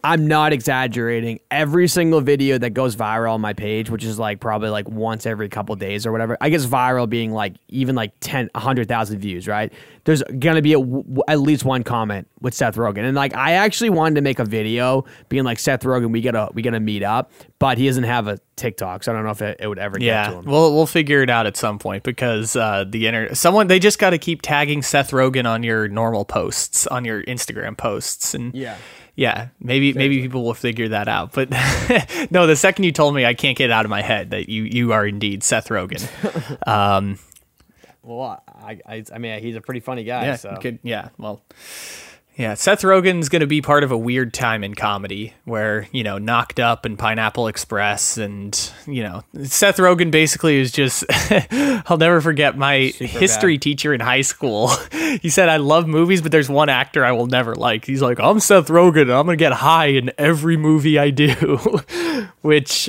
I'm 0.03 0.27
not 0.29 0.53
exaggerating. 0.53 1.41
Every 1.51 1.89
single 1.89 2.21
video 2.21 2.59
that 2.59 2.71
goes 2.71 2.97
viral 2.97 3.33
on 3.35 3.41
my 3.41 3.53
page, 3.53 3.91
which 3.91 4.05
is 4.05 4.19
like 4.19 4.41
probably 4.41 4.71
like 4.71 4.89
once 4.89 5.27
every 5.27 5.49
couple 5.49 5.75
days 5.77 6.07
or 6.07 6.13
whatever, 6.13 6.37
I 6.41 6.49
guess 6.49 6.65
viral 6.67 7.09
being 7.09 7.33
like 7.33 7.55
even 7.69 7.95
like 7.95 8.13
10, 8.21 8.51
100,000 8.55 9.19
views, 9.19 9.47
right? 9.47 9.73
There's 10.05 10.23
gonna 10.39 10.63
be 10.63 10.73
a, 10.73 10.79
w- 10.81 11.05
at 11.29 11.41
least 11.41 11.65
one 11.65 11.83
comment 11.85 12.27
with 12.41 12.55
Seth 12.55 12.77
Rogen, 12.77 13.05
and 13.05 13.15
like 13.15 13.35
I 13.37 13.53
actually 13.53 13.91
wanted 13.91 14.15
to 14.15 14.23
make 14.23 14.39
a 14.39 14.45
video 14.47 15.05
being 15.29 15.45
like 15.45 15.59
Seth 15.59 15.83
Rogen, 15.83 16.11
we 16.11 16.23
gotta 16.23 16.49
we 16.55 16.63
gotta 16.63 16.81
meet 16.81 17.03
up, 17.03 17.31
but 17.59 17.77
he 17.77 17.87
doesn't 17.87 18.05
have 18.05 18.27
a 18.27 18.39
TikTok, 18.57 19.05
so 19.05 19.13
I 19.13 19.15
don't 19.15 19.25
know 19.25 19.31
if 19.31 19.43
it, 19.43 19.59
it 19.61 19.67
would 19.69 19.79
ever 19.79 19.99
get 19.99 20.05
to 20.05 20.07
Yeah, 20.07 20.39
him. 20.39 20.45
we'll 20.47 20.75
we'll 20.75 20.87
figure 20.87 21.23
it 21.23 21.29
out 21.29 21.47
at 21.47 21.55
some 21.59 21.79
point 21.79 22.03
because 22.03 22.57
uh, 22.57 22.85
the 22.89 23.07
inter 23.09 23.35
someone 23.35 23.67
they 23.67 23.79
just 23.79 23.99
got 23.99 24.11
to 24.11 24.19
keep 24.19 24.41
tagging 24.41 24.81
Seth 24.83 25.11
Rogen 25.11 25.45
on 25.47 25.63
your 25.63 25.87
normal 25.87 26.25
posts 26.25 26.87
on 26.87 27.05
your 27.05 27.23
Instagram 27.25 27.77
posts 27.77 28.33
and 28.35 28.55
Yeah. 28.55 28.77
Yeah 29.21 29.49
maybe 29.61 29.93
maybe 29.93 30.23
people 30.23 30.43
will 30.43 30.55
figure 30.55 30.89
that 30.89 31.07
out. 31.07 31.33
But 31.33 31.51
no, 32.31 32.47
the 32.47 32.57
second 32.57 32.85
you 32.85 32.93
told 32.93 33.15
me, 33.15 33.27
I 33.27 33.35
can't 33.35 33.57
get 33.57 33.67
it 33.67 33.73
out 33.73 33.85
of 33.85 33.91
my 33.91 34.03
head 34.03 34.31
that 34.31 34.49
you 34.49 34.63
you 34.63 34.93
are 34.93 35.07
indeed 35.07 35.43
Seth 35.45 35.69
Rogen. 35.69 36.03
um, 36.67 37.19
Well, 38.03 38.43
I, 38.49 38.81
I, 38.87 39.05
I 39.15 39.19
mean, 39.19 39.43
he's 39.43 39.57
a 39.57 39.61
pretty 39.61 39.81
funny 39.81 40.05
guy. 40.05 40.25
yeah, 40.25 40.37
so. 40.37 40.59
Yeah, 40.83 41.11
well. 41.19 41.43
Yeah, 42.41 42.55
Seth 42.55 42.81
Rogen's 42.81 43.29
going 43.29 43.41
to 43.41 43.47
be 43.47 43.61
part 43.61 43.85
of 43.85 43.91
a 43.91 43.99
weird 43.99 44.33
time 44.33 44.65
in 44.65 44.75
comedy 44.75 45.35
where, 45.45 45.87
you 45.93 46.03
know, 46.03 46.17
Knocked 46.17 46.59
Up 46.59 46.87
and 46.87 46.99
Pineapple 46.99 47.49
Express 47.49 48.17
and, 48.17 48.73
you 48.87 49.03
know, 49.03 49.23
Seth 49.43 49.77
Rogen 49.77 50.11
basically 50.11 50.57
is 50.59 50.73
just 50.73 51.05
I'll 51.53 51.99
never 51.99 52.23
forget 52.23 52.57
my 52.57 52.95
history 52.97 53.57
bad. 53.57 53.63
teacher 53.63 53.93
in 53.93 54.01
high 54.01 54.23
school. 54.23 54.69
he 55.21 55.29
said 55.29 55.51
I 55.51 55.59
love 55.59 55.87
movies, 55.87 56.23
but 56.23 56.33
there's 56.33 56.49
one 56.49 56.71
actor 56.71 57.05
I 57.05 57.13
will 57.13 57.27
never 57.27 57.55
like. 57.55 57.85
He's 57.85 58.01
like, 58.01 58.19
"I'm 58.19 58.41
Seth 58.41 58.69
Rogen. 58.69 59.03
and 59.03 59.13
I'm 59.13 59.27
going 59.27 59.37
to 59.37 59.43
get 59.45 59.53
high 59.53 59.89
in 59.89 60.11
every 60.17 60.57
movie 60.57 60.99
I 60.99 61.11
do." 61.11 61.81
Which 62.41 62.89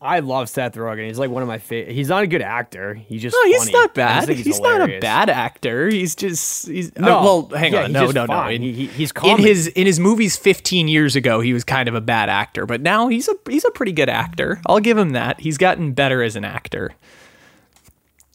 I 0.00 0.18
love 0.18 0.50
Seth 0.50 0.74
Rogen. 0.74 1.06
He's 1.06 1.18
like 1.18 1.30
one 1.30 1.42
of 1.42 1.48
my 1.48 1.56
favorite. 1.58 1.94
He's 1.94 2.10
not 2.10 2.22
a 2.22 2.26
good 2.26 2.42
actor. 2.42 2.92
He's 2.94 3.22
just 3.22 3.34
no, 3.34 3.48
he's 3.50 3.58
funny. 3.60 3.72
not 3.72 3.94
bad. 3.94 4.26
think 4.26 4.40
He's, 4.40 4.60
not 4.60 4.82
a 4.88 5.00
bad 5.00 5.30
actor. 5.30 5.88
He's 5.88 6.14
just 6.14 6.68
he's 6.68 6.90
uh, 6.90 7.00
No, 7.00 7.22
well, 7.22 7.48
hang 7.58 7.72
yeah, 7.72 7.78
on. 7.80 7.84
he's 7.86 7.94
No, 7.94 8.02
just 8.02 8.14
no, 8.14 8.26
no. 8.26 8.46
In- 8.48 8.60
He- 8.62 8.72
he- 8.72 8.86
he's 8.88 9.12
in 9.24 9.38
his 9.38 9.66
in 9.68 9.86
his 9.86 9.98
movies 9.98 10.36
15 10.36 10.86
years 10.88 11.16
ago, 11.16 11.40
he 11.40 11.54
was 11.54 11.64
kind 11.64 11.88
of 11.88 11.94
a 11.94 12.00
bad 12.02 12.28
actor, 12.28 12.66
but 12.66 12.82
now 12.82 13.08
he's 13.08 13.26
a 13.26 13.34
he's 13.48 13.64
a 13.64 13.70
pretty 13.70 13.92
good 13.92 14.10
actor. 14.10 14.60
I'll 14.66 14.80
give 14.80 14.98
him 14.98 15.10
that. 15.10 15.40
He's 15.40 15.56
gotten 15.56 15.92
better 15.92 16.22
as 16.22 16.36
an 16.36 16.44
actor. 16.44 16.92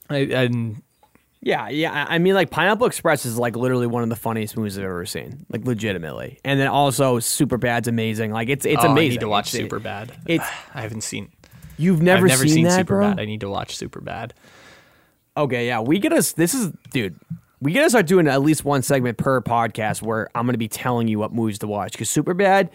I, 0.09 0.17
and 0.17 0.81
Yeah, 1.41 1.69
yeah. 1.69 2.05
I 2.09 2.17
mean, 2.17 2.33
like 2.33 2.49
Pineapple 2.49 2.87
Express 2.87 3.25
is 3.25 3.37
like 3.37 3.55
literally 3.55 3.87
one 3.87 4.01
of 4.03 4.09
the 4.09 4.15
funniest 4.15 4.57
movies 4.57 4.77
I've 4.79 4.83
ever 4.85 5.05
seen. 5.05 5.45
Like 5.49 5.63
legitimately. 5.65 6.39
And 6.43 6.59
then 6.59 6.67
also 6.67 7.19
Superbad's 7.19 7.87
amazing. 7.87 8.31
Like 8.31 8.49
it's 8.49 8.65
it's 8.65 8.83
oh, 8.83 8.91
amazing. 8.91 9.11
I 9.11 9.13
need 9.13 9.19
to 9.21 9.27
watch 9.29 9.51
Superbad. 9.51 10.09
it's- 10.27 10.49
I 10.73 10.81
haven't 10.81 11.01
seen. 11.03 11.29
You've 11.81 12.01
never, 12.01 12.27
never 12.27 12.43
seen, 12.43 12.53
seen, 12.53 12.63
that, 12.65 12.85
bro? 12.85 13.05
Superbad. 13.05 13.19
I 13.19 13.25
need 13.25 13.41
to 13.41 13.49
watch 13.49 13.77
Superbad. 13.77 14.31
Okay, 15.35 15.67
yeah. 15.67 15.79
We 15.79 15.99
get 15.99 16.13
us. 16.13 16.33
This 16.33 16.53
is, 16.53 16.71
dude. 16.91 17.15
We 17.61 17.73
gotta 17.73 17.89
start 17.89 18.07
doing 18.07 18.27
at 18.27 18.41
least 18.41 18.65
one 18.65 18.81
segment 18.81 19.17
per 19.17 19.39
podcast 19.41 20.01
where 20.01 20.29
I'm 20.33 20.45
gonna 20.45 20.57
be 20.57 20.67
telling 20.67 21.07
you 21.07 21.19
what 21.19 21.31
movies 21.31 21.59
to 21.59 21.67
watch. 21.67 21.91
Because 21.91 22.09
Superbad, 22.09 22.69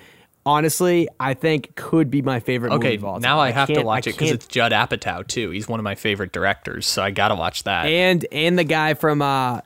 honestly, 0.44 1.08
I 1.18 1.34
think 1.34 1.74
could 1.74 2.10
be 2.10 2.22
my 2.22 2.38
favorite 2.40 2.70
movie 2.70 2.86
Okay, 2.86 2.94
of 2.96 3.04
all 3.04 3.14
time. 3.14 3.22
now 3.22 3.40
I 3.40 3.50
have 3.50 3.68
to 3.68 3.82
watch 3.82 4.06
I 4.06 4.10
it 4.10 4.12
because 4.14 4.30
it's 4.30 4.46
Judd 4.46 4.72
Apatow 4.72 5.26
too. 5.26 5.50
He's 5.50 5.68
one 5.68 5.80
of 5.80 5.84
my 5.84 5.96
favorite 5.96 6.32
directors, 6.32 6.86
so 6.86 7.02
I 7.02 7.10
gotta 7.10 7.34
watch 7.34 7.64
that. 7.64 7.86
and 7.86 8.24
and 8.30 8.56
the 8.58 8.64
guy 8.64 8.94
from 8.94 9.22
uh, 9.22 9.60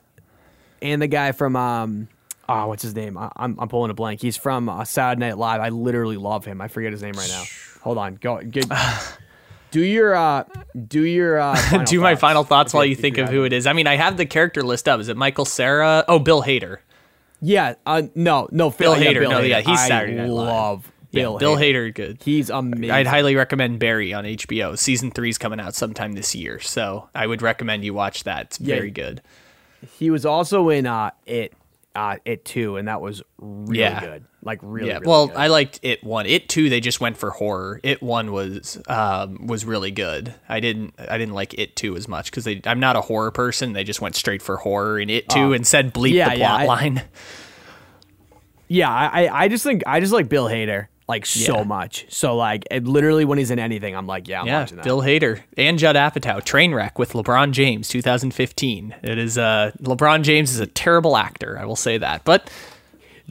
and 0.81 1.01
the 1.01 1.07
guy 1.07 1.31
from 1.33 1.55
um, 1.55 2.07
oh, 2.49 2.67
what's 2.67 2.81
his 2.81 2.95
name? 2.95 3.15
I, 3.17 3.31
I'm 3.35 3.59
I'm 3.59 3.69
pulling 3.69 3.91
a 3.91 3.93
blank. 3.93 4.21
He's 4.21 4.37
from 4.37 4.69
uh, 4.69 4.83
Saturday 4.85 5.27
Night 5.27 5.37
Live. 5.37 5.61
I 5.61 5.69
literally 5.69 6.17
love 6.17 6.45
him. 6.45 6.59
I 6.61 6.67
forget 6.67 6.91
his 6.91 7.03
name 7.03 7.13
right 7.13 7.29
now. 7.29 7.43
Hold 7.81 7.99
on, 7.99 8.15
go 8.15 8.41
get. 8.41 8.65
Do 9.71 9.81
your 9.81 10.13
uh, 10.15 10.43
do 10.87 11.01
your 11.03 11.39
uh, 11.39 11.55
final 11.69 11.85
do 11.85 11.99
my 12.01 12.11
thoughts. 12.11 12.21
final 12.21 12.43
thoughts 12.43 12.73
while 12.73 12.85
you- 12.85 12.95
think 12.95 13.17
you 13.17 13.23
of 13.23 13.29
who 13.29 13.43
it 13.45 13.53
is. 13.53 13.65
I 13.67 13.73
mean, 13.73 13.87
I 13.87 13.95
have 13.95 14.17
the 14.17 14.25
character 14.25 14.63
list 14.63 14.87
up. 14.87 14.99
Is 14.99 15.07
it 15.09 15.17
Michael 15.17 15.45
Cera? 15.45 16.03
Oh, 16.07 16.19
Bill 16.19 16.43
Hader. 16.43 16.77
Yeah, 17.41 17.73
uh, 17.85 18.03
no, 18.13 18.47
no, 18.51 18.69
Bill 18.69 18.95
yeah, 19.01 19.11
Hader. 19.13 19.29
No, 19.29 19.39
yeah, 19.39 19.61
he's 19.61 19.79
I 19.79 19.87
Saturday 19.87 20.15
Night 20.15 20.29
Live. 20.29 20.47
Love 20.47 20.91
Bill. 21.11 21.33
yeah, 21.33 21.39
Bill 21.39 21.55
Hader. 21.55 21.87
Hader. 21.89 21.93
Good. 21.95 22.17
He's 22.23 22.49
amazing. 22.49 22.91
I'd 22.91 23.07
highly 23.07 23.35
recommend 23.35 23.79
Barry 23.79 24.13
on 24.13 24.25
HBO. 24.25 24.77
Season 24.77 25.09
three's 25.09 25.37
coming 25.37 25.59
out 25.59 25.73
sometime 25.73 26.13
this 26.13 26.35
year, 26.35 26.59
so 26.59 27.09
I 27.15 27.25
would 27.25 27.41
recommend 27.41 27.83
you 27.83 27.93
watch 27.93 28.25
that. 28.25 28.45
It's 28.47 28.59
Yeah. 28.59 28.75
very 28.75 28.91
good. 28.91 29.21
He 29.97 30.09
was 30.11 30.25
also 30.25 30.69
in 30.69 30.85
uh, 30.85 31.11
it, 31.25 31.53
uh, 31.95 32.17
it 32.25 32.45
too, 32.45 32.77
and 32.77 32.87
that 32.87 33.01
was 33.01 33.21
really 33.37 33.79
Yeah. 33.81 33.99
good. 33.99 34.25
Like 34.43 34.59
really, 34.63 34.87
yeah. 34.87 34.95
really 34.95 35.07
well, 35.07 35.27
good. 35.27 35.37
I 35.37 35.47
liked 35.47 35.79
it 35.83 36.03
one. 36.03 36.25
It 36.25 36.49
two, 36.49 36.69
they 36.69 36.79
just 36.79 36.99
went 36.99 37.15
for 37.17 37.29
horror. 37.29 37.79
It 37.83 38.01
one 38.01 38.31
was 38.31 38.81
um, 38.87 39.45
was 39.45 39.65
really 39.65 39.91
good. 39.91 40.33
I 40.49 40.59
didn't 40.59 40.93
I 40.97 41.17
didn't 41.17 41.35
like 41.35 41.53
it 41.55 41.75
two 41.75 41.95
as 41.95 42.07
much 42.07 42.31
because 42.31 42.47
I'm 42.65 42.79
not 42.79 42.95
a 42.95 43.01
horror 43.01 43.29
person. 43.31 43.73
They 43.73 43.83
just 43.83 44.01
went 44.01 44.15
straight 44.15 44.41
for 44.41 44.57
horror 44.57 44.99
in 44.99 45.09
it 45.11 45.29
two 45.29 45.53
and 45.53 45.67
said 45.67 45.93
bleep 45.93 46.13
Oh. 46.13 46.15
yeah, 46.15 46.29
the 46.29 46.37
yeah, 46.39 46.47
plot 46.47 46.61
I- 46.61 46.65
line. 46.65 47.01
yeah, 48.67 48.89
I, 48.89 49.25
I- 49.25 49.43
I 49.43 49.47
just 49.47 49.63
think 49.63 49.83
I 49.85 49.99
just 49.99 50.13
like 50.13 50.29
Bill 50.29 50.45
Hader 50.47 50.87
like 51.11 51.25
so 51.25 51.57
Yeah. 51.59 51.63
much. 51.63 52.05
So 52.09 52.35
like, 52.35 52.63
it, 52.71 52.85
literally 52.85 53.25
when 53.25 53.37
he's 53.37 53.51
in 53.51 53.59
anything, 53.59 53.95
I'm 53.95 54.07
like, 54.07 54.27
yeah, 54.27 54.41
I'm 54.41 54.47
Yeah, 54.47 54.59
watching 54.61 54.77
that. 54.77 54.83
Bill 54.85 55.01
Hader 55.01 55.41
and 55.57 55.77
Judd 55.77 55.95
Apatow, 55.95 56.41
Trainwreck 56.43 56.97
with 56.97 57.13
LeBron 57.13 57.51
James, 57.51 57.87
2015. 57.89 58.95
It 59.03 59.17
is 59.17 59.37
uh 59.37 59.71
LeBron 59.81 60.23
James 60.23 60.51
is 60.51 60.59
a 60.59 60.67
terrible 60.67 61.15
actor, 61.17 61.57
I 61.59 61.65
will 61.65 61.75
say 61.75 61.97
that. 61.99 62.23
But 62.23 62.49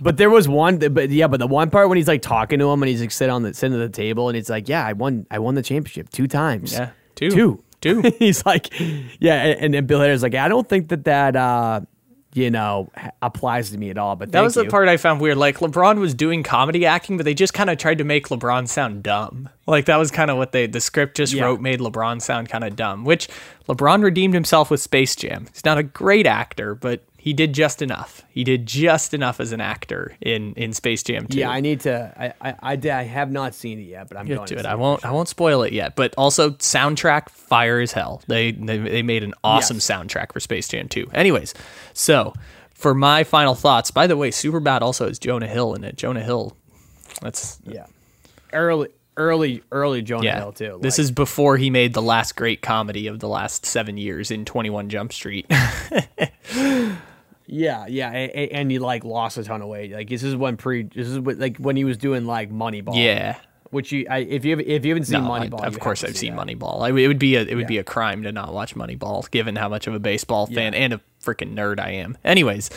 But 0.03 0.17
there 0.17 0.31
was 0.31 0.49
one, 0.49 0.79
but 0.79 1.11
yeah, 1.11 1.27
but 1.27 1.41
the 1.41 1.47
one 1.47 1.69
part 1.71 1.89
when 1.89 1.97
he's 1.99 2.09
like 2.09 2.23
talking 2.23 2.59
to 2.61 2.71
him 2.71 2.83
and 2.83 2.89
he's 2.89 3.01
like 3.01 3.11
sitting 3.11 3.33
on 3.35 3.43
the 3.43 3.53
sitting 3.55 3.79
at 3.81 3.93
the 3.93 3.95
table 3.95 4.29
and 4.29 4.37
he's 4.37 4.49
like, 4.49 4.69
yeah, 4.69 4.87
I 4.87 4.93
won, 4.95 5.27
I 5.31 5.39
won 5.41 5.55
the 5.57 5.63
championship 5.63 6.09
two 6.11 6.27
times. 6.27 6.73
Yeah, 6.73 6.91
two. 7.17 7.31
two, 7.31 7.65
Two. 7.83 8.03
he's 8.19 8.45
like, 8.45 8.69
yeah, 9.21 9.37
and, 9.43 9.61
and 9.61 9.75
then 9.75 9.87
Bill 9.87 10.01
Hader's 10.01 10.23
like, 10.23 10.35
I 10.35 10.49
don't 10.49 10.69
think 10.69 10.89
that 10.89 11.05
that 11.05 11.35
uh, 11.37 11.81
you 12.33 12.51
know 12.51 12.91
applies 13.23 13.71
to 13.71 13.79
me 13.79 13.91
at 13.91 13.99
all. 13.99 14.17
But 14.17 14.33
that 14.33 14.41
was 14.43 14.55
the 14.55 14.65
part 14.67 14.89
I 14.89 14.97
found 14.97 15.21
weird. 15.21 15.37
Like 15.37 15.59
LeBron 15.59 15.99
was 15.99 16.15
doing 16.15 16.43
comedy 16.43 16.87
acting, 16.87 17.17
but 17.17 17.25
they 17.25 17.35
just 17.35 17.55
kind 17.55 17.71
of 17.71 17.79
tried 17.79 17.99
to 17.99 18.05
make 18.05 18.29
LeBron 18.29 18.69
sound 18.69 19.03
dumb. 19.03 19.49
Like 19.67 19.87
that 19.87 19.97
was 19.97 20.11
kind 20.11 20.31
of 20.31 20.37
what 20.37 20.53
they 20.53 20.67
the 20.67 20.81
script 20.81 21.17
just 21.17 21.33
Yeah. 21.33 21.45
wrote 21.45 21.61
made 21.61 21.81
LeBron 21.81 22.23
sound 22.23 22.49
kind 22.49 22.65
of 22.65 22.77
dumb. 22.77 23.05
Which 23.05 23.29
LeBron 23.69 24.03
redeemed 24.03 24.35
himself 24.35 24.71
with 24.71 24.81
Space 24.81 25.17
Jam. 25.17 25.47
He's 25.53 25.65
not 25.65 25.79
a 25.79 25.83
great 25.83 26.27
actor, 26.27 26.75
but 26.75 27.03
he 27.23 27.35
did 27.35 27.53
just 27.53 27.83
enough. 27.83 28.23
He 28.31 28.45
did 28.45 28.65
just 28.67 29.13
enough 29.13 29.41
as 29.41 29.53
an 29.53 29.61
actor 29.61 30.17
in 30.23 30.55
in 30.55 30.73
Space 30.73 31.03
Jam 31.03 31.27
2. 31.27 31.39
Yeah, 31.39 31.51
I 31.51 31.61
need 31.61 31.81
to. 31.81 32.13
I 32.17 32.51
I, 32.51 32.73
I, 32.73 32.79
I 32.91 33.03
have 33.03 33.31
not 33.31 33.55
seen 33.55 33.79
it 33.79 33.83
yet, 33.83 34.09
but 34.09 34.17
I'm 34.17 34.27
get 34.27 34.37
going 34.37 34.47
to 34.49 34.59
it. 34.59 34.65
I 34.67 34.75
won't. 34.75 35.05
I 35.05 35.11
won't 35.11 35.29
spoil 35.29 35.63
it 35.63 35.73
yet. 35.75 35.97
But 35.97 36.15
also, 36.17 36.51
soundtrack 36.53 37.29
fire 37.29 37.79
as 37.81 37.93
hell. 37.93 38.23
They 38.27 38.53
they, 38.53 38.79
they 38.79 39.03
made 39.03 39.23
an 39.23 39.35
awesome 39.45 39.77
Yes. 39.77 39.87
soundtrack 39.91 40.33
for 40.33 40.41
Space 40.41 40.67
Jam 40.69 40.89
2. 40.89 41.11
Anyways, 41.13 41.53
so 41.93 42.33
for 42.75 42.95
my 42.95 43.23
final 43.25 43.55
thoughts. 43.55 43.91
By 43.91 44.07
the 44.07 44.17
way, 44.17 44.31
Superbad 44.31 44.81
also 44.81 45.07
has 45.07 45.19
Jonah 45.19 45.47
Hill 45.49 45.75
in 45.75 45.85
it. 45.85 45.97
Jonah 45.97 46.23
Hill. 46.23 46.57
That's 47.21 47.59
Yeah, 47.67 47.85
early, 48.55 48.89
early, 49.19 49.63
early 49.71 50.01
Jonah 50.01 50.25
yeah. 50.25 50.39
Hill 50.39 50.53
too. 50.53 50.79
This 50.81 50.99
is 50.99 51.11
before 51.11 51.59
he 51.59 51.69
made 51.69 51.93
the 51.93 52.01
last 52.01 52.35
great 52.37 52.63
comedy 52.63 53.07
of 53.09 53.19
the 53.19 53.29
last 53.29 53.67
seven 53.67 53.99
years 53.99 54.31
in 54.31 54.47
Twenty 54.47 54.71
One 54.71 54.89
Jump 54.89 55.13
Street. 55.13 55.45
yeah, 57.53 57.87
yeah, 57.89 58.11
and, 58.11 58.53
and 58.53 58.71
he 58.71 58.79
like 58.79 59.05
lost 59.05 59.37
a 59.39 59.45
ton 59.45 59.61
of 59.63 59.69
weight. 59.69 59.93
Like 59.93 60.09
this 60.09 60.23
is 60.23 60.37
when 60.37 60.57
pre, 60.57 60.85
this 60.85 61.09
is 61.09 61.19
what, 61.19 61.39
like 61.39 61.57
when 61.59 61.77
he 61.77 61.85
was 61.85 61.97
doing 61.97 62.25
like 62.25 62.51
Moneyball. 62.51 62.97
yeah. 62.97 63.37
which 63.71 63.93
you, 63.93 64.07
I, 64.11 64.19
if 64.19 64.45
you 64.45 64.59
if 64.59 64.85
you 64.85 64.91
haven't 64.93 65.05
seen 65.07 65.23
No, 65.25 65.33
I- 65.33 65.47
Moneyball, 65.49 65.65
of 65.67 65.79
course 65.81 66.03
I've 66.05 66.11
see 66.17 66.27
seen 66.29 66.37
that. 66.37 66.47
Moneyball. 66.47 66.83
I, 66.83 66.89
it 66.99 67.07
would 67.09 67.19
be 67.19 67.37
a 67.37 67.43
it 67.43 67.55
would 67.57 67.67
be 67.67 67.79
a 67.79 67.85
crime 67.85 68.23
to 68.25 68.33
not 68.33 68.53
watch 68.55 68.75
Moneyball, 68.75 69.31
given 69.31 69.57
how 69.57 69.69
much 69.69 69.87
of 69.87 69.95
a 69.95 69.99
baseball 70.01 70.47
fan 70.47 70.75
and 70.75 70.93
a 70.95 71.01
freaking 71.23 71.55
nerd 71.55 71.79
I 71.81 71.91
am. 71.91 72.17
Anyways, 72.25 72.71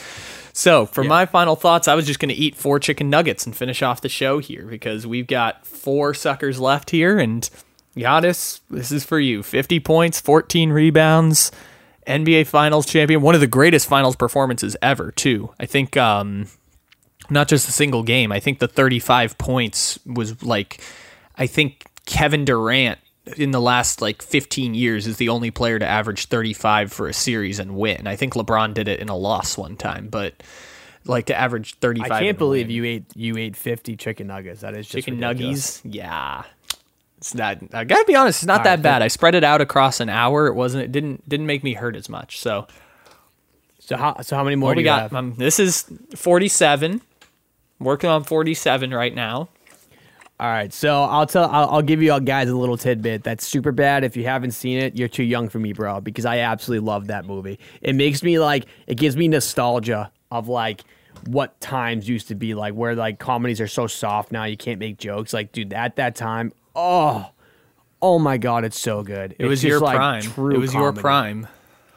so 0.53 0.85
for 0.85 1.03
my 1.03 1.25
final 1.25 1.55
thoughts, 1.55 1.87
I 1.87 1.95
was 1.95 2.05
just 2.05 2.19
going 2.19 2.29
to 2.29 2.35
eat 2.35 2.55
four 2.55 2.79
chicken 2.79 3.09
nuggets 3.09 3.45
and 3.45 3.55
finish 3.55 3.81
off 3.81 4.01
the 4.01 4.09
show 4.09 4.39
here 4.39 4.65
because 4.65 5.07
we've 5.07 5.27
got 5.27 5.65
four 5.65 6.13
suckers 6.13 6.59
left 6.59 6.89
here, 6.91 7.17
and 7.19 7.49
Giannis, 7.95 8.59
this 8.69 8.91
is 8.91 9.03
for 9.03 9.19
you: 9.19 9.41
fifty 9.43 9.79
points, 9.79 10.19
fourteen 10.19 10.71
rebounds. 10.71 11.51
NBA 12.07 12.47
Finals 12.47 12.85
champion, 12.85 13.21
one 13.21 13.35
of 13.35 13.41
the 13.41 13.47
greatest 13.47 13.87
Finals 13.87 14.15
performances 14.15 14.75
ever, 14.81 15.11
too. 15.11 15.53
I 15.59 15.65
think 15.65 15.97
um, 15.97 16.47
not 17.29 17.47
just 17.47 17.67
a 17.67 17.71
single 17.71 18.03
game. 18.03 18.31
I 18.31 18.39
think 18.39 18.59
the 18.59 18.67
35 18.67 19.37
points 19.37 19.99
was 20.05 20.43
like, 20.43 20.81
I 21.35 21.47
think 21.47 21.85
Kevin 22.05 22.45
Durant 22.45 22.99
in 23.37 23.51
the 23.51 23.61
last 23.61 24.01
like 24.01 24.21
15 24.21 24.73
years 24.73 25.07
is 25.07 25.17
the 25.17 25.29
only 25.29 25.49
player 25.49 25.79
to 25.79 25.85
average 25.85 26.25
35 26.25 26.91
for 26.91 27.07
a 27.07 27.13
series 27.13 27.59
and 27.59 27.75
win. 27.75 28.07
I 28.07 28.15
think 28.15 28.33
LeBron 28.33 28.73
did 28.73 28.87
it 28.87 28.99
in 28.99 29.09
a 29.09 29.15
loss 29.15 29.57
one 29.57 29.77
time, 29.77 30.07
but 30.09 30.43
like 31.05 31.27
to 31.27 31.35
average 31.35 31.75
35. 31.75 32.11
I 32.11 32.19
can't 32.19 32.37
believe 32.37 32.67
win. 32.67 32.75
you 32.75 32.85
ate 32.85 33.05
you 33.15 33.37
ate 33.37 33.55
fifty 33.55 33.95
chicken 33.95 34.27
nuggets. 34.27 34.61
That 34.61 34.75
is 34.75 34.87
just 34.87 35.05
chicken 35.05 35.19
nuggies. 35.19 35.81
Yeah. 35.83 36.43
It's 37.23 37.33
not. 37.33 37.59
I 37.73 37.85
gotta 37.85 38.03
be 38.03 38.15
honest. 38.15 38.43
It's 38.43 38.47
not 38.47 38.65
that 38.65 38.81
bad. 38.81 39.01
I 39.01 39.07
spread 39.07 39.33
it 39.33 39.45
out 39.45 39.61
across 39.61 40.01
an 40.01 40.09
hour. 40.09 40.47
It 40.47 40.55
wasn't. 40.55 40.83
It 40.83 40.91
didn't. 40.91 41.29
Didn't 41.29 41.45
make 41.45 41.63
me 41.63 41.73
hurt 41.73 41.95
as 41.95 42.09
much. 42.09 42.37
So 42.37 42.67
So 43.79 43.97
how 43.97 44.21
so 44.21 44.35
how 44.35 44.43
many 44.43 44.55
more 44.55 44.73
do 44.73 44.77
we 44.77 44.83
got? 44.83 45.11
Um, 45.11 45.35
this 45.37 45.59
is 45.59 45.85
forty-seven. 46.15 47.01
Working 47.79 48.09
on 48.09 48.23
forty-seven 48.23 48.93
right 48.93 49.13
now. 49.13 49.49
All 50.39 50.49
right, 50.49 50.73
so 50.73 51.03
I'll 51.03 51.27
tell 51.27 51.49
I'll, 51.49 51.69
I'll 51.69 51.81
give 51.81 52.01
you 52.01 52.11
all 52.11 52.19
guys 52.19 52.49
a 52.49 52.55
little 52.55 52.77
tidbit 52.77 53.23
that's 53.23 53.45
super 53.45 53.71
bad. 53.71 54.03
If 54.03 54.17
you 54.17 54.23
haven't 54.23 54.51
seen 54.51 54.77
it, 54.79 54.95
you're 54.95 55.07
too 55.07 55.23
young 55.23 55.47
for 55.49 55.59
me, 55.59 55.73
bro. 55.73 56.01
Because 56.01 56.25
I 56.25 56.39
absolutely 56.39 56.85
love 56.85 57.07
that 57.07 57.25
movie. 57.25 57.59
It 57.81 57.95
makes 57.95 58.23
me 58.23 58.39
like 58.39 58.65
it 58.87 58.95
gives 58.95 59.15
me 59.17 59.27
nostalgia 59.27 60.11
of 60.31 60.47
like 60.47 60.83
what 61.27 61.59
times 61.61 62.07
used 62.07 62.29
to 62.29 62.35
be 62.35 62.53
like, 62.53 62.73
where 62.73 62.95
like 62.95 63.19
comedies 63.19 63.61
are 63.61 63.67
so 63.67 63.85
soft 63.87 64.31
now 64.31 64.45
you 64.45 64.57
can't 64.57 64.79
make 64.79 64.97
jokes. 64.97 65.33
Like, 65.33 65.51
dude, 65.51 65.73
at 65.73 65.97
that 65.97 66.15
time, 66.15 66.51
oh, 66.75 67.29
oh 68.01 68.19
my 68.19 68.37
god, 68.37 68.65
it's 68.65 68.79
so 68.79 69.03
good. 69.03 69.35
It 69.39 69.45
was 69.45 69.63
your 69.63 69.79
prime. 69.79 70.23
It 70.23 70.57
was 70.57 70.73
your 70.73 70.93
prime. 70.93 71.47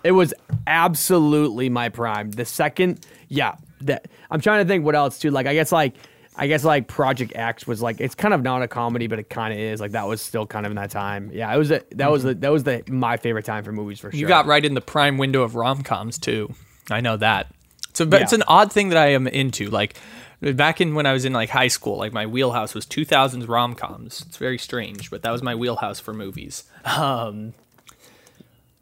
It 0.05 0.13
was 0.13 0.33
absolutely 0.67 1.69
my 1.69 1.89
prime. 1.89 2.31
The 2.31 2.45
second, 2.45 3.05
yeah, 3.29 3.57
that 3.83 4.07
I'm 4.31 4.41
trying 4.41 4.65
to 4.65 4.69
think 4.69 4.85
what 4.85 4.95
else 4.95 5.19
too. 5.19 5.31
Like 5.31 5.47
I 5.47 5.55
guess 5.55 5.73
like 5.73 5.97
I 6.37 6.47
guess 6.47 6.65
like 6.65 6.87
Project 6.87 7.33
X 7.35 7.67
was 7.67 7.81
like 7.81 8.01
it's 8.01 8.15
kind 8.15 8.35
of 8.35 8.43
not 8.43 8.63
a 8.63 8.69
comedy, 8.69 9.07
but 9.07 9.19
it 9.19 9.31
kind 9.31 9.53
of 9.53 9.59
is. 9.59 9.81
Like 9.81 9.93
that 9.93 10.07
was 10.07 10.21
still 10.21 10.47
kind 10.47 10.67
of 10.67 10.73
in 10.73 10.77
that 10.77 10.91
time. 10.91 11.31
Yeah, 11.33 11.53
it 11.53 11.59
was 11.59 11.71
a, 11.71 11.83
that 11.93 12.11
was 12.11 12.23
mm-hmm. 12.23 12.29
the 12.29 12.35
that 12.35 12.53
was 12.53 12.65
the 12.65 12.85
my 12.89 13.17
favorite 13.17 13.45
time 13.45 13.65
for 13.65 13.73
movies 13.73 13.99
for 13.99 14.11
sure. 14.11 14.21
You 14.21 14.27
got 14.27 14.47
right 14.47 14.65
in 14.65 14.75
the 14.75 14.81
prime 14.81 15.19
window 15.19 15.43
of 15.43 15.55
rom 15.55 15.83
coms 15.83 16.19
too. 16.19 16.55
I 16.91 17.01
know 17.01 17.17
that. 17.17 17.49
So 17.95 18.05
but 18.05 18.21
it's 18.21 18.35
an 18.35 18.43
odd 18.47 18.71
thing 18.71 18.91
that 18.91 18.99
I 18.99 19.09
am 19.09 19.27
into. 19.27 19.71
Like 19.71 19.97
back 20.41 20.81
in 20.81 20.95
when 20.95 21.07
I 21.07 21.13
was 21.13 21.25
in 21.25 21.33
like 21.33 21.51
high 21.51 21.69
school, 21.69 21.97
like 21.97 22.13
my 22.13 22.27
wheelhouse 22.27 22.75
was 22.75 22.87
2000s 22.87 23.49
rom 23.49 23.75
coms. 23.75 24.25
It's 24.27 24.37
very 24.37 24.59
strange, 24.59 25.11
but 25.11 25.23
that 25.23 25.31
was 25.31 25.43
my 25.43 25.55
wheelhouse 25.55 25.99
for 26.01 26.13
movies. 26.13 26.65
Um, 26.85 27.55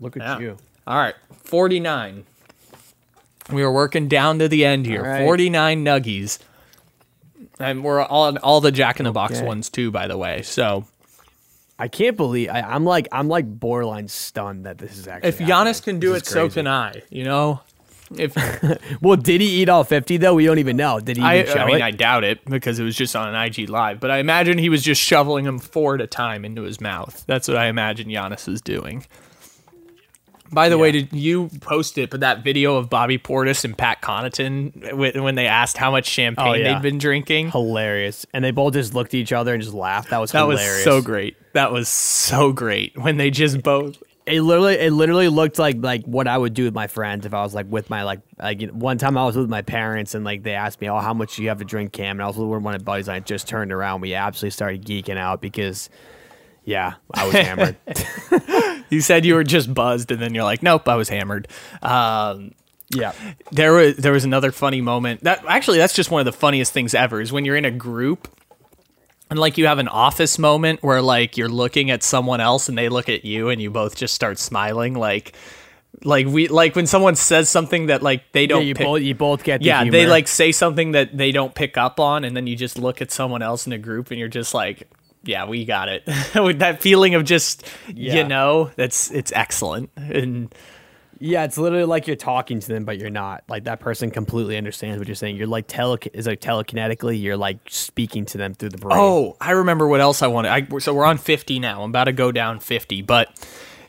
Look 0.00 0.16
at 0.16 0.22
yeah. 0.22 0.38
you. 0.38 0.56
All 0.86 0.98
right, 0.98 1.14
49. 1.44 2.24
We 3.50 3.62
are 3.62 3.72
working 3.72 4.08
down 4.08 4.38
to 4.38 4.48
the 4.48 4.64
end 4.64 4.86
here. 4.86 5.02
Right. 5.02 5.20
49 5.24 5.84
nuggies. 5.84 6.38
And 7.60 7.84
we're 7.84 8.02
all 8.02 8.36
all 8.38 8.60
the 8.60 8.72
Jack 8.72 8.98
in 8.98 9.04
the 9.04 9.12
Box 9.12 9.36
Okay. 9.36 9.46
ones 9.46 9.70
too, 9.70 9.90
by 9.90 10.08
the 10.08 10.16
way. 10.18 10.42
So 10.42 10.86
I 11.78 11.88
can't 11.88 12.16
believe 12.16 12.50
I, 12.50 12.62
I'm 12.62 12.84
like 12.84 13.06
I'm 13.12 13.28
like 13.28 13.46
borderline 13.46 14.08
stunned 14.08 14.66
that 14.66 14.78
this 14.78 14.98
is 14.98 15.06
actually. 15.06 15.28
if 15.28 15.38
Giannis 15.38 15.82
can 15.82 16.00
do 16.00 16.12
This 16.14 16.22
it, 16.22 16.26
so 16.26 16.48
can 16.48 16.66
I. 16.66 17.02
You 17.10 17.24
know, 17.24 17.60
if 18.16 18.34
Well, 19.02 19.16
did 19.16 19.40
he 19.40 19.46
eat 19.62 19.68
all 19.68 19.84
50 19.84 20.16
though? 20.18 20.34
We 20.34 20.44
don't 20.46 20.58
even 20.58 20.76
know. 20.76 21.00
Did 21.00 21.16
he 21.16 21.22
I, 21.22 21.40
even 21.40 21.52
show 21.52 21.60
I 21.60 21.66
mean, 21.66 21.76
it? 21.76 21.82
I 21.82 21.90
doubt 21.90 22.24
it 22.24 22.44
because 22.44 22.78
it 22.78 22.84
was 22.84 22.96
just 22.96 23.14
on 23.16 23.34
an 23.34 23.42
IG 23.42 23.68
live. 23.68 24.00
But 24.00 24.10
I 24.10 24.18
imagine 24.18 24.58
he 24.58 24.68
was 24.68 24.82
just 24.82 25.00
shoveling 25.00 25.44
them 25.44 25.58
four 25.58 25.94
at 25.96 26.00
a 26.00 26.06
time 26.06 26.44
into 26.44 26.62
his 26.62 26.80
mouth. 26.80 27.24
That's 27.26 27.48
what 27.48 27.56
I 27.56 27.66
imagine 27.66 28.08
Giannis 28.08 28.48
is 28.48 28.60
doing. 28.60 29.06
By 30.52 30.68
the 30.68 30.78
way, 30.78 30.92
did 30.92 31.12
you 31.12 31.48
post 31.60 31.98
it? 31.98 32.10
But 32.10 32.20
that 32.20 32.44
video 32.44 32.76
of 32.76 32.88
Bobby 32.88 33.18
Portis 33.18 33.64
and 33.64 33.76
Pat 33.76 34.00
Connaughton 34.02 34.92
when 35.20 35.34
they 35.34 35.46
asked 35.48 35.76
how 35.76 35.90
much 35.90 36.06
champagne 36.06 36.46
Oh, 36.46 36.52
yeah. 36.52 36.74
they'd 36.74 36.82
been 36.82 36.98
drinking. 36.98 37.50
hilarious. 37.50 38.24
And 38.32 38.44
they 38.44 38.52
both 38.52 38.74
just 38.74 38.94
looked 38.94 39.14
at 39.14 39.18
each 39.18 39.32
other 39.32 39.54
and 39.54 39.62
just 39.62 39.74
laughed. 39.74 40.10
That 40.10 40.18
was 40.20 40.30
That 40.32 40.46
was 40.46 40.60
so 40.84 41.02
great. 41.02 41.36
That 41.54 41.72
was 41.72 41.88
so 41.88 42.52
great 42.52 42.96
when 42.96 43.16
they 43.16 43.30
just 43.30 43.62
both. 43.62 44.00
It 44.26 44.40
literally, 44.40 44.74
it 44.74 44.92
literally 44.92 45.28
looked 45.28 45.58
like 45.58 45.76
like 45.80 46.04
what 46.04 46.26
I 46.26 46.38
would 46.38 46.54
do 46.54 46.64
with 46.64 46.74
my 46.74 46.86
friends 46.86 47.26
if 47.26 47.34
I 47.34 47.42
was 47.42 47.54
like 47.54 47.66
with 47.68 47.90
my 47.90 48.04
like 48.04 48.20
like 48.38 48.60
you 48.62 48.68
know, 48.68 48.72
one 48.72 48.96
time 48.96 49.18
I 49.18 49.24
was 49.24 49.36
with 49.36 49.50
my 49.50 49.60
parents 49.62 50.14
and 50.14 50.24
like 50.24 50.42
they 50.42 50.54
asked 50.54 50.80
me, 50.80 50.88
oh, 50.88 50.98
how 50.98 51.12
much 51.12 51.36
do 51.36 51.42
you 51.42 51.50
have 51.50 51.58
to 51.58 51.64
drink, 51.64 51.92
Cam? 51.92 52.16
And 52.16 52.22
I 52.22 52.26
was 52.26 52.36
with 52.36 52.48
one 52.48 52.58
of 52.58 52.62
my 52.62 52.78
buddies. 52.78 53.08
And 53.08 53.16
I 53.16 53.20
just 53.20 53.46
turned 53.46 53.72
around. 53.72 54.00
We 54.00 54.14
absolutely 54.14 54.50
started 54.52 54.84
geeking 54.84 55.18
out 55.18 55.42
because, 55.42 55.90
yeah, 56.64 56.94
I 57.12 57.26
was 57.26 57.34
hammered. 57.34 57.76
You 58.90 59.00
said 59.00 59.24
you 59.24 59.34
were 59.34 59.44
just 59.44 59.72
buzzed, 59.72 60.12
and 60.12 60.20
then 60.20 60.34
you're 60.34 60.44
like, 60.44 60.62
"Nope, 60.62 60.88
I 60.88 60.94
was 60.94 61.08
hammered." 61.08 61.48
Um, 61.82 62.52
yeah, 62.90 63.12
there 63.50 63.72
was 63.72 63.96
there 63.96 64.12
was 64.12 64.24
another 64.24 64.52
funny 64.52 64.80
moment. 64.80 65.24
That 65.24 65.44
actually, 65.48 65.78
that's 65.78 65.94
just 65.94 66.10
one 66.10 66.20
of 66.20 66.26
the 66.26 66.32
funniest 66.32 66.72
things 66.72 66.94
ever. 66.94 67.20
Is 67.20 67.32
when 67.32 67.44
you're 67.44 67.56
in 67.56 67.64
a 67.64 67.70
group 67.70 68.28
and 69.30 69.38
like 69.38 69.58
you 69.58 69.66
have 69.66 69.78
an 69.78 69.88
office 69.88 70.38
moment 70.38 70.82
where 70.82 71.02
like 71.02 71.36
you're 71.36 71.48
looking 71.48 71.90
at 71.90 72.02
someone 72.02 72.40
else 72.40 72.68
and 72.68 72.76
they 72.78 72.88
look 72.88 73.08
at 73.08 73.24
you 73.24 73.48
and 73.48 73.60
you 73.60 73.70
both 73.70 73.96
just 73.96 74.14
start 74.14 74.38
smiling 74.38 74.94
like 74.94 75.34
like 76.02 76.26
we 76.26 76.48
like 76.48 76.74
when 76.76 76.86
someone 76.86 77.14
says 77.16 77.48
something 77.48 77.86
that 77.86 78.02
like 78.02 78.30
they 78.32 78.46
don't 78.46 78.66
You 78.66 78.74
pick- 78.74 78.84
both 78.86 79.00
you 79.02 79.14
both 79.14 79.44
get 79.44 79.60
the 79.60 79.66
yeah 79.66 79.84
they 79.88 80.06
like 80.06 80.28
say 80.28 80.52
something 80.52 80.92
that 80.92 81.16
they 81.16 81.32
don't 81.32 81.54
pick 81.54 81.76
up 81.76 82.00
on 82.00 82.24
and 82.24 82.36
then 82.36 82.46
you 82.46 82.56
just 82.56 82.78
look 82.78 83.00
at 83.00 83.10
someone 83.10 83.42
else 83.42 83.66
in 83.66 83.72
a 83.72 83.78
group 83.78 84.10
and 84.10 84.18
you're 84.18 84.28
just 84.28 84.54
like 84.54 84.88
yeah 85.22 85.46
we 85.46 85.64
got 85.64 85.88
it. 85.88 86.02
With 86.34 86.58
that 86.58 86.82
feeling 86.82 87.14
of 87.14 87.24
just 87.24 87.64
Yeah. 87.88 88.16
you 88.16 88.24
know 88.24 88.70
that's 88.76 89.10
it's 89.10 89.32
excellent. 89.32 89.88
And 89.96 90.52
Yeah, 91.24 91.44
it's 91.44 91.56
literally 91.56 91.86
like 91.86 92.06
you're 92.06 92.16
talking 92.16 92.60
to 92.60 92.68
them, 92.68 92.84
but 92.84 92.98
you're 92.98 93.08
not. 93.08 93.44
Like 93.48 93.64
that 93.64 93.80
person 93.80 94.10
completely 94.10 94.58
understands 94.58 94.98
what 94.98 95.08
you're 95.08 95.14
saying. 95.14 95.36
You're 95.36 95.46
like 95.46 95.64
tele 95.66 95.96
is 96.12 96.26
like 96.26 96.42
telekinetically. 96.42 97.18
You're 97.18 97.38
like 97.38 97.60
speaking 97.70 98.26
to 98.26 98.36
them 98.36 98.52
through 98.52 98.68
the 98.68 98.76
brain. 98.76 98.98
Oh, 99.00 99.34
I 99.40 99.52
remember 99.52 99.88
what 99.88 100.02
else 100.02 100.20
I 100.20 100.26
wanted. 100.26 100.50
I, 100.50 100.78
so 100.80 100.92
we're 100.92 101.06
on 101.06 101.16
50 101.16 101.60
now. 101.60 101.82
I'm 101.82 101.88
about 101.88 102.04
to 102.04 102.12
go 102.12 102.30
down 102.30 102.60
50. 102.60 103.00
But 103.00 103.30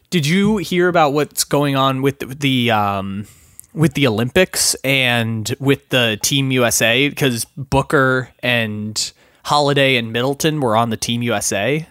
did 0.09 0.25
you 0.25 0.57
hear 0.57 0.87
about 0.87 1.11
what's 1.11 1.43
going 1.43 1.75
on 1.75 2.01
with 2.01 2.19
the, 2.19 2.27
the 2.27 2.71
um, 2.71 3.27
with 3.73 3.95
the 3.95 4.07
Olympics 4.07 4.73
and 4.85 5.53
with 5.59 5.89
the 5.89 6.17
Team 6.23 6.51
USA? 6.51 7.09
Because 7.09 7.43
Booker 7.57 8.29
and 8.39 9.11
Holiday 9.43 9.97
and 9.97 10.13
Middleton 10.13 10.61
were 10.61 10.77
on 10.77 10.89
the 10.89 10.97
Team 10.97 11.21
USA. 11.21 11.85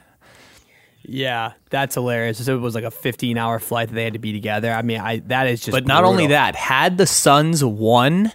Yeah, 1.07 1.53
that's 1.71 1.95
hilarious. 1.95 2.45
So 2.45 2.57
it 2.57 2.61
was 2.61 2.75
like 2.75 2.85
a 2.85 2.91
15 2.91 3.37
hour 3.37 3.59
flight 3.59 3.89
that 3.89 3.95
they 3.95 4.05
had 4.05 4.15
to 4.15 4.19
be 4.19 4.33
together. 4.33 4.73
I 4.73 4.83
mean, 4.83 5.01
I 5.01 5.19
that 5.27 5.47
is 5.47 5.61
just. 5.61 5.73
But 5.73 5.87
not 5.87 6.05
only 6.05 6.29
that, 6.29 6.55
had 6.55 6.99
the 6.99 7.07
Suns 7.07 7.63
won 7.63 8.33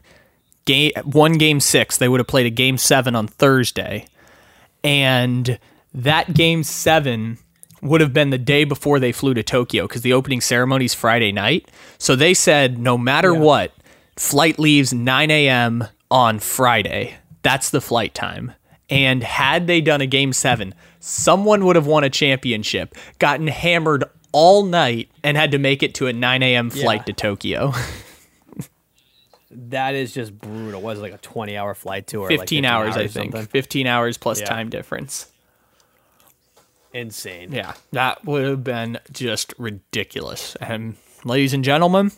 game 0.65 0.91
one 1.03 1.33
game 1.33 1.59
six, 1.59 1.97
they 1.97 2.07
would 2.07 2.19
have 2.19 2.27
played 2.27 2.45
a 2.45 2.51
game 2.51 2.77
seven 2.77 3.15
on 3.15 3.27
Thursday, 3.27 4.07
and 4.83 5.59
that 5.93 6.33
game 6.33 6.63
seven 6.63 7.39
would 7.81 8.01
have 8.01 8.13
been 8.13 8.29
the 8.29 8.37
day 8.37 8.63
before 8.65 8.99
they 8.99 9.11
flew 9.11 9.33
to 9.33 9.43
Tokyo 9.43 9.87
because 9.87 10.01
the 10.01 10.13
opening 10.13 10.41
ceremony 10.41 10.85
is 10.85 10.93
Friday 10.93 11.31
night. 11.31 11.69
So 11.97 12.15
they 12.15 12.33
said 12.33 12.77
no 12.77 12.97
matter 12.97 13.33
what, 13.33 13.73
flight 14.17 14.59
leaves 14.59 14.93
9 14.93 15.31
a.m. 15.31 15.85
on 16.11 16.39
Friday. 16.39 17.15
That's 17.41 17.69
the 17.69 17.81
flight 17.81 18.13
time. 18.13 18.53
And 18.89 19.23
had 19.23 19.67
they 19.67 19.81
done 19.81 20.01
a 20.01 20.07
game 20.07 20.33
seven, 20.33 20.73
someone 20.99 21.65
would 21.65 21.75
have 21.75 21.87
won 21.87 22.03
a 22.03 22.09
championship, 22.09 22.95
gotten 23.19 23.47
hammered 23.47 24.03
all 24.31 24.63
night, 24.63 25.09
and 25.23 25.35
had 25.37 25.51
to 25.51 25.57
make 25.57 25.81
it 25.83 25.95
to 25.95 26.07
a 26.07 26.13
9 26.13 26.43
a.m. 26.43 26.69
flight 26.69 27.01
Yeah. 27.01 27.05
to 27.05 27.13
Tokyo. 27.13 27.73
that 29.51 29.95
is 29.95 30.13
just 30.13 30.37
brutal. 30.39 30.81
Was 30.81 30.99
it 30.99 31.01
like 31.01 31.13
a 31.13 31.17
20 31.17 31.57
hour 31.57 31.73
flight 31.73 32.07
to 32.07 32.17
or 32.17 32.29
like 32.29 32.39
15 32.41 32.65
hours, 32.65 32.95
I 32.95 33.07
think. 33.07 33.33
something? 33.33 33.47
15 33.47 33.87
hours 33.87 34.17
plus 34.17 34.39
Yeah. 34.41 34.45
time 34.47 34.69
difference. 34.69 35.31
Insane. 36.93 37.51
Yeah, 37.51 37.73
that 37.91 38.25
would 38.25 38.45
have 38.45 38.63
been 38.63 38.99
just 39.11 39.53
ridiculous. 39.59 40.55
And 40.59 40.95
ladies 41.23 41.53
and 41.53 41.63
gentlemen, 41.63 42.11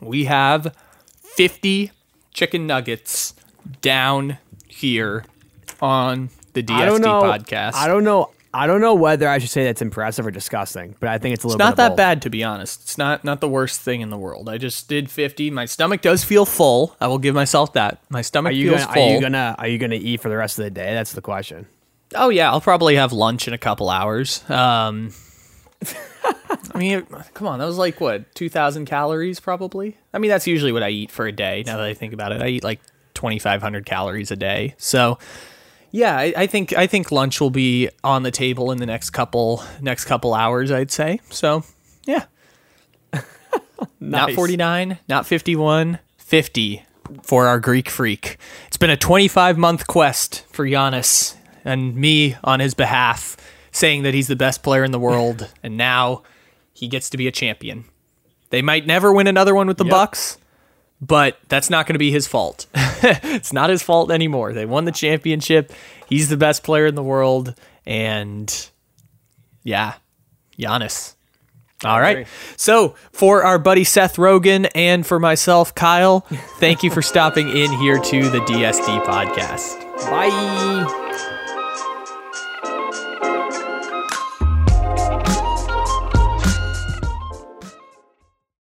we 0.00 0.24
have 0.24 0.74
50 1.22 1.92
chicken 2.34 2.66
nuggets 2.66 3.34
down 3.80 4.38
here 4.66 5.24
on 5.80 6.30
the 6.66 6.72
DSD 6.72 6.76
I 6.76 6.84
don't 6.86 7.00
know. 7.00 7.22
podcast. 7.22 7.74
I 7.74 7.86
don't 7.88 8.04
know. 8.04 8.30
I 8.52 8.66
don't 8.66 8.80
know 8.80 8.94
whether 8.94 9.28
I 9.28 9.38
should 9.38 9.50
say 9.50 9.64
that's 9.64 9.82
impressive 9.82 10.26
or 10.26 10.30
disgusting, 10.30 10.94
but 11.00 11.10
I 11.10 11.18
think 11.18 11.34
it's 11.34 11.44
a 11.44 11.48
little. 11.48 11.60
it's 11.60 11.66
not 11.68 11.76
that 11.76 11.90
both. 11.90 11.96
bad 11.98 12.22
to 12.22 12.30
be 12.30 12.42
honest. 12.42 12.80
It's 12.82 12.96
not 12.98 13.22
not 13.22 13.40
the 13.40 13.48
worst 13.48 13.80
thing 13.82 14.00
in 14.00 14.08
the 14.10 14.16
world. 14.16 14.48
I 14.48 14.56
just 14.56 14.88
did 14.88 15.10
50. 15.10 15.50
My 15.50 15.66
stomach 15.66 16.00
does 16.00 16.24
feel 16.24 16.46
full. 16.46 16.96
I 17.00 17.08
will 17.08 17.18
give 17.18 17.34
myself 17.34 17.74
that. 17.74 18.00
My 18.08 18.22
stomach 18.22 18.50
Are 18.50 18.54
you 18.54 18.70
feels 18.70 18.82
gonna? 18.82 18.94
full. 18.94 19.08
Are 19.10 19.14
you 19.14 19.20
gonna? 19.20 19.54
Are 19.58 19.68
you 19.68 19.78
gonna 19.78 19.96
eat 19.96 20.20
for 20.22 20.30
the 20.30 20.36
rest 20.36 20.58
of 20.58 20.64
the 20.64 20.70
day? 20.70 20.94
That's 20.94 21.12
the 21.12 21.20
question. 21.20 21.66
Oh 22.14 22.30
yeah, 22.30 22.50
I'll 22.50 22.62
probably 22.62 22.96
have 22.96 23.12
lunch 23.12 23.48
in 23.48 23.52
a 23.54 23.58
couple 23.58 23.90
hours. 23.90 24.48
Um, 24.48 25.12
I 26.74 26.78
mean, 26.78 27.02
come 27.34 27.46
on, 27.46 27.58
that 27.58 27.66
was 27.66 27.76
like 27.78 28.00
what 28.00 28.34
two 28.34 28.48
thousand 28.48 28.86
calories, 28.86 29.40
probably. 29.40 29.98
I 30.14 30.18
mean, 30.18 30.30
that's 30.30 30.46
usually 30.46 30.72
what 30.72 30.82
I 30.82 30.88
eat 30.88 31.10
for 31.10 31.26
a 31.26 31.32
day. 31.32 31.62
Now 31.66 31.76
that 31.76 31.86
I 31.86 31.92
think 31.94 32.14
about 32.14 32.32
it, 32.32 32.40
I 32.40 32.48
eat 32.48 32.64
like 32.64 32.80
twenty 33.14 33.38
five 33.38 33.60
hundred 33.60 33.84
calories 33.84 34.30
a 34.30 34.36
day. 34.36 34.74
So, 34.78 35.18
yeah, 35.90 36.16
I, 36.16 36.32
I 36.36 36.46
think 36.46 36.72
I 36.72 36.86
think 36.86 37.10
lunch 37.12 37.40
will 37.40 37.50
be 37.50 37.88
on 38.04 38.22
the 38.22 38.30
table 38.30 38.70
in 38.70 38.78
the 38.78 38.86
next 38.86 39.10
couple 39.10 39.62
next 39.80 40.04
couple 40.04 40.34
hours. 40.34 40.70
I'd 40.70 40.90
say. 40.90 41.20
So, 41.30 41.64
yeah, 42.06 42.24
not 44.00 44.32
forty 44.32 44.56
nine, 44.56 44.98
not 45.08 45.26
fifty 45.26 45.56
one, 45.56 45.98
fifty 46.16 46.84
for 47.22 47.46
our 47.46 47.58
Greek 47.58 47.88
freak. 47.88 48.36
It's 48.66 48.76
been 48.76 48.90
a 48.90 48.96
25 48.96 49.56
month 49.56 49.86
quest 49.86 50.44
for 50.50 50.66
Giannis 50.66 51.34
and 51.64 51.96
me 51.96 52.36
on 52.44 52.60
his 52.60 52.74
behalf, 52.74 53.34
saying 53.72 54.02
that 54.02 54.12
he's 54.12 54.28
the 54.28 54.36
best 54.36 54.62
player 54.62 54.84
in 54.84 54.90
the 54.92 54.98
world, 54.98 55.48
and 55.62 55.76
now 55.76 56.22
he 56.74 56.86
gets 56.86 57.08
to 57.10 57.16
be 57.16 57.26
a 57.26 57.32
champion. 57.32 57.84
They 58.50 58.60
might 58.62 58.86
never 58.86 59.10
win 59.12 59.26
another 59.26 59.54
one 59.54 59.66
with 59.68 59.78
the 59.78 59.84
Yep. 59.84 59.90
Bucks, 59.90 60.38
but 61.00 61.38
that's 61.48 61.70
not 61.70 61.86
going 61.86 61.94
to 61.94 61.98
be 61.98 62.10
his 62.10 62.26
fault. 62.26 62.66
it's 62.74 63.52
not 63.52 63.70
his 63.70 63.82
fault 63.82 64.10
anymore. 64.10 64.52
They 64.52 64.66
won 64.66 64.84
the 64.84 64.92
championship. 64.92 65.72
He's 66.08 66.28
the 66.28 66.36
best 66.36 66.62
player 66.62 66.86
in 66.86 66.94
the 66.94 67.02
world, 67.02 67.54
and 67.86 68.70
yeah, 69.62 69.94
Giannis. 70.58 71.14
All 71.84 72.00
right. 72.00 72.26
So, 72.56 72.96
for 73.12 73.44
our 73.44 73.58
buddy 73.58 73.84
Seth 73.84 74.16
Rogen 74.16 74.68
and 74.74 75.06
for 75.06 75.20
myself, 75.20 75.74
Kyle, 75.76 76.20
thank 76.58 76.82
you 76.82 76.90
for 76.90 77.02
stopping 77.02 77.48
in 77.48 77.70
here 77.74 78.00
to 78.00 78.28
the 78.30 78.40
DSD 78.40 79.04
podcast. 79.04 79.84
Bye. 80.10 81.04